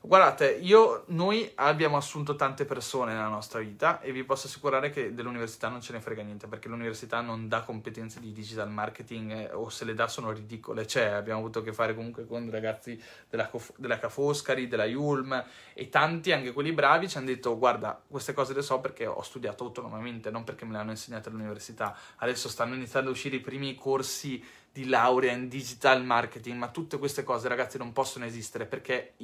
Guardate, 0.06 0.52
io, 0.52 1.02
noi 1.08 1.50
abbiamo 1.56 1.96
assunto 1.96 2.36
tante 2.36 2.64
persone 2.64 3.12
nella 3.12 3.26
nostra 3.26 3.58
vita 3.58 4.00
e 4.00 4.12
vi 4.12 4.22
posso 4.22 4.46
assicurare 4.46 4.88
che 4.90 5.12
dell'università 5.12 5.66
non 5.66 5.80
ce 5.80 5.92
ne 5.92 6.00
frega 6.00 6.22
niente 6.22 6.46
perché 6.46 6.68
l'università 6.68 7.20
non 7.22 7.48
dà 7.48 7.62
competenze 7.62 8.20
di 8.20 8.30
digital 8.30 8.70
marketing 8.70 9.32
eh, 9.32 9.52
o 9.52 9.68
se 9.68 9.84
le 9.84 9.94
dà 9.94 10.06
sono 10.06 10.30
ridicole. 10.30 10.86
Cioè, 10.86 11.06
abbiamo 11.06 11.40
avuto 11.40 11.58
a 11.58 11.62
che 11.64 11.72
fare 11.72 11.92
comunque 11.92 12.24
con 12.24 12.48
ragazzi 12.52 13.02
della, 13.28 13.50
della 13.78 13.98
Ca' 13.98 14.08
Foscari, 14.08 14.68
della 14.68 14.84
Yulm 14.84 15.44
e 15.74 15.88
tanti, 15.88 16.30
anche 16.30 16.52
quelli 16.52 16.70
bravi, 16.70 17.08
ci 17.08 17.16
hanno 17.16 17.26
detto 17.26 17.58
guarda, 17.58 18.00
queste 18.06 18.32
cose 18.32 18.54
le 18.54 18.62
so 18.62 18.78
perché 18.78 19.06
ho 19.06 19.22
studiato 19.22 19.64
autonomamente, 19.64 20.30
non 20.30 20.44
perché 20.44 20.64
me 20.64 20.74
le 20.74 20.78
hanno 20.78 20.90
insegnate 20.92 21.30
all'università. 21.30 21.98
Adesso 22.18 22.48
stanno 22.48 22.76
iniziando 22.76 23.08
a 23.08 23.12
uscire 23.12 23.34
i 23.34 23.40
primi 23.40 23.74
corsi 23.74 24.40
di 24.76 24.86
laurea 24.86 25.32
in 25.32 25.48
digital 25.48 26.04
marketing, 26.04 26.58
ma 26.58 26.68
tutte 26.68 26.98
queste 26.98 27.24
cose, 27.24 27.48
ragazzi, 27.48 27.78
non 27.78 27.94
possono 27.94 28.26
esistere 28.26 28.66
perché 28.66 29.14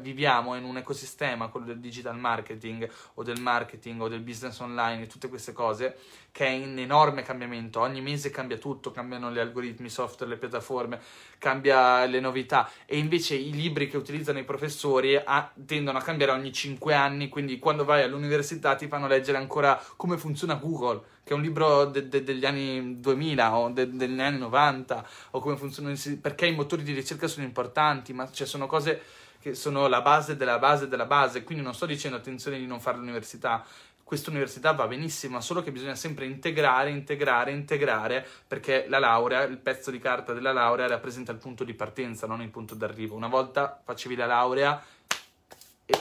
viviamo 0.00 0.56
in 0.56 0.64
un 0.64 0.76
ecosistema, 0.76 1.48
quello 1.48 1.64
del 1.64 1.80
digital 1.80 2.18
marketing 2.18 2.86
o 3.14 3.22
del 3.22 3.40
marketing 3.40 4.02
o 4.02 4.08
del 4.08 4.20
business 4.20 4.58
online 4.58 5.04
e 5.04 5.06
tutte 5.06 5.30
queste 5.30 5.52
cose, 5.52 5.96
che 6.30 6.44
è 6.44 6.50
in 6.50 6.78
enorme 6.78 7.22
cambiamento. 7.22 7.80
Ogni 7.80 8.02
mese 8.02 8.28
cambia 8.28 8.58
tutto, 8.58 8.90
cambiano 8.90 9.32
gli 9.32 9.38
algoritmi, 9.38 9.86
i 9.86 9.90
software, 9.90 10.30
le 10.30 10.38
piattaforme, 10.38 11.00
cambia 11.38 12.04
le 12.04 12.20
novità 12.20 12.70
e 12.84 12.98
invece 12.98 13.36
i 13.36 13.52
libri 13.52 13.88
che 13.88 13.96
utilizzano 13.96 14.38
i 14.38 14.44
professori 14.44 15.16
a, 15.16 15.50
tendono 15.64 15.96
a 15.96 16.02
cambiare 16.02 16.32
ogni 16.32 16.52
5 16.52 16.92
anni, 16.92 17.30
quindi 17.30 17.58
quando 17.58 17.86
vai 17.86 18.02
all'università 18.02 18.74
ti 18.74 18.86
fanno 18.86 19.06
leggere 19.06 19.38
ancora 19.38 19.82
come 19.96 20.18
funziona 20.18 20.56
Google 20.56 21.13
che 21.24 21.32
è 21.32 21.36
un 21.36 21.42
libro 21.42 21.86
de- 21.86 22.08
de- 22.08 22.22
degli 22.22 22.44
anni 22.44 23.00
2000 23.00 23.56
o 23.56 23.70
de- 23.70 23.90
degli 23.90 24.20
anni 24.20 24.38
90, 24.38 25.04
o 25.30 25.40
come 25.40 25.56
funzionano, 25.56 25.96
perché 26.20 26.46
i 26.46 26.54
motori 26.54 26.82
di 26.82 26.92
ricerca 26.92 27.26
sono 27.26 27.46
importanti, 27.46 28.12
ma 28.12 28.30
cioè, 28.30 28.46
sono 28.46 28.66
cose 28.66 29.02
che 29.40 29.54
sono 29.54 29.88
la 29.88 30.02
base 30.02 30.36
della 30.36 30.58
base 30.58 30.86
della 30.86 31.06
base, 31.06 31.42
quindi 31.42 31.64
non 31.64 31.74
sto 31.74 31.86
dicendo 31.86 32.16
attenzione 32.16 32.58
di 32.58 32.66
non 32.66 32.78
fare 32.78 32.98
l'università, 32.98 33.64
questa 34.04 34.28
università 34.30 34.72
va 34.72 34.86
benissimo, 34.86 35.40
solo 35.40 35.62
che 35.62 35.72
bisogna 35.72 35.94
sempre 35.94 36.26
integrare, 36.26 36.90
integrare, 36.90 37.50
integrare, 37.50 38.26
perché 38.46 38.84
la 38.88 38.98
laurea, 38.98 39.42
il 39.44 39.56
pezzo 39.56 39.90
di 39.90 39.98
carta 39.98 40.34
della 40.34 40.52
laurea 40.52 40.86
rappresenta 40.86 41.32
il 41.32 41.38
punto 41.38 41.64
di 41.64 41.72
partenza, 41.72 42.26
non 42.26 42.42
il 42.42 42.50
punto 42.50 42.74
d'arrivo. 42.74 43.16
Una 43.16 43.28
volta 43.28 43.80
facevi 43.82 44.14
la 44.14 44.26
laurea 44.26 44.82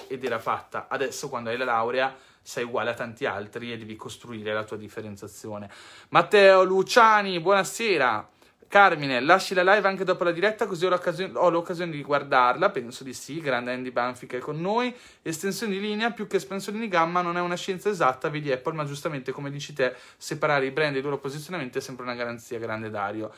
ed 0.08 0.24
era 0.24 0.40
fatta, 0.40 0.88
adesso 0.90 1.30
quando 1.30 1.50
hai 1.50 1.58
la 1.58 1.66
laurea 1.66 2.16
sei 2.44 2.66
uguale 2.66 2.92
a 2.92 2.94
tanti 2.94 3.26
altri 3.26 3.72
e 3.72 3.78
devi 3.78 3.96
costruire 3.96 4.54
la 4.54 4.64
tua 4.64 4.78
differenziazione. 4.78 5.70
Matteo 6.10 6.64
Luciani, 6.64 7.40
buonasera. 7.40 8.30
Carmine, 8.74 9.20
lasci 9.20 9.54
la 9.54 9.62
live 9.62 9.88
anche 9.88 10.04
dopo 10.04 10.24
la 10.24 10.32
diretta 10.32 10.66
così 10.66 10.88
ho 10.88 10.90
l'occasione, 10.90 11.38
ho 11.38 11.50
l'occasione 11.50 11.92
di 11.92 12.02
guardarla, 12.02 12.72
penso 12.72 13.04
di 13.04 13.14
sì, 13.14 13.40
grande 13.40 13.72
Andy 13.72 13.92
Banfi 13.92 14.26
che 14.26 14.38
è 14.38 14.40
con 14.40 14.60
noi. 14.60 14.92
Estensione 15.22 15.74
di 15.74 15.80
linea 15.80 16.10
più 16.10 16.26
che 16.26 16.38
espansione 16.38 16.80
di 16.80 16.88
gamma 16.88 17.22
non 17.22 17.38
è 17.38 17.40
una 17.40 17.56
scienza 17.56 17.90
esatta, 17.90 18.30
vedi 18.30 18.52
Apple, 18.52 18.74
ma 18.74 18.84
giustamente 18.84 19.32
come 19.32 19.52
dici 19.52 19.74
te, 19.74 19.94
separare 20.18 20.66
i 20.66 20.72
brand 20.72 20.96
e 20.96 20.98
il 20.98 21.04
loro 21.04 21.20
posizionamento 21.20 21.78
è 21.78 21.82
sempre 21.82 22.04
una 22.04 22.16
garanzia, 22.16 22.58
grande 22.58 22.90
Dario. 22.90 23.32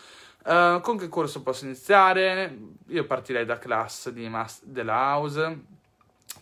Uh, 0.46 0.80
con 0.80 0.98
che 0.98 1.10
corso 1.10 1.42
posso 1.42 1.66
iniziare? 1.66 2.58
Io 2.88 3.04
partirei 3.04 3.44
da 3.44 3.60
class 3.60 4.12
di 4.12 4.30
Mas- 4.30 4.64
della 4.64 4.96
House, 4.96 5.60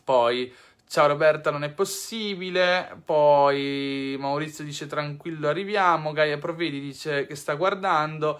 poi 0.03 0.53
Ciao 0.93 1.07
Roberta, 1.07 1.49
non 1.49 1.63
è 1.63 1.71
possibile. 1.71 3.01
Poi 3.03 4.15
Maurizio 4.19 4.63
dice 4.63 4.85
tranquillo, 4.85 5.47
arriviamo. 5.47 6.11
Gaia 6.11 6.37
Provedi 6.37 6.79
dice 6.79 7.25
che 7.25 7.33
sta 7.33 7.55
guardando. 7.55 8.39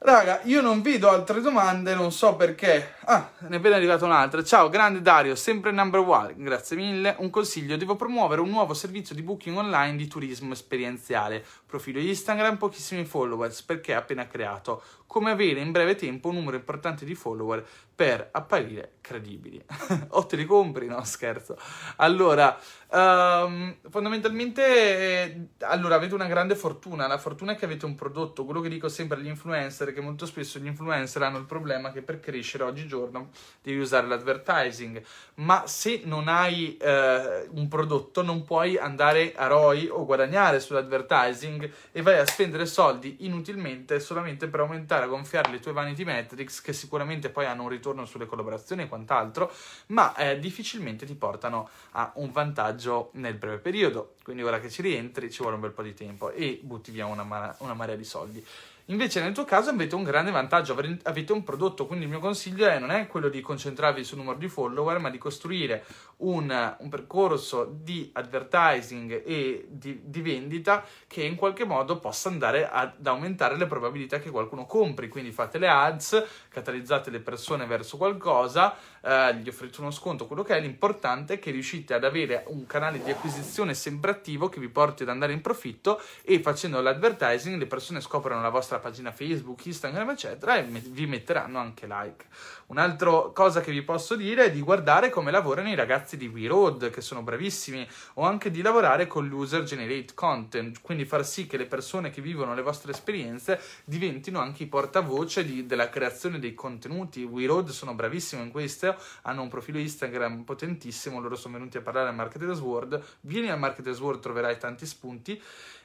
Raga, 0.00 0.42
io 0.44 0.60
non 0.60 0.82
vedo 0.82 1.10
altre 1.10 1.40
domande, 1.40 1.96
non 1.96 2.12
so 2.12 2.36
perché. 2.36 2.94
Ah, 3.06 3.32
ne 3.38 3.56
è 3.56 3.58
appena 3.58 3.74
arrivata 3.74 4.04
un'altra. 4.04 4.44
Ciao, 4.44 4.68
grande 4.68 5.02
Dario, 5.02 5.34
sempre 5.34 5.72
number 5.72 5.98
one. 5.98 6.34
Grazie 6.36 6.76
mille. 6.76 7.16
Un 7.18 7.30
consiglio: 7.30 7.76
devo 7.76 7.96
promuovere 7.96 8.40
un 8.40 8.50
nuovo 8.50 8.72
servizio 8.72 9.16
di 9.16 9.22
booking 9.22 9.56
online 9.56 9.96
di 9.96 10.06
turismo 10.06 10.52
esperienziale. 10.52 11.44
Profilo 11.66 11.98
Instagram, 11.98 12.56
pochissimi 12.56 13.04
followers 13.04 13.62
perché 13.62 13.94
appena 13.94 14.28
creato. 14.28 14.80
Come 15.08 15.30
avere 15.30 15.60
in 15.60 15.72
breve 15.72 15.94
tempo 15.94 16.28
un 16.28 16.34
numero 16.34 16.56
importante 16.56 17.06
di 17.06 17.14
follower 17.14 17.66
per 17.94 18.28
apparire 18.30 18.98
credibili. 19.00 19.60
o 20.10 20.26
te 20.26 20.36
li 20.36 20.44
compri? 20.44 20.86
No, 20.86 21.02
scherzo. 21.02 21.56
Allora, 21.96 22.56
um, 22.90 23.74
fondamentalmente, 23.88 24.62
eh, 24.62 25.46
allora, 25.60 25.94
avete 25.94 26.14
una 26.14 26.26
grande 26.26 26.54
fortuna. 26.54 27.06
La 27.06 27.16
fortuna 27.16 27.52
è 27.52 27.56
che 27.56 27.64
avete 27.64 27.86
un 27.86 27.94
prodotto. 27.94 28.44
Quello 28.44 28.60
che 28.60 28.68
dico 28.68 28.88
sempre 28.88 29.16
agli 29.16 29.26
influencer 29.26 29.88
è 29.88 29.92
che 29.94 30.00
molto 30.00 30.26
spesso 30.26 30.58
gli 30.58 30.66
influencer 30.66 31.22
hanno 31.22 31.38
il 31.38 31.46
problema 31.46 31.90
che 31.90 32.02
per 32.02 32.20
crescere 32.20 32.64
oggigiorno 32.64 33.30
devi 33.62 33.78
usare 33.78 34.06
l'advertising. 34.06 35.02
Ma 35.36 35.66
se 35.66 36.02
non 36.04 36.28
hai 36.28 36.76
eh, 36.76 37.48
un 37.50 37.66
prodotto, 37.66 38.22
non 38.22 38.44
puoi 38.44 38.76
andare 38.76 39.32
a 39.34 39.46
ROI 39.46 39.88
o 39.88 40.04
guadagnare 40.04 40.60
sull'advertising 40.60 41.70
e 41.92 42.02
vai 42.02 42.18
a 42.18 42.26
spendere 42.26 42.66
soldi 42.66 43.16
inutilmente 43.20 44.00
solamente 44.00 44.48
per 44.48 44.60
aumentare, 44.60 44.97
a 45.04 45.08
gonfiare 45.08 45.50
le 45.50 45.60
tue 45.60 45.72
vanity 45.72 46.04
metrics 46.04 46.60
che 46.60 46.72
sicuramente 46.72 47.28
poi 47.28 47.46
hanno 47.46 47.62
un 47.62 47.68
ritorno 47.68 47.86
ritorno 47.88 48.04
sulle 48.04 48.26
collaborazioni 48.26 48.82
e 48.82 48.88
quant'altro, 48.88 49.52
ma 49.88 50.14
eh, 50.14 50.38
difficilmente 50.38 51.06
ti 51.06 51.14
portano 51.14 51.68
a 51.92 52.12
un 52.16 52.30
vantaggio 52.30 53.10
nel 53.14 53.34
breve 53.34 53.58
periodo. 53.58 54.14
Quindi 54.22 54.42
ora 54.42 54.60
che 54.60 54.70
ci 54.70 54.82
rientri 54.82 55.30
ci 55.30 55.40
vuole 55.40 55.54
un 55.54 55.62
bel 55.62 55.70
po' 55.70 55.82
di 55.82 55.94
tempo 55.94 56.30
e 56.30 56.60
butti 56.62 56.90
via 56.90 57.06
una, 57.06 57.22
ma- 57.22 57.54
una 57.58 57.74
marea 57.74 57.96
di 57.96 58.04
soldi. 58.04 58.44
Invece 58.90 59.20
nel 59.20 59.32
tuo 59.32 59.44
caso 59.44 59.68
avete 59.68 59.94
un 59.94 60.02
grande 60.02 60.30
vantaggio, 60.30 60.74
avete 61.02 61.32
un 61.32 61.44
prodotto, 61.44 61.86
quindi 61.86 62.06
il 62.06 62.10
mio 62.10 62.20
consiglio 62.20 62.66
è, 62.66 62.78
non 62.78 62.90
è 62.90 63.06
quello 63.06 63.28
di 63.28 63.42
concentrarvi 63.42 64.02
sul 64.02 64.16
numero 64.16 64.38
di 64.38 64.48
follower, 64.48 64.98
ma 64.98 65.10
di 65.10 65.18
costruire 65.18 65.84
un, 66.18 66.76
un 66.78 66.88
percorso 66.88 67.70
di 67.70 68.08
advertising 68.14 69.22
e 69.26 69.66
di, 69.68 70.00
di, 70.04 70.22
vendita 70.22 70.82
che 71.06 71.22
in 71.22 71.34
qualche 71.34 71.66
modo 71.66 71.98
possa 71.98 72.30
andare 72.30 72.66
ad 72.66 73.06
aumentare 73.06 73.58
le 73.58 73.66
probabilità 73.66 74.20
che 74.20 74.30
qualcuno 74.30 74.64
compri. 74.64 75.08
Quindi 75.08 75.32
fate 75.32 75.58
le 75.58 75.68
ads, 75.68 76.24
catalizzate 76.48 77.10
le 77.10 77.20
persone 77.20 77.66
verso 77.66 77.98
qualcosa, 77.98 78.74
eh, 79.02 79.34
gli 79.36 79.48
offrite 79.48 79.80
uno 79.80 79.90
sconto, 79.90 80.26
quello 80.26 80.42
che 80.42 80.56
è. 80.56 80.60
L'importante 80.60 81.34
è 81.34 81.38
che 81.38 81.50
riuscite 81.50 81.94
ad 81.94 82.04
avere 82.04 82.44
un 82.48 82.66
canale 82.66 83.02
di 83.02 83.10
acquisizione 83.10 83.74
sempre 83.74 84.10
attivo 84.10 84.48
che 84.48 84.60
vi 84.60 84.68
porti 84.68 85.02
ad 85.02 85.08
andare 85.08 85.32
in 85.32 85.40
profitto 85.40 86.00
e 86.22 86.40
facendo 86.40 86.80
l'advertising 86.80 87.58
le 87.58 87.66
persone 87.66 88.00
scoprono 88.00 88.40
la 88.40 88.48
vostra 88.48 88.78
pagina 88.78 89.12
Facebook, 89.12 89.64
Instagram, 89.66 90.10
eccetera, 90.10 90.56
e 90.56 90.62
vi 90.62 91.06
metteranno 91.06 91.58
anche 91.58 91.86
like. 91.86 92.26
Un'altra 92.66 93.30
cosa 93.32 93.60
che 93.60 93.72
vi 93.72 93.82
posso 93.82 94.14
dire 94.14 94.44
è 94.44 94.50
di 94.50 94.60
guardare 94.60 95.08
come 95.08 95.30
lavorano 95.30 95.70
i 95.70 95.74
ragazzi 95.74 96.16
di 96.16 96.26
WeRoad, 96.26 96.90
che 96.90 97.00
sono 97.00 97.22
bravissimi, 97.22 97.86
o 98.14 98.24
anche 98.24 98.50
di 98.50 98.60
lavorare 98.60 99.06
con 99.06 99.26
l'user 99.26 99.62
generate 99.62 100.12
content, 100.14 100.80
quindi 100.82 101.06
far 101.06 101.24
sì 101.24 101.46
che 101.46 101.56
le 101.56 101.64
persone 101.64 102.10
che 102.10 102.20
vivono 102.20 102.54
le 102.54 102.62
vostre 102.62 102.92
esperienze 102.92 103.58
diventino 103.84 104.38
anche 104.40 104.64
i 104.64 104.66
portavoce 104.66 105.44
di, 105.44 105.66
della 105.66 105.88
creazione 105.88 106.38
dei 106.38 106.54
contenuti. 106.54 107.24
WeRoad 107.24 107.70
sono 107.70 107.94
bravissimi 107.94 108.42
in 108.42 108.50
questo, 108.50 108.87
hanno 109.22 109.42
un 109.42 109.48
profilo 109.48 109.78
Instagram 109.78 110.42
potentissimo, 110.42 111.20
loro 111.20 111.36
sono 111.36 111.54
venuti 111.54 111.76
a 111.76 111.80
parlare 111.80 112.08
al 112.08 112.14
Marketers 112.14 112.60
World. 112.60 113.02
Vieni 113.22 113.50
al 113.50 113.58
Marketers 113.58 114.00
World, 114.00 114.20
troverai 114.20 114.58
tanti 114.58 114.86
spunti 114.86 115.40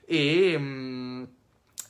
e... 0.05 0.55
Mm, 0.57 1.23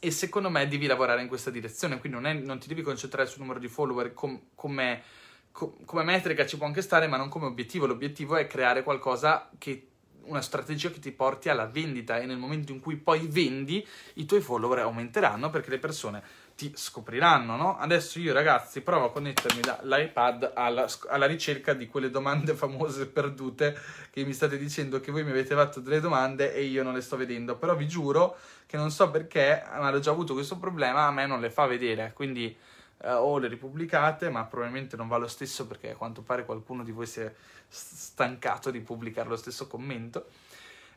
e 0.04 0.12
secondo 0.12 0.50
me 0.50 0.68
devi 0.68 0.86
lavorare 0.86 1.22
in 1.22 1.30
questa 1.30 1.50
direzione, 1.50 1.98
quindi 1.98 2.20
non, 2.20 2.30
è, 2.30 2.34
non 2.34 2.60
ti 2.60 2.68
devi 2.68 2.82
concentrare 2.82 3.26
sul 3.26 3.40
numero 3.40 3.58
di 3.58 3.70
follower 3.70 4.14
com, 4.14 4.38
come, 4.54 5.02
com, 5.50 5.74
come 5.86 6.04
metrica 6.04 6.46
ci 6.46 6.58
può 6.58 6.66
anche 6.66 6.82
stare, 6.82 7.08
ma 7.08 7.16
non 7.16 7.30
come 7.30 7.46
obiettivo. 7.46 7.86
L'obiettivo 7.86 8.36
è 8.36 8.46
creare 8.46 8.84
qualcosa 8.84 9.50
che 9.58 9.88
una 10.26 10.42
strategia 10.42 10.90
che 10.90 11.00
ti 11.00 11.12
porti 11.12 11.48
alla 11.48 11.68
vendita 11.68 12.20
e 12.20 12.26
nel 12.26 12.38
momento 12.38 12.72
in 12.74 12.80
cui 12.80 12.98
poi 12.98 13.28
vendi 13.28 13.86
i 14.16 14.26
tuoi 14.26 14.42
follower 14.42 14.80
aumenteranno 14.80 15.50
perché 15.50 15.70
le 15.70 15.80
persone 15.80 16.22
ti 16.56 16.72
scopriranno, 16.76 17.56
no? 17.56 17.78
Adesso 17.78 18.20
io 18.20 18.34
ragazzi 18.34 18.82
provo 18.82 19.06
a 19.06 19.12
connettermi 19.12 19.62
dall'iPad 19.62 20.52
alla, 20.54 20.88
alla, 21.10 21.26
ricerca 21.26 21.74
di 21.74 21.88
quelle 21.88 22.10
domande 22.10 22.54
famose 22.56 23.08
perdute 23.08 23.78
che 24.12 24.24
mi 24.24 24.34
state 24.34 24.58
dicendo 24.58 25.00
che 25.00 25.12
voi 25.12 25.24
mi 25.24 25.32
avete 25.32 25.56
fatto 25.56 25.80
delle 25.80 26.00
domande 26.00 26.54
e 26.54 26.64
io 26.64 26.84
non 26.84 26.94
le 26.94 27.02
sto 27.02 27.18
vedendo, 27.18 27.56
però 27.56 27.76
vi 27.76 27.88
giuro 27.88 28.38
che 28.66 28.78
non 28.78 28.92
so 28.92 29.10
perché, 29.10 29.64
ma 29.78 29.92
ho 29.92 30.00
già 30.00 30.12
avuto 30.12 30.34
questo 30.34 30.58
problema, 30.58 31.08
a 31.08 31.12
me 31.12 31.26
non 31.26 31.40
le 31.40 31.50
fa 31.50 31.66
vedere, 31.66 32.12
quindi 32.14 32.56
eh, 33.04 33.12
o 33.12 33.38
le 33.38 33.48
ripubblicate, 33.48 34.30
ma 34.30 34.46
probabilmente 34.46 34.96
non 34.96 35.08
va 35.08 35.18
lo 35.18 35.28
stesso 35.28 35.68
perché 35.68 35.92
a 35.92 35.96
quanto 35.96 36.22
pare 36.22 36.46
qualcuno 36.46 36.84
di 36.84 36.92
voi 36.92 37.06
si 37.06 37.22
è 37.22 37.34
stancato 37.68 38.72
di 38.72 38.80
pubblicare 38.80 39.28
lo 39.28 39.36
stesso 39.36 39.68
commento. 39.68 40.28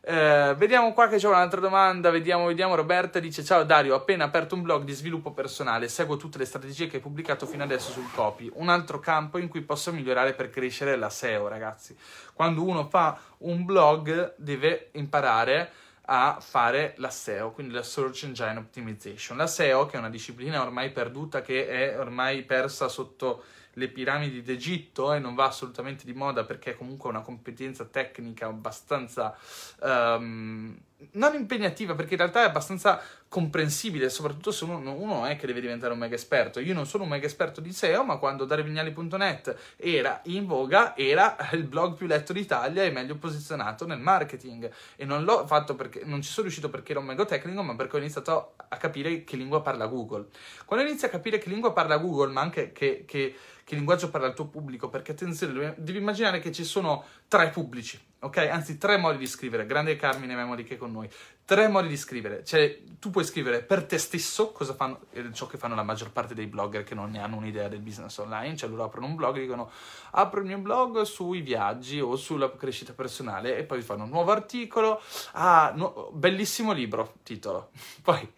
Eh, 0.09 0.55
vediamo 0.57 0.93
qua 0.93 1.09
che 1.09 1.17
c'è 1.17 1.27
un'altra 1.27 1.61
domanda. 1.61 2.11
Vediamo, 2.11 2.47
vediamo. 2.47 2.77
Roberta 2.77 3.19
dice: 3.19 3.43
Ciao 3.43 3.65
Dario, 3.65 3.95
ho 3.95 3.97
appena 3.97 4.23
aperto 4.23 4.55
un 4.55 4.63
blog 4.63 4.85
di 4.85 4.93
sviluppo 4.93 5.33
personale. 5.33 5.89
Seguo 5.89 6.17
tutte 6.17 6.39
le 6.39 6.45
strategie 6.45 6.87
che 6.87 6.97
hai 6.97 7.03
pubblicato 7.03 7.45
fino 7.45 7.65
adesso 7.65 7.91
sul 7.91 8.09
copy. 8.15 8.49
Un 8.55 8.69
altro 8.69 9.01
campo 9.01 9.39
in 9.39 9.49
cui 9.49 9.63
posso 9.63 9.91
migliorare 9.91 10.35
per 10.35 10.49
crescere 10.49 10.95
la 10.95 11.11
SEO, 11.11 11.49
ragazzi. 11.49 11.97
Quando 12.35 12.63
uno 12.63 12.89
fa 12.89 13.19
un 13.39 13.65
blog, 13.65 14.35
deve 14.37 14.91
imparare 14.93 15.73
a 16.03 16.39
fare 16.41 16.95
la 16.99 17.11
SEO, 17.11 17.51
quindi 17.51 17.75
la 17.75 17.83
Search 17.83 18.23
Engine 18.23 18.59
Optimization. 18.59 19.37
La 19.37 19.49
SEO, 19.49 19.87
che 19.87 19.97
è 19.97 19.99
una 19.99 20.09
disciplina 20.09 20.63
ormai 20.63 20.93
perduta, 20.93 21.43
che 21.43 21.67
è 21.67 21.99
ormai 21.99 22.45
persa 22.45 22.87
sotto 22.87 23.43
le 23.77 23.89
piramidi 23.89 24.43
d'Egitto 24.43 25.13
e 25.13 25.19
non 25.19 25.35
va 25.35 25.45
assolutamente 25.47 26.05
di 26.05 26.13
moda 26.13 26.45
perché 26.45 26.73
è 26.73 26.77
comunque 26.77 27.09
una 27.11 27.21
competenza 27.21 27.85
tecnica 27.85 28.47
abbastanza 28.47 29.37
um, 29.81 30.77
non 31.13 31.35
impegnativa 31.35 31.95
perché 31.95 32.13
in 32.13 32.21
realtà 32.21 32.43
è 32.43 32.47
abbastanza 32.47 33.01
comprensibile 33.29 34.09
soprattutto 34.09 34.51
se 34.51 34.65
uno, 34.65 34.93
uno, 34.93 35.27
è 35.27 35.37
che 35.37 35.47
deve 35.47 35.61
diventare 35.61 35.93
un 35.93 35.99
mega 35.99 36.15
esperto. 36.15 36.61
Io 36.61 36.75
non 36.75 36.87
sono 36.87 37.03
un 37.03 37.11
mega 37.11 37.27
esperto 37.27 37.61
di 37.61 37.73
SEO 37.73 38.05
ma 38.05 38.17
quando 38.17 38.45
darevignali.net 38.45 39.75
era 39.77 40.21
in 40.25 40.47
voga 40.47 40.97
era 40.97 41.37
il 41.53 41.65
blog 41.65 41.97
più 41.97 42.07
letto 42.07 42.33
d'Italia 42.33 42.83
e 42.85 42.91
meglio 42.91 43.17
posizionato 43.17 43.87
nel 43.87 43.99
marketing. 43.99 44.71
E 44.97 45.05
non 45.05 45.25
l'ho 45.25 45.47
fatto 45.47 45.75
perché 45.75 46.03
non 46.05 46.23
ci 46.23 46.31
sono 46.31 46.47
riuscito 46.47 46.71
perché 46.71 46.93
ero 46.93 47.01
un 47.01 47.07
mega 47.07 47.25
tecnico 47.25 47.63
ma 47.63 47.77
perché 47.77 47.97
ho 47.97 48.01
iniziato 48.01 48.55
a 48.69 48.77
capire 48.77 49.25
che 49.25 49.37
lingua 49.37 49.61
parla 49.61 49.87
Google. 49.87 50.27
Quando 50.65 50.87
inizi 50.87 51.05
a 51.05 51.11
capire 51.11 51.39
che 51.39 51.49
lingua 51.49 51.73
parla 51.73 51.99
Google 51.99 52.33
ma 52.33 52.41
anche 52.41 52.73
che, 52.73 53.05
che 53.07 53.35
che 53.67 53.75
linguaggio 53.75 54.11
parla 54.11 54.29
il 54.29 54.35
tuo 54.35 54.47
pubblico, 54.47 54.89
perché 54.89 55.11
attenzione, 55.11 55.75
devi 55.77 55.99
immaginare 55.99 56.39
che 56.39 56.53
ci 56.53 56.63
sono 56.63 57.03
tre 57.27 57.51
pubblici, 57.51 58.01
ok? 58.27 58.37
Anzi, 58.51 58.79
tre 58.79 58.97
modi 58.97 59.19
di 59.19 59.27
scrivere. 59.27 59.67
Grande 59.67 59.97
Carmine 59.97 60.35
Memori 60.35 60.65
che 60.65 60.75
è 60.75 60.79
con 60.79 60.93
noi 60.93 61.09
tre 61.47 61.69
modi 61.69 61.87
di 61.87 61.97
scrivere. 61.97 62.45
Cioè, 62.45 62.83
tu 62.99 63.11
puoi 63.11 63.25
scrivere 63.25 63.63
per 63.63 63.85
te 63.85 63.99
stesso, 63.99 64.53
fanno, 64.77 65.03
ciò 65.33 65.47
che 65.47 65.57
fanno 65.57 65.77
la 65.77 65.85
maggior 65.85 66.11
parte 66.11 66.35
dei 66.35 66.47
blogger 66.47 66.83
che 66.83 66.97
non 66.97 67.11
ne 67.11 67.21
hanno 67.21 67.37
un'idea 67.37 67.69
del 67.69 67.79
business 67.79 68.19
online, 68.19 68.57
cioè 68.57 68.69
loro 68.69 68.83
aprono 68.83 69.07
un 69.07 69.15
blog 69.15 69.37
e 69.37 69.41
dicono 69.43 69.71
apro 70.11 70.41
il 70.41 70.47
mio 70.47 70.59
blog 70.59 71.03
sui 71.03 71.43
viaggi 71.43 72.01
o 72.01 72.17
sulla 72.17 72.51
crescita 72.51 72.95
personale 72.95 73.59
e 73.59 73.63
poi 73.63 73.81
fanno 73.83 74.05
un 74.05 74.11
nuovo 74.11 74.33
articolo, 74.33 75.01
ah, 75.33 75.73
no, 75.77 76.11
bellissimo 76.13 76.73
libro, 76.73 77.15
titolo, 77.23 77.71
poi 78.03 78.29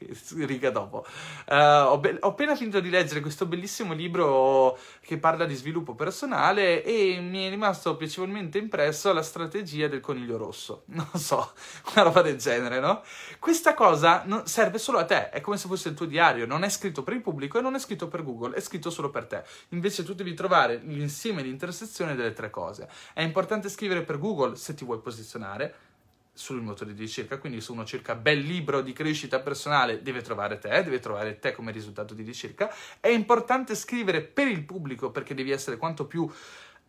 riga 0.41 0.71
dopo. 0.71 1.07
Uh, 1.47 1.55
ho, 1.87 1.99
be- 1.99 2.19
ho 2.21 2.29
appena 2.29 2.55
finito 2.57 2.81
di 2.81 2.91
leggere 2.91 3.21
questo 3.21 3.47
bellissimo 3.47 3.95
libro 3.95 4.79
che 5.01 5.17
parla 5.17 5.47
di 5.47 5.55
sviluppo 5.55 5.95
personale 5.95 6.85
e 6.85 7.21
mi 7.21 7.47
è 7.47 7.49
rimasto 7.49 7.97
piacevolmente 7.97 8.59
impresso 8.59 9.13
la 9.15 9.23
strategia 9.23 9.89
del 9.89 10.01
coniglio 10.01 10.37
rosso. 10.37 10.83
Non 10.99 11.07
so, 11.15 11.53
una 11.95 12.03
roba 12.03 12.23
del 12.23 12.37
genere, 12.37 12.81
no? 12.81 12.98
Questa 13.39 13.75
cosa 13.75 14.25
serve 14.45 14.79
solo 14.79 14.99
a 14.99 15.05
te, 15.05 15.31
è 15.31 15.41
come 15.41 15.57
se 15.57 15.69
fosse 15.69 15.89
il 15.89 15.95
tuo 15.95 16.07
diario, 16.07 16.47
non 16.47 16.65
è 16.65 16.69
scritto 16.69 17.03
per 17.03 17.15
il 17.15 17.21
pubblico 17.21 17.59
e 17.59 17.63
non 17.63 17.75
è 17.75 17.79
scritto 17.79 18.09
per 18.09 18.23
Google, 18.23 18.57
è 18.57 18.61
scritto 18.61 18.91
solo 18.91 19.11
per 19.11 19.27
te. 19.27 19.43
Invece 19.71 20.05
tu 20.05 20.15
devi 20.15 20.35
trovare 20.35 20.81
l'insieme 20.85 21.43
di 21.43 21.49
intersezione 21.49 22.15
delle 22.15 22.33
tre 22.33 22.51
cose. 22.51 22.89
È 23.13 23.23
importante 23.23 23.69
scrivere 23.69 24.03
per 24.03 24.19
Google 24.19 24.57
se 24.57 24.75
ti 24.75 24.85
vuoi 24.85 25.01
posizionare 25.01 25.87
sul 26.39 26.63
motore 26.63 26.95
di 26.95 27.01
ricerca, 27.01 27.39
quindi 27.39 27.61
se 27.61 27.73
uno 27.73 27.85
cerca 27.85 28.15
bel 28.15 28.39
libro 28.39 28.81
di 28.81 28.93
crescita 28.93 29.41
personale 29.41 30.03
deve 30.03 30.23
trovare 30.23 30.59
te, 30.59 30.69
deve 30.85 31.01
trovare 31.01 31.41
te 31.41 31.51
come 31.51 31.73
risultato 31.73 32.15
di 32.15 32.23
ricerca. 32.23 32.73
È 33.01 33.09
importante 33.09 33.75
scrivere 33.75 34.23
per 34.23 34.47
il 34.47 34.63
pubblico 34.63 35.11
perché 35.11 35.35
devi 35.35 35.51
essere 35.51 35.77
quanto 35.77 36.07
più 36.07 36.31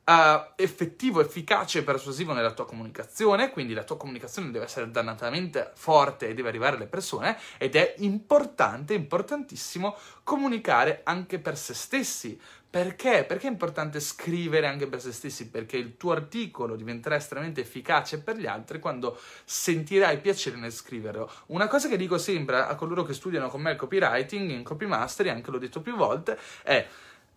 uh, 0.06 0.52
effettivo, 0.56 1.22
efficace 1.22 1.80
e 1.80 1.84
persuasivo 1.84 2.34
nella 2.34 2.54
tua 2.54 2.66
comunicazione, 2.66 3.50
quindi 3.52 3.74
la 3.74 3.84
tua 3.84 3.98
comunicazione 3.98 4.52
deve 4.52 4.66
essere 4.66 4.90
dannatamente 4.92 5.72
forte 5.76 6.28
e 6.28 6.34
deve 6.34 6.50
arrivare 6.50 6.76
alle 6.76 6.88
persone 6.88 7.38
ed 7.58 7.76
è 7.76 7.96
importante, 8.00 8.94
importantissimo 8.94 9.96
comunicare 10.24 11.02
anche 11.04 11.40
per 11.40 11.58
se 11.58 11.74
stessi. 11.74 12.40
Perché? 12.70 13.26
Perché 13.28 13.48
è 13.48 13.50
importante 13.50 14.00
scrivere 14.00 14.68
anche 14.68 14.86
per 14.86 15.02
se 15.02 15.12
stessi? 15.12 15.50
Perché 15.50 15.76
il 15.78 15.98
tuo 15.98 16.12
articolo 16.12 16.76
diventerà 16.76 17.16
estremamente 17.16 17.62
efficace 17.62 18.22
per 18.22 18.38
gli 18.38 18.46
altri 18.46 18.78
quando 18.78 19.20
sentirai 19.44 20.20
piacere 20.20 20.56
nel 20.56 20.72
scriverlo. 20.72 21.32
Una 21.48 21.68
cosa 21.68 21.88
che 21.88 21.98
dico 21.98 22.20
sempre 22.20 22.58
a 22.58 22.76
coloro 22.76 23.02
che 23.02 23.16
studiano 23.16 23.50
con 23.50 23.62
me 23.62 23.72
il 23.72 23.78
copywriting, 23.78 24.52
in 24.52 24.64
copy 24.64 24.86
mastery, 24.86 25.30
anche 25.30 25.50
l'ho 25.50 25.58
detto 25.58 25.82
più 25.82 25.96
volte, 25.96 26.38
è 26.62 26.88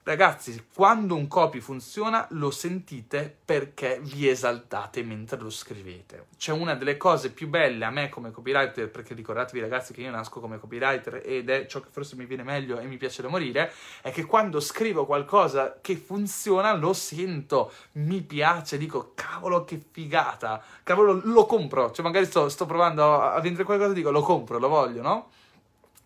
Ragazzi, 0.05 0.67
quando 0.75 1.15
un 1.15 1.29
copy 1.29 1.61
funziona 1.61 2.27
lo 2.31 2.51
sentite 2.51 3.37
perché 3.45 4.01
vi 4.03 4.29
esaltate 4.29 5.05
mentre 5.05 5.39
lo 5.39 5.49
scrivete. 5.49 6.27
C'è 6.37 6.51
una 6.51 6.75
delle 6.75 6.97
cose 6.97 7.31
più 7.31 7.49
belle 7.49 7.85
a 7.85 7.91
me 7.91 8.09
come 8.09 8.33
copywriter, 8.33 8.91
perché 8.91 9.15
ricordatevi 9.15 9.61
ragazzi 9.61 9.93
che 9.93 10.01
io 10.01 10.11
nasco 10.11 10.41
come 10.41 10.59
copywriter 10.59 11.23
ed 11.25 11.51
è 11.51 11.67
ciò 11.67 11.79
che 11.79 11.87
forse 11.93 12.17
mi 12.17 12.25
viene 12.25 12.43
meglio 12.43 12.81
e 12.81 12.87
mi 12.87 12.97
piace 12.97 13.23
da 13.23 13.29
morire, 13.29 13.73
è 14.01 14.11
che 14.11 14.25
quando 14.25 14.59
scrivo 14.59 15.07
qualcosa 15.07 15.79
che 15.81 15.95
funziona 15.95 16.73
lo 16.73 16.93
sento, 16.95 17.71
mi 17.93 18.23
piace, 18.23 18.79
dico 18.79 19.13
cavolo 19.15 19.63
che 19.63 19.81
figata, 19.89 20.61
cavolo 20.83 21.21
lo 21.23 21.47
compro, 21.47 21.93
cioè 21.93 22.05
magari 22.05 22.27
sto, 22.27 22.49
sto 22.49 22.67
provando 22.67 23.21
a 23.21 23.39
vendere 23.39 23.63
qualcosa 23.63 23.93
e 23.93 23.95
dico 23.95 24.11
lo 24.11 24.23
compro, 24.23 24.59
lo 24.59 24.67
voglio, 24.67 25.01
no? 25.01 25.31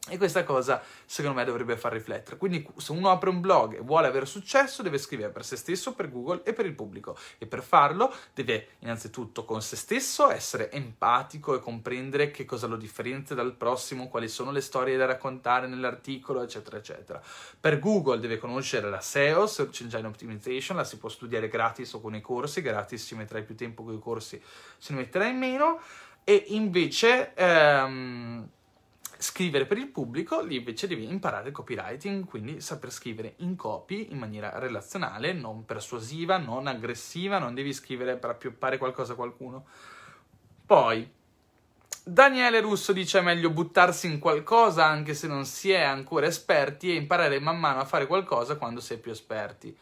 E 0.08 0.18
questa 0.18 0.44
cosa 0.44 0.80
secondo 1.04 1.36
me 1.36 1.44
dovrebbe 1.44 1.76
far 1.76 1.92
riflettere. 1.92 2.36
Quindi 2.36 2.64
se 2.76 2.92
uno 2.92 3.10
apre 3.10 3.28
un 3.28 3.40
blog 3.40 3.76
e 3.76 3.80
vuole 3.80 4.06
avere 4.06 4.24
successo 4.24 4.82
deve 4.82 4.98
scrivere 4.98 5.32
per 5.32 5.44
se 5.44 5.56
stesso, 5.56 5.94
per 5.94 6.12
Google 6.12 6.42
e 6.44 6.52
per 6.52 6.64
il 6.64 6.74
pubblico. 6.74 7.16
E 7.38 7.46
per 7.46 7.60
farlo 7.60 8.14
deve 8.32 8.68
innanzitutto 8.80 9.44
con 9.44 9.62
se 9.62 9.74
stesso 9.74 10.30
essere 10.30 10.70
empatico 10.70 11.56
e 11.56 11.60
comprendere 11.60 12.30
che 12.30 12.44
cosa 12.44 12.68
lo 12.68 12.76
differenzia 12.76 13.34
dal 13.34 13.54
prossimo, 13.54 14.06
quali 14.06 14.28
sono 14.28 14.52
le 14.52 14.60
storie 14.60 14.96
da 14.96 15.06
raccontare 15.06 15.66
nell'articolo, 15.66 16.40
eccetera, 16.40 16.76
eccetera. 16.76 17.20
Per 17.58 17.80
Google 17.80 18.20
deve 18.20 18.38
conoscere 18.38 18.88
la 18.88 19.00
SEO, 19.00 19.48
Search 19.48 19.80
Engine 19.80 20.06
Optimization, 20.06 20.76
la 20.76 20.84
si 20.84 20.98
può 20.98 21.08
studiare 21.08 21.48
gratis 21.48 21.92
o 21.94 22.00
con 22.00 22.14
i 22.14 22.20
corsi, 22.20 22.62
gratis 22.62 23.04
ci 23.06 23.16
metterai 23.16 23.42
più 23.42 23.56
tempo 23.56 23.82
con 23.82 23.94
i 23.94 23.98
corsi, 23.98 24.40
se 24.78 24.92
ne 24.92 25.00
metterai 25.00 25.34
meno. 25.34 25.80
E 26.22 26.44
invece... 26.48 27.34
Ehm, 27.34 28.50
scrivere 29.18 29.66
per 29.66 29.78
il 29.78 29.88
pubblico, 29.88 30.40
lì 30.42 30.56
invece 30.56 30.86
devi 30.86 31.08
imparare 31.08 31.48
il 31.48 31.54
copywriting, 31.54 32.24
quindi 32.24 32.60
saper 32.60 32.90
scrivere 32.90 33.34
in 33.38 33.56
copy 33.56 34.08
in 34.10 34.18
maniera 34.18 34.58
relazionale, 34.58 35.32
non 35.32 35.64
persuasiva, 35.64 36.38
non 36.38 36.66
aggressiva, 36.66 37.38
non 37.38 37.54
devi 37.54 37.72
scrivere 37.72 38.16
per 38.16 38.30
appioppare 38.30 38.78
qualcosa 38.78 39.12
a 39.12 39.16
qualcuno. 39.16 39.66
Poi, 40.64 41.08
Daniele 42.02 42.60
Russo 42.60 42.92
dice 42.92 43.18
è 43.18 43.22
meglio 43.22 43.50
buttarsi 43.50 44.06
in 44.06 44.18
qualcosa 44.18 44.84
anche 44.84 45.12
se 45.14 45.26
non 45.26 45.44
si 45.44 45.72
è 45.72 45.82
ancora 45.82 46.26
esperti 46.26 46.90
e 46.90 46.94
imparare 46.94 47.40
man 47.40 47.58
mano 47.58 47.80
a 47.80 47.84
fare 47.84 48.06
qualcosa 48.06 48.56
quando 48.56 48.80
si 48.80 48.94
è 48.94 48.98
più 48.98 49.10
esperti 49.10 49.76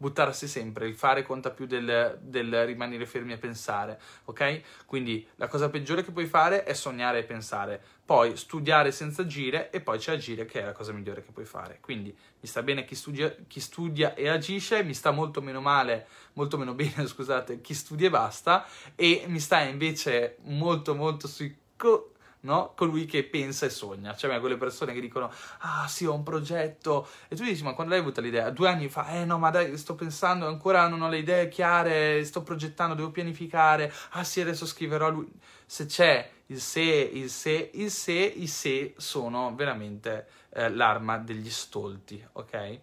buttarsi 0.00 0.48
sempre, 0.48 0.88
il 0.88 0.94
fare 0.94 1.22
conta 1.22 1.50
più 1.50 1.66
del, 1.66 2.18
del, 2.22 2.64
rimanere 2.64 3.04
fermi 3.04 3.34
a 3.34 3.36
pensare, 3.36 4.00
ok? 4.24 4.62
Quindi 4.86 5.28
la 5.36 5.46
cosa 5.46 5.68
peggiore 5.68 6.02
che 6.02 6.10
puoi 6.10 6.24
fare 6.24 6.64
è 6.64 6.72
sognare 6.72 7.18
e 7.18 7.24
pensare, 7.24 7.82
poi 8.02 8.34
studiare 8.34 8.92
senza 8.92 9.20
agire 9.20 9.70
e 9.70 9.82
poi 9.82 9.98
c'è 9.98 10.14
agire 10.14 10.46
che 10.46 10.62
è 10.62 10.64
la 10.64 10.72
cosa 10.72 10.92
migliore 10.92 11.22
che 11.22 11.32
puoi 11.32 11.44
fare. 11.44 11.80
Quindi 11.82 12.08
mi 12.40 12.48
sta 12.48 12.62
bene 12.62 12.86
chi 12.86 12.94
studia, 12.94 13.30
chi 13.46 13.60
studia 13.60 14.14
e 14.14 14.30
agisce, 14.30 14.82
mi 14.82 14.94
sta 14.94 15.10
molto 15.10 15.42
meno 15.42 15.60
male, 15.60 16.06
molto 16.32 16.56
meno 16.56 16.72
bene, 16.72 17.04
scusate, 17.06 17.60
chi 17.60 17.74
studia 17.74 18.06
e 18.06 18.10
basta 18.10 18.64
e 18.94 19.24
mi 19.26 19.38
sta 19.38 19.60
invece 19.60 20.38
molto 20.44 20.94
molto 20.94 21.28
sui 21.28 21.54
no? 22.40 22.72
Colui 22.76 23.04
che 23.06 23.24
pensa 23.24 23.66
e 23.66 23.70
sogna, 23.70 24.14
cioè 24.16 24.38
quelle 24.40 24.56
persone 24.56 24.92
che 24.92 25.00
dicono 25.00 25.30
ah 25.58 25.86
sì 25.88 26.06
ho 26.06 26.14
un 26.14 26.22
progetto 26.22 27.08
e 27.28 27.36
tu 27.36 27.42
dici 27.44 27.62
ma 27.62 27.74
quando 27.74 27.92
l'hai 27.92 28.02
avuta 28.02 28.20
l'idea? 28.20 28.50
Due 28.50 28.68
anni 28.68 28.88
fa, 28.88 29.08
eh 29.10 29.24
no 29.24 29.38
ma 29.38 29.50
dai 29.50 29.76
sto 29.76 29.94
pensando 29.94 30.46
ancora 30.46 30.88
non 30.88 31.02
ho 31.02 31.08
le 31.08 31.18
idee 31.18 31.48
chiare, 31.48 32.24
sto 32.24 32.42
progettando, 32.42 32.94
devo 32.94 33.10
pianificare, 33.10 33.92
ah 34.10 34.24
sì 34.24 34.40
adesso 34.40 34.66
scriverò 34.66 35.10
lui. 35.10 35.30
Se 35.66 35.86
c'è 35.86 36.28
il 36.46 36.60
se, 36.60 36.80
il 36.80 37.30
se, 37.30 37.70
il 37.74 37.90
se, 37.90 38.12
i 38.12 38.46
se 38.46 38.94
sono 38.96 39.54
veramente 39.54 40.26
eh, 40.50 40.68
l'arma 40.68 41.18
degli 41.18 41.50
stolti, 41.50 42.24
ok? 42.32 42.78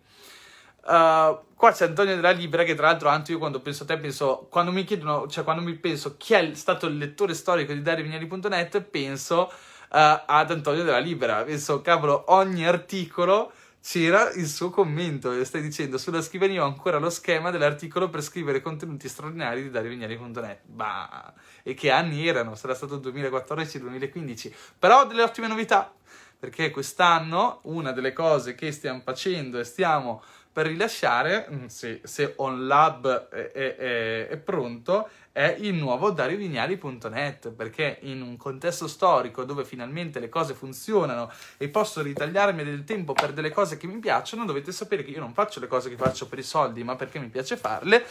Uh, 0.88 1.38
qua 1.53 1.73
c'è 1.73 1.88
Antonio 1.88 2.15
della 2.15 2.31
Libera 2.31 2.63
che 2.63 2.73
tra 2.73 2.88
l'altro 2.88 3.09
Anto 3.09 3.33
io 3.33 3.39
quando 3.39 3.59
penso 3.59 3.83
a 3.83 3.88
te 3.88 3.97
penso 3.97 4.47
quando 4.49 4.71
mi 4.71 4.85
chiedono 4.85 5.27
cioè 5.27 5.43
quando 5.43 5.61
mi 5.61 5.73
penso 5.73 6.15
chi 6.15 6.33
è 6.33 6.53
stato 6.53 6.85
il 6.85 6.97
lettore 6.97 7.33
storico 7.33 7.73
di 7.73 7.81
DarioVignali.net 7.81 8.79
penso 8.83 9.51
uh, 9.51 9.51
ad 9.89 10.49
Antonio 10.49 10.85
della 10.85 10.99
Libera 10.99 11.43
penso 11.43 11.81
cavolo 11.81 12.23
ogni 12.27 12.65
articolo 12.65 13.51
c'era 13.81 14.31
il 14.31 14.47
suo 14.47 14.69
commento. 14.69 15.31
E 15.31 15.45
stai 15.45 15.61
dicendo 15.61 15.97
sulla 15.97 16.21
scrivania 16.21 16.63
ho 16.63 16.65
ancora 16.65 16.99
lo 16.99 17.09
schema 17.09 17.51
dell'articolo 17.51 18.09
per 18.09 18.21
scrivere 18.21 18.61
contenuti 18.61 19.07
straordinari 19.07 19.63
di 19.63 19.69
DarioVignali.net 19.69 20.59
bah 20.63 21.33
e 21.63 21.73
che 21.73 21.91
anni 21.91 22.27
erano? 22.27 22.55
Sarà 22.55 22.73
stato 22.73 22.97
2014-2015 22.97 24.53
però 24.79 25.05
delle 25.05 25.23
ottime 25.23 25.47
novità 25.47 25.93
perché 26.39 26.69
quest'anno 26.69 27.61
una 27.63 27.91
delle 27.91 28.13
cose 28.13 28.55
che 28.55 28.71
stiamo 28.71 29.01
facendo 29.03 29.57
e 29.57 29.63
stiamo 29.63 30.21
per 30.58 30.66
rilasciare, 30.66 31.47
mm, 31.51 31.66
se, 31.68 32.01
se 32.03 32.34
OnLab 32.36 33.30
è, 33.30 33.51
è, 33.51 34.28
è, 34.28 34.38
pronto, 34.38 35.08
è 35.32 35.55
il 35.60 35.76
nuovo 35.76 36.10
dariovignali.net, 36.10 37.51
perché 37.51 37.99
in 38.01 38.24
un 38.24 38.38
contesto 38.38 38.88
storico 38.88 39.43
dove 39.43 39.64
finalmente 39.64 40.20
le 40.20 40.30
cose 40.30 40.55
funzionano 40.55 41.32
e 41.58 41.70
posso 41.70 42.01
ritagliarmi 42.01 42.64
del 42.64 42.84
tempo 42.86 43.14
per 43.14 43.34
delle 43.34 43.51
cose 43.51 43.78
che 43.78 43.86
mi 43.86 43.99
piacciono, 43.99 44.45
dovete 44.45 44.72
sapere 44.72 45.03
che 45.03 45.12
io 45.12 45.20
non 45.20 45.32
faccio 45.32 45.60
le 45.60 45.68
cose 45.68 45.89
che 45.89 45.95
faccio 45.95 46.28
per 46.28 46.39
i 46.39 46.43
soldi, 46.43 46.84
ma 46.84 46.95
perché 46.95 47.20
mi 47.20 47.28
piace 47.28 47.55
farle. 47.55 48.03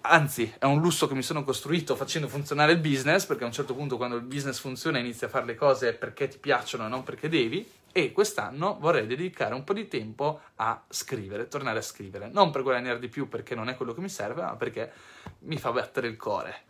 Anzi, 0.00 0.52
è 0.58 0.64
un 0.64 0.80
lusso 0.80 1.06
che 1.06 1.14
mi 1.14 1.22
sono 1.22 1.44
costruito 1.44 1.94
facendo 1.94 2.26
funzionare 2.26 2.72
il 2.72 2.78
business, 2.78 3.26
perché 3.26 3.44
a 3.44 3.46
un 3.46 3.52
certo 3.52 3.76
punto 3.76 3.96
quando 3.96 4.16
il 4.16 4.22
business 4.22 4.58
funziona 4.58 4.98
inizi 4.98 5.24
a 5.24 5.28
fare 5.28 5.46
le 5.46 5.54
cose 5.54 5.92
perché 5.92 6.26
ti 6.26 6.38
piacciono 6.38 6.86
e 6.86 6.88
non 6.88 7.04
perché 7.04 7.28
devi 7.28 7.78
e 7.92 8.12
quest'anno 8.12 8.78
vorrei 8.78 9.06
dedicare 9.06 9.54
un 9.54 9.64
po' 9.64 9.72
di 9.72 9.88
tempo 9.88 10.40
a 10.56 10.82
scrivere, 10.88 11.48
tornare 11.48 11.78
a 11.78 11.82
scrivere, 11.82 12.28
non 12.28 12.50
per 12.50 12.62
guadagnare 12.62 12.98
di 12.98 13.08
più 13.08 13.28
perché 13.28 13.54
non 13.54 13.68
è 13.68 13.76
quello 13.76 13.92
che 13.92 14.00
mi 14.00 14.08
serve, 14.08 14.42
ma 14.42 14.54
perché 14.56 14.92
mi 15.40 15.58
fa 15.58 15.72
battere 15.72 16.08
il 16.08 16.16
cuore. 16.16 16.62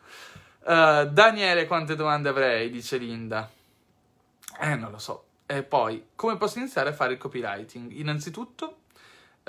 Uh, 0.60 1.06
Daniele, 1.06 1.66
quante 1.66 1.96
domande 1.96 2.28
avrei? 2.28 2.70
dice 2.70 2.96
Linda. 2.96 3.50
Eh, 4.60 4.74
non 4.74 4.90
lo 4.90 4.98
so. 4.98 5.24
E 5.46 5.62
poi, 5.62 6.08
come 6.14 6.36
posso 6.36 6.58
iniziare 6.58 6.90
a 6.90 6.92
fare 6.92 7.14
il 7.14 7.18
copywriting? 7.18 7.90
Innanzitutto, 7.92 8.79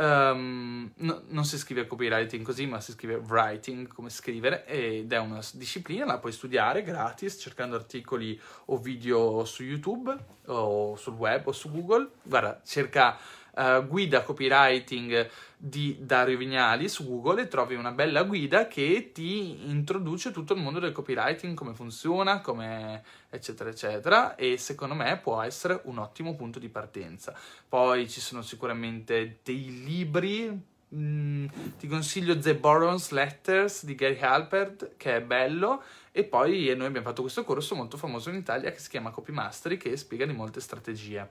Um, 0.02 0.92
no, 0.96 1.22
non 1.28 1.46
si 1.46 1.60
scrive 1.60 1.86
copywriting 1.86 2.44
così, 2.44 2.66
ma 2.66 2.80
si 2.80 2.94
scrive 2.94 3.22
writing, 3.28 3.88
come 3.88 4.10
scrivere, 4.10 4.66
ed 4.66 5.14
è 5.14 5.20
una 5.20 5.40
disciplina, 5.54 6.06
la 6.06 6.18
puoi 6.18 6.32
studiare 6.32 6.82
gratis 6.82 7.38
cercando 7.40 7.76
articoli 7.76 8.40
o 8.66 8.78
video 8.78 9.46
su 9.46 9.62
YouTube 9.62 10.18
o 10.48 10.96
sul 10.96 11.14
web 11.14 11.46
o 11.46 11.52
su 11.52 11.70
Google. 11.70 12.14
Guarda, 12.24 12.62
cerca 12.66 13.16
uh, 13.56 13.86
guida 13.88 14.22
copywriting 14.22 15.30
di 15.58 15.98
Dario 16.00 16.38
Vignali 16.38 16.90
su 16.90 17.08
Google 17.08 17.44
e 17.44 17.48
trovi 17.48 17.76
una 17.76 17.92
bella 17.92 18.24
guida 18.24 18.68
che 18.68 19.12
ti 19.14 19.70
introduce 19.70 20.32
tutto 20.32 20.54
il 20.54 20.62
mondo 20.62 20.80
del 20.80 20.92
copywriting, 20.92 21.56
come 21.56 21.74
funziona, 21.74 22.42
come 22.42 23.04
eccetera 23.30 23.70
eccetera 23.70 24.36
e 24.36 24.58
secondo 24.58 24.96
me 24.96 25.18
può 25.18 25.42
essere 25.42 25.82
un 25.84 26.00
ottimo 26.00 26.36
punto 26.36 26.60
di 26.60 26.70
partenza. 26.70 27.34
Poi 27.68 28.10
ci 28.10 28.20
sono 28.20 28.42
sicuramente 28.42 29.40
dei 29.44 29.84
libri 29.84 30.70
Mm, 30.94 31.46
ti 31.80 31.88
consiglio 31.88 32.38
The 32.38 32.54
Boron's 32.56 33.12
Letters 33.12 33.86
di 33.86 33.96
Gary 33.96 34.20
Halpert, 34.20 34.98
che 34.98 35.16
è 35.16 35.22
bello, 35.22 35.82
e 36.12 36.26
poi 36.26 36.66
noi 36.76 36.88
abbiamo 36.88 37.08
fatto 37.08 37.22
questo 37.22 37.46
corso 37.46 37.76
molto 37.76 37.96
famoso 37.96 38.30
in 38.30 38.36
Italia 38.36 38.72
che 38.72 38.80
si 38.80 38.90
chiama 38.90 39.10
Copy 39.10 39.32
Mastery, 39.32 39.78
che 39.78 39.96
spiega 39.96 40.26
di 40.26 40.34
molte 40.34 40.60
strategie. 40.60 41.30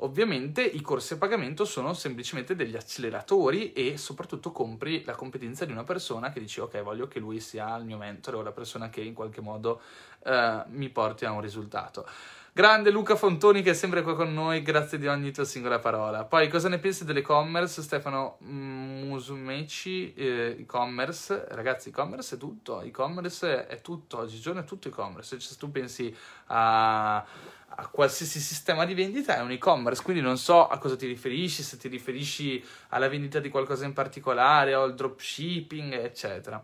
Ovviamente 0.00 0.62
i 0.62 0.80
corsi 0.80 1.14
a 1.14 1.16
pagamento 1.16 1.64
sono 1.64 1.92
semplicemente 1.92 2.54
degli 2.54 2.76
acceleratori 2.76 3.72
e 3.72 3.96
soprattutto 3.96 4.52
compri 4.52 5.02
la 5.04 5.16
competenza 5.16 5.64
di 5.64 5.72
una 5.72 5.82
persona 5.82 6.30
che 6.30 6.38
dici 6.38 6.60
ok 6.60 6.82
voglio 6.82 7.08
che 7.08 7.18
lui 7.18 7.40
sia 7.40 7.76
il 7.76 7.84
mio 7.84 7.96
mentore 7.96 8.36
o 8.36 8.42
la 8.42 8.52
persona 8.52 8.90
che 8.90 9.00
in 9.00 9.12
qualche 9.12 9.40
modo 9.40 9.80
uh, 10.20 10.62
mi 10.68 10.88
porti 10.90 11.24
a 11.24 11.32
un 11.32 11.40
risultato. 11.40 12.06
Grande 12.52 12.90
Luca 12.90 13.16
Fontoni 13.16 13.62
che 13.62 13.70
è 13.70 13.74
sempre 13.74 14.02
qua 14.02 14.14
con 14.14 14.32
noi, 14.32 14.62
grazie 14.62 14.98
di 14.98 15.06
ogni 15.06 15.32
tua 15.32 15.44
singola 15.44 15.78
parola. 15.78 16.24
Poi 16.24 16.48
cosa 16.48 16.68
ne 16.68 16.78
pensi 16.78 17.04
dell'e-commerce? 17.04 17.82
Stefano 17.82 18.36
Musumeci, 18.40 20.14
eh, 20.14 20.56
e-commerce, 20.60 21.46
ragazzi 21.50 21.90
e-commerce 21.90 22.34
è 22.34 22.38
tutto, 22.38 22.80
e-commerce 22.80 23.66
è 23.66 23.80
tutto, 23.80 24.18
oggigiorno 24.18 24.62
è 24.62 24.64
tutto 24.64 24.88
e-commerce. 24.88 25.38
Cioè, 25.38 25.48
se 25.48 25.56
tu 25.56 25.70
pensi 25.70 26.12
a 26.46 27.24
a 27.70 27.86
qualsiasi 27.86 28.40
sistema 28.40 28.84
di 28.84 28.94
vendita 28.94 29.36
è 29.36 29.40
un 29.40 29.50
e-commerce, 29.50 30.02
quindi 30.02 30.22
non 30.22 30.36
so 30.36 30.66
a 30.66 30.78
cosa 30.78 30.96
ti 30.96 31.06
riferisci, 31.06 31.62
se 31.62 31.76
ti 31.76 31.88
riferisci 31.88 32.64
alla 32.88 33.08
vendita 33.08 33.38
di 33.38 33.48
qualcosa 33.50 33.84
in 33.84 33.92
particolare 33.92 34.74
o 34.74 34.82
al 34.82 34.94
dropshipping, 34.94 35.92
eccetera. 35.92 36.62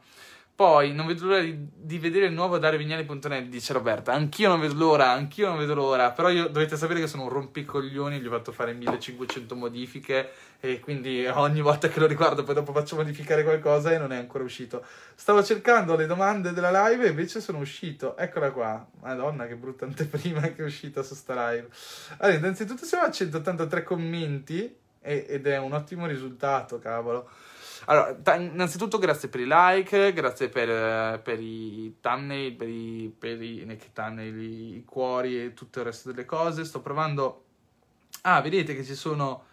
Poi 0.56 0.92
non 0.92 1.06
vedo 1.08 1.26
l'ora 1.26 1.40
di, 1.40 1.68
di 1.74 1.98
vedere 1.98 2.26
il 2.26 2.32
nuovo 2.32 2.58
dariovignali.net, 2.58 3.46
dice 3.46 3.72
Roberta. 3.72 4.12
Anch'io 4.12 4.48
non 4.48 4.60
vedo 4.60 4.74
l'ora, 4.74 5.10
anch'io 5.10 5.48
non 5.48 5.58
vedo 5.58 5.74
l'ora. 5.74 6.12
Però 6.12 6.28
io 6.28 6.46
dovete 6.46 6.76
sapere 6.76 7.00
che 7.00 7.08
sono 7.08 7.24
un 7.24 7.28
rompicoglioni, 7.28 8.20
gli 8.20 8.26
ho 8.26 8.30
fatto 8.30 8.52
fare 8.52 8.72
1500 8.72 9.56
modifiche 9.56 10.30
e 10.60 10.78
quindi 10.78 11.26
ogni 11.26 11.60
volta 11.60 11.88
che 11.88 11.98
lo 11.98 12.06
riguardo 12.06 12.44
poi 12.44 12.54
dopo 12.54 12.72
faccio 12.72 12.94
modificare 12.94 13.42
qualcosa 13.42 13.90
e 13.90 13.98
non 13.98 14.12
è 14.12 14.16
ancora 14.16 14.44
uscito. 14.44 14.84
Stavo 15.16 15.42
cercando 15.42 15.96
le 15.96 16.06
domande 16.06 16.52
della 16.52 16.88
live 16.88 17.04
e 17.04 17.08
invece 17.08 17.40
sono 17.40 17.58
uscito. 17.58 18.16
Eccola 18.16 18.52
qua. 18.52 18.86
Madonna 19.00 19.48
che 19.48 19.56
brutta 19.56 19.86
anteprima 19.86 20.40
che 20.40 20.62
è 20.62 20.64
uscita 20.64 21.02
su 21.02 21.16
sta 21.16 21.50
live. 21.50 21.68
Allora, 22.18 22.38
innanzitutto 22.38 22.84
siamo 22.84 23.04
a 23.04 23.10
183 23.10 23.82
commenti 23.82 24.72
ed 25.00 25.46
è 25.48 25.58
un 25.58 25.72
ottimo 25.72 26.06
risultato, 26.06 26.78
cavolo. 26.78 27.28
Allora, 27.86 28.14
t- 28.14 28.36
innanzitutto 28.38 28.98
grazie 28.98 29.28
per 29.28 29.40
i 29.40 29.46
like, 29.48 30.12
grazie 30.12 30.48
per, 30.48 31.20
per 31.20 31.40
i 31.40 31.96
thumbnail, 32.00 32.54
per 32.54 32.68
i, 32.68 33.14
per 33.16 33.42
i, 33.42 33.80
thumbnail, 33.92 34.40
i 34.40 34.84
cuori 34.84 35.42
e 35.42 35.54
tutto 35.54 35.80
il 35.80 35.86
resto 35.86 36.10
delle 36.10 36.24
cose. 36.24 36.64
Sto 36.64 36.80
provando... 36.80 37.44
Ah, 38.22 38.40
vedete 38.40 38.74
che 38.74 38.84
ci 38.84 38.94
sono... 38.94 39.44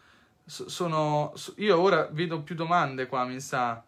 sono 0.46 1.34
io 1.56 1.80
ora 1.80 2.08
vedo 2.12 2.42
più 2.42 2.56
domande 2.56 3.08
qua, 3.08 3.26
mi 3.26 3.40
sa. 3.40 3.84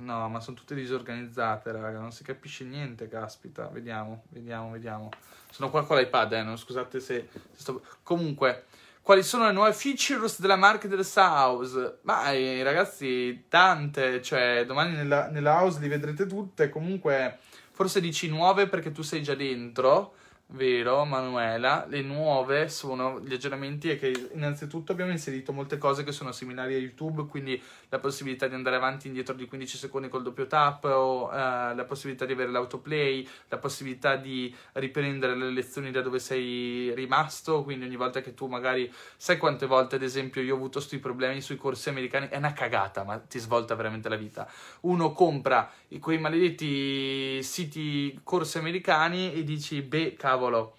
No, 0.00 0.28
ma 0.28 0.38
sono 0.38 0.56
tutte 0.56 0.76
disorganizzate, 0.76 1.72
raga, 1.72 1.98
non 1.98 2.12
si 2.12 2.22
capisce 2.22 2.64
niente, 2.64 3.08
caspita. 3.08 3.66
Vediamo, 3.68 4.22
vediamo, 4.28 4.70
vediamo. 4.70 5.08
Sono 5.50 5.70
qua 5.70 5.84
con 5.84 5.96
l'iPad, 5.96 6.32
eh, 6.34 6.42
non 6.42 6.56
scusate 6.56 7.00
se, 7.00 7.28
se 7.32 7.60
sto... 7.60 7.82
Comunque, 8.02 8.66
quali 9.08 9.22
sono 9.22 9.46
le 9.46 9.52
nuove 9.52 9.72
features 9.72 10.38
della 10.38 10.56
Marketers 10.56 11.16
House? 11.16 12.00
Ma 12.02 12.30
eh, 12.30 12.62
ragazzi, 12.62 13.46
tante, 13.48 14.20
cioè 14.20 14.66
domani 14.66 14.94
nella, 14.94 15.30
nella 15.30 15.62
house 15.62 15.80
li 15.80 15.88
vedrete 15.88 16.26
tutte, 16.26 16.68
comunque 16.68 17.38
forse 17.72 18.02
dici 18.02 18.28
nuove 18.28 18.68
perché 18.68 18.92
tu 18.92 19.00
sei 19.00 19.22
già 19.22 19.34
dentro, 19.34 20.16
Vero, 20.50 21.04
Manuela. 21.04 21.84
Le 21.86 22.00
nuove 22.00 22.70
sono 22.70 23.20
gli 23.20 23.34
aggiornamenti 23.34 23.90
è 23.90 23.98
che 23.98 24.30
innanzitutto 24.32 24.92
abbiamo 24.92 25.10
inserito 25.10 25.52
molte 25.52 25.76
cose 25.76 26.04
che 26.04 26.10
sono 26.12 26.32
similari 26.32 26.74
a 26.74 26.78
YouTube, 26.78 27.26
quindi 27.26 27.62
la 27.90 27.98
possibilità 27.98 28.46
di 28.48 28.54
andare 28.54 28.76
avanti 28.76 29.04
e 29.04 29.08
indietro 29.08 29.34
di 29.34 29.44
15 29.46 29.76
secondi 29.76 30.08
col 30.08 30.22
doppio 30.22 30.46
tap 30.46 30.84
o 30.84 31.26
uh, 31.26 31.30
la 31.74 31.84
possibilità 31.86 32.24
di 32.24 32.32
avere 32.32 32.50
l'autoplay, 32.50 33.28
la 33.48 33.58
possibilità 33.58 34.16
di 34.16 34.54
riprendere 34.72 35.36
le 35.36 35.50
lezioni 35.50 35.90
da 35.90 36.00
dove 36.00 36.18
sei 36.18 36.94
rimasto, 36.94 37.62
quindi 37.62 37.84
ogni 37.84 37.96
volta 37.96 38.22
che 38.22 38.32
tu 38.32 38.46
magari 38.46 38.90
sai 39.18 39.36
quante 39.36 39.66
volte 39.66 39.96
ad 39.96 40.02
esempio 40.02 40.40
io 40.40 40.54
ho 40.54 40.56
avuto 40.56 40.78
questi 40.78 40.98
problemi 40.98 41.42
sui 41.42 41.56
corsi 41.56 41.90
americani, 41.90 42.28
è 42.28 42.38
una 42.38 42.54
cagata, 42.54 43.04
ma 43.04 43.18
ti 43.18 43.38
svolta 43.38 43.74
veramente 43.74 44.08
la 44.08 44.16
vita. 44.16 44.48
Uno 44.80 45.12
compra 45.12 45.70
quei 46.00 46.18
maledetti 46.18 47.42
siti 47.42 48.18
corsi 48.22 48.56
americani 48.58 49.32
e 49.34 49.44
dici 49.44 49.82
"Beh, 49.82 50.14
cavolo, 50.16 50.37
cavolo, 50.38 50.74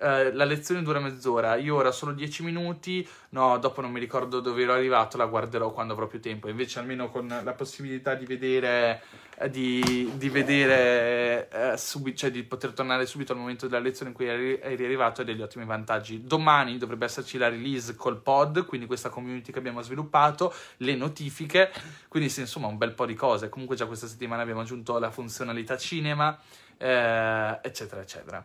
eh, 0.00 0.32
la 0.32 0.44
lezione 0.44 0.82
dura 0.82 0.98
mezz'ora, 0.98 1.54
io 1.54 1.76
ora 1.76 1.92
solo 1.92 2.12
10 2.12 2.42
minuti, 2.42 3.06
no, 3.30 3.56
dopo 3.58 3.80
non 3.80 3.92
mi 3.92 4.00
ricordo 4.00 4.40
dove 4.40 4.62
ero 4.62 4.72
arrivato, 4.72 5.16
la 5.16 5.26
guarderò 5.26 5.70
quando 5.70 5.92
avrò 5.92 6.08
più 6.08 6.20
tempo. 6.20 6.48
Invece 6.48 6.80
almeno 6.80 7.08
con 7.08 7.28
la 7.28 7.52
possibilità 7.52 8.14
di 8.14 8.26
vedere, 8.26 9.02
eh, 9.38 9.48
di, 9.48 10.10
di 10.16 10.28
vedere 10.28 11.48
eh, 11.48 11.76
subito, 11.78 12.16
cioè 12.18 12.30
di 12.32 12.42
poter 12.42 12.72
tornare 12.72 13.06
subito 13.06 13.32
al 13.32 13.38
momento 13.38 13.66
della 13.68 13.80
lezione 13.80 14.10
in 14.10 14.16
cui 14.16 14.26
eri, 14.26 14.58
eri 14.60 14.84
arrivato, 14.84 15.20
ha 15.20 15.24
degli 15.24 15.42
ottimi 15.42 15.64
vantaggi. 15.64 16.24
Domani 16.24 16.76
dovrebbe 16.76 17.04
esserci 17.04 17.38
la 17.38 17.48
release 17.48 17.94
col 17.94 18.20
pod, 18.20 18.66
quindi 18.66 18.86
questa 18.86 19.10
community 19.10 19.52
che 19.52 19.58
abbiamo 19.60 19.80
sviluppato, 19.80 20.52
le 20.78 20.96
notifiche, 20.96 21.70
quindi 22.08 22.28
sì, 22.28 22.40
insomma 22.40 22.66
un 22.66 22.76
bel 22.76 22.92
po' 22.92 23.06
di 23.06 23.14
cose. 23.14 23.48
Comunque 23.48 23.76
già 23.76 23.86
questa 23.86 24.08
settimana 24.08 24.42
abbiamo 24.42 24.60
aggiunto 24.60 24.98
la 24.98 25.10
funzionalità 25.10 25.76
cinema, 25.78 26.36
eh, 26.76 27.58
eccetera, 27.62 28.02
eccetera. 28.02 28.44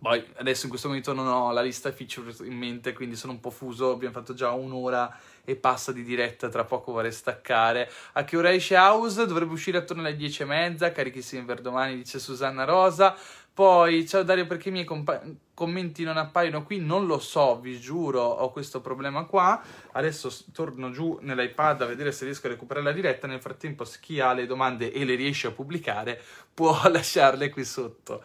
Poi 0.00 0.24
adesso 0.36 0.64
in 0.64 0.68
questo 0.68 0.86
momento 0.86 1.12
non 1.12 1.26
ho 1.26 1.50
la 1.50 1.60
lista 1.60 1.90
feature 1.90 2.32
in 2.44 2.56
mente, 2.56 2.92
quindi 2.92 3.16
sono 3.16 3.32
un 3.32 3.40
po' 3.40 3.50
fuso. 3.50 3.90
Abbiamo 3.90 4.14
fatto 4.14 4.32
già 4.32 4.52
un'ora 4.52 5.12
e 5.44 5.56
passa 5.56 5.90
di 5.92 6.04
diretta, 6.04 6.48
tra 6.48 6.64
poco 6.64 6.92
vorrei 6.92 7.10
staccare. 7.10 7.90
A 8.12 8.24
che 8.24 8.36
ora 8.36 8.52
esce 8.52 8.76
House? 8.76 9.26
Dovrebbe 9.26 9.52
uscire 9.52 9.78
attorno 9.78 10.02
alle 10.02 10.14
10 10.14 10.42
e 10.42 10.44
mezza, 10.44 10.92
carichissimi 10.92 11.44
per 11.44 11.60
domani, 11.60 11.96
dice 11.96 12.20
Susanna 12.20 12.64
Rosa. 12.64 13.16
Poi, 13.52 14.06
ciao 14.06 14.22
Dario, 14.22 14.46
perché 14.46 14.68
i 14.68 14.72
miei 14.72 14.84
compa- 14.84 15.20
commenti 15.52 16.04
non 16.04 16.16
appaiono 16.16 16.62
qui? 16.62 16.78
Non 16.78 17.06
lo 17.06 17.18
so, 17.18 17.58
vi 17.58 17.80
giuro, 17.80 18.22
ho 18.22 18.52
questo 18.52 18.80
problema 18.80 19.24
qua. 19.24 19.60
Adesso 19.92 20.30
torno 20.52 20.92
giù 20.92 21.18
nell'iPad 21.22 21.82
a 21.82 21.86
vedere 21.86 22.12
se 22.12 22.24
riesco 22.24 22.46
a 22.46 22.50
recuperare 22.50 22.86
la 22.86 22.92
diretta. 22.92 23.26
Nel 23.26 23.40
frattempo, 23.40 23.84
chi 24.00 24.20
ha 24.20 24.32
le 24.32 24.46
domande 24.46 24.92
e 24.92 25.04
le 25.04 25.16
riesce 25.16 25.48
a 25.48 25.50
pubblicare 25.50 26.22
può 26.54 26.80
lasciarle 26.88 27.48
qui 27.50 27.64
sotto. 27.64 28.22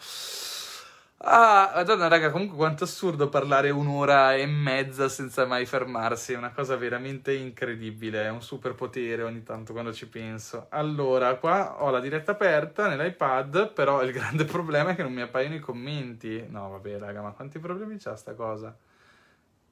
Ah, 1.26 1.72
madonna 1.76 2.08
raga, 2.10 2.30
comunque 2.32 2.58
quanto 2.58 2.84
assurdo 2.84 3.30
parlare 3.30 3.70
un'ora 3.70 4.36
e 4.36 4.45
mezza 4.45 5.08
senza 5.08 5.45
mai 5.45 5.66
fermarsi, 5.66 6.34
è 6.34 6.38
una 6.38 6.52
cosa 6.52 6.76
veramente 6.76 7.34
incredibile, 7.34 8.24
è 8.26 8.30
un 8.30 8.41
superpotere 8.41 9.24
ogni 9.24 9.41
tanto 9.41 9.72
quando 9.72 9.94
ci 9.94 10.08
penso. 10.10 10.68
Allora, 10.70 11.36
qua 11.38 11.82
ho 11.82 11.90
la 11.91 12.02
diretta 12.02 12.32
aperta 12.34 12.88
nell'iPad, 12.90 13.72
però 13.72 14.04
il 14.04 14.12
grande 14.14 14.44
problema 14.44 14.91
è 14.91 14.95
che 14.95 15.04
non 15.04 15.14
mi 15.14 15.22
appaiono 15.22 15.56
i 15.56 15.60
commenti. 15.60 16.45
No, 16.50 16.70
vabbè 16.72 16.98
raga, 17.00 17.22
ma 17.22 17.32
quanti 17.32 17.58
problemi 17.60 17.98
c'ha 17.98 18.16
sta 18.18 18.34
cosa? 18.34 18.76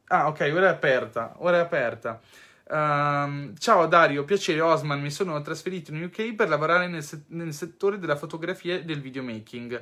Ah, 0.07 0.27
ok, 0.27 0.51
ora 0.53 0.67
è 0.67 0.69
aperta, 0.69 1.33
ora 1.37 1.57
è 1.57 1.59
aperta. 1.61 2.19
Um, 2.67 3.55
ciao 3.57 3.85
Dario, 3.87 4.23
piacere 4.25 4.59
Osman, 4.61 5.01
mi 5.01 5.09
sono 5.11 5.41
trasferito 5.41 5.91
in 5.93 6.03
UK 6.03 6.33
per 6.35 6.49
lavorare 6.49 6.87
nel, 6.87 7.03
se- 7.03 7.23
nel 7.27 7.53
settore 7.53 7.97
della 7.97 8.15
fotografia 8.17 8.75
e 8.75 8.83
del 8.83 9.01
videomaking 9.01 9.81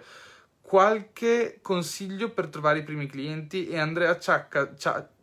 qualche 0.69 1.57
consiglio 1.63 2.29
per 2.29 2.45
trovare 2.45 2.77
i 2.77 2.83
primi 2.83 3.07
clienti 3.07 3.67
e 3.67 3.79
Andrea 3.79 4.19
Ciacca, 4.19 4.75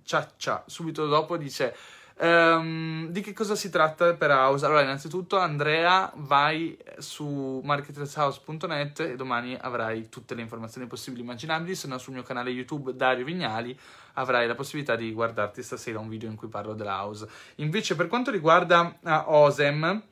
Ciaccia 0.02 0.64
subito 0.66 1.06
dopo 1.06 1.36
dice 1.36 1.72
um, 2.18 3.06
di 3.10 3.20
che 3.20 3.32
cosa 3.32 3.54
si 3.54 3.70
tratta 3.70 4.12
per 4.14 4.32
House? 4.32 4.66
Allora 4.66 4.82
innanzitutto 4.82 5.38
Andrea 5.38 6.10
vai 6.16 6.76
su 6.98 7.60
marketershouse.net 7.62 8.98
e 8.98 9.14
domani 9.14 9.56
avrai 9.60 10.08
tutte 10.08 10.34
le 10.34 10.42
informazioni 10.42 10.88
possibili 10.88 11.22
e 11.22 11.24
immaginabili, 11.24 11.76
se 11.76 11.86
no 11.86 11.98
sul 11.98 12.14
mio 12.14 12.24
canale 12.24 12.50
YouTube 12.50 12.96
Dario 12.96 13.24
Vignali 13.24 13.78
avrai 14.14 14.48
la 14.48 14.56
possibilità 14.56 14.96
di 14.96 15.12
guardarti 15.12 15.62
stasera 15.62 16.00
un 16.00 16.08
video 16.08 16.28
in 16.28 16.34
cui 16.34 16.48
parlo 16.48 16.74
della 16.74 17.04
House. 17.04 17.24
Invece 17.56 17.94
per 17.94 18.08
quanto 18.08 18.32
riguarda 18.32 18.98
uh, 19.00 19.10
Osem 19.26 20.02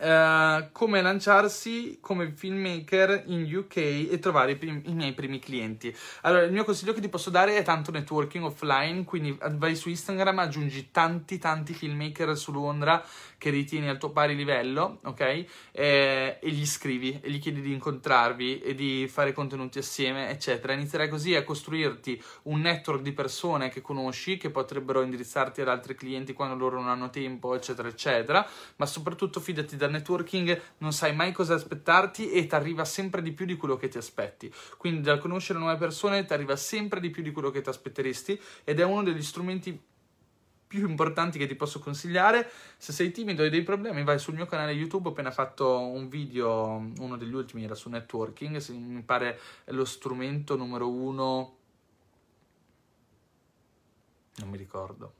Uh, 0.00 0.68
come 0.72 1.02
lanciarsi 1.02 1.98
come 2.00 2.32
filmmaker 2.34 3.24
in 3.26 3.54
UK 3.54 3.76
e 3.76 4.18
trovare 4.18 4.52
i, 4.52 4.56
prim- 4.56 4.86
i, 4.86 4.94
miei 4.94 5.12
primi 5.12 5.38
clienti. 5.38 5.94
Allora, 6.22 6.44
il 6.44 6.52
mio 6.52 6.64
consiglio 6.64 6.94
che 6.94 7.02
ti 7.02 7.10
posso 7.10 7.28
dare 7.28 7.56
è 7.56 7.62
tanto 7.62 7.90
networking 7.90 8.44
offline, 8.44 9.04
quindi 9.04 9.36
vai 9.56 9.76
su 9.76 9.90
Instagram, 9.90 10.38
aggiungi 10.38 10.90
tanti 10.90 11.38
tanti 11.38 11.74
filmmaker 11.74 12.34
su 12.36 12.50
Londra 12.50 13.04
che 13.40 13.48
ritieni 13.48 13.88
al 13.88 13.96
tuo 13.96 14.10
pari 14.10 14.36
livello, 14.36 15.00
ok? 15.02 15.20
E, 15.20 15.46
e 15.72 16.50
gli 16.50 16.66
scrivi 16.66 17.20
e 17.22 17.30
gli 17.30 17.38
chiedi 17.38 17.62
di 17.62 17.72
incontrarvi 17.72 18.60
e 18.60 18.74
di 18.74 19.08
fare 19.08 19.32
contenuti 19.32 19.78
assieme, 19.78 20.28
eccetera. 20.28 20.74
Inizierai 20.74 21.08
così 21.08 21.34
a 21.34 21.42
costruirti 21.42 22.22
un 22.44 22.60
network 22.60 23.00
di 23.00 23.12
persone 23.12 23.70
che 23.70 23.80
conosci, 23.80 24.36
che 24.36 24.50
potrebbero 24.50 25.00
indirizzarti 25.00 25.62
ad 25.62 25.68
altri 25.68 25.94
clienti 25.94 26.34
quando 26.34 26.54
loro 26.54 26.80
non 26.80 26.90
hanno 26.90 27.08
tempo, 27.08 27.54
eccetera, 27.54 27.88
eccetera. 27.88 28.46
Ma 28.76 28.84
soprattutto 28.84 29.40
fidati 29.40 29.76
networking, 29.90 30.60
non 30.78 30.92
sai 30.92 31.14
mai 31.14 31.32
cosa 31.32 31.54
aspettarti 31.54 32.30
e 32.30 32.46
ti 32.46 32.54
arriva 32.54 32.84
sempre 32.84 33.22
di 33.22 33.32
più 33.32 33.46
di 33.46 33.56
quello 33.56 33.76
che 33.76 33.88
ti 33.88 33.98
aspetti. 33.98 34.52
Quindi 34.76 35.02
dal 35.02 35.18
conoscere 35.18 35.58
nuove 35.58 35.76
persone 35.76 36.24
ti 36.24 36.32
arriva 36.32 36.56
sempre 36.56 37.00
di 37.00 37.10
più 37.10 37.22
di 37.22 37.32
quello 37.32 37.50
che 37.50 37.60
ti 37.60 37.68
aspetteresti 37.68 38.40
ed 38.64 38.80
è 38.80 38.84
uno 38.84 39.02
degli 39.02 39.22
strumenti 39.22 39.88
più 40.70 40.88
importanti 40.88 41.36
che 41.36 41.48
ti 41.48 41.56
posso 41.56 41.80
consigliare. 41.80 42.48
Se 42.76 42.92
sei 42.92 43.10
timido 43.10 43.42
e 43.42 43.46
hai 43.46 43.50
dei 43.50 43.64
problemi, 43.64 44.04
vai 44.04 44.20
sul 44.20 44.34
mio 44.34 44.46
canale 44.46 44.70
YouTube. 44.70 45.08
Ho 45.08 45.10
appena 45.10 45.32
fatto 45.32 45.80
un 45.80 46.08
video, 46.08 46.92
uno 46.98 47.16
degli 47.16 47.34
ultimi 47.34 47.64
era 47.64 47.74
su 47.74 47.88
networking. 47.88 48.58
Se 48.58 48.72
mi 48.72 49.02
pare 49.02 49.40
lo 49.66 49.84
strumento 49.84 50.54
numero 50.54 50.88
uno. 50.88 51.56
Non 54.36 54.48
mi 54.48 54.56
ricordo. 54.56 55.19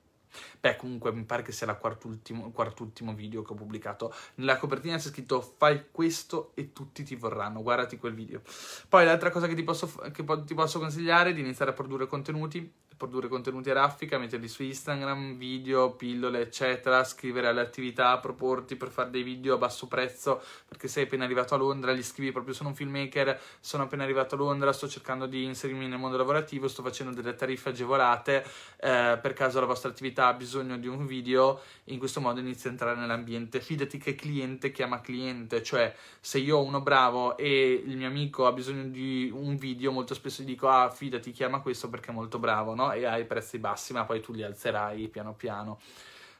Beh, 0.60 0.76
comunque 0.76 1.12
mi 1.12 1.24
pare 1.24 1.42
che 1.42 1.52
sia 1.52 1.66
il 1.70 1.78
quartultimo, 1.78 3.14
video 3.14 3.42
che 3.42 3.52
ho 3.52 3.56
pubblicato. 3.56 4.12
Nella 4.36 4.56
copertina 4.56 4.96
c'è 4.96 5.08
scritto 5.08 5.40
fai 5.40 5.86
questo 5.90 6.52
e 6.54 6.72
tutti 6.72 7.02
ti 7.02 7.16
vorranno. 7.16 7.62
Guardati 7.62 7.98
quel 7.98 8.14
video. 8.14 8.42
Poi 8.88 9.04
l'altra 9.04 9.30
cosa 9.30 9.46
che 9.46 9.54
ti 9.54 9.62
posso, 9.62 9.86
che 10.12 10.24
ti 10.44 10.54
posso 10.54 10.78
consigliare 10.78 11.30
è 11.30 11.32
di 11.32 11.40
iniziare 11.40 11.70
a 11.70 11.74
produrre 11.74 12.06
contenuti 12.06 12.72
produrre 13.00 13.28
contenuti 13.28 13.70
a 13.70 13.72
raffica, 13.72 14.18
metterli 14.18 14.46
su 14.46 14.62
Instagram, 14.62 15.38
video, 15.38 15.92
pillole, 15.92 16.42
eccetera, 16.42 17.02
scrivere 17.02 17.46
alle 17.46 17.62
attività, 17.62 18.18
proporti 18.18 18.76
per 18.76 18.90
fare 18.90 19.08
dei 19.08 19.22
video 19.22 19.54
a 19.54 19.56
basso 19.56 19.86
prezzo, 19.86 20.42
perché 20.68 20.86
sei 20.86 21.04
appena 21.04 21.24
arrivato 21.24 21.54
a 21.54 21.56
Londra, 21.56 21.94
gli 21.94 22.02
scrivi 22.02 22.30
proprio 22.30 22.52
sono 22.52 22.68
un 22.68 22.74
filmmaker, 22.74 23.40
sono 23.58 23.84
appena 23.84 24.02
arrivato 24.02 24.34
a 24.34 24.38
Londra, 24.38 24.70
sto 24.74 24.86
cercando 24.86 25.24
di 25.24 25.44
inserirmi 25.44 25.88
nel 25.88 25.98
mondo 25.98 26.18
lavorativo, 26.18 26.68
sto 26.68 26.82
facendo 26.82 27.14
delle 27.14 27.34
tariffe 27.34 27.70
agevolate, 27.70 28.44
eh, 28.76 29.18
per 29.22 29.32
caso 29.32 29.60
la 29.60 29.66
vostra 29.66 29.88
attività 29.88 30.26
ha 30.26 30.34
bisogno 30.34 30.76
di 30.76 30.86
un 30.86 31.06
video, 31.06 31.58
in 31.84 31.98
questo 31.98 32.20
modo 32.20 32.40
inizi 32.40 32.66
a 32.66 32.70
entrare 32.72 33.00
nell'ambiente. 33.00 33.62
Fidati 33.62 33.96
che 33.96 34.14
cliente 34.14 34.72
chiama 34.72 35.00
cliente, 35.00 35.62
cioè 35.62 35.94
se 36.20 36.36
io 36.36 36.58
ho 36.58 36.62
uno 36.62 36.82
bravo 36.82 37.38
e 37.38 37.82
il 37.82 37.96
mio 37.96 38.08
amico 38.08 38.46
ha 38.46 38.52
bisogno 38.52 38.84
di 38.88 39.30
un 39.32 39.56
video, 39.56 39.90
molto 39.90 40.12
spesso 40.12 40.42
gli 40.42 40.46
dico 40.46 40.68
ah 40.68 40.90
fidati 40.90 41.30
chiama 41.30 41.60
questo 41.60 41.88
perché 41.88 42.10
è 42.10 42.14
molto 42.14 42.38
bravo, 42.38 42.74
no? 42.74 42.88
E 42.94 43.06
hai 43.06 43.24
prezzi 43.24 43.58
bassi, 43.58 43.92
ma 43.92 44.04
poi 44.04 44.20
tu 44.20 44.32
li 44.32 44.42
alzerai 44.42 45.08
piano 45.08 45.34
piano. 45.34 45.78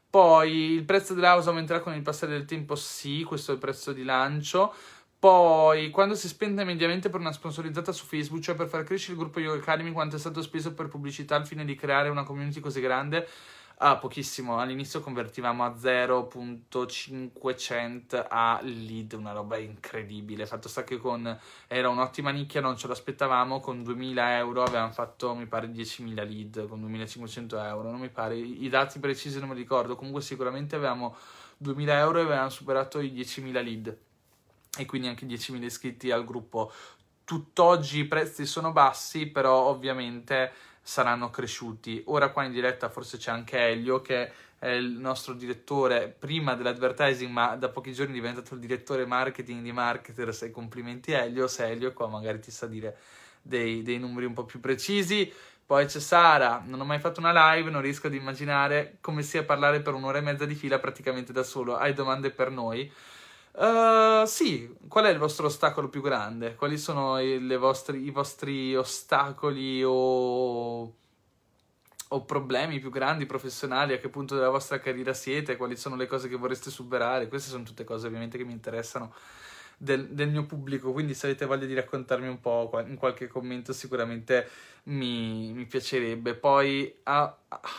Poi 0.09 0.73
il 0.73 0.85
prezzo 0.85 1.15
dell'house 1.15 1.49
aumenterà 1.49 1.81
con 1.81 1.95
il 1.95 2.03
passare 2.03 2.33
del 2.33 2.45
tempo? 2.45 2.75
Sì, 2.75 3.23
questo 3.23 3.53
è 3.53 3.55
il 3.55 3.61
prezzo 3.61 3.93
di 3.93 4.03
lancio. 4.03 4.75
Poi, 5.21 5.91
quando 5.91 6.15
si 6.15 6.29
spende 6.29 6.65
mediamente 6.65 7.11
per 7.11 7.21
una 7.21 7.31
sponsorizzata 7.31 7.93
su 7.93 8.07
Facebook, 8.07 8.43
cioè 8.43 8.55
per 8.55 8.69
far 8.69 8.85
crescere 8.85 9.13
il 9.13 9.19
gruppo 9.19 9.39
Yoga 9.39 9.61
Academy, 9.61 9.93
quanto 9.93 10.17
è 10.17 10.19
stato 10.19 10.41
speso 10.43 10.73
per 10.73 10.89
pubblicità 10.89 11.37
al 11.37 11.47
fine 11.47 11.65
di 11.65 11.75
creare 11.75 12.09
una 12.09 12.25
community 12.25 12.59
così 12.59 12.81
grande? 12.81 13.29
Ah, 13.83 13.97
pochissimo. 13.97 14.59
All'inizio 14.59 15.01
convertivamo 15.01 15.65
a 15.65 15.75
0.500 15.75 18.27
a 18.29 18.61
lead, 18.63 19.15
una 19.15 19.33
roba 19.33 19.57
incredibile. 19.57 20.45
Fatto 20.45 20.69
sta 20.69 20.85
che 20.85 20.99
con 20.99 21.35
era 21.67 21.89
un'ottima 21.89 22.31
nicchia, 22.31 22.61
non 22.61 22.77
ce 22.77 22.89
l'aspettavamo. 22.89 23.59
Con 23.61 23.83
2000 23.83 24.37
euro 24.37 24.65
avevamo 24.65 24.93
fatto, 24.93 25.35
mi 25.35 25.47
pare, 25.47 25.69
10.000 25.69 26.29
lead, 26.29 26.69
con 26.69 26.81
2500 26.81 27.59
euro. 27.59 27.91
Non 27.91 28.01
mi 28.01 28.11
pare, 28.11 28.37
i 28.37 28.69
dati 28.69 28.99
precisi 28.99 29.39
non 29.39 29.49
mi 29.49 29.55
ricordo. 29.55 29.97
Comunque, 29.97 30.21
sicuramente 30.21 30.77
avevamo 30.77 31.17
2000 31.57 31.99
euro 32.01 32.19
e 32.19 32.23
avevamo 32.23 32.51
superato 32.51 33.01
i 33.01 33.15
10.000 33.15 33.63
lead. 33.63 33.97
E 34.77 34.85
quindi 34.85 35.09
anche 35.09 35.25
10.000 35.25 35.63
iscritti 35.63 36.11
al 36.11 36.27
gruppo. 36.27 36.71
Tutt'oggi 37.25 38.01
i 38.01 38.07
prezzi 38.07 38.45
sono 38.45 38.73
bassi, 38.73 39.29
però 39.29 39.69
ovviamente 39.69 40.53
saranno 40.83 41.31
cresciuti. 41.31 42.03
Ora 42.07 42.31
qua 42.31 42.45
in 42.45 42.53
diretta 42.53 42.89
forse 42.89 43.17
c'è 43.17 43.31
anche 43.31 43.59
Elio 43.59 44.01
che 44.01 44.33
è 44.59 44.69
il 44.69 44.91
nostro 44.91 45.33
direttore 45.33 46.15
prima 46.17 46.55
dell'advertising 46.55 47.31
ma 47.31 47.57
da 47.57 47.71
pochi 47.71 47.93
giorni 47.93 48.13
è 48.13 48.17
diventato 48.17 48.55
il 48.55 48.61
direttore 48.61 49.07
marketing 49.07 49.63
di 49.63 49.73
Marketers 49.73 50.43
e 50.43 50.51
complimenti 50.51 51.13
Elio, 51.13 51.47
se 51.49 51.67
Elio 51.67 51.93
qua 51.93 52.09
magari 52.09 52.41
ti 52.41 52.51
sa 52.51 52.67
dire 52.67 52.99
dei, 53.41 53.83
dei 53.83 53.99
numeri 53.99 54.27
un 54.27 54.35
po' 54.35 54.45
più 54.45 54.61
precisi. 54.61 55.33
Poi 55.65 55.87
c'è 55.87 56.01
Sara, 56.01 56.63
non 56.67 56.81
ho 56.81 56.85
mai 56.85 56.99
fatto 56.99 57.21
una 57.21 57.55
live, 57.55 57.71
non 57.71 57.81
riesco 57.81 58.09
ad 58.09 58.15
immaginare 58.15 58.97
come 59.01 59.23
sia 59.23 59.45
parlare 59.45 59.81
per 59.81 59.95
un'ora 59.95 60.19
e 60.19 60.21
mezza 60.21 60.45
di 60.45 60.57
fila 60.57 60.81
praticamente 60.81 61.33
da 61.33 61.45
solo. 61.45 61.77
Hai 61.77 61.95
domande 61.95 62.31
per 62.31 62.51
noi? 62.51 62.93
Uh, 63.53 64.25
sì, 64.27 64.75
qual 64.89 65.05
è 65.07 65.11
il 65.11 65.19
vostro 65.19 65.47
ostacolo 65.47 65.89
più 65.89 66.01
grande? 66.01 66.55
Quali 66.55 66.79
sono 66.79 67.19
i, 67.19 67.57
vostri, 67.57 68.05
i 68.05 68.11
vostri 68.11 68.77
ostacoli 68.77 69.83
o 69.85 70.95
o 72.13 72.25
problemi 72.25 72.81
più 72.81 72.91
grandi 72.91 73.25
professionali, 73.25 73.93
a 73.93 73.99
che 73.99 74.09
punto 74.09 74.35
della 74.35 74.51
vostra 74.51 74.81
carriera 74.81 75.15
siete, 75.15 75.57
quali 75.57 75.77
sono 75.77 75.95
le 75.95 76.09
cose 76.09 76.29
che 76.29 76.35
vorreste 76.35 76.69
superare. 76.69 77.29
Queste 77.29 77.51
sono 77.51 77.63
tutte 77.63 77.85
cose 77.85 78.09
ovviamente 78.09 78.37
che 78.37 78.45
mi 78.45 78.53
interessano 78.53 79.15
del, 79.77 80.09
del 80.09 80.29
mio 80.29 80.45
pubblico, 80.45 80.93
quindi 80.93 81.15
se 81.15 81.27
avete 81.27 81.47
voglia 81.47 81.67
di 81.67 81.75
raccontarmi 81.75 82.27
un 82.27 82.41
po' 82.41 82.69
in 82.85 82.97
qualche 82.97 83.29
commento 83.29 83.73
sicuramente 83.73 84.49
mi, 84.85 85.53
mi 85.53 85.67
piacerebbe. 85.67 86.35
Poi 86.35 86.93
a 87.05 87.33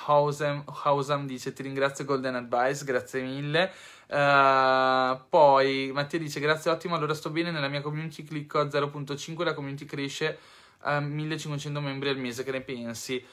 Hausam, 0.06 0.64
Hausam 0.84 1.26
dice 1.28 1.52
ti 1.52 1.64
ringrazio 1.64 2.06
Golden 2.06 2.36
Advice, 2.36 2.86
grazie 2.86 3.22
mille. 3.24 3.70
Uh, 4.12 5.18
poi 5.30 5.90
Mattia 5.94 6.20
dice 6.20 6.42
grazie 6.42 6.70
ottimo, 6.70 6.96
allora 6.96 7.14
sto 7.14 7.30
bene, 7.30 7.50
nella 7.50 7.70
mia 7.70 7.80
community 7.80 8.24
clicco 8.24 8.60
a 8.60 8.66
0.5, 8.66 9.44
la 9.44 9.54
community 9.54 9.86
cresce 9.86 10.38
a 10.80 11.00
1500 11.00 11.80
membri 11.80 12.10
al 12.10 12.18
mese, 12.18 12.44
che 12.44 12.52
ne 12.52 12.62
pensi? 12.62 13.24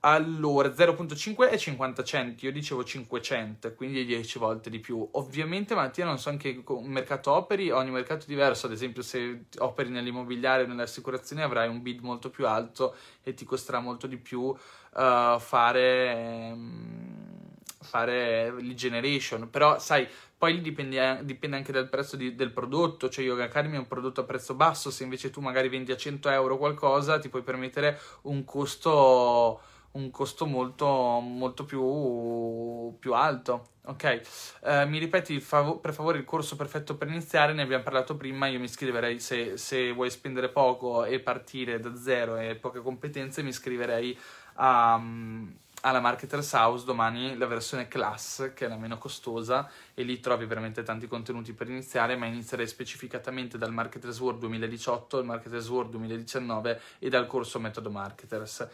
Allora, 0.00 0.68
0.5 0.68 1.48
è 1.48 1.56
50 1.56 2.02
centi, 2.02 2.44
io 2.44 2.52
dicevo 2.52 2.84
500, 2.84 3.72
quindi 3.74 4.04
10 4.04 4.38
volte 4.38 4.68
di 4.68 4.78
più. 4.78 5.08
Ovviamente, 5.12 5.74
Mattia, 5.74 6.04
non 6.04 6.18
so 6.18 6.28
anche 6.28 6.62
un 6.66 6.90
mercato 6.90 7.32
operi, 7.32 7.70
ogni 7.70 7.90
mercato 7.90 8.24
è 8.24 8.28
diverso, 8.28 8.66
ad 8.66 8.72
esempio 8.72 9.02
se 9.02 9.44
operi 9.58 9.88
nell'immobiliare 9.88 10.64
o 10.64 10.66
nelle 10.66 10.82
assicurazioni 10.82 11.42
avrai 11.42 11.68
un 11.68 11.80
bid 11.80 12.00
molto 12.00 12.28
più 12.28 12.46
alto 12.46 12.96
e 13.22 13.32
ti 13.34 13.46
costerà 13.46 13.80
molto 13.80 14.06
di 14.06 14.18
più 14.18 14.40
uh, 14.42 15.38
fare, 15.38 16.50
um, 16.52 17.43
fare 17.84 18.50
lead 18.60 18.74
generation, 18.74 19.48
però 19.50 19.78
sai, 19.78 20.08
poi 20.36 20.60
dipende, 20.60 21.20
dipende 21.22 21.56
anche 21.56 21.72
dal 21.72 21.88
prezzo 21.88 22.16
di, 22.16 22.34
del 22.34 22.50
prodotto, 22.50 23.08
cioè 23.08 23.24
Yoga 23.24 23.44
Academy 23.44 23.76
è 23.76 23.78
un 23.78 23.86
prodotto 23.86 24.22
a 24.22 24.24
prezzo 24.24 24.54
basso, 24.54 24.90
se 24.90 25.04
invece 25.04 25.30
tu 25.30 25.40
magari 25.40 25.68
vendi 25.68 25.92
a 25.92 25.96
100 25.96 26.28
euro 26.30 26.58
qualcosa 26.58 27.18
ti 27.18 27.28
puoi 27.28 27.42
permettere 27.42 28.00
un 28.22 28.44
costo 28.44 29.60
un 29.94 30.10
costo 30.10 30.46
molto, 30.46 30.86
molto 31.20 31.64
più, 31.64 32.96
più 32.98 33.14
alto. 33.14 33.68
Ok, 33.86 34.22
uh, 34.62 34.88
mi 34.88 34.98
ripeti 34.98 35.38
fav- 35.40 35.78
per 35.78 35.92
favore 35.92 36.18
il 36.18 36.24
corso 36.24 36.56
perfetto 36.56 36.96
per 36.96 37.08
iniziare, 37.08 37.52
ne 37.52 37.62
abbiamo 37.62 37.82
parlato 37.82 38.16
prima, 38.16 38.46
io 38.46 38.58
mi 38.58 38.64
iscriverei 38.64 39.20
se, 39.20 39.58
se 39.58 39.92
vuoi 39.92 40.10
spendere 40.10 40.48
poco 40.48 41.04
e 41.04 41.20
partire 41.20 41.78
da 41.80 41.94
zero 41.96 42.36
e 42.38 42.56
poche 42.56 42.80
competenze, 42.80 43.42
mi 43.42 43.50
iscriverei 43.50 44.18
a, 44.54 44.94
um, 44.96 45.54
alla 45.84 46.00
Marketers 46.00 46.52
House 46.52 46.84
domani 46.84 47.36
la 47.36 47.46
versione 47.46 47.88
Class 47.88 48.52
che 48.54 48.64
è 48.64 48.68
la 48.68 48.76
meno 48.76 48.96
costosa 48.96 49.68
e 49.92 50.02
lì 50.02 50.18
trovi 50.18 50.46
veramente 50.46 50.82
tanti 50.82 51.06
contenuti 51.06 51.52
per 51.52 51.68
iniziare 51.68 52.16
ma 52.16 52.26
inizierei 52.26 52.66
specificatamente 52.66 53.58
dal 53.58 53.72
Marketers 53.72 54.18
World 54.20 54.40
2018, 54.40 55.18
il 55.18 55.24
Marketers 55.26 55.68
World 55.68 55.90
2019 55.90 56.80
e 56.98 57.08
dal 57.10 57.26
corso 57.26 57.60
Metodo 57.60 57.90
Marketers. 57.90 58.66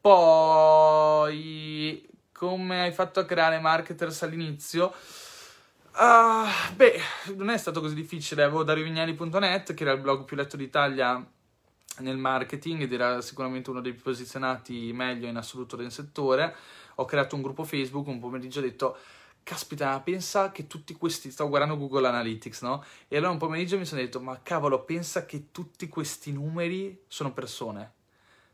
Poi, 0.00 2.08
come 2.32 2.82
hai 2.82 2.92
fatto 2.92 3.20
a 3.20 3.24
creare 3.24 3.60
marketers 3.60 4.22
all'inizio? 4.22 4.92
Uh, 5.94 6.74
beh, 6.74 7.00
non 7.34 7.50
è 7.50 7.56
stato 7.56 7.80
così 7.80 7.94
difficile. 7.94 8.44
Avevo 8.44 8.62
dariovignali.net, 8.62 9.74
che 9.74 9.82
era 9.82 9.92
il 9.92 10.00
blog 10.00 10.24
più 10.24 10.36
letto 10.36 10.56
d'Italia 10.56 11.24
nel 12.00 12.16
marketing 12.16 12.82
ed 12.82 12.92
era 12.92 13.20
sicuramente 13.20 13.70
uno 13.70 13.80
dei 13.80 13.92
più 13.92 14.02
posizionati 14.02 14.92
meglio 14.92 15.26
in 15.26 15.36
assoluto 15.36 15.76
del 15.76 15.90
settore. 15.90 16.54
Ho 16.96 17.04
creato 17.04 17.36
un 17.36 17.42
gruppo 17.42 17.64
Facebook, 17.64 18.06
un 18.06 18.18
pomeriggio 18.18 18.58
ho 18.60 18.62
detto 18.62 18.96
caspita, 19.42 19.98
pensa 20.00 20.50
che 20.52 20.66
tutti 20.66 20.94
questi, 20.94 21.30
stavo 21.30 21.48
guardando 21.48 21.78
Google 21.78 22.08
Analytics, 22.08 22.62
no? 22.62 22.84
E 23.08 23.16
allora 23.16 23.32
un 23.32 23.38
pomeriggio 23.38 23.78
mi 23.78 23.86
sono 23.86 24.00
detto, 24.00 24.20
ma 24.20 24.38
cavolo, 24.42 24.84
pensa 24.84 25.24
che 25.24 25.50
tutti 25.50 25.88
questi 25.88 26.32
numeri 26.32 27.04
sono 27.08 27.32
persone 27.32 27.92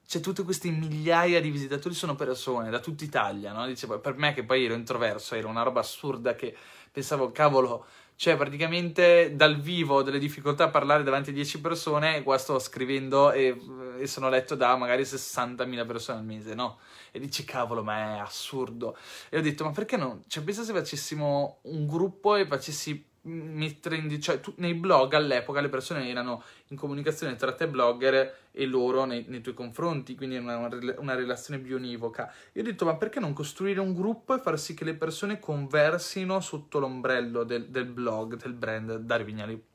c'è 0.06 0.20
tutte 0.20 0.42
queste 0.42 0.70
migliaia 0.70 1.40
di 1.40 1.50
visitatori, 1.50 1.94
sono 1.94 2.14
persone 2.14 2.70
da 2.70 2.78
tutta 2.78 3.04
Italia, 3.04 3.52
no? 3.52 3.66
Dicevo, 3.66 3.98
per 4.00 4.16
me 4.16 4.34
che 4.34 4.44
poi 4.44 4.64
ero 4.64 4.74
introverso, 4.74 5.34
era 5.34 5.48
una 5.48 5.62
roba 5.62 5.80
assurda 5.80 6.34
che 6.34 6.54
pensavo, 6.92 7.32
cavolo, 7.32 7.86
cioè 8.16 8.36
praticamente 8.36 9.34
dal 9.34 9.60
vivo 9.60 9.96
ho 9.96 10.02
delle 10.02 10.18
difficoltà 10.18 10.64
a 10.64 10.70
parlare 10.70 11.02
davanti 11.02 11.30
a 11.30 11.32
10 11.32 11.60
persone 11.60 12.22
qua 12.22 12.38
sto 12.38 12.58
scrivendo 12.58 13.32
e, 13.32 13.60
e 13.98 14.06
sono 14.06 14.28
letto 14.28 14.54
da 14.54 14.76
magari 14.76 15.02
60.000 15.02 15.86
persone 15.86 16.18
al 16.18 16.24
mese, 16.24 16.54
no? 16.54 16.78
E 17.10 17.20
dici, 17.20 17.44
cavolo, 17.44 17.82
ma 17.84 18.16
è 18.16 18.18
assurdo. 18.18 18.96
E 19.28 19.38
ho 19.38 19.40
detto, 19.40 19.64
ma 19.64 19.70
perché 19.70 19.96
no? 19.96 20.22
Cioè, 20.26 20.42
pensa 20.42 20.64
se 20.64 20.72
facessimo 20.72 21.58
un 21.62 21.86
gruppo 21.86 22.34
e 22.34 22.46
facessi 22.46 23.04
mettere 23.24 23.96
in, 23.96 24.20
cioè, 24.20 24.40
tu, 24.40 24.52
nei 24.56 24.74
blog 24.74 25.14
all'epoca 25.14 25.60
le 25.60 25.68
persone 25.68 26.08
erano 26.08 26.42
in 26.68 26.76
comunicazione 26.76 27.36
tra 27.36 27.54
te 27.54 27.68
blogger 27.68 28.48
e 28.50 28.66
loro 28.66 29.04
nei, 29.04 29.24
nei 29.28 29.40
tuoi 29.40 29.54
confronti, 29.54 30.14
quindi 30.14 30.36
una, 30.36 30.56
una, 30.56 30.68
una 30.98 31.14
relazione 31.14 31.60
bionivoca. 31.60 32.32
Io 32.52 32.62
ho 32.62 32.64
detto, 32.64 32.84
ma 32.84 32.96
perché 32.96 33.20
non 33.20 33.32
costruire 33.32 33.80
un 33.80 33.94
gruppo 33.94 34.34
e 34.34 34.40
far 34.40 34.58
sì 34.58 34.74
che 34.74 34.84
le 34.84 34.94
persone 34.94 35.38
conversino 35.38 36.40
sotto 36.40 36.78
l'ombrello 36.78 37.44
del, 37.44 37.68
del 37.68 37.86
blog, 37.86 38.36
del 38.36 38.52
brand 38.52 38.96
Dario 38.96 39.26
Vignali 39.26 39.72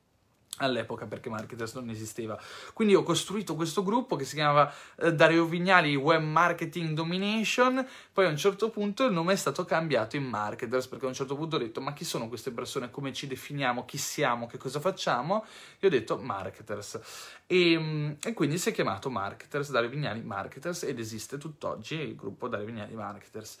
all'epoca 0.60 1.06
perché 1.06 1.28
Marketers 1.28 1.74
non 1.74 1.90
esisteva. 1.90 2.38
Quindi 2.72 2.94
ho 2.94 3.02
costruito 3.02 3.54
questo 3.54 3.82
gruppo 3.82 4.16
che 4.16 4.24
si 4.24 4.34
chiamava 4.34 4.72
eh, 4.96 5.12
Dario 5.12 5.44
Vignali 5.46 5.94
Web 5.96 6.22
Marketing 6.22 6.94
Domination, 6.94 7.86
poi 8.12 8.26
a 8.26 8.28
un 8.28 8.36
certo 8.36 8.70
punto 8.70 9.04
il 9.04 9.12
nome 9.12 9.32
è 9.32 9.36
stato 9.36 9.64
cambiato 9.64 10.16
in 10.16 10.24
Marketers 10.24 10.86
perché 10.86 11.04
a 11.04 11.08
un 11.08 11.14
certo 11.14 11.36
punto 11.36 11.56
ho 11.56 11.58
detto 11.58 11.80
ma 11.80 11.92
chi 11.92 12.04
sono 12.04 12.28
queste 12.28 12.50
persone, 12.50 12.90
come 12.90 13.12
ci 13.12 13.26
definiamo, 13.26 13.84
chi 13.84 13.98
siamo, 13.98 14.46
che 14.46 14.58
cosa 14.58 14.80
facciamo? 14.80 15.44
E 15.78 15.86
ho 15.86 15.90
detto 15.90 16.18
Marketers. 16.18 17.00
E, 17.46 17.78
mm, 17.78 18.12
e 18.22 18.32
quindi 18.32 18.58
si 18.58 18.68
è 18.68 18.72
chiamato 18.72 19.10
Marketers, 19.10 19.70
Dario 19.70 19.88
Vignali 19.88 20.22
Marketers 20.22 20.84
ed 20.84 20.98
esiste 20.98 21.38
tutt'oggi 21.38 21.94
il 21.96 22.14
gruppo 22.14 22.48
Dario 22.48 22.66
Vignali 22.66 22.94
Marketers. 22.94 23.58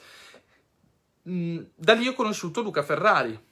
Mm, 1.28 1.62
da 1.74 1.92
lì 1.94 2.08
ho 2.08 2.14
conosciuto 2.14 2.62
Luca 2.62 2.82
Ferrari 2.82 3.48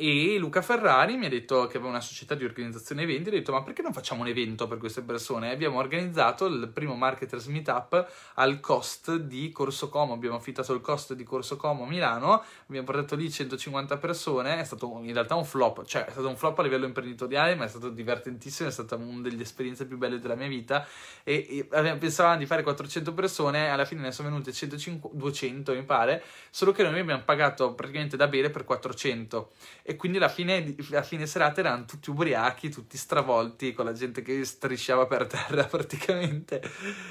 e 0.00 0.38
Luca 0.38 0.62
Ferrari 0.62 1.18
mi 1.18 1.26
ha 1.26 1.28
detto 1.28 1.66
che 1.66 1.76
aveva 1.76 1.90
una 1.90 2.00
società 2.00 2.34
di 2.34 2.42
organizzazione 2.42 3.02
eventi, 3.02 3.28
ha 3.28 3.32
detto 3.32 3.52
ma 3.52 3.62
perché 3.62 3.82
non 3.82 3.92
facciamo 3.92 4.22
un 4.22 4.28
evento 4.28 4.66
per 4.66 4.78
queste 4.78 5.02
persone? 5.02 5.50
E 5.50 5.52
abbiamo 5.52 5.76
organizzato 5.76 6.46
il 6.46 6.70
primo 6.72 6.94
Marketers 6.94 7.44
Meetup 7.48 8.10
al 8.36 8.60
cost 8.60 9.16
di 9.16 9.50
Corso 9.52 9.90
Como, 9.90 10.14
abbiamo 10.14 10.36
affittato 10.36 10.72
il 10.72 10.80
cost 10.80 11.12
di 11.12 11.22
Corso 11.22 11.56
Como 11.56 11.84
a 11.84 11.86
Milano, 11.86 12.42
abbiamo 12.66 12.86
portato 12.86 13.14
lì 13.14 13.30
150 13.30 13.98
persone, 13.98 14.58
è 14.58 14.64
stato 14.64 15.00
in 15.02 15.12
realtà 15.12 15.34
un 15.34 15.44
flop, 15.44 15.84
cioè 15.84 16.06
è 16.06 16.10
stato 16.12 16.28
un 16.28 16.36
flop 16.36 16.58
a 16.60 16.62
livello 16.62 16.86
imprenditoriale 16.86 17.54
ma 17.54 17.66
è 17.66 17.68
stato 17.68 17.90
divertentissimo, 17.90 18.70
è 18.70 18.72
stata 18.72 18.96
una 18.96 19.20
delle 19.20 19.42
esperienze 19.42 19.84
più 19.84 19.98
belle 19.98 20.18
della 20.18 20.34
mia 20.34 20.48
vita. 20.48 20.86
E, 21.24 21.68
e 21.70 21.96
pensavamo 21.98 22.38
di 22.38 22.46
fare 22.46 22.62
400 22.62 23.12
persone, 23.12 23.68
alla 23.68 23.84
fine 23.84 24.00
ne 24.00 24.12
sono 24.12 24.30
venute 24.30 24.50
150, 24.50 25.14
200 25.14 25.74
mi 25.74 25.82
pare, 25.82 26.22
solo 26.48 26.72
che 26.72 26.84
noi 26.84 26.98
abbiamo 26.98 27.22
pagato 27.22 27.74
praticamente 27.74 28.16
da 28.16 28.28
bere 28.28 28.48
per 28.48 28.64
400 28.64 29.50
e 29.90 29.96
quindi 29.96 30.18
la 30.18 30.28
fine, 30.28 30.76
la 30.90 31.02
fine 31.02 31.26
serata 31.26 31.58
erano 31.58 31.84
tutti 31.84 32.10
ubriachi, 32.10 32.70
tutti 32.70 32.96
stravolti, 32.96 33.72
con 33.72 33.86
la 33.86 33.92
gente 33.92 34.22
che 34.22 34.44
strisciava 34.44 35.06
per 35.06 35.26
terra 35.26 35.64
praticamente. 35.64 36.62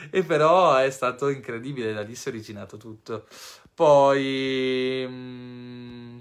E 0.09 0.23
però 0.23 0.77
è 0.77 0.89
stato 0.89 1.27
incredibile, 1.27 1.91
da 1.91 2.03
lì 2.03 2.15
si 2.15 2.29
è 2.29 2.31
originato 2.31 2.77
tutto. 2.77 3.27
Poi... 3.73 5.05
Mh, 5.05 5.11
mm, 5.11 6.19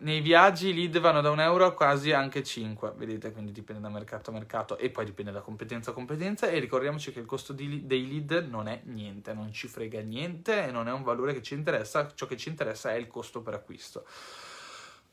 nei 0.00 0.20
viaggi 0.20 0.68
i 0.68 0.74
lead 0.74 0.98
vanno 1.00 1.22
da 1.22 1.30
un 1.30 1.40
euro 1.40 1.64
a 1.64 1.72
quasi 1.72 2.12
anche 2.12 2.42
5, 2.42 2.92
vedete, 2.96 3.32
quindi 3.32 3.50
dipende 3.52 3.80
da 3.80 3.88
mercato 3.88 4.28
a 4.28 4.34
mercato 4.34 4.76
e 4.76 4.90
poi 4.90 5.06
dipende 5.06 5.32
da 5.32 5.40
competenza 5.40 5.92
a 5.92 5.94
competenza 5.94 6.48
e 6.48 6.58
ricordiamoci 6.58 7.10
che 7.10 7.20
il 7.20 7.24
costo 7.24 7.54
di, 7.54 7.86
dei 7.86 8.06
lead 8.06 8.48
non 8.50 8.68
è 8.68 8.82
niente, 8.84 9.32
non 9.32 9.50
ci 9.50 9.66
frega 9.66 10.02
niente 10.02 10.66
e 10.66 10.70
non 10.70 10.88
è 10.88 10.92
un 10.92 11.02
valore 11.02 11.32
che 11.32 11.40
ci 11.40 11.54
interessa, 11.54 12.12
ciò 12.14 12.26
che 12.26 12.36
ci 12.36 12.50
interessa 12.50 12.92
è 12.92 12.96
il 12.96 13.06
costo 13.06 13.40
per 13.40 13.54
acquisto. 13.54 14.04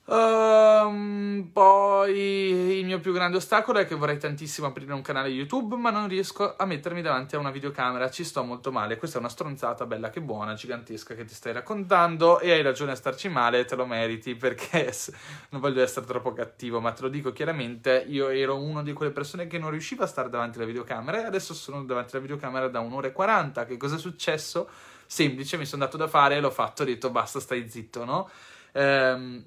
Um, 0.06 1.50
poi 1.54 2.80
il 2.80 2.86
mio 2.86 3.00
più 3.00 3.14
grande 3.14 3.38
ostacolo 3.38 3.80
è 3.80 3.88
che 3.88 3.96
vorrei 3.96 4.20
tantissimo 4.20 4.68
aprire 4.68 4.92
un 4.92 5.02
canale 5.02 5.30
YouTube, 5.30 5.78
ma 5.78 5.92
non 5.92 6.10
riesco 6.10 6.58
a 6.58 6.66
mettermi 6.66 7.02
davanti 7.02 7.36
a 7.36 7.40
una 7.40 7.52
videocamera. 7.52 8.10
Ci 8.10 8.26
sto 8.26 8.44
molto 8.44 8.72
male. 8.72 8.98
Questa 8.98 9.18
è 9.18 9.20
una 9.22 9.30
stronzata 9.30 9.86
bella 9.86 10.10
che 10.10 10.20
buona, 10.22 10.56
gigantesca 10.56 11.16
che 11.16 11.24
ti 11.24 11.34
stai 11.34 11.54
raccontando. 11.54 12.40
E 12.42 12.52
hai 12.52 12.62
ragione 12.62 12.92
a 12.92 12.96
starci 12.96 13.30
male, 13.30 13.64
te 13.64 13.76
lo 13.76 13.86
meriti 13.86 14.36
perché 14.36 14.94
non 15.50 15.62
voglio 15.62 15.82
essere 15.82 16.06
troppo 16.06 16.34
cattivo, 16.34 16.82
ma 16.82 16.92
te 16.92 17.04
lo 17.04 17.10
dico 17.10 17.32
chiaramente. 17.32 18.04
Io 18.10 18.28
ero 18.28 18.58
una 18.58 18.84
di 18.84 18.92
quelle 18.92 19.12
persone 19.14 19.48
che 19.48 19.58
non 19.58 19.70
riusciva 19.70 20.04
a 20.04 20.08
stare 20.08 20.30
davanti 20.30 20.58
alla 20.58 20.68
videocamera 20.68 21.22
e 21.22 21.26
adesso 21.26 21.54
sono 21.54 21.82
davanti 21.86 22.16
alla 22.16 22.26
videocamera 22.26 22.68
da 22.68 22.82
un'ora 22.82 23.08
e 23.08 23.14
quaranta. 23.14 23.66
Che 23.66 23.78
cosa 23.78 23.96
è 23.96 24.00
successo? 24.00 24.70
Semplice, 25.06 25.56
mi 25.56 25.66
sono 25.66 25.86
dato 25.86 25.96
da 25.96 26.08
fare, 26.08 26.42
l'ho 26.42 26.52
fatto, 26.52 26.82
ho 26.82 26.86
detto 26.86 27.10
basta, 27.10 27.40
stai 27.40 27.70
zitto, 27.70 28.04
no? 28.04 28.30
Ehm 28.74 29.44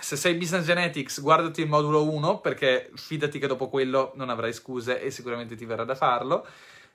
se 0.00 0.16
sei 0.16 0.34
Business 0.34 0.64
Genetics, 0.64 1.20
guardati 1.20 1.60
il 1.60 1.68
modulo 1.68 2.10
1 2.10 2.40
perché 2.40 2.90
fidati 2.94 3.38
che 3.38 3.46
dopo 3.46 3.68
quello 3.68 4.12
non 4.14 4.30
avrai 4.30 4.52
scuse 4.52 5.00
e 5.00 5.10
sicuramente 5.10 5.56
ti 5.56 5.64
verrà 5.64 5.84
da 5.84 5.94
farlo. 5.94 6.46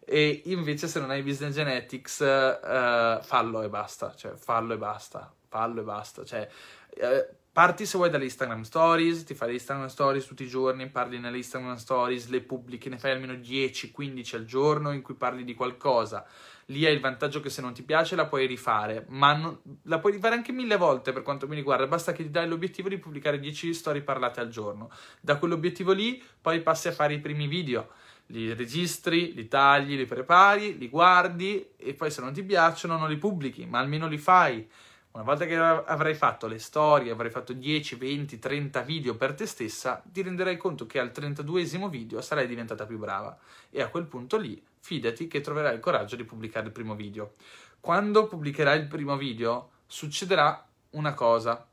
E 0.05 0.41
invece 0.45 0.87
se 0.87 0.99
non 0.99 1.09
hai 1.11 1.23
business 1.23 1.53
genetics, 1.53 2.19
uh, 2.19 3.23
fallo 3.23 3.61
e 3.61 3.69
basta, 3.69 4.13
cioè 4.15 4.33
fallo 4.35 4.73
e 4.73 4.77
basta, 4.77 5.33
fallo 5.47 5.81
e 5.81 5.83
basta, 5.83 6.25
cioè... 6.25 6.47
Uh, 6.97 7.41
Parti 7.53 7.85
se 7.85 7.97
vuoi 7.97 8.09
dalle 8.09 8.23
Instagram 8.23 8.63
Stories, 8.63 9.25
ti 9.25 9.35
fai 9.35 9.49
le 9.49 9.53
Instagram 9.53 9.85
Stories 9.85 10.25
tutti 10.25 10.41
i 10.41 10.47
giorni, 10.47 10.89
parli 10.89 11.19
nelle 11.19 11.37
Instagram 11.37 11.75
Stories, 11.75 12.29
le 12.29 12.41
pubblichi, 12.41 12.89
ne 12.89 12.97
fai 12.97 13.11
almeno 13.11 13.33
10-15 13.33 14.35
al 14.37 14.45
giorno 14.45 14.91
in 14.91 15.03
cui 15.03 15.13
parli 15.13 15.43
di 15.43 15.53
qualcosa. 15.53 16.25
Lì 16.73 16.85
hai 16.85 16.93
il 16.93 16.99
vantaggio 16.99 17.39
che 17.39 17.49
se 17.49 17.61
non 17.61 17.73
ti 17.73 17.83
piace 17.83 18.15
la 18.15 18.25
puoi 18.25 18.47
rifare, 18.47 19.05
ma 19.09 19.33
non, 19.33 19.57
la 19.83 19.99
puoi 19.99 20.13
rifare 20.13 20.35
anche 20.35 20.51
mille 20.51 20.75
volte 20.75 21.13
per 21.13 21.21
quanto 21.21 21.47
mi 21.47 21.55
riguarda, 21.55 21.87
basta 21.87 22.11
che 22.11 22.23
ti 22.23 22.31
dai 22.31 22.47
l'obiettivo 22.47 22.89
di 22.89 22.97
pubblicare 22.97 23.39
10 23.39 23.73
storie 23.73 24.01
parlate 24.01 24.39
al 24.39 24.49
giorno. 24.49 24.89
Da 25.21 25.37
quell'obiettivo 25.37 25.91
lì 25.91 26.21
poi 26.41 26.61
passi 26.61 26.87
a 26.87 26.91
fare 26.91 27.13
i 27.13 27.19
primi 27.19 27.47
video 27.47 27.87
li 28.27 28.53
registri, 28.53 29.33
li 29.33 29.47
tagli, 29.47 29.95
li 29.95 30.05
prepari, 30.05 30.77
li 30.77 30.89
guardi 30.89 31.73
e 31.77 31.93
poi 31.93 32.09
se 32.09 32.21
non 32.21 32.33
ti 32.33 32.43
piacciono 32.43 32.97
non 32.97 33.09
li 33.09 33.17
pubblichi, 33.17 33.65
ma 33.65 33.79
almeno 33.79 34.07
li 34.07 34.17
fai. 34.17 34.67
Una 35.13 35.23
volta 35.23 35.45
che 35.45 35.55
avrai 35.55 36.15
fatto 36.15 36.47
le 36.47 36.57
storie, 36.57 37.11
avrai 37.11 37.29
fatto 37.29 37.53
10, 37.53 37.97
20, 37.97 38.39
30 38.39 38.81
video 38.81 39.15
per 39.15 39.35
te 39.35 39.45
stessa, 39.45 40.01
ti 40.03 40.23
renderai 40.23 40.57
conto 40.57 40.87
che 40.87 40.97
al 40.97 41.11
32esimo 41.13 41.87
video 41.87 42.19
sarai 42.19 42.47
diventata 42.47 42.87
più 42.87 42.97
brava 42.97 43.37
e 43.69 43.83
a 43.83 43.89
quel 43.89 44.05
punto 44.05 44.37
lì 44.37 44.59
fidati 44.79 45.27
che 45.27 45.39
troverai 45.39 45.75
il 45.75 45.79
coraggio 45.79 46.15
di 46.15 46.23
pubblicare 46.23 46.65
il 46.65 46.71
primo 46.71 46.95
video. 46.95 47.35
Quando 47.79 48.25
pubblicherai 48.25 48.79
il 48.79 48.87
primo 48.87 49.15
video 49.15 49.69
succederà 49.85 50.67
una 50.91 51.13
cosa. 51.13 51.63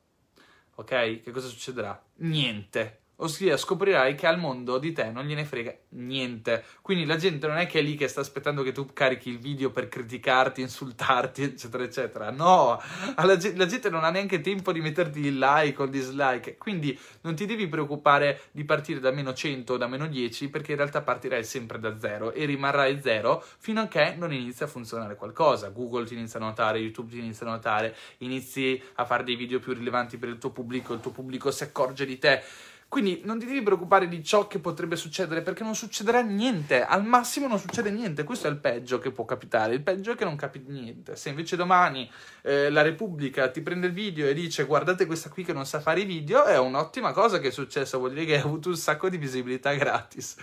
Ok? 0.74 1.22
Che 1.22 1.30
cosa 1.30 1.48
succederà? 1.48 1.98
Niente 2.16 2.99
ossia 3.20 3.56
scoprirai 3.56 4.14
che 4.14 4.26
al 4.26 4.38
mondo 4.38 4.78
di 4.78 4.92
te 4.92 5.10
non 5.10 5.24
gliene 5.24 5.44
frega 5.44 5.74
niente. 5.90 6.64
Quindi 6.82 7.04
la 7.04 7.16
gente 7.16 7.46
non 7.46 7.56
è 7.56 7.66
che 7.66 7.80
è 7.80 7.82
lì 7.82 7.94
che 7.94 8.08
sta 8.08 8.20
aspettando 8.20 8.62
che 8.62 8.72
tu 8.72 8.92
carichi 8.92 9.30
il 9.30 9.38
video 9.38 9.70
per 9.70 9.88
criticarti, 9.88 10.60
insultarti, 10.60 11.42
eccetera, 11.42 11.84
eccetera. 11.84 12.30
No, 12.30 12.80
la, 13.16 13.24
la 13.24 13.66
gente 13.66 13.90
non 13.90 14.04
ha 14.04 14.10
neanche 14.10 14.40
tempo 14.40 14.72
di 14.72 14.80
metterti 14.80 15.20
il 15.20 15.38
like 15.38 15.80
o 15.80 15.84
il 15.84 15.90
dislike. 15.90 16.56
Quindi 16.56 16.98
non 17.22 17.34
ti 17.34 17.46
devi 17.46 17.68
preoccupare 17.68 18.42
di 18.52 18.64
partire 18.64 19.00
da 19.00 19.10
meno 19.10 19.32
100 19.32 19.74
o 19.74 19.76
da 19.76 19.86
meno 19.86 20.06
10, 20.06 20.48
perché 20.48 20.72
in 20.72 20.78
realtà 20.78 21.02
partirai 21.02 21.44
sempre 21.44 21.78
da 21.78 21.98
zero 21.98 22.32
e 22.32 22.44
rimarrai 22.44 23.00
zero 23.00 23.44
fino 23.58 23.80
a 23.80 23.88
che 23.88 24.14
non 24.16 24.32
inizia 24.32 24.66
a 24.66 24.68
funzionare 24.68 25.16
qualcosa. 25.16 25.68
Google 25.68 26.06
ti 26.06 26.14
inizia 26.14 26.40
a 26.40 26.42
notare, 26.42 26.78
YouTube 26.78 27.10
ti 27.10 27.18
inizia 27.18 27.46
a 27.46 27.50
notare, 27.50 27.94
inizi 28.18 28.80
a 28.94 29.04
fare 29.04 29.24
dei 29.24 29.36
video 29.36 29.58
più 29.58 29.72
rilevanti 29.72 30.16
per 30.16 30.28
il 30.28 30.38
tuo 30.38 30.50
pubblico, 30.50 30.94
il 30.94 31.00
tuo 31.00 31.10
pubblico 31.10 31.50
si 31.50 31.62
accorge 31.62 32.06
di 32.06 32.18
te 32.18 32.42
quindi 32.90 33.20
non 33.22 33.38
ti 33.38 33.46
devi 33.46 33.62
preoccupare 33.62 34.08
di 34.08 34.20
ciò 34.24 34.48
che 34.48 34.58
potrebbe 34.58 34.96
succedere 34.96 35.42
perché 35.42 35.62
non 35.62 35.76
succederà 35.76 36.22
niente, 36.22 36.84
al 36.84 37.04
massimo 37.04 37.46
non 37.46 37.60
succede 37.60 37.88
niente, 37.92 38.24
questo 38.24 38.48
è 38.48 38.50
il 38.50 38.56
peggio 38.56 38.98
che 38.98 39.12
può 39.12 39.24
capitare, 39.24 39.74
il 39.74 39.80
peggio 39.80 40.10
è 40.10 40.16
che 40.16 40.24
non 40.24 40.34
capiti 40.34 40.72
niente. 40.72 41.14
Se 41.14 41.28
invece 41.28 41.54
domani 41.54 42.10
eh, 42.42 42.68
la 42.68 42.82
Repubblica 42.82 43.48
ti 43.48 43.60
prende 43.60 43.86
il 43.86 43.92
video 43.92 44.26
e 44.26 44.34
dice 44.34 44.64
guardate 44.64 45.06
questa 45.06 45.28
qui 45.28 45.44
che 45.44 45.52
non 45.52 45.66
sa 45.66 45.78
fare 45.78 46.00
i 46.00 46.04
video, 46.04 46.42
è 46.42 46.58
un'ottima 46.58 47.12
cosa 47.12 47.38
che 47.38 47.46
è 47.46 47.52
successa, 47.52 47.96
vuol 47.96 48.10
dire 48.12 48.24
che 48.24 48.34
hai 48.34 48.40
avuto 48.40 48.70
un 48.70 48.76
sacco 48.76 49.08
di 49.08 49.18
visibilità 49.18 49.72
gratis, 49.74 50.34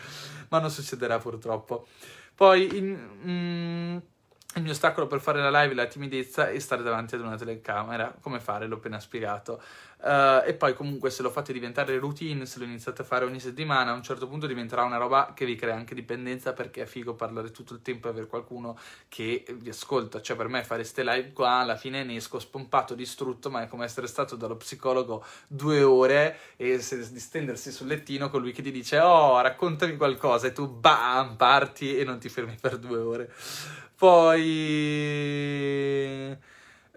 ma 0.48 0.60
non 0.60 0.72
succederà 0.72 1.20
purtroppo. 1.20 1.86
Poi... 2.34 2.78
In, 2.78 2.98
mm, 3.26 3.98
il 4.58 4.64
mio 4.64 4.72
ostacolo 4.72 5.06
per 5.06 5.20
fare 5.20 5.40
la 5.40 5.62
live 5.62 5.74
è 5.74 5.76
la 5.76 5.86
timidezza 5.86 6.50
e 6.50 6.60
stare 6.60 6.82
davanti 6.82 7.14
ad 7.14 7.22
una 7.22 7.36
telecamera. 7.36 8.16
Come 8.20 8.40
fare? 8.40 8.66
L'ho 8.66 8.78
appena 8.78 9.00
spiegato. 9.00 9.62
Uh, 10.00 10.46
e 10.46 10.54
poi 10.54 10.76
comunque 10.76 11.10
se 11.10 11.24
lo 11.24 11.32
fate 11.32 11.52
diventare 11.52 11.98
routine, 11.98 12.46
se 12.46 12.60
lo 12.60 12.66
iniziate 12.66 13.02
a 13.02 13.06
fare 13.06 13.26
ogni 13.26 13.40
settimana, 13.40 13.90
a 13.92 13.96
un 13.96 14.04
certo 14.04 14.28
punto 14.28 14.46
diventerà 14.46 14.84
una 14.84 14.98
roba 14.98 15.34
che 15.34 15.44
vi 15.44 15.56
crea 15.56 15.74
anche 15.74 15.96
dipendenza 15.96 16.54
perché 16.54 16.84
è 16.84 16.86
figo 16.86 17.16
parlare 17.16 17.50
tutto 17.50 17.74
il 17.74 17.82
tempo 17.82 18.08
e 18.08 18.12
avere 18.12 18.28
qualcuno 18.28 18.78
che 19.10 19.44
vi 19.56 19.70
ascolta. 19.70 20.22
Cioè 20.22 20.38
per 20.38 20.50
me 20.50 20.64
fare 20.64 20.84
ste 20.84 21.04
live 21.04 21.34
qua 21.34 21.54
alla 21.54 21.76
fine 21.76 22.04
ne 22.04 22.16
esco 22.16 22.38
spompato, 22.38 22.94
distrutto, 22.94 23.50
ma 23.50 23.64
è 23.64 23.68
come 23.68 23.86
essere 23.86 24.06
stato 24.06 24.36
dallo 24.36 24.56
psicologo 24.56 25.26
due 25.48 25.82
ore 25.82 26.38
e 26.58 26.80
se, 26.80 26.98
distendersi 27.12 27.72
sul 27.72 27.88
lettino 27.88 28.30
con 28.30 28.42
lui 28.42 28.52
che 28.52 28.62
ti 28.62 28.70
dice 28.72 29.00
oh 29.00 29.42
raccontami 29.42 29.98
qualcosa 29.98 30.46
e 30.48 30.52
tu 30.52 30.68
bam 30.68 31.36
parti 31.38 31.98
e 31.98 32.04
non 32.04 32.20
ti 32.20 32.30
fermi 32.30 32.56
per 32.62 32.78
due 32.78 33.00
ore. 33.00 33.34
Poi... 33.96 34.46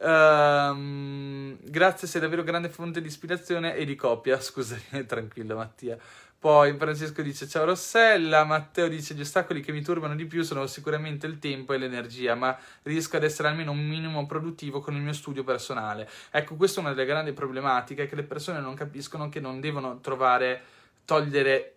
Um, 0.02 1.58
grazie, 1.62 2.08
sei 2.08 2.22
davvero 2.22 2.42
grande 2.42 2.70
fonte 2.70 3.02
di 3.02 3.08
ispirazione 3.08 3.74
e 3.74 3.84
di 3.84 3.96
coppia. 3.96 4.40
Scusami, 4.40 5.04
tranquillo 5.06 5.56
Mattia. 5.56 5.98
Poi 6.38 6.74
Francesco 6.74 7.20
dice 7.20 7.46
ciao 7.46 7.66
Rossella, 7.66 8.44
Matteo 8.44 8.88
dice 8.88 9.12
gli 9.12 9.20
ostacoli 9.20 9.60
che 9.60 9.72
mi 9.72 9.82
turbano 9.82 10.14
di 10.14 10.24
più 10.24 10.42
sono 10.42 10.66
sicuramente 10.66 11.26
il 11.26 11.38
tempo 11.38 11.74
e 11.74 11.78
l'energia, 11.78 12.34
ma 12.34 12.58
riesco 12.84 13.18
ad 13.18 13.24
essere 13.24 13.48
almeno 13.48 13.72
un 13.72 13.86
minimo 13.86 14.24
produttivo 14.24 14.80
con 14.80 14.94
il 14.94 15.02
mio 15.02 15.12
studio 15.12 15.44
personale. 15.44 16.08
Ecco, 16.30 16.54
questa 16.54 16.80
è 16.80 16.82
una 16.82 16.94
delle 16.94 17.06
grandi 17.06 17.34
problematiche, 17.34 18.06
che 18.06 18.14
le 18.14 18.22
persone 18.22 18.58
non 18.60 18.72
capiscono 18.72 19.28
che 19.28 19.38
non 19.38 19.60
devono 19.60 20.00
trovare, 20.00 20.62
togliere 21.04 21.74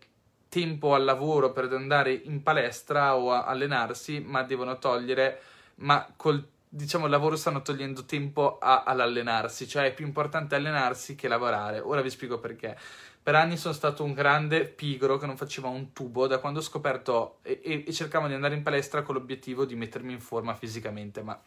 tempo 0.48 0.94
al 0.94 1.04
lavoro 1.04 1.52
per 1.52 1.66
andare 1.74 2.14
in 2.14 2.42
palestra 2.42 3.18
o 3.18 3.34
allenarsi, 3.34 4.22
ma 4.22 4.44
devono 4.44 4.80
togliere, 4.80 5.42
ma 5.76 6.08
col 6.16 6.53
diciamo, 6.76 7.06
il 7.06 7.12
lavoro 7.12 7.36
stanno 7.36 7.62
togliendo 7.62 8.04
tempo 8.04 8.58
a, 8.58 8.84
all'allenarsi, 8.84 9.68
cioè 9.68 9.86
è 9.86 9.94
più 9.94 10.06
importante 10.06 10.56
allenarsi 10.56 11.14
che 11.14 11.28
lavorare. 11.28 11.80
Ora 11.80 12.02
vi 12.02 12.10
spiego 12.10 12.40
perché. 12.40 12.76
Per 13.22 13.36
anni 13.36 13.58
sono 13.58 13.74
stato 13.74 14.04
un 14.04 14.14
grande 14.14 14.66
pigro 14.66 15.18
che 15.18 15.28
non 15.28 15.38
faceva 15.38 15.70
un 15.70 15.94
tubo 15.94 16.28
da 16.28 16.40
quando 16.40 16.60
ho 16.60 16.64
scoperto 16.64 17.38
e, 17.44 17.62
e, 17.64 17.84
e 17.88 17.94
cercavo 17.94 18.28
di 18.28 18.34
andare 18.34 18.56
in 18.56 18.64
palestra 18.64 19.04
con 19.04 19.16
l'obiettivo 19.16 19.66
di 19.66 19.76
mettermi 19.76 20.12
in 20.12 20.20
forma 20.20 20.56
fisicamente, 20.56 21.22
ma 21.22 21.40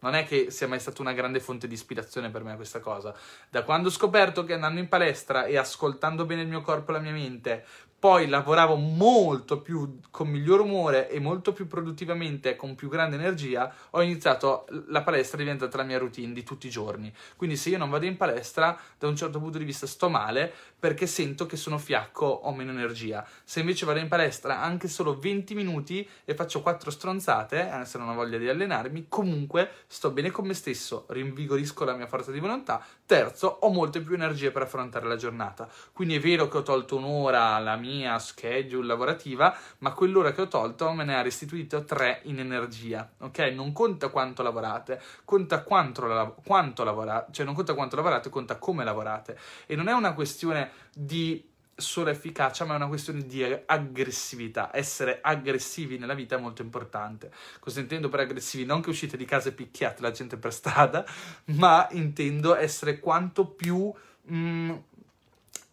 non 0.00 0.14
è 0.14 0.24
che 0.24 0.50
sia 0.50 0.68
mai 0.68 0.78
stata 0.78 1.02
una 1.02 1.12
grande 1.12 1.40
fonte 1.40 1.66
di 1.66 1.74
ispirazione 1.74 2.30
per 2.30 2.44
me 2.44 2.54
questa 2.54 2.78
cosa. 2.78 3.12
Da 3.50 3.64
quando 3.64 3.88
ho 3.88 3.92
scoperto 3.92 4.44
che 4.44 4.54
andando 4.54 4.78
in 4.78 4.88
palestra 4.88 5.44
e 5.44 5.56
ascoltando 5.56 6.24
bene 6.24 6.42
il 6.42 6.48
mio 6.48 6.62
corpo 6.62 6.90
e 6.90 6.94
la 6.94 7.00
mia 7.00 7.12
mente 7.12 7.64
poi 7.98 8.28
lavoravo 8.28 8.76
molto 8.76 9.60
più 9.60 9.98
con 10.10 10.28
miglior 10.28 10.60
umore 10.60 11.10
e 11.10 11.18
molto 11.18 11.52
più 11.52 11.66
produttivamente 11.66 12.54
con 12.54 12.76
più 12.76 12.88
grande 12.88 13.16
energia, 13.16 13.74
ho 13.90 14.02
iniziato 14.02 14.66
la 14.86 15.02
palestra 15.02 15.36
diventata 15.36 15.76
la 15.78 15.82
mia 15.82 15.98
routine 15.98 16.32
di 16.32 16.44
tutti 16.44 16.68
i 16.68 16.70
giorni. 16.70 17.12
Quindi 17.34 17.56
se 17.56 17.70
io 17.70 17.78
non 17.78 17.90
vado 17.90 18.06
in 18.06 18.16
palestra, 18.16 18.78
da 18.96 19.08
un 19.08 19.16
certo 19.16 19.40
punto 19.40 19.58
di 19.58 19.64
vista 19.64 19.86
sto 19.88 20.08
male 20.08 20.52
perché 20.78 21.08
sento 21.08 21.46
che 21.46 21.56
sono 21.56 21.76
fiacco, 21.76 22.24
ho 22.24 22.54
meno 22.54 22.70
energia. 22.70 23.26
Se 23.42 23.58
invece 23.58 23.84
vado 23.84 23.98
in 23.98 24.06
palestra 24.06 24.62
anche 24.62 24.86
solo 24.86 25.18
20 25.18 25.54
minuti 25.56 26.08
e 26.24 26.34
faccio 26.36 26.62
quattro 26.62 26.92
stronzate, 26.92 27.80
eh, 27.80 27.84
se 27.84 27.98
non 27.98 28.10
ho 28.10 28.14
voglia 28.14 28.38
di 28.38 28.48
allenarmi, 28.48 29.06
comunque 29.08 29.70
sto 29.88 30.10
bene 30.12 30.30
con 30.30 30.46
me 30.46 30.54
stesso, 30.54 31.06
rinvigorisco 31.08 31.84
la 31.84 31.96
mia 31.96 32.06
forza 32.06 32.30
di 32.30 32.38
volontà. 32.38 32.80
Terzo, 33.04 33.58
ho 33.62 33.70
molte 33.70 34.00
più 34.00 34.14
energie 34.14 34.52
per 34.52 34.62
affrontare 34.62 35.08
la 35.08 35.16
giornata. 35.16 35.68
Quindi 35.92 36.14
è 36.14 36.20
vero 36.20 36.46
che 36.46 36.58
ho 36.58 36.62
tolto 36.62 36.96
un'ora 36.96 37.54
alla 37.54 37.74
mia 37.74 37.86
mia 37.88 38.18
schedule 38.18 38.86
lavorativa, 38.86 39.56
ma 39.78 39.92
quell'ora 39.92 40.32
che 40.32 40.42
ho 40.42 40.48
tolto 40.48 40.92
me 40.92 41.04
ne 41.04 41.16
ha 41.16 41.22
restituito 41.22 41.84
tre 41.84 42.20
in 42.24 42.38
energia, 42.38 43.08
ok? 43.18 43.38
Non 43.54 43.72
conta 43.72 44.08
quanto 44.08 44.42
lavorate, 44.42 45.00
conta 45.24 45.62
quanto, 45.62 46.06
la, 46.06 46.26
quanto 46.26 46.84
lavorate, 46.84 47.32
cioè 47.32 47.46
non 47.46 47.54
conta 47.54 47.74
quanto 47.74 47.96
lavorate, 47.96 48.28
conta 48.28 48.56
come 48.56 48.84
lavorate. 48.84 49.38
E 49.66 49.74
non 49.74 49.88
è 49.88 49.92
una 49.92 50.12
questione 50.12 50.70
di 50.94 51.48
solo 51.78 52.10
efficacia, 52.10 52.64
ma 52.64 52.74
è 52.74 52.76
una 52.76 52.88
questione 52.88 53.24
di 53.26 53.42
aggressività. 53.66 54.70
Essere 54.72 55.20
aggressivi 55.22 55.96
nella 55.96 56.14
vita 56.14 56.36
è 56.36 56.40
molto 56.40 56.62
importante. 56.62 57.30
Cosa 57.60 57.80
intendo 57.80 58.08
per 58.08 58.20
aggressivi? 58.20 58.64
Non 58.64 58.82
che 58.82 58.90
uscite 58.90 59.16
di 59.16 59.24
casa 59.24 59.48
e 59.48 59.52
picchiate 59.52 60.02
la 60.02 60.10
gente 60.10 60.36
per 60.36 60.52
strada, 60.52 61.04
ma 61.56 61.86
intendo 61.92 62.56
essere 62.56 62.98
quanto 62.98 63.46
più 63.46 63.92
mh, 64.22 64.36
mm, 64.36 64.70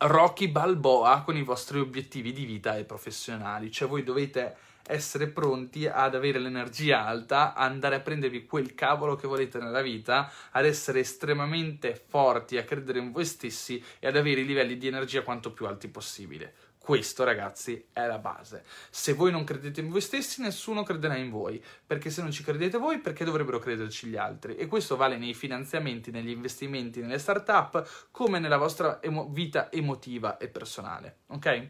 Rocky 0.08 0.50
Balboa 0.50 1.24
con 1.24 1.36
i 1.36 1.42
vostri 1.42 1.80
obiettivi 1.80 2.32
di 2.32 2.46
vita 2.46 2.78
e 2.78 2.84
professionali, 2.84 3.72
cioè 3.72 3.88
voi 3.88 4.04
dovete 4.04 4.56
essere 4.86 5.28
pronti 5.28 5.88
ad 5.88 6.14
avere 6.14 6.38
l'energia 6.38 7.04
alta, 7.08 7.56
andare 7.56 7.96
a 7.96 8.00
prendervi 8.02 8.46
quel 8.46 8.76
cavolo 8.76 9.16
che 9.16 9.28
volete 9.28 9.58
nella 9.58 9.82
vita, 9.82 10.32
ad 10.52 10.66
essere 10.66 11.00
estremamente 11.00 12.00
forti, 12.08 12.58
a 12.58 12.64
credere 12.64 13.00
in 13.00 13.12
voi 13.12 13.26
stessi 13.26 13.84
e 13.98 14.06
ad 14.06 14.16
avere 14.16 14.42
i 14.42 14.46
livelli 14.46 14.78
di 14.78 14.86
energia 14.86 15.24
quanto 15.24 15.52
più 15.52 15.66
alti 15.66 15.88
possibile. 15.88 16.54
Questo, 16.86 17.24
ragazzi, 17.24 17.88
è 17.92 18.06
la 18.06 18.20
base. 18.20 18.64
Se 18.92 19.14
voi 19.14 19.32
non 19.32 19.44
credete 19.44 19.80
in 19.80 19.90
voi 19.90 20.02
stessi, 20.02 20.44
nessuno 20.44 20.84
crederà 20.84 21.16
in 21.16 21.32
voi. 21.32 21.60
Perché 21.84 22.12
se 22.12 22.22
non 22.22 22.30
ci 22.30 22.44
credete 22.44 22.78
voi, 22.78 23.00
perché 23.00 23.26
dovrebbero 23.26 23.58
crederci 23.58 24.06
gli 24.06 24.16
altri? 24.16 24.56
E 24.56 24.68
questo 24.68 24.96
vale 24.96 25.18
nei 25.18 25.34
finanziamenti, 25.34 26.12
negli 26.12 26.30
investimenti, 26.30 27.02
nelle 27.02 27.18
start-up, 27.18 28.08
come 28.12 28.38
nella 28.38 28.58
vostra 28.58 29.02
emo- 29.02 29.28
vita 29.32 29.72
emotiva 29.72 30.38
e 30.38 30.48
personale. 30.48 31.22
Ok? 31.30 31.70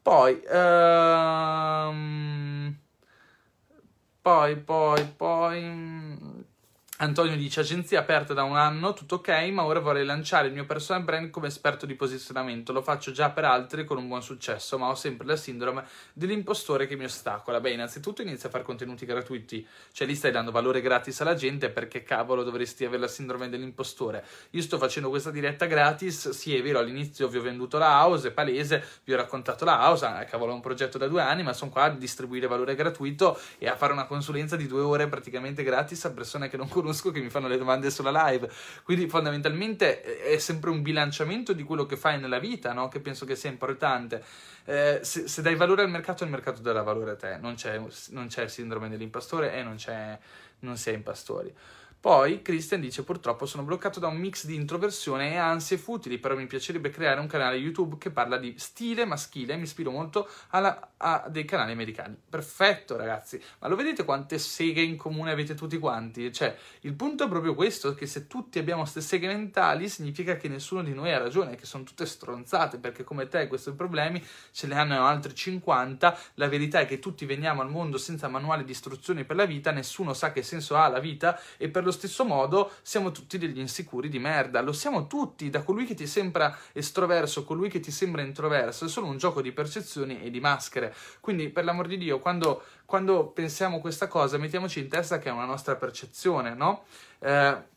Poi, 0.00 0.40
um... 0.52 1.98
poi, 4.22 4.56
poi, 4.56 5.04
poi 5.16 6.46
Antonio 7.00 7.36
dice 7.36 7.60
agenzia 7.60 8.00
aperta 8.00 8.34
da 8.34 8.42
un 8.42 8.56
anno, 8.56 8.92
tutto 8.92 9.16
ok, 9.16 9.28
ma 9.52 9.62
ora 9.62 9.78
vorrei 9.78 10.04
lanciare 10.04 10.48
il 10.48 10.52
mio 10.52 10.66
personal 10.66 11.04
brand 11.04 11.30
come 11.30 11.46
esperto 11.46 11.86
di 11.86 11.94
posizionamento. 11.94 12.72
Lo 12.72 12.82
faccio 12.82 13.12
già 13.12 13.30
per 13.30 13.44
altri 13.44 13.84
con 13.84 13.98
un 13.98 14.08
buon 14.08 14.20
successo, 14.20 14.78
ma 14.78 14.88
ho 14.88 14.96
sempre 14.96 15.24
la 15.24 15.36
sindrome 15.36 15.84
dell'impostore 16.12 16.88
che 16.88 16.96
mi 16.96 17.04
ostacola. 17.04 17.60
Beh, 17.60 17.70
innanzitutto 17.70 18.22
inizia 18.22 18.48
a 18.48 18.50
fare 18.50 18.64
contenuti 18.64 19.06
gratuiti, 19.06 19.64
cioè 19.92 20.08
lì 20.08 20.16
stai 20.16 20.32
dando 20.32 20.50
valore 20.50 20.80
gratis 20.80 21.20
alla 21.20 21.36
gente 21.36 21.70
perché 21.70 22.02
cavolo 22.02 22.42
dovresti 22.42 22.84
avere 22.84 23.02
la 23.02 23.06
sindrome 23.06 23.48
dell'impostore. 23.48 24.24
Io 24.50 24.62
sto 24.62 24.76
facendo 24.76 25.08
questa 25.08 25.30
diretta 25.30 25.66
gratis, 25.66 26.30
sì 26.30 26.56
è 26.56 26.62
vero, 26.62 26.80
all'inizio 26.80 27.28
vi 27.28 27.38
ho 27.38 27.42
venduto 27.42 27.78
la 27.78 28.02
house, 28.02 28.26
è 28.26 28.30
palese, 28.32 28.84
vi 29.04 29.12
ho 29.12 29.16
raccontato 29.16 29.64
la 29.64 29.88
house, 29.88 30.04
ah, 30.04 30.24
cavolo 30.24 30.50
è 30.50 30.54
un 30.56 30.60
progetto 30.60 30.98
da 30.98 31.06
due 31.06 31.22
anni, 31.22 31.44
ma 31.44 31.52
sono 31.52 31.70
qua 31.70 31.84
a 31.84 31.90
distribuire 31.90 32.48
valore 32.48 32.74
gratuito 32.74 33.38
e 33.58 33.68
a 33.68 33.76
fare 33.76 33.92
una 33.92 34.06
consulenza 34.06 34.56
di 34.56 34.66
due 34.66 34.80
ore 34.80 35.06
praticamente 35.06 35.62
gratis 35.62 36.04
a 36.04 36.10
persone 36.10 36.48
che 36.48 36.56
non 36.56 36.66
conosco 36.66 36.86
conosco 36.88 37.10
che 37.10 37.20
mi 37.20 37.28
fanno 37.28 37.48
le 37.48 37.58
domande 37.58 37.90
sulla 37.90 38.28
live. 38.28 38.50
Quindi 38.82 39.08
fondamentalmente 39.08 40.02
è 40.22 40.38
sempre 40.38 40.70
un 40.70 40.82
bilanciamento 40.82 41.52
di 41.52 41.62
quello 41.62 41.84
che 41.84 41.96
fai 41.96 42.18
nella 42.18 42.38
vita, 42.38 42.72
no? 42.72 42.88
che 42.88 43.00
penso 43.00 43.26
che 43.26 43.36
sia 43.36 43.50
importante. 43.50 44.24
Eh, 44.64 45.00
se, 45.02 45.28
se, 45.28 45.42
dai 45.42 45.54
valore 45.54 45.82
al 45.82 45.90
mercato, 45.90 46.24
il 46.24 46.30
mercato 46.30 46.62
darà 46.62 46.82
valore 46.82 47.12
a 47.12 47.16
te. 47.16 47.36
Non 47.36 47.54
c'è, 47.54 47.80
non 48.10 48.26
c'è 48.28 48.42
il 48.42 48.50
sindrome 48.50 48.88
dell'impastore 48.88 49.52
e 49.54 49.62
non, 49.62 49.76
non 50.60 50.76
si 50.76 50.90
è 50.90 50.92
impastori. 50.92 51.54
Poi 52.00 52.42
Christian 52.42 52.80
dice 52.80 53.02
purtroppo 53.02 53.44
sono 53.44 53.64
bloccato 53.64 53.98
da 53.98 54.06
un 54.06 54.18
mix 54.18 54.46
di 54.46 54.54
introversione 54.54 55.32
e 55.32 55.36
ansie 55.36 55.76
futili, 55.76 56.18
però 56.18 56.36
mi 56.36 56.46
piacerebbe 56.46 56.90
creare 56.90 57.18
un 57.18 57.26
canale 57.26 57.56
YouTube 57.56 57.96
che 57.98 58.10
parla 58.10 58.36
di 58.38 58.54
stile 58.56 59.04
maschile, 59.04 59.56
mi 59.56 59.64
ispiro 59.64 59.90
molto 59.90 60.28
alla, 60.50 60.92
a 60.96 61.26
dei 61.28 61.44
canali 61.44 61.72
americani. 61.72 62.16
Perfetto 62.28 62.96
ragazzi, 62.96 63.42
ma 63.58 63.66
lo 63.66 63.74
vedete 63.74 64.04
quante 64.04 64.38
seghe 64.38 64.80
in 64.80 64.96
comune 64.96 65.32
avete 65.32 65.56
tutti 65.56 65.76
quanti? 65.78 66.32
Cioè, 66.32 66.56
il 66.82 66.94
punto 66.94 67.24
è 67.24 67.28
proprio 67.28 67.56
questo, 67.56 67.92
che 67.94 68.06
se 68.06 68.28
tutti 68.28 68.60
abbiamo 68.60 68.82
queste 68.82 69.00
seghe 69.00 69.26
mentali 69.26 69.88
significa 69.88 70.36
che 70.36 70.46
nessuno 70.46 70.84
di 70.84 70.94
noi 70.94 71.12
ha 71.12 71.18
ragione, 71.18 71.56
che 71.56 71.66
sono 71.66 71.82
tutte 71.82 72.06
stronzate, 72.06 72.78
perché 72.78 73.02
come 73.02 73.26
te 73.26 73.48
questi 73.48 73.72
problemi 73.72 74.24
ce 74.52 74.68
ne 74.68 74.76
hanno 74.76 75.04
altri 75.04 75.34
50, 75.34 76.16
la 76.34 76.46
verità 76.46 76.78
è 76.78 76.86
che 76.86 77.00
tutti 77.00 77.26
veniamo 77.26 77.60
al 77.60 77.70
mondo 77.70 77.98
senza 77.98 78.28
manuale 78.28 78.62
di 78.62 78.70
istruzioni 78.70 79.24
per 79.24 79.34
la 79.34 79.46
vita, 79.46 79.72
nessuno 79.72 80.14
sa 80.14 80.30
che 80.30 80.44
senso 80.44 80.76
ha 80.76 80.86
la 80.86 81.00
vita 81.00 81.40
e 81.56 81.68
per 81.68 81.86
allo 81.88 81.96
stesso 81.96 82.24
modo 82.24 82.70
siamo 82.82 83.10
tutti 83.10 83.38
degli 83.38 83.58
insicuri 83.58 84.08
di 84.08 84.18
merda, 84.18 84.60
lo 84.60 84.72
siamo 84.72 85.06
tutti, 85.06 85.50
da 85.50 85.62
colui 85.62 85.86
che 85.86 85.94
ti 85.94 86.06
sembra 86.06 86.56
estroverso, 86.72 87.44
colui 87.44 87.68
che 87.68 87.80
ti 87.80 87.90
sembra 87.90 88.22
introverso, 88.22 88.84
è 88.84 88.88
solo 88.88 89.06
un 89.06 89.16
gioco 89.16 89.40
di 89.40 89.52
percezioni 89.52 90.22
e 90.22 90.30
di 90.30 90.40
maschere. 90.40 90.94
Quindi, 91.20 91.48
per 91.48 91.64
l'amor 91.64 91.86
di 91.86 91.96
Dio, 91.96 92.18
quando, 92.18 92.62
quando 92.84 93.26
pensiamo 93.28 93.80
questa 93.80 94.06
cosa, 94.06 94.36
mettiamoci 94.38 94.80
in 94.80 94.88
testa 94.88 95.18
che 95.18 95.28
è 95.28 95.32
una 95.32 95.46
nostra 95.46 95.76
percezione, 95.76 96.54
no? 96.54 96.84
Eh, 97.20 97.76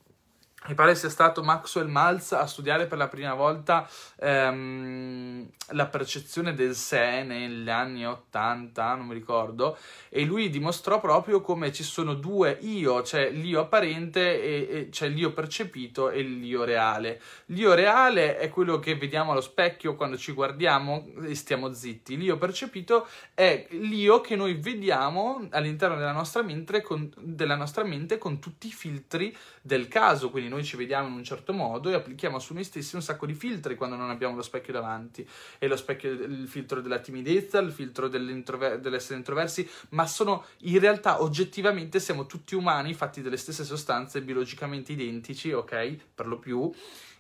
mi 0.68 0.76
pare 0.76 0.94
sia 0.94 1.10
stato 1.10 1.42
Maxwell 1.42 1.88
Maltz 1.88 2.34
a 2.34 2.46
studiare 2.46 2.86
per 2.86 3.00
la 3.00 3.08
prima 3.08 3.34
volta 3.34 3.90
ehm, 4.20 5.50
la 5.70 5.88
percezione 5.88 6.54
del 6.54 6.76
sé 6.76 7.24
negli 7.24 7.68
anni 7.68 8.06
80, 8.06 8.94
non 8.94 9.08
mi 9.08 9.16
ricordo, 9.16 9.76
e 10.10 10.24
lui 10.24 10.52
dimostrò 10.52 11.00
proprio 11.00 11.42
come 11.42 11.72
ci 11.72 11.82
sono 11.82 12.14
due 12.14 12.60
io, 12.62 13.02
cioè 13.02 13.32
l'io 13.32 13.62
apparente 13.62 14.40
e, 14.40 14.68
e 14.70 14.92
cioè 14.92 15.10
l'io 15.10 15.34
percepito 15.34 16.12
e 16.12 16.22
l'io 16.22 16.64
reale. 16.64 17.20
L'io 17.48 17.74
reale 17.74 18.38
è 18.38 18.50
quello 18.50 18.78
che 18.78 18.96
vediamo 18.96 19.32
allo 19.32 19.42
specchio 19.42 19.96
quando 19.96 20.16
ci 20.16 20.32
guardiamo 20.32 21.08
e 21.24 21.34
stiamo 21.34 21.74
zitti. 21.74 22.18
L'io 22.18 22.38
percepito 22.38 23.08
è 23.34 23.66
l'io 23.72 24.22
che 24.22 24.36
noi 24.36 24.54
vediamo 24.54 25.48
all'interno 25.50 25.96
della 25.96 26.12
nostra 26.12 26.44
mente 26.44 26.84
con, 26.84 27.12
della 27.18 27.56
nostra 27.56 27.84
mente 27.84 28.20
con 28.20 28.38
tutti 28.38 28.68
i 28.68 28.72
filtri 28.72 29.36
del 29.60 29.88
caso, 29.88 30.30
quindi 30.30 30.50
noi 30.52 30.66
ci 30.66 30.76
vediamo 30.76 31.08
in 31.08 31.14
un 31.14 31.24
certo 31.24 31.54
modo 31.54 31.90
e 31.90 31.94
applichiamo 31.94 32.38
su 32.38 32.54
noi 32.54 32.66
stessi 32.66 32.96
un 32.96 33.02
sacco 33.02 33.26
di 33.26 33.34
filtri 33.34 33.76
quando 33.76 33.96
non 33.96 34.10
abbiamo 34.10 34.36
lo 34.36 34.42
specchio 34.42 34.74
davanti. 34.74 35.28
E 35.58 35.68
lo 35.68 35.78
specchio, 35.78 36.12
il 36.12 36.48
filtro 36.48 36.82
della 36.82 37.00
timidezza, 37.00 37.60
il 37.60 37.72
filtro 37.72 38.10
dell'essere 38.10 39.18
introversi, 39.18 39.68
ma 39.90 40.06
sono 40.06 40.46
in 40.60 40.80
realtà 40.80 41.22
oggettivamente 41.22 42.00
siamo 42.00 42.26
tutti 42.26 42.56
umani 42.56 42.94
fatti 42.94 43.22
delle 43.22 43.38
stesse 43.38 43.64
sostanze 43.64 44.22
biologicamente 44.22 44.92
identici, 44.92 45.54
ok? 45.54 45.98
Per 46.14 46.28
lo 46.28 46.38
più 46.38 46.72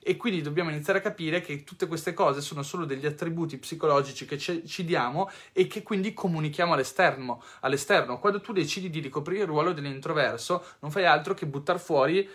e 0.03 0.17
quindi 0.17 0.41
dobbiamo 0.41 0.71
iniziare 0.71 0.99
a 0.99 1.01
capire 1.01 1.41
che 1.41 1.63
tutte 1.63 1.85
queste 1.85 2.13
cose 2.13 2.41
sono 2.41 2.63
solo 2.63 2.85
degli 2.85 3.05
attributi 3.05 3.57
psicologici 3.57 4.25
che 4.25 4.37
ci, 4.37 4.83
diamo 4.83 5.29
e 5.53 5.67
che 5.67 5.83
quindi 5.83 6.13
comunichiamo 6.13 6.73
all'esterno. 6.73 7.41
all'esterno. 7.59 8.19
Quando 8.19 8.41
tu 8.41 8.51
decidi 8.51 8.89
di 8.89 8.99
ricoprire 8.99 9.41
il 9.41 9.47
ruolo 9.47 9.73
dell'introverso, 9.73 10.65
non 10.79 10.89
fai 10.89 11.05
altro 11.05 11.35
che 11.35 11.45
buttare 11.45 11.77
fuori 11.77 12.27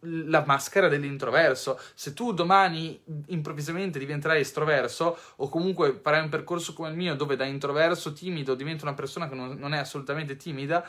la 0.00 0.44
maschera 0.46 0.88
dell'introverso. 0.88 1.78
Se 1.94 2.12
tu 2.12 2.32
domani 2.32 3.00
improvvisamente 3.28 3.98
diventerai 3.98 4.40
estroverso 4.40 5.18
o 5.36 5.48
comunque 5.48 5.98
farai 6.02 6.22
un 6.22 6.28
percorso 6.28 6.72
come 6.72 6.90
il 6.90 6.96
mio 6.96 7.14
dove 7.14 7.36
da 7.36 7.44
introverso 7.44 8.12
timido 8.12 8.54
diventi 8.54 8.84
una 8.84 8.94
persona 8.94 9.28
che 9.28 9.34
non, 9.34 9.56
non 9.58 9.74
è 9.74 9.78
assolutamente 9.78 10.36
timida, 10.36 10.86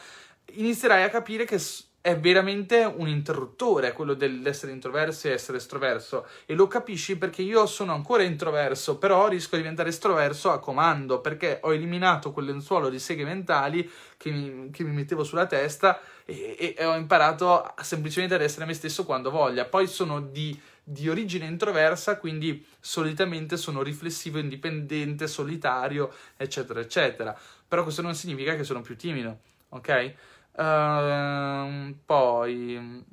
inizierai 0.53 1.03
a 1.03 1.09
capire 1.09 1.45
che 1.45 1.59
è 2.03 2.19
veramente 2.19 2.83
un 2.83 3.07
interruttore 3.07 3.93
quello 3.93 4.13
dell'essere 4.13 4.73
introverso 4.73 5.29
e 5.29 5.31
essere 5.31 5.55
estroverso. 5.59 6.27
E 6.45 6.53
lo 6.53 6.67
capisci 6.67 7.17
perché 7.17 7.41
io 7.43 7.65
sono 7.65 7.93
ancora 7.93 8.23
introverso 8.23 8.97
però 8.97 9.29
riesco 9.29 9.55
a 9.55 9.57
diventare 9.59 9.87
estroverso 9.87 10.51
a 10.51 10.59
comando 10.59 11.21
perché 11.21 11.59
ho 11.61 11.73
eliminato 11.73 12.33
quel 12.33 12.47
lenzuolo 12.47 12.89
di 12.89 12.99
seghe 12.99 13.23
mentali 13.23 13.89
che 14.17 14.31
mi, 14.31 14.69
che 14.69 14.83
mi 14.83 14.91
mettevo 14.91 15.23
sulla 15.23 15.45
testa 15.45 16.01
e, 16.25 16.75
e, 16.77 16.85
ho 16.85 16.97
imparato 16.97 17.73
semplicemente 17.81 18.35
ad 18.35 18.41
essere 18.41 18.65
me 18.65 18.73
stesso 18.73 19.05
quando 19.05 19.29
voglia. 19.29 19.63
Poi 19.63 19.87
sono 19.87 20.19
di, 20.19 20.59
di 20.83 21.07
origine 21.07 21.45
introversa 21.45 22.17
quindi 22.17 22.65
solitamente 22.81 23.55
sono 23.55 23.81
riflessivo, 23.81 24.39
indipendente, 24.39 25.25
solitario 25.25 26.13
eccetera 26.35 26.81
eccetera. 26.81 27.33
Però 27.65 27.83
questo 27.83 28.01
non 28.01 28.13
significa 28.13 28.57
che 28.57 28.65
sono 28.65 28.81
più 28.81 28.97
timido 28.97 29.51
ok? 29.73 30.13
Uh, 30.55 31.95
poi, 32.05 33.03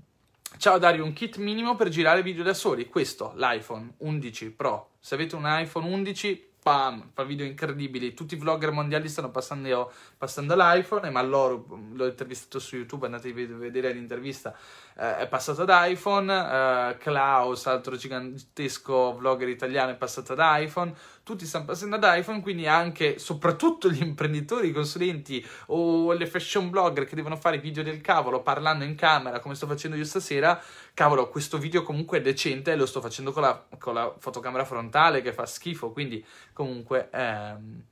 ciao 0.58 0.76
Dario, 0.76 1.04
un 1.04 1.14
kit 1.14 1.38
minimo 1.38 1.74
per 1.74 1.88
girare 1.88 2.22
video 2.22 2.42
da 2.42 2.52
soli. 2.52 2.86
Questo, 2.86 3.32
l'iPhone 3.36 3.94
11 3.98 4.50
Pro. 4.50 4.90
Se 5.00 5.14
avete 5.14 5.36
un 5.36 5.44
iPhone 5.46 5.86
11, 5.86 6.50
pam, 6.62 7.10
fa 7.14 7.24
video 7.24 7.46
incredibili. 7.46 8.12
Tutti 8.12 8.34
i 8.34 8.38
vlogger 8.38 8.72
mondiali 8.72 9.08
stanno 9.08 9.30
passando, 9.30 9.90
passando 10.18 10.54
l'iPhone. 10.54 11.08
E 11.08 11.10
Malloro, 11.10 11.64
l'ho 11.94 12.06
intervistato 12.06 12.58
su 12.58 12.76
YouTube, 12.76 13.06
andate 13.06 13.30
a 13.30 13.32
vedere 13.32 13.92
l'intervista 13.92 14.54
eh, 15.00 15.16
è 15.16 15.26
passato 15.28 15.62
ad 15.62 15.70
iPhone, 15.88 16.30
eh, 16.30 16.98
Klaus, 16.98 17.66
altro 17.66 17.96
gigantesco 17.96 19.16
vlogger 19.16 19.48
italiano, 19.48 19.92
è 19.92 19.96
passato 19.96 20.34
ad 20.34 20.62
iPhone, 20.62 20.92
tutti 21.30 21.46
stanno 21.46 21.66
passando 21.66 21.94
ad 21.94 22.18
iPhone, 22.18 22.40
quindi 22.40 22.66
anche, 22.66 23.18
soprattutto 23.18 23.88
gli 23.88 24.02
imprenditori, 24.02 24.68
i 24.68 24.72
consulenti 24.72 25.46
o 25.66 26.12
le 26.12 26.26
fashion 26.26 26.70
blogger 26.70 27.04
che 27.04 27.14
devono 27.14 27.36
fare 27.36 27.58
video 27.58 27.84
del 27.84 28.00
cavolo 28.00 28.42
parlando 28.42 28.84
in 28.84 28.96
camera 28.96 29.38
come 29.38 29.54
sto 29.54 29.68
facendo 29.68 29.96
io 29.96 30.04
stasera, 30.04 30.60
cavolo, 30.92 31.28
questo 31.28 31.58
video 31.58 31.82
comunque 31.82 32.18
è 32.18 32.20
decente 32.20 32.72
e 32.72 32.76
lo 32.76 32.86
sto 32.86 33.00
facendo 33.00 33.30
con 33.30 33.42
la, 33.42 33.64
con 33.78 33.94
la 33.94 34.12
fotocamera 34.18 34.64
frontale 34.64 35.22
che 35.22 35.32
fa 35.32 35.46
schifo, 35.46 35.92
quindi 35.92 36.24
comunque... 36.52 37.08
Ehm, 37.12 37.84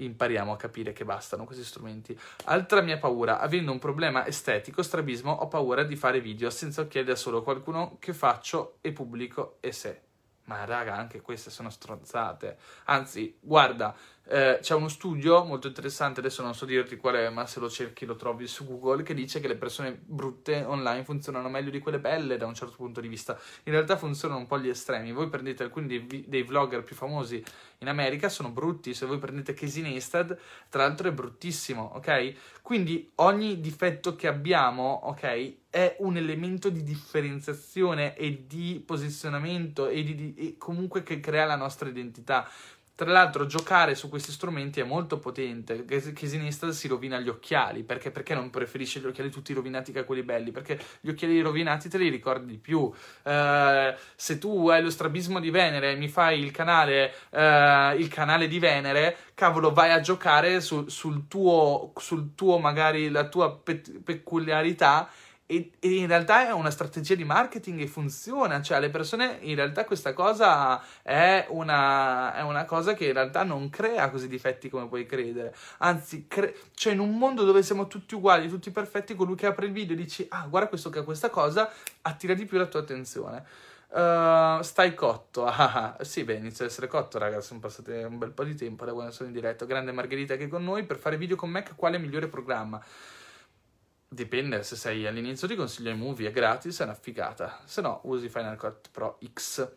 impariamo 0.00 0.52
a 0.52 0.56
capire 0.56 0.92
che 0.92 1.04
bastano 1.04 1.44
questi 1.44 1.64
strumenti. 1.64 2.16
Altra 2.44 2.82
mia 2.82 2.98
paura, 2.98 3.40
avendo 3.40 3.72
un 3.72 3.80
problema 3.80 4.24
estetico, 4.26 4.80
strabismo, 4.80 5.32
ho 5.32 5.48
paura 5.48 5.82
di 5.82 5.96
fare 5.96 6.20
video 6.20 6.50
senza 6.50 6.82
occhiali 6.82 7.04
da 7.04 7.16
solo, 7.16 7.42
qualcuno 7.42 7.96
che 7.98 8.14
faccio 8.14 8.78
e 8.80 8.92
pubblico 8.92 9.56
e 9.58 9.72
se. 9.72 10.07
Ma 10.48 10.64
raga, 10.64 10.94
anche 10.96 11.20
queste 11.20 11.50
sono 11.50 11.68
stronzate. 11.68 12.56
Anzi, 12.86 13.38
guarda, 13.40 13.94
eh, 14.30 14.58
c'è 14.60 14.74
uno 14.74 14.88
studio 14.88 15.42
molto 15.44 15.68
interessante, 15.68 16.20
adesso 16.20 16.42
non 16.42 16.54
so 16.54 16.66
dirti 16.66 16.96
qual 16.96 17.14
è, 17.14 17.30
ma 17.30 17.46
se 17.46 17.60
lo 17.60 17.70
cerchi 17.70 18.04
lo 18.04 18.14
trovi 18.14 18.46
su 18.46 18.66
Google, 18.66 19.02
che 19.02 19.14
dice 19.14 19.40
che 19.40 19.48
le 19.48 19.56
persone 19.56 19.98
brutte 20.04 20.62
online 20.64 21.02
funzionano 21.02 21.48
meglio 21.48 21.70
di 21.70 21.78
quelle 21.78 21.98
belle 21.98 22.36
da 22.36 22.46
un 22.46 22.54
certo 22.54 22.76
punto 22.76 23.00
di 23.00 23.08
vista. 23.08 23.38
In 23.64 23.72
realtà 23.72 23.96
funzionano 23.96 24.40
un 24.40 24.46
po' 24.46 24.58
gli 24.58 24.68
estremi. 24.68 25.12
Voi 25.12 25.30
prendete 25.30 25.62
alcuni 25.62 25.86
dei, 25.86 26.24
dei 26.28 26.42
vlogger 26.42 26.82
più 26.82 26.94
famosi 26.94 27.42
in 27.78 27.88
America, 27.88 28.28
sono 28.28 28.50
brutti. 28.50 28.92
Se 28.92 29.06
voi 29.06 29.18
prendete 29.18 29.54
Casey 29.54 29.82
Neistat, 29.82 30.36
tra 30.68 30.82
l'altro 30.82 31.08
è 31.08 31.12
bruttissimo, 31.12 31.92
ok? 31.94 32.60
Quindi 32.60 33.10
ogni 33.16 33.60
difetto 33.60 34.14
che 34.14 34.26
abbiamo, 34.26 35.00
ok, 35.04 35.54
è 35.70 35.96
un 36.00 36.16
elemento 36.16 36.68
di 36.68 36.82
differenziazione 36.82 38.14
e 38.16 38.44
di 38.46 38.82
posizionamento 38.84 39.88
e, 39.88 40.02
di, 40.02 40.14
di, 40.14 40.34
e 40.34 40.56
comunque 40.58 41.02
che 41.02 41.20
crea 41.20 41.46
la 41.46 41.56
nostra 41.56 41.88
identità. 41.88 42.48
Tra 42.98 43.12
l'altro, 43.12 43.46
giocare 43.46 43.94
su 43.94 44.08
questi 44.08 44.32
strumenti 44.32 44.80
è 44.80 44.82
molto 44.82 45.20
potente. 45.20 45.84
Casinista 45.84 46.72
si 46.72 46.88
rovina 46.88 47.20
gli 47.20 47.28
occhiali. 47.28 47.84
Perché? 47.84 48.10
Perché 48.10 48.34
non 48.34 48.50
preferisce 48.50 48.98
gli 48.98 49.06
occhiali 49.06 49.30
tutti 49.30 49.52
rovinati 49.52 49.92
che 49.92 50.02
quelli 50.02 50.24
belli? 50.24 50.50
Perché 50.50 50.80
gli 50.98 51.10
occhiali 51.10 51.40
rovinati 51.40 51.88
te 51.88 51.96
li 51.96 52.08
ricordi 52.08 52.50
di 52.50 52.58
più. 52.58 52.80
Uh, 52.80 53.94
se 54.16 54.38
tu 54.38 54.68
hai 54.68 54.82
lo 54.82 54.90
strabismo 54.90 55.38
di 55.38 55.50
Venere 55.50 55.92
e 55.92 55.94
mi 55.94 56.08
fai 56.08 56.40
il 56.40 56.50
canale, 56.50 57.14
uh, 57.30 57.96
il 57.96 58.08
canale 58.08 58.48
di 58.48 58.58
Venere, 58.58 59.16
cavolo, 59.34 59.72
vai 59.72 59.92
a 59.92 60.00
giocare 60.00 60.60
su, 60.60 60.88
sul, 60.88 61.28
tuo, 61.28 61.92
sul 61.94 62.34
tuo, 62.34 62.58
magari 62.58 63.10
la 63.10 63.28
tua 63.28 63.56
pe- 63.56 64.00
peculiarità 64.02 65.08
e, 65.50 65.70
e, 65.80 65.94
in 65.94 66.06
realtà 66.06 66.46
è 66.46 66.52
una 66.52 66.68
strategia 66.68 67.14
di 67.14 67.24
marketing 67.24 67.80
e 67.80 67.86
funziona, 67.86 68.60
cioè 68.60 68.76
alle 68.76 68.90
persone 68.90 69.38
in 69.40 69.54
realtà 69.54 69.86
questa 69.86 70.12
cosa 70.12 70.82
è 71.00 71.46
una, 71.48 72.34
è 72.34 72.42
una 72.42 72.66
cosa 72.66 72.92
che 72.92 73.06
in 73.06 73.14
realtà 73.14 73.44
non 73.44 73.70
crea 73.70 74.10
così 74.10 74.28
difetti 74.28 74.68
come 74.68 74.88
puoi 74.88 75.06
credere, 75.06 75.54
anzi, 75.78 76.26
cre- 76.28 76.54
cioè 76.74 76.92
in 76.92 76.98
un 76.98 77.16
mondo 77.16 77.44
dove 77.44 77.62
siamo 77.62 77.86
tutti 77.86 78.14
uguali, 78.14 78.50
tutti 78.50 78.70
perfetti, 78.70 79.14
colui 79.14 79.36
che 79.36 79.46
apre 79.46 79.64
il 79.64 79.72
video 79.72 79.94
e 79.94 79.98
dici 79.98 80.26
ah 80.28 80.46
guarda 80.46 80.68
questo 80.68 80.90
che 80.90 80.98
ha 80.98 81.02
questa 81.02 81.30
cosa, 81.30 81.72
attira 82.02 82.34
di 82.34 82.44
più 82.44 82.58
la 82.58 82.66
tua 82.66 82.80
attenzione. 82.80 83.42
Uh, 83.88 84.60
stai 84.60 84.92
cotto. 84.94 85.46
Ah, 85.48 85.96
sì, 86.02 86.24
beh, 86.24 86.34
inizio 86.34 86.66
ad 86.66 86.70
essere 86.70 86.88
cotto, 86.88 87.18
ragazzi. 87.18 87.46
Sono 87.46 87.60
passati 87.60 87.90
un 87.90 88.18
bel 88.18 88.32
po' 88.32 88.44
di 88.44 88.54
tempo 88.54 88.84
da 88.84 88.92
quando 88.92 89.12
sono 89.12 89.28
in 89.28 89.34
diretta. 89.34 89.64
Grande 89.64 89.92
Margherita 89.92 90.36
che 90.36 90.44
è 90.44 90.48
con 90.48 90.62
noi 90.62 90.84
per 90.84 90.98
fare 90.98 91.16
video 91.16 91.36
con 91.36 91.48
Mac. 91.48 91.74
Quale 91.74 91.96
migliore 91.96 92.28
programma? 92.28 92.82
Dipende, 94.10 94.62
se 94.62 94.74
sei 94.74 95.06
all'inizio 95.06 95.46
ti 95.46 95.54
consiglio 95.54 95.90
iMovie, 95.90 96.28
è 96.28 96.32
gratis, 96.32 96.80
è 96.80 96.84
una 96.84 96.94
figata. 96.94 97.60
Se 97.64 97.82
no, 97.82 98.00
usi 98.04 98.30
Final 98.30 98.56
Cut 98.56 98.88
Pro 98.90 99.18
X. 99.34 99.70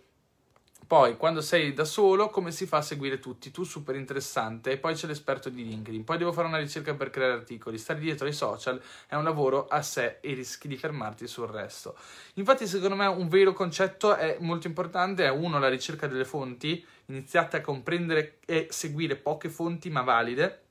Poi, 0.87 1.17
quando 1.17 1.41
sei 1.41 1.73
da 1.73 1.83
solo, 1.83 2.29
come 2.29 2.51
si 2.51 2.65
fa 2.65 2.77
a 2.77 2.81
seguire 2.81 3.19
tutti? 3.19 3.51
Tu 3.51 3.63
super 3.63 3.95
interessante. 3.95 4.71
E 4.71 4.77
poi 4.77 4.93
c'è 4.93 5.05
l'esperto 5.07 5.49
di 5.49 5.65
LinkedIn. 5.65 6.05
Poi 6.05 6.17
devo 6.17 6.31
fare 6.31 6.47
una 6.47 6.59
ricerca 6.59 6.93
per 6.95 7.09
creare 7.09 7.33
articoli. 7.33 7.77
Stare 7.77 7.99
dietro 7.99 8.25
ai 8.25 8.33
social 8.33 8.81
è 9.07 9.15
un 9.15 9.23
lavoro 9.25 9.67
a 9.67 9.81
sé 9.81 10.19
e 10.21 10.33
rischi 10.33 10.69
di 10.69 10.77
fermarti 10.77 11.27
sul 11.27 11.47
resto. 11.47 11.97
Infatti, 12.35 12.67
secondo 12.67 12.95
me, 12.95 13.07
un 13.07 13.27
vero 13.27 13.51
concetto 13.51 14.15
è 14.15 14.37
molto 14.39 14.67
importante. 14.67 15.25
È 15.25 15.29
uno, 15.29 15.59
la 15.59 15.69
ricerca 15.69 16.07
delle 16.07 16.25
fonti. 16.25 16.85
Iniziate 17.07 17.57
a 17.57 17.61
comprendere 17.61 18.39
e 18.45 18.67
seguire 18.69 19.17
poche 19.17 19.49
fonti 19.49 19.89
ma 19.89 20.01
valide 20.01 20.69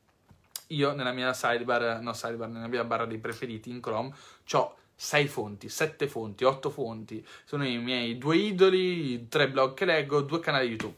io 0.70 0.92
nella 0.92 1.12
mia 1.12 1.32
sidebar, 1.32 2.00
no 2.00 2.12
sidebar, 2.12 2.48
nella 2.48 2.66
mia 2.66 2.84
barra 2.84 3.06
dei 3.06 3.18
preferiti 3.18 3.70
in 3.70 3.80
Chrome, 3.80 4.12
ho 4.52 4.76
6 4.94 5.28
fonti, 5.28 5.68
7 5.70 6.08
fonti, 6.08 6.44
8 6.44 6.68
fonti. 6.68 7.26
Sono 7.44 7.66
i 7.66 7.78
miei 7.78 8.18
due 8.18 8.36
idoli, 8.36 9.28
tre 9.28 9.48
blog 9.48 9.72
che 9.74 9.86
leggo, 9.86 10.20
due 10.20 10.40
canali 10.40 10.68
YouTube. 10.68 10.96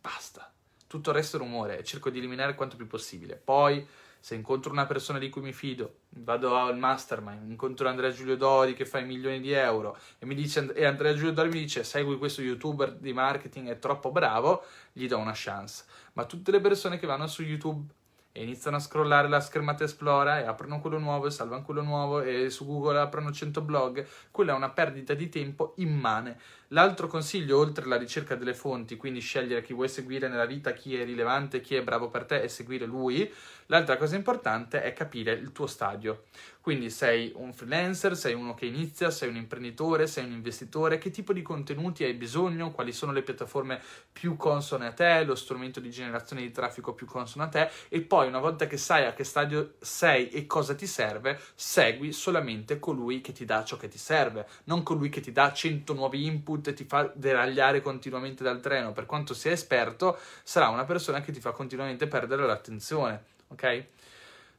Basta. 0.00 0.52
Tutto 0.86 1.10
il 1.10 1.16
resto 1.16 1.36
è 1.36 1.40
rumore 1.40 1.82
cerco 1.82 2.10
di 2.10 2.18
eliminare 2.18 2.54
quanto 2.54 2.76
più 2.76 2.86
possibile. 2.86 3.34
Poi, 3.34 3.84
se 4.20 4.36
incontro 4.36 4.70
una 4.70 4.86
persona 4.86 5.18
di 5.18 5.28
cui 5.28 5.42
mi 5.42 5.52
fido, 5.52 6.02
vado 6.10 6.54
al 6.54 6.78
mastermind, 6.78 7.50
incontro 7.50 7.88
Andrea 7.88 8.12
Giulio 8.12 8.36
Dori 8.36 8.74
che 8.74 8.86
fa 8.86 9.00
milioni 9.00 9.40
di 9.40 9.50
euro 9.50 9.98
e, 10.18 10.26
mi 10.26 10.36
dice, 10.36 10.72
e 10.74 10.84
Andrea 10.84 11.12
Giulio 11.14 11.32
Dori 11.32 11.48
mi 11.48 11.58
dice 11.58 11.82
segui 11.82 12.18
questo 12.18 12.42
youtuber 12.42 12.92
di 12.92 13.12
marketing, 13.12 13.70
è 13.70 13.78
troppo 13.80 14.12
bravo, 14.12 14.64
gli 14.92 15.08
do 15.08 15.18
una 15.18 15.32
chance. 15.34 15.84
Ma 16.12 16.26
tutte 16.26 16.52
le 16.52 16.60
persone 16.60 17.00
che 17.00 17.06
vanno 17.08 17.26
su 17.26 17.42
YouTube 17.42 17.92
e 18.32 18.42
iniziano 18.42 18.78
a 18.78 18.80
scrollare 18.80 19.28
la 19.28 19.40
schermata 19.40 19.84
esplora 19.84 20.40
e 20.40 20.46
aprono 20.46 20.80
quello 20.80 20.98
nuovo 20.98 21.26
e 21.26 21.30
salvano 21.30 21.62
quello 21.62 21.82
nuovo 21.82 22.22
e 22.22 22.48
su 22.48 22.66
Google 22.66 22.98
aprono 22.98 23.30
100 23.30 23.60
blog, 23.60 24.06
quella 24.30 24.52
è 24.52 24.56
una 24.56 24.70
perdita 24.70 25.12
di 25.14 25.28
tempo 25.28 25.74
immane. 25.76 26.38
L'altro 26.72 27.06
consiglio, 27.06 27.58
oltre 27.58 27.84
alla 27.84 27.98
ricerca 27.98 28.34
delle 28.34 28.54
fonti, 28.54 28.96
quindi 28.96 29.20
scegliere 29.20 29.62
chi 29.62 29.74
vuoi 29.74 29.90
seguire 29.90 30.28
nella 30.28 30.46
vita, 30.46 30.72
chi 30.72 30.96
è 30.96 31.04
rilevante, 31.04 31.60
chi 31.60 31.74
è 31.74 31.82
bravo 31.82 32.08
per 32.08 32.24
te 32.24 32.40
e 32.40 32.48
seguire 32.48 32.86
lui, 32.86 33.30
l'altra 33.66 33.98
cosa 33.98 34.16
importante 34.16 34.82
è 34.82 34.94
capire 34.94 35.32
il 35.32 35.52
tuo 35.52 35.66
stadio. 35.66 36.24
Quindi 36.62 36.90
sei 36.90 37.32
un 37.34 37.52
freelancer, 37.52 38.16
sei 38.16 38.34
uno 38.34 38.54
che 38.54 38.66
inizia, 38.66 39.10
sei 39.10 39.28
un 39.28 39.34
imprenditore, 39.34 40.06
sei 40.06 40.24
un 40.24 40.30
investitore, 40.30 40.96
che 40.96 41.10
tipo 41.10 41.32
di 41.32 41.42
contenuti 41.42 42.04
hai 42.04 42.14
bisogno, 42.14 42.70
quali 42.70 42.92
sono 42.92 43.10
le 43.10 43.22
piattaforme 43.22 43.80
più 44.12 44.36
consone 44.36 44.86
a 44.86 44.92
te, 44.92 45.24
lo 45.24 45.34
strumento 45.34 45.80
di 45.80 45.90
generazione 45.90 46.40
di 46.40 46.52
traffico 46.52 46.94
più 46.94 47.04
consono 47.04 47.44
a 47.44 47.48
te 47.48 47.68
e 47.88 48.00
poi 48.00 48.28
una 48.28 48.38
volta 48.38 48.68
che 48.68 48.76
sai 48.76 49.06
a 49.06 49.12
che 49.12 49.24
stadio 49.24 49.74
sei 49.80 50.28
e 50.28 50.46
cosa 50.46 50.76
ti 50.76 50.86
serve, 50.86 51.40
segui 51.56 52.12
solamente 52.12 52.78
colui 52.78 53.20
che 53.20 53.32
ti 53.32 53.44
dà 53.44 53.64
ciò 53.64 53.76
che 53.76 53.88
ti 53.88 53.98
serve, 53.98 54.46
non 54.64 54.84
colui 54.84 55.08
che 55.08 55.20
ti 55.20 55.32
dà 55.32 55.52
100 55.52 55.94
nuovi 55.94 56.24
input 56.24 56.61
e 56.70 56.74
ti 56.74 56.84
fa 56.84 57.10
deragliare 57.14 57.80
continuamente 57.80 58.42
dal 58.42 58.60
treno. 58.60 58.92
Per 58.92 59.06
quanto 59.06 59.34
sia 59.34 59.52
esperto, 59.52 60.18
sarà 60.42 60.68
una 60.68 60.84
persona 60.84 61.20
che 61.20 61.32
ti 61.32 61.40
fa 61.40 61.52
continuamente 61.52 62.06
perdere 62.06 62.46
l'attenzione, 62.46 63.22
ok? 63.48 63.86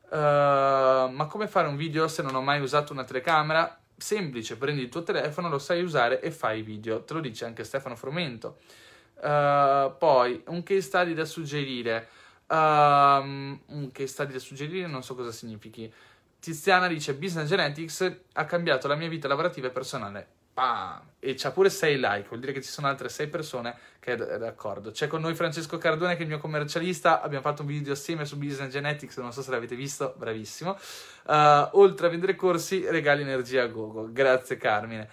Uh, 0.10 0.16
ma 1.10 1.26
come 1.28 1.48
fare 1.48 1.68
un 1.68 1.76
video 1.76 2.08
se 2.08 2.22
non 2.22 2.36
ho 2.36 2.42
mai 2.42 2.62
usato 2.62 2.94
una 2.94 3.04
telecamera? 3.04 3.80
Semplice, 3.96 4.58
prendi 4.58 4.82
il 4.82 4.90
tuo 4.90 5.02
telefono, 5.02 5.50
lo 5.50 5.60
sai 5.60 5.82
usare 5.82 6.22
e 6.22 6.30
fai 6.30 6.62
video. 6.62 7.04
Te 7.04 7.14
lo 7.14 7.20
dice 7.20 7.46
anche 7.46 7.64
Stefano 7.64 7.96
Frumento. 7.96 8.58
Uh, 9.16 9.96
poi, 9.98 10.44
un 10.48 10.62
case 10.64 10.82
study 10.82 11.14
da 11.14 11.26
suggerire. 11.26 12.10
Um, 12.48 13.60
un 13.68 13.92
case 13.92 14.08
study 14.08 14.34
da 14.34 14.40
suggerire 14.40 14.86
non 14.88 15.02
so 15.02 15.16
cosa 15.16 15.32
significhi. 15.32 15.92
Tiziana 16.40 16.88
dice: 16.88 17.14
Business 17.16 17.48
Genetics 17.48 18.16
ha 18.34 18.46
cambiato 18.46 18.88
la 18.88 18.96
mia 18.96 19.08
vita 19.08 19.28
lavorativa 19.28 19.68
e 19.68 19.72
personale. 19.72 20.28
Bam! 20.54 21.02
E 21.20 21.34
c'ha 21.36 21.52
pure 21.52 21.70
6 21.70 21.98
like, 21.98 22.28
vuol 22.28 22.40
dire 22.40 22.52
che 22.52 22.62
ci 22.62 22.70
sono 22.70 22.88
altre 22.88 23.10
6 23.10 23.28
persone 23.28 23.76
che 24.00 24.14
è 24.14 24.38
d'accordo. 24.38 24.92
C'è 24.92 25.08
con 25.08 25.22
noi 25.22 25.34
Francesco 25.34 25.78
Cardone 25.78 26.14
che 26.14 26.20
è 26.20 26.22
il 26.24 26.28
mio 26.28 26.38
commercialista, 26.38 27.22
abbiamo 27.22 27.44
fatto 27.44 27.62
un 27.62 27.70
video 27.70 27.94
assieme 27.94 28.26
su 28.26 28.38
Business 28.38 28.70
Genetics, 28.70 29.18
non 29.18 29.32
so 29.32 29.42
se 29.42 29.50
l'avete 29.50 29.76
visto, 29.76 30.14
bravissimo. 30.16 30.78
Uh, 31.26 31.70
oltre 31.72 32.08
a 32.08 32.10
vendere 32.10 32.36
corsi, 32.36 32.86
regali 32.88 33.22
energia 33.22 33.64
a 33.64 33.68
Google. 33.68 34.12
Grazie 34.12 34.58
Carmine. 34.58 35.10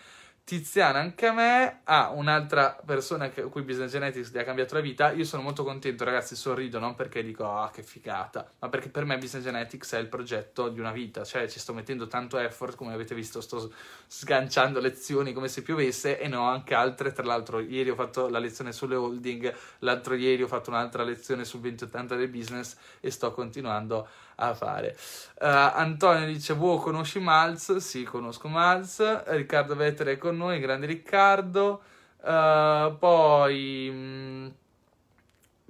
Tiziana 0.51 0.99
anche 0.99 1.29
a 1.29 1.33
me, 1.33 1.81
ha 1.85 2.11
un'altra 2.11 2.77
persona 2.85 3.27
a 3.27 3.31
cui 3.31 3.63
Business 3.63 3.93
Genetics 3.93 4.33
gli 4.33 4.39
ha 4.39 4.43
cambiato 4.43 4.75
la 4.75 4.81
vita. 4.81 5.13
Io 5.13 5.23
sono 5.23 5.43
molto 5.43 5.63
contento, 5.63 6.03
ragazzi, 6.03 6.35
sorrido 6.35 6.81
non 6.81 6.97
perché 6.97 7.23
dico 7.23 7.49
ah 7.49 7.71
che 7.71 7.85
figata, 7.85 8.51
ma 8.59 8.69
perché 8.69 8.89
per 8.89 9.05
me 9.05 9.17
Business 9.17 9.45
Genetics 9.45 9.93
è 9.93 9.99
il 9.99 10.09
progetto 10.09 10.69
di 10.69 10.81
una 10.81 10.91
vita, 10.91 11.23
cioè 11.23 11.49
ci 11.49 11.61
sto 11.61 11.73
mettendo 11.73 12.09
tanto 12.09 12.37
effort, 12.37 12.75
come 12.75 12.93
avete 12.93 13.15
visto, 13.15 13.41
sto 13.41 13.73
sganciando 14.09 14.81
lezioni 14.81 15.33
come 15.33 15.47
se 15.47 15.63
piovesse 15.63 16.19
e 16.19 16.27
ne 16.27 16.35
ho 16.35 16.49
anche 16.49 16.75
altre, 16.75 17.13
tra 17.13 17.23
l'altro 17.23 17.61
ieri 17.61 17.91
ho 17.91 17.95
fatto 17.95 18.29
la 18.29 18.41
lezione 18.41 18.73
sulle 18.73 18.97
holding, 18.97 19.55
l'altro 19.79 20.15
ieri 20.15 20.43
ho 20.43 20.49
fatto 20.49 20.71
un'altra 20.71 21.05
lezione 21.05 21.45
sul 21.45 21.61
2080 21.61 22.17
del 22.17 22.29
business 22.29 22.77
e 22.99 23.13
sto 23.13 23.31
continuando 23.31 24.01
a 24.01 24.09
fare. 24.55 24.97
Uh, 25.41 25.47
Antonio 25.47 26.27
dice: 26.27 26.53
Wow, 26.55 26.81
conosci 26.81 27.19
Malz? 27.19 27.77
Sì, 27.77 28.05
conosco 28.05 28.49
Malz. 28.49 29.25
Riccardo 29.27 29.77
Vettere 29.77 30.13
è 30.13 30.19
con 30.19 30.37
noi, 30.37 30.61
grande 30.61 30.87
Riccardo. 30.87 31.83
Uh, 32.23 32.97
poi. 32.99 33.91
Mh, 33.91 33.97
mm, 33.97 34.49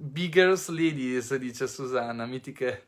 Biggers 0.03 0.69
Ladies, 0.69 1.35
dice 1.35 1.67
Susanna, 1.67 2.25
mitiche 2.25 2.85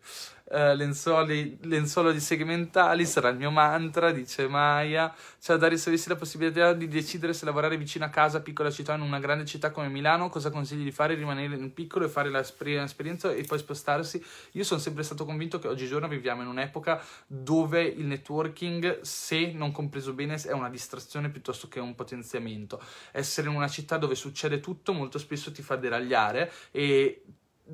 uh, 0.53 0.75
lenzuoli, 0.75 1.57
lenzuolo 1.63 2.11
di 2.11 2.19
segmentali, 2.19 3.05
sarà 3.05 3.30
il 3.30 3.38
mio 3.38 3.51
mantra, 3.51 4.11
dice 4.11 4.47
Maya. 4.47 5.13
Cioè, 5.39 5.57
dare 5.57 5.77
se 5.77 5.89
avessi 5.89 6.07
la 6.09 6.15
possibilità 6.15 6.73
di 6.73 6.88
decidere 6.88 7.34
se 7.34 7.45
lavorare 7.45 7.77
vicino 7.77 8.05
a 8.05 8.09
casa, 8.09 8.41
piccola 8.41 8.69
città, 8.69 8.93
in 8.93 9.01
una 9.01 9.19
grande 9.19 9.45
città 9.45 9.71
come 9.71 9.89
Milano, 9.89 10.30
cosa 10.30 10.51
consigli 10.51 10.84
di 10.84 10.91
fare? 10.91 11.15
Rimanere 11.15 11.55
in 11.55 11.73
piccolo 11.73 12.05
e 12.05 12.09
fare 12.09 12.30
l'esperienza 12.30 13.31
e 13.31 13.43
poi 13.43 13.57
spostarsi? 13.57 14.23
Io 14.51 14.63
sono 14.63 14.80
sempre 14.80 15.03
stato 15.03 15.25
convinto 15.25 15.59
che 15.59 15.67
oggigiorno 15.67 16.07
viviamo 16.07 16.43
in 16.43 16.47
un'epoca 16.47 17.01
dove 17.25 17.81
il 17.81 18.05
networking, 18.05 19.01
se 19.01 19.51
non 19.51 19.71
compreso 19.71 20.13
bene, 20.13 20.35
è 20.35 20.51
una 20.51 20.69
distrazione 20.69 21.30
piuttosto 21.30 21.67
che 21.67 21.80
un 21.80 21.95
potenziamento. 21.95 22.81
Essere 23.11 23.49
in 23.49 23.55
una 23.55 23.67
città 23.67 23.97
dove 23.97 24.15
succede 24.15 24.59
tutto 24.59 24.93
molto 24.93 25.17
spesso 25.17 25.51
ti 25.51 25.61
fa 25.61 25.75
deragliare 25.75 26.51
e 26.71 27.23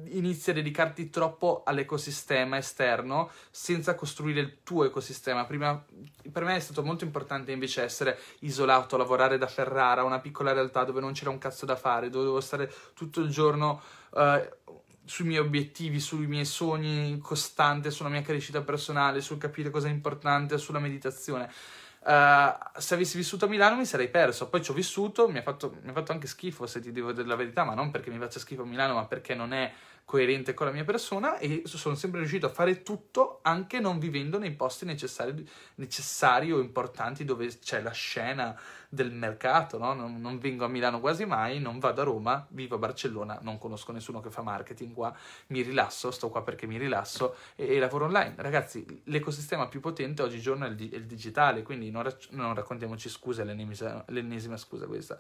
inizi 0.06 0.52
a 0.52 0.54
dedicarti 0.54 1.10
troppo 1.10 1.64
all'ecosistema 1.66 2.58
esterno 2.58 3.32
senza 3.50 3.96
costruire 3.96 4.40
il 4.40 4.58
tuo 4.64 4.86
ecosistema. 4.86 5.46
Prima, 5.46 5.84
per 6.32 6.44
me 6.44 6.56
è 6.56 6.60
stato 6.60 6.84
molto 6.84 7.04
importante 7.04 7.52
invece 7.52 7.84
essere 7.84 8.20
isolato, 8.40 8.98
lavorare 8.98 9.38
da 9.38 9.48
Ferrara, 9.48 10.04
una 10.04 10.20
piccola 10.20 10.54
realtà 10.54 10.84
dove 10.84 11.00
non 11.00 11.14
c'era 11.14 11.32
un 11.32 11.38
cazzo 11.40 11.66
da 11.66 11.76
fare, 11.76 12.10
dove 12.10 12.26
dovevo 12.26 12.42
stare 12.42 12.72
tutto 12.94 13.22
il 13.22 13.30
giorno 13.30 13.82
uh, 14.12 14.78
sui 15.06 15.26
miei 15.26 15.40
obiettivi, 15.40 16.00
sui 16.00 16.28
miei 16.28 16.46
sogni 16.46 17.18
costante, 17.18 17.90
sulla 17.90 18.10
mia 18.10 18.22
crescita 18.22 18.62
personale, 18.62 19.22
sul 19.22 19.40
capire 19.40 19.72
cosa 19.72 19.88
è 19.88 19.92
importante, 19.92 20.60
sulla 20.60 20.80
meditazione. 20.80 21.52
Uh, 22.02 22.80
se 22.80 22.94
avessi 22.94 23.18
vissuto 23.18 23.46
a 23.46 23.48
Milano 23.50 23.76
mi 23.76 23.86
sarei 23.86 24.10
perso. 24.10 24.50
Poi 24.50 24.62
ci 24.62 24.72
ho 24.72 24.74
vissuto, 24.74 25.28
mi 25.28 25.40
ha, 25.40 25.42
fatto, 25.42 25.78
mi 25.82 25.90
ha 25.90 25.94
fatto 25.94 26.12
anche 26.12 26.28
schifo, 26.28 26.66
se 26.66 26.80
ti 26.80 26.92
devo 26.92 27.12
dire 27.12 27.28
la 27.28 27.36
verità, 27.36 27.64
ma 27.64 27.74
non 27.74 27.92
perché 27.92 28.10
mi 28.10 28.18
faccia 28.18 28.40
schifo 28.40 28.62
a 28.62 28.66
Milano, 28.66 28.94
ma 28.94 29.06
perché 29.06 29.36
non 29.36 29.54
è 29.54 29.72
coerente 30.10 30.56
con 30.56 30.66
la 30.66 30.72
mia 30.72 30.84
persona 30.84 31.38
e 31.38 31.62
sono 31.66 31.94
sempre 31.94 32.22
riuscito 32.22 32.48
a 32.48 32.50
fare 32.50 32.82
tutto 32.82 33.42
anche 33.44 33.80
non 33.80 34.00
vivendo 34.00 34.40
nei 34.40 34.50
posti 34.50 34.84
necessari, 34.84 35.48
necessari 35.76 36.52
o 36.52 36.60
importanti 36.60 37.24
dove 37.26 37.60
c'è 37.60 37.80
la 37.80 37.92
scena 37.92 38.60
del 38.90 39.12
mercato, 39.12 39.78
no? 39.78 39.94
non, 39.94 40.20
non, 40.20 40.40
vengo 40.40 40.66
a 40.66 40.68
Milano 40.68 41.00
quasi 41.00 41.26
mai, 41.26 41.60
non 41.60 41.78
vado 41.78 42.02
a 42.02 42.06
Roma, 42.06 42.44
vivo 42.50 42.74
a 42.74 42.78
Barcellona, 42.80 43.38
non 43.44 43.60
conosco 43.60 43.92
nessuno 43.92 44.20
che 44.20 44.32
fa 44.32 44.42
marketing 44.42 44.96
qua, 44.96 45.16
mi 45.50 45.62
rilasso, 45.62 46.10
sto 46.10 46.30
qua 46.30 46.42
perché 46.42 46.66
mi 46.66 46.80
rilasso 46.80 47.36
e, 47.54 47.76
e 47.76 47.78
lavoro 47.78 48.06
online. 48.06 48.34
Ragazzi, 48.38 49.04
l'ecosistema 49.04 49.68
più 49.68 49.80
potente 49.80 50.24
oggigiorno 50.24 50.66
è 50.66 50.70
il, 50.70 50.90
è 50.92 50.96
il 50.96 51.06
digitale, 51.06 51.62
quindi 51.62 51.92
non, 51.92 52.02
rac- 52.02 52.30
non 52.32 52.56
raccontiamoci 52.56 53.10
scuse, 53.10 53.44
l'ennesima, 53.44 54.04
l'ennesima 54.08 54.58
scusa 54.58 54.88
questa. 54.88 55.20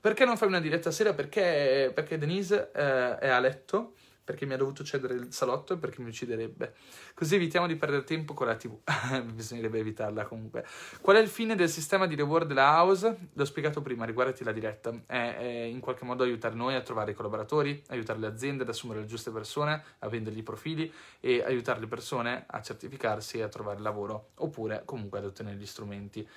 Perché 0.00 0.24
non 0.24 0.36
fai 0.36 0.48
una 0.48 0.60
diretta 0.60 0.90
sera? 0.90 1.14
Perché, 1.14 1.92
perché 1.94 2.18
Denise 2.18 2.72
eh, 2.74 3.18
è 3.18 3.28
a 3.28 3.38
letto 3.38 3.92
perché 4.26 4.44
mi 4.44 4.54
ha 4.54 4.56
dovuto 4.56 4.82
cedere 4.82 5.14
il 5.14 5.32
salotto 5.32 5.74
e 5.74 5.76
perché 5.76 6.02
mi 6.02 6.08
ucciderebbe. 6.08 6.74
Così 7.14 7.36
evitiamo 7.36 7.68
di 7.68 7.76
perdere 7.76 8.02
tempo 8.02 8.34
con 8.34 8.48
la 8.48 8.56
TV. 8.56 8.76
Bisognerebbe 9.32 9.78
evitarla 9.78 10.24
comunque. 10.24 10.66
Qual 11.00 11.16
è 11.16 11.20
il 11.20 11.28
fine 11.28 11.54
del 11.54 11.68
sistema 11.68 12.08
di 12.08 12.16
reward 12.16 12.48
della 12.48 12.76
house? 12.76 13.28
L'ho 13.32 13.44
spiegato 13.44 13.82
prima, 13.82 14.04
riguardati 14.04 14.42
la 14.42 14.50
diretta. 14.50 14.92
È, 15.06 15.36
è 15.36 15.44
in 15.44 15.78
qualche 15.78 16.04
modo 16.04 16.24
aiutare 16.24 16.56
noi 16.56 16.74
a 16.74 16.80
trovare 16.80 17.12
i 17.12 17.14
collaboratori, 17.14 17.84
aiutare 17.90 18.18
le 18.18 18.26
aziende 18.26 18.64
ad 18.64 18.68
assumere 18.68 18.98
le 18.98 19.06
giuste 19.06 19.30
persone, 19.30 19.80
a 20.00 20.08
vendergli 20.08 20.38
i 20.38 20.42
profili 20.42 20.92
e 21.20 21.44
aiutare 21.44 21.78
le 21.78 21.86
persone 21.86 22.46
a 22.48 22.60
certificarsi 22.60 23.38
e 23.38 23.42
a 23.42 23.48
trovare 23.48 23.78
lavoro, 23.78 24.30
oppure 24.38 24.82
comunque 24.84 25.20
ad 25.20 25.26
ottenere 25.26 25.54
gli 25.54 25.66
strumenti. 25.66 26.28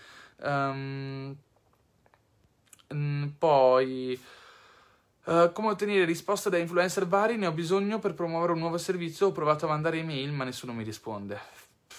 Um, 0.41 1.35
poi 3.37 4.19
Uh, 5.25 5.51
come 5.51 5.67
ottenere 5.69 6.05
risposte 6.05 6.49
da 6.49 6.57
influencer 6.57 7.07
vari? 7.07 7.37
Ne 7.37 7.47
ho 7.47 7.51
bisogno 7.51 7.99
per 7.99 8.13
promuovere 8.13 8.53
un 8.53 8.59
nuovo 8.59 8.77
servizio. 8.77 9.27
Ho 9.27 9.31
provato 9.31 9.65
a 9.65 9.69
mandare 9.69 9.99
email, 9.99 10.31
ma 10.31 10.43
nessuno 10.43 10.73
mi 10.73 10.83
risponde. 10.83 11.39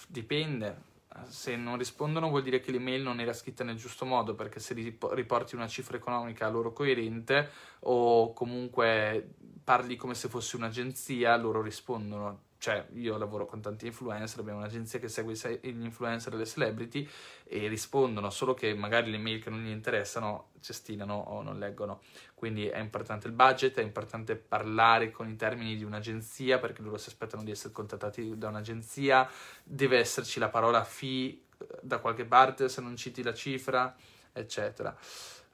Dipende. 0.08 0.88
Se 1.28 1.54
non 1.56 1.76
rispondono 1.76 2.28
vuol 2.28 2.42
dire 2.42 2.60
che 2.60 2.70
l'email 2.70 3.02
non 3.02 3.20
era 3.20 3.32
scritta 3.32 3.62
nel 3.62 3.76
giusto 3.76 4.04
modo, 4.04 4.34
perché 4.34 4.58
se 4.58 4.74
riporti 4.74 5.54
una 5.54 5.68
cifra 5.68 5.96
economica 5.96 6.48
loro 6.48 6.72
coerente 6.72 7.50
o 7.80 8.32
comunque 8.32 9.34
parli 9.62 9.96
come 9.96 10.14
se 10.14 10.28
fosse 10.28 10.56
un'agenzia, 10.56 11.36
loro 11.36 11.62
rispondono 11.62 12.48
cioè 12.60 12.86
io 12.92 13.16
lavoro 13.16 13.46
con 13.46 13.62
tanti 13.62 13.86
influencer, 13.86 14.38
abbiamo 14.38 14.58
un'agenzia 14.58 14.98
che 14.98 15.08
segue 15.08 15.32
gli 15.62 15.82
influencer 15.82 16.34
e 16.34 16.36
le 16.36 16.44
celebrity 16.44 17.08
e 17.44 17.68
rispondono, 17.68 18.28
solo 18.28 18.52
che 18.52 18.74
magari 18.74 19.10
le 19.10 19.16
mail 19.16 19.42
che 19.42 19.48
non 19.48 19.62
gli 19.62 19.70
interessano 19.70 20.50
cestinano 20.60 21.14
o 21.14 21.40
non 21.40 21.58
leggono. 21.58 22.02
Quindi 22.34 22.66
è 22.66 22.78
importante 22.78 23.28
il 23.28 23.32
budget, 23.32 23.78
è 23.78 23.82
importante 23.82 24.36
parlare 24.36 25.10
con 25.10 25.26
i 25.26 25.36
termini 25.36 25.74
di 25.74 25.84
un'agenzia 25.84 26.58
perché 26.58 26.82
loro 26.82 26.98
si 26.98 27.08
aspettano 27.08 27.42
di 27.42 27.50
essere 27.50 27.72
contattati 27.72 28.36
da 28.36 28.48
un'agenzia, 28.48 29.26
deve 29.64 29.96
esserci 29.96 30.38
la 30.38 30.50
parola 30.50 30.84
fee 30.84 31.44
da 31.80 31.96
qualche 31.96 32.26
parte 32.26 32.68
se 32.68 32.82
non 32.82 32.94
citi 32.94 33.22
la 33.22 33.32
cifra, 33.32 33.96
eccetera. 34.34 34.94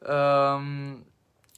Um, 0.00 1.04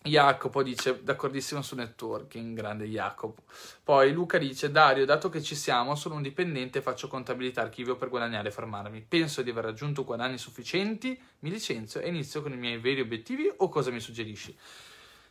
Jacopo 0.03 0.63
dice 0.63 1.03
d'accordissimo 1.03 1.61
su 1.61 1.75
networking, 1.75 2.57
grande 2.57 2.87
Jacopo. 2.87 3.43
Poi 3.83 4.13
Luca 4.13 4.39
dice 4.39 4.71
Dario, 4.71 5.05
dato 5.05 5.29
che 5.29 5.43
ci 5.43 5.55
siamo, 5.55 5.95
sono 5.97 6.15
un 6.15 6.23
dipendente 6.23 6.79
e 6.79 6.83
faccio 6.83 7.09
contabilità 7.09 7.63
archivio 7.63 7.97
per 7.97 8.09
guadagnare 8.09 8.49
e 8.49 8.53
fermarmi. 8.53 9.05
Penso 9.07 9.43
di 9.43 9.51
aver 9.51 9.65
raggiunto 9.65 10.05
guadagni 10.05 10.39
sufficienti, 10.39 11.21
mi 11.41 11.51
licenzio 11.51 12.01
e 12.01 12.09
inizio 12.09 12.43
con 12.43 12.53
i 12.53 12.57
miei 12.57 12.79
veri 12.79 13.01
obiettivi 13.01 13.53
o 13.57 13.69
cosa 13.69 13.91
mi 13.91 14.01
suggerisci? 14.01 14.57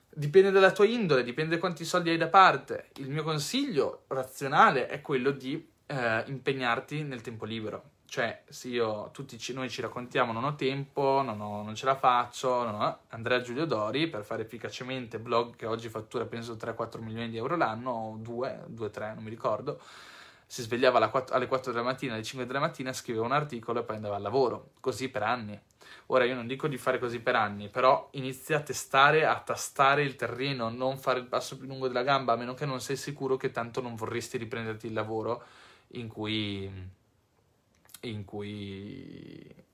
Dipende 0.10 0.52
dalla 0.52 0.72
tua 0.72 0.86
indole, 0.86 1.24
dipende 1.24 1.56
da 1.56 1.60
quanti 1.60 1.86
soldi 1.86 2.10
hai 2.10 2.18
da 2.18 2.28
parte. 2.28 2.90
Il 2.98 3.10
mio 3.10 3.24
consiglio 3.24 4.04
razionale 4.08 4.88
è 4.88 5.02
quello 5.02 5.32
di 5.32 5.66
eh, 5.86 6.24
impegnarti 6.28 7.04
nel 7.04 7.22
tempo 7.22 7.46
libero 7.46 7.96
cioè, 8.08 8.44
se 8.48 8.70
io, 8.70 9.10
tutti 9.12 9.38
ci, 9.38 9.54
noi 9.54 9.70
ci 9.70 9.82
raccontiamo 9.82 10.32
non 10.32 10.46
ho 10.46 10.56
tempo, 10.56 11.22
non, 11.22 11.42
ho, 11.42 11.62
non 11.62 11.76
ce 11.76 11.86
la 11.86 11.96
faccio, 11.96 12.50
ho, 12.50 13.00
Andrea 13.10 13.42
Giulio 13.42 13.66
Dori 13.66 14.08
per 14.08 14.24
fare 14.24 14.44
efficacemente 14.44 15.20
blog 15.20 15.56
che 15.58 15.66
oggi 15.66 15.90
fattura 15.90 16.26
penso 16.26 16.54
3-4 16.54 17.02
milioni 17.02 17.30
di 17.30 17.38
euro 17.38 17.58
l'anno, 17.58 17.92
o 17.92 18.18
2, 18.18 18.66
2-3, 18.72 19.16
non 19.16 19.24
mi 19.24 19.30
ricordo, 19.30 19.82
si 20.46 20.62
svegliava 20.62 21.10
4, 21.10 21.36
alle 21.36 21.48
4 21.48 21.74
della 21.74 21.84
mattina, 21.84 22.14
alle 22.14 22.24
5 22.24 22.48
della 22.48 22.60
mattina, 22.60 22.94
scriveva 22.94 23.26
un 23.26 23.34
articolo 23.34 23.82
e 23.82 23.84
poi 23.84 23.98
andava 23.98 24.16
al 24.16 24.22
lavoro, 24.22 24.72
così 24.80 25.10
per 25.10 25.24
anni. 25.24 25.60
Ora 26.08 26.24
io 26.24 26.36
non 26.36 26.48
dico 26.48 26.70
di 26.70 26.78
fare 26.78 27.00
così 27.00 27.20
per 27.20 27.36
anni, 27.36 27.68
però 27.68 28.08
inizia 28.12 28.58
a 28.58 28.62
testare, 28.62 29.26
a 29.26 29.38
tastare 29.42 30.04
il 30.04 30.16
terreno, 30.16 30.70
non 30.70 30.98
fare 30.98 31.20
il 31.20 31.26
passo 31.26 31.58
più 31.58 31.68
lungo 31.68 31.88
della 31.88 32.04
gamba, 32.04 32.34
a 32.34 32.38
meno 32.38 32.54
che 32.54 32.66
non 32.66 32.80
sei 32.80 32.96
sicuro 32.96 33.36
che 33.36 33.52
tanto 33.52 33.82
non 33.82 33.96
vorresti 33.96 34.38
riprenderti 34.38 34.88
il 34.88 34.94
lavoro 34.94 35.44
in 35.92 36.08
cui 36.08 36.96
in 38.02 38.26
cui 38.26 39.66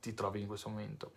ti 0.00 0.14
trovi 0.14 0.40
in 0.40 0.46
questo 0.46 0.68
momento. 0.68 1.12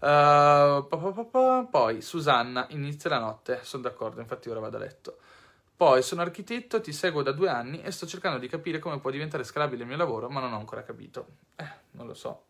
Uh, 0.00 0.86
pa, 0.86 0.96
pa, 0.96 1.24
pa, 1.24 1.68
poi 1.70 2.00
Susanna, 2.00 2.66
inizia 2.70 3.10
la 3.10 3.18
notte, 3.18 3.60
sono 3.62 3.82
d'accordo, 3.82 4.20
infatti 4.20 4.48
ora 4.48 4.60
vado 4.60 4.76
a 4.76 4.80
letto. 4.80 5.18
Poi 5.76 6.02
sono 6.02 6.20
architetto, 6.20 6.80
ti 6.80 6.92
seguo 6.92 7.22
da 7.22 7.32
due 7.32 7.48
anni 7.48 7.82
e 7.82 7.90
sto 7.90 8.06
cercando 8.06 8.38
di 8.38 8.48
capire 8.48 8.78
come 8.78 9.00
può 9.00 9.10
diventare 9.10 9.44
scalabile 9.44 9.82
il 9.82 9.88
mio 9.88 9.96
lavoro, 9.96 10.28
ma 10.28 10.40
non 10.40 10.52
ho 10.52 10.58
ancora 10.58 10.82
capito. 10.82 11.26
Eh, 11.56 11.68
non 11.92 12.06
lo 12.06 12.14
so. 12.14 12.44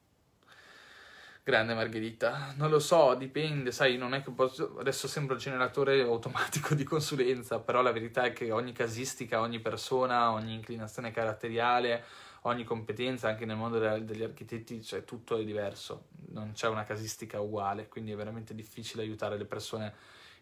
Grande 1.43 1.75
Margherita, 1.75 2.53
non 2.57 2.71
lo 2.71 2.79
so, 2.79 3.15
dipende, 3.15 3.73
sai, 3.73 3.97
non 3.97 4.15
è 4.15 4.23
che 4.23 4.31
posso... 4.31 4.77
adesso 4.79 5.09
sembro 5.09 5.35
il 5.35 5.41
generatore 5.41 6.03
automatico 6.03 6.75
di 6.75 6.85
consulenza, 6.85 7.59
però 7.61 7.83
la 7.83 7.93
verità 7.93 8.25
è 8.25 8.33
che 8.33 8.51
ogni 8.51 8.73
casistica, 8.73 9.41
ogni 9.41 9.59
persona, 9.59 10.33
ogni 10.33 10.55
inclinazione 10.55 11.11
caratteriale, 11.11 12.05
ogni 12.43 12.65
competenza, 12.65 13.29
anche 13.29 13.45
nel 13.45 13.57
mondo 13.57 13.79
degli 13.79 14.23
architetti, 14.23 14.83
cioè 14.83 15.05
tutto 15.05 15.37
è 15.37 15.45
diverso, 15.45 16.07
non 16.29 16.53
c'è 16.53 16.69
una 16.69 16.85
casistica 16.85 17.41
uguale, 17.41 17.89
quindi 17.89 18.13
è 18.13 18.17
veramente 18.17 18.55
difficile 18.55 19.03
aiutare 19.03 19.37
le 19.37 19.45
persone 19.45 19.95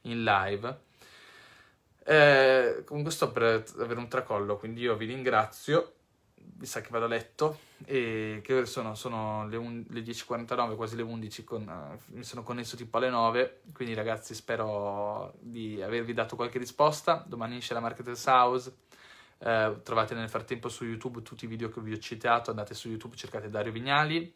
in 0.03 0.23
live. 0.23 0.87
Eh, 2.05 2.83
comunque 2.85 3.13
sto 3.13 3.31
per 3.33 3.65
avere 3.79 3.99
un 3.99 4.09
tracollo, 4.09 4.57
quindi 4.57 4.81
io 4.83 4.97
vi 4.97 5.07
ringrazio, 5.07 5.95
mi 6.59 6.67
sa 6.67 6.81
che 6.81 6.89
vado 6.91 7.05
a 7.05 7.09
letto. 7.09 7.59
E 7.85 8.41
che 8.43 8.55
ore 8.55 8.67
sono? 8.67 8.95
Sono 8.95 9.47
le, 9.47 9.57
un- 9.57 9.85
le 9.91 10.01
10.49, 10.01 10.75
quasi 10.75 10.97
le 10.97 11.03
11, 11.03 11.45
con, 11.45 11.67
uh, 11.69 12.17
mi 12.17 12.25
sono 12.25 12.43
connesso 12.43 12.77
tipo 12.77 12.97
alle 12.97 13.11
9, 13.11 13.63
quindi 13.73 13.95
ragazzi 13.95 14.35
spero 14.35 15.35
di 15.39 15.81
avervi 15.83 16.13
dato 16.13 16.35
qualche 16.37 16.59
risposta, 16.59 17.25
domani 17.27 17.59
esce 17.59 17.75
la 17.75 17.81
Marketers 17.81 18.27
House, 18.27 18.75
eh, 19.39 19.81
trovate 19.83 20.15
nel 20.15 20.29
frattempo 20.29 20.69
su 20.69 20.85
YouTube 20.85 21.23
tutti 21.23 21.45
i 21.45 21.49
video 21.49 21.69
che 21.69 21.81
vi 21.81 21.93
ho 21.93 21.99
citato, 21.99 22.51
andate 22.51 22.75
su 22.75 22.89
YouTube, 22.89 23.17
cercate 23.17 23.49
Dario 23.49 23.73
Vignali. 23.73 24.35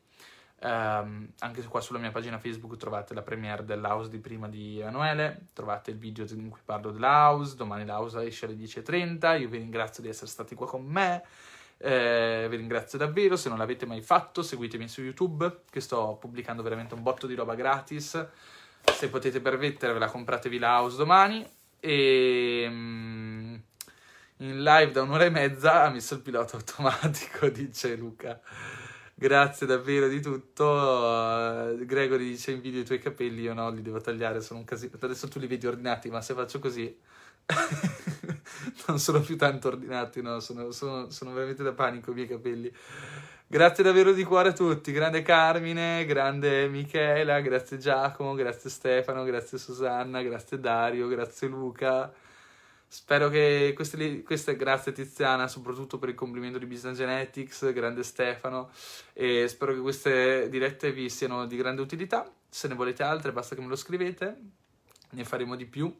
Eh, 0.64 0.68
anche 0.68 1.62
qua 1.68 1.80
sulla 1.80 1.98
mia 1.98 2.12
pagina 2.12 2.38
Facebook 2.38 2.76
trovate 2.76 3.14
la 3.14 3.22
premiere 3.22 3.64
dell'house 3.64 4.08
di 4.08 4.18
prima 4.18 4.48
di 4.48 4.78
Emanuele, 4.78 5.48
trovate 5.52 5.90
il 5.90 5.98
video 5.98 6.24
in 6.30 6.48
cui 6.50 6.60
parlo 6.64 6.92
dell'house, 6.92 7.56
domani 7.56 7.84
l'house 7.84 8.22
esce 8.24 8.46
alle 8.46 8.54
10.30, 8.54 9.40
io 9.40 9.48
vi 9.48 9.58
ringrazio 9.58 10.04
di 10.04 10.08
essere 10.08 10.28
stati 10.28 10.54
qua 10.54 10.68
con 10.68 10.84
me, 10.84 11.24
eh, 11.78 12.46
vi 12.48 12.56
ringrazio 12.56 12.96
davvero, 12.96 13.34
se 13.34 13.48
non 13.48 13.58
l'avete 13.58 13.86
mai 13.86 14.02
fatto 14.02 14.42
seguitemi 14.42 14.86
su 14.86 15.02
YouTube 15.02 15.62
che 15.68 15.80
sto 15.80 16.16
pubblicando 16.20 16.62
veramente 16.62 16.94
un 16.94 17.02
botto 17.02 17.26
di 17.26 17.34
roba 17.34 17.56
gratis, 17.56 18.24
se 18.84 19.08
potete 19.08 19.40
permettervela 19.40 20.08
compratevi 20.08 20.58
la 20.60 20.78
house 20.78 20.96
domani 20.96 21.44
e... 21.80 22.68
In 24.42 24.64
live 24.64 24.90
da 24.90 25.02
un'ora 25.02 25.24
e 25.24 25.30
mezza 25.30 25.84
ha 25.84 25.90
messo 25.90 26.14
il 26.14 26.20
pilota 26.20 26.56
automatico, 26.56 27.46
dice 27.50 27.94
Luca. 27.94 28.40
Grazie 29.14 29.68
davvero 29.68 30.08
di 30.08 30.20
tutto. 30.20 30.64
Uh, 30.64 31.76
Gregory 31.84 32.30
dice 32.30 32.50
invidio 32.50 32.80
i 32.80 32.84
tuoi 32.84 32.98
capelli, 32.98 33.42
io 33.42 33.54
no, 33.54 33.70
li 33.70 33.82
devo 33.82 34.00
tagliare, 34.00 34.40
sono 34.40 34.58
un 34.58 34.64
casino. 34.64 34.94
Adesso 34.98 35.28
tu 35.28 35.38
li 35.38 35.46
vedi 35.46 35.64
ordinati, 35.68 36.10
ma 36.10 36.20
se 36.20 36.34
faccio 36.34 36.58
così 36.58 36.92
non 38.88 38.98
sono 38.98 39.20
più 39.20 39.36
tanto 39.36 39.68
ordinati, 39.68 40.20
no, 40.22 40.40
sono, 40.40 40.72
sono, 40.72 41.08
sono, 41.10 41.32
veramente 41.32 41.62
da 41.62 41.72
panico 41.72 42.10
i 42.10 42.14
miei 42.14 42.26
capelli. 42.26 42.74
Grazie 43.46 43.84
davvero 43.84 44.10
di 44.12 44.24
cuore 44.24 44.48
a 44.48 44.52
tutti, 44.52 44.90
grande 44.90 45.22
Carmine, 45.22 46.04
grande 46.04 46.66
Michela, 46.66 47.40
grazie 47.40 47.78
Giacomo, 47.78 48.34
grazie 48.34 48.70
Stefano, 48.70 49.22
grazie 49.22 49.56
Susanna, 49.56 50.20
grazie 50.20 50.58
Dario, 50.58 51.06
grazie 51.06 51.46
Luca. 51.46 52.12
Spero 52.92 53.30
che 53.30 53.72
queste, 53.74 54.22
queste, 54.22 54.54
grazie 54.54 54.92
Tiziana, 54.92 55.48
soprattutto 55.48 55.98
per 55.98 56.10
il 56.10 56.14
complimento 56.14 56.58
di 56.58 56.66
Business 56.66 56.98
Genetics, 56.98 57.72
grande 57.72 58.02
Stefano, 58.02 58.70
e 59.14 59.48
spero 59.48 59.72
che 59.72 59.80
queste 59.80 60.50
dirette 60.50 60.92
vi 60.92 61.08
siano 61.08 61.46
di 61.46 61.56
grande 61.56 61.80
utilità. 61.80 62.30
Se 62.50 62.68
ne 62.68 62.74
volete 62.74 63.02
altre, 63.02 63.32
basta 63.32 63.54
che 63.54 63.62
me 63.62 63.68
lo 63.68 63.76
scrivete, 63.76 64.36
ne 65.08 65.24
faremo 65.24 65.56
di 65.56 65.64
più. 65.64 65.90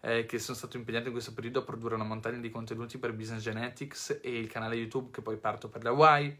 Eh, 0.00 0.26
che 0.26 0.40
sono 0.40 0.56
stato 0.56 0.76
impegnato 0.76 1.06
in 1.06 1.12
questo 1.12 1.32
periodo 1.32 1.60
a 1.60 1.62
produrre 1.62 1.94
una 1.94 2.02
montagna 2.02 2.38
di 2.38 2.50
contenuti 2.50 2.98
per 2.98 3.12
Business 3.12 3.42
Genetics 3.42 4.18
e 4.20 4.36
il 4.36 4.48
canale 4.48 4.74
YouTube 4.74 5.12
che 5.12 5.22
poi 5.22 5.36
parto 5.36 5.68
per 5.68 5.84
le 5.84 5.90
Hawaii. 5.90 6.36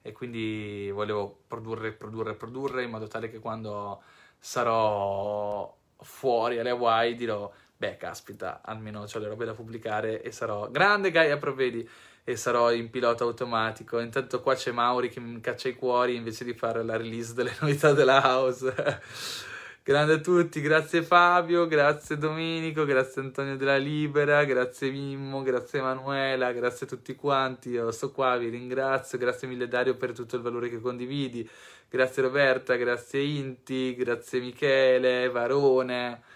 E 0.00 0.12
quindi 0.12 0.90
volevo 0.90 1.42
produrre, 1.46 1.92
produrre, 1.92 2.36
produrre 2.36 2.84
in 2.84 2.90
modo 2.90 3.06
tale 3.06 3.28
che 3.28 3.38
quando 3.38 4.02
sarò 4.38 5.76
fuori 5.98 6.58
alle 6.58 6.70
Hawaii 6.70 7.14
dirò 7.14 7.52
beh, 7.80 7.96
caspita, 7.96 8.60
almeno 8.62 9.06
ho 9.10 9.18
le 9.18 9.26
robe 9.26 9.46
da 9.46 9.54
pubblicare 9.54 10.20
e 10.20 10.32
sarò 10.32 10.70
grande 10.70 11.10
Gaia 11.10 11.38
Provvedi 11.38 11.88
e 12.24 12.36
sarò 12.36 12.70
in 12.74 12.90
pilota 12.90 13.24
automatico. 13.24 13.98
Intanto 14.00 14.42
qua 14.42 14.54
c'è 14.54 14.70
Mauri 14.70 15.08
che 15.08 15.18
mi 15.18 15.40
caccia 15.40 15.68
i 15.68 15.74
cuori 15.74 16.14
invece 16.14 16.44
di 16.44 16.52
fare 16.52 16.84
la 16.84 16.98
release 16.98 17.32
delle 17.32 17.56
novità 17.58 17.92
della 17.92 18.20
house. 18.22 18.74
grande 19.82 20.12
a 20.12 20.18
tutti, 20.18 20.60
grazie 20.60 21.02
Fabio, 21.02 21.66
grazie 21.66 22.18
Domenico, 22.18 22.84
grazie 22.84 23.22
Antonio 23.22 23.56
della 23.56 23.78
Libera, 23.78 24.44
grazie 24.44 24.90
Mimmo, 24.90 25.40
grazie 25.40 25.78
Emanuela, 25.78 26.52
grazie 26.52 26.84
a 26.84 26.88
tutti 26.90 27.14
quanti. 27.14 27.70
Io 27.70 27.90
sto 27.92 28.12
qua, 28.12 28.36
vi 28.36 28.50
ringrazio, 28.50 29.16
grazie 29.16 29.48
mille 29.48 29.68
Dario 29.68 29.96
per 29.96 30.12
tutto 30.12 30.36
il 30.36 30.42
valore 30.42 30.68
che 30.68 30.82
condividi. 30.82 31.48
Grazie 31.88 32.24
Roberta, 32.24 32.76
grazie 32.76 33.22
Inti, 33.22 33.94
grazie 33.94 34.38
Michele, 34.40 35.30
Varone. 35.30 36.29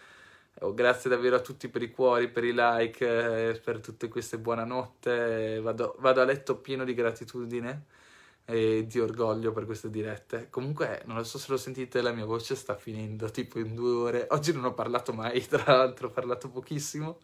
Oh, 0.64 0.74
grazie 0.74 1.10
davvero 1.10 1.36
a 1.36 1.40
tutti 1.40 1.68
per 1.68 1.82
i 1.82 1.90
cuori, 1.90 2.28
per 2.28 2.44
i 2.44 2.52
like, 2.54 3.50
eh, 3.50 3.60
per 3.60 3.80
tutte 3.80 4.08
queste 4.08 4.38
buonanotte. 4.38 5.60
Vado, 5.60 5.96
vado 5.98 6.20
a 6.20 6.24
letto 6.24 6.56
pieno 6.56 6.84
di 6.84 6.94
gratitudine 6.94 7.86
e 8.44 8.86
di 8.86 8.98
orgoglio 8.98 9.52
per 9.52 9.64
queste 9.64 9.90
dirette. 9.90 10.48
Comunque, 10.50 11.02
non 11.06 11.16
lo 11.16 11.24
so 11.24 11.38
se 11.38 11.50
lo 11.50 11.56
sentite, 11.56 12.02
la 12.02 12.12
mia 12.12 12.24
voce 12.24 12.54
sta 12.54 12.76
finendo 12.76 13.30
tipo 13.30 13.58
in 13.58 13.74
due 13.74 13.90
ore. 13.90 14.26
Oggi 14.30 14.52
non 14.52 14.64
ho 14.64 14.74
parlato 14.74 15.12
mai, 15.12 15.44
tra 15.46 15.76
l'altro, 15.76 16.08
ho 16.08 16.10
parlato 16.10 16.48
pochissimo. 16.48 17.18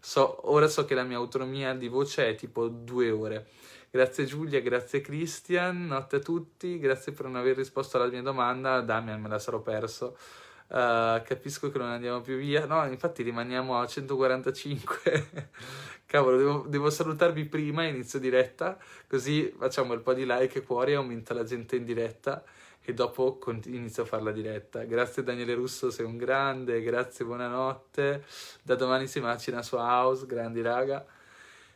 So, 0.00 0.50
ora 0.50 0.68
so 0.68 0.84
che 0.84 0.94
la 0.94 1.02
mia 1.02 1.16
autonomia 1.16 1.74
di 1.74 1.88
voce 1.88 2.28
è 2.28 2.34
tipo 2.34 2.68
due 2.68 3.10
ore. 3.10 3.46
Grazie 3.90 4.26
Giulia, 4.26 4.60
grazie 4.60 5.00
Christian, 5.00 5.86
notte 5.86 6.16
a 6.16 6.18
tutti, 6.20 6.78
grazie 6.78 7.12
per 7.12 7.24
non 7.24 7.36
aver 7.36 7.56
risposto 7.56 7.96
alla 7.96 8.06
mia 8.06 8.20
domanda, 8.20 8.82
Damian 8.82 9.18
me 9.18 9.28
la 9.28 9.38
sarò 9.38 9.60
perso. 9.60 10.16
Uh, 10.68 11.22
capisco 11.24 11.70
che 11.70 11.78
non 11.78 11.88
andiamo 11.88 12.20
più 12.20 12.36
via. 12.36 12.66
No, 12.66 12.86
infatti 12.86 13.22
rimaniamo 13.22 13.80
a 13.80 13.86
145. 13.86 15.48
Cavolo, 16.04 16.36
devo, 16.36 16.64
devo, 16.66 16.90
salutarvi 16.90 17.44
prima, 17.46 17.84
inizio 17.84 18.18
diretta, 18.18 18.78
così 19.06 19.54
facciamo 19.58 19.92
il 19.92 20.00
po' 20.00 20.14
di 20.14 20.24
like 20.26 20.58
e 20.58 20.62
cuori, 20.62 20.94
aumenta 20.94 21.34
la 21.34 21.44
gente 21.44 21.76
in 21.76 21.84
diretta 21.84 22.42
e 22.82 22.94
dopo 22.94 23.38
inizio 23.66 24.04
a 24.04 24.06
fare 24.06 24.22
la 24.22 24.32
diretta. 24.32 24.84
Grazie 24.84 25.22
Daniele 25.22 25.52
Russo, 25.52 25.90
sei 25.90 26.06
un 26.06 26.16
grande, 26.16 26.80
grazie, 26.80 27.26
buonanotte. 27.26 28.24
Da 28.62 28.74
domani 28.74 29.06
si 29.06 29.20
macina 29.20 29.62
su 29.62 29.76
House, 29.76 30.24
grandi 30.24 30.62
raga. 30.62 31.04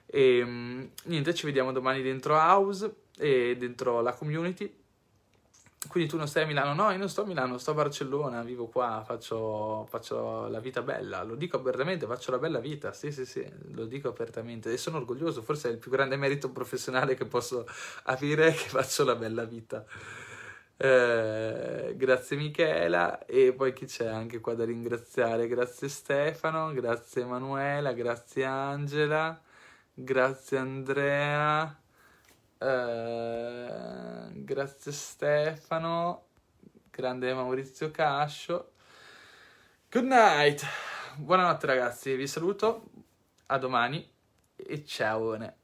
E 0.06 0.42
mm, 0.42 0.84
niente, 1.04 1.34
ci 1.34 1.44
vediamo 1.44 1.72
domani 1.72 2.00
dentro 2.00 2.34
House 2.34 2.90
e 3.18 3.56
dentro 3.58 4.00
la 4.00 4.14
community. 4.14 4.81
Quindi 5.88 6.08
tu 6.08 6.16
non 6.16 6.28
stai 6.28 6.44
a 6.44 6.46
Milano? 6.46 6.74
No, 6.74 6.90
io 6.90 6.98
non 6.98 7.08
sto 7.08 7.22
a 7.22 7.26
Milano, 7.26 7.58
sto 7.58 7.72
a 7.72 7.74
Barcellona, 7.74 8.42
vivo 8.42 8.66
qua, 8.68 9.02
faccio, 9.04 9.84
faccio, 9.90 10.46
la 10.48 10.60
vita 10.60 10.80
bella, 10.80 11.22
lo 11.24 11.34
dico 11.34 11.56
apertamente, 11.56 12.06
faccio 12.06 12.30
la 12.30 12.38
bella 12.38 12.60
vita, 12.60 12.92
sì 12.92 13.10
sì 13.10 13.26
sì, 13.26 13.44
lo 13.72 13.84
dico 13.86 14.08
apertamente 14.08 14.72
e 14.72 14.76
sono 14.76 14.98
orgoglioso, 14.98 15.42
forse 15.42 15.68
è 15.68 15.72
il 15.72 15.78
più 15.78 15.90
grande 15.90 16.16
merito 16.16 16.50
professionale 16.50 17.14
che 17.14 17.26
posso 17.26 17.66
avere 18.04 18.52
che 18.52 18.68
faccio 18.68 19.04
la 19.04 19.16
bella 19.16 19.44
vita. 19.44 19.84
Eh, 20.76 21.94
grazie 21.96 22.36
Michela 22.36 23.24
e 23.26 23.52
poi 23.52 23.72
chi 23.72 23.86
c'è 23.86 24.06
anche 24.06 24.40
qua 24.40 24.54
da 24.54 24.64
ringraziare? 24.64 25.46
Grazie 25.46 25.88
Stefano, 25.88 26.72
grazie 26.72 27.22
Emanuela, 27.22 27.92
grazie 27.92 28.44
Angela, 28.44 29.40
grazie 29.94 30.58
Andrea. 30.58 31.81
Uh, 32.62 34.30
grazie 34.44 34.92
Stefano, 34.92 36.26
grande 36.90 37.34
Maurizio 37.34 37.90
Cascio. 37.90 38.74
Good 39.90 40.04
night. 40.04 40.64
Buonanotte 41.16 41.66
ragazzi, 41.66 42.14
vi 42.14 42.28
saluto. 42.28 42.84
A 43.46 43.58
domani 43.58 44.08
e 44.54 44.84
ciao. 44.84 45.56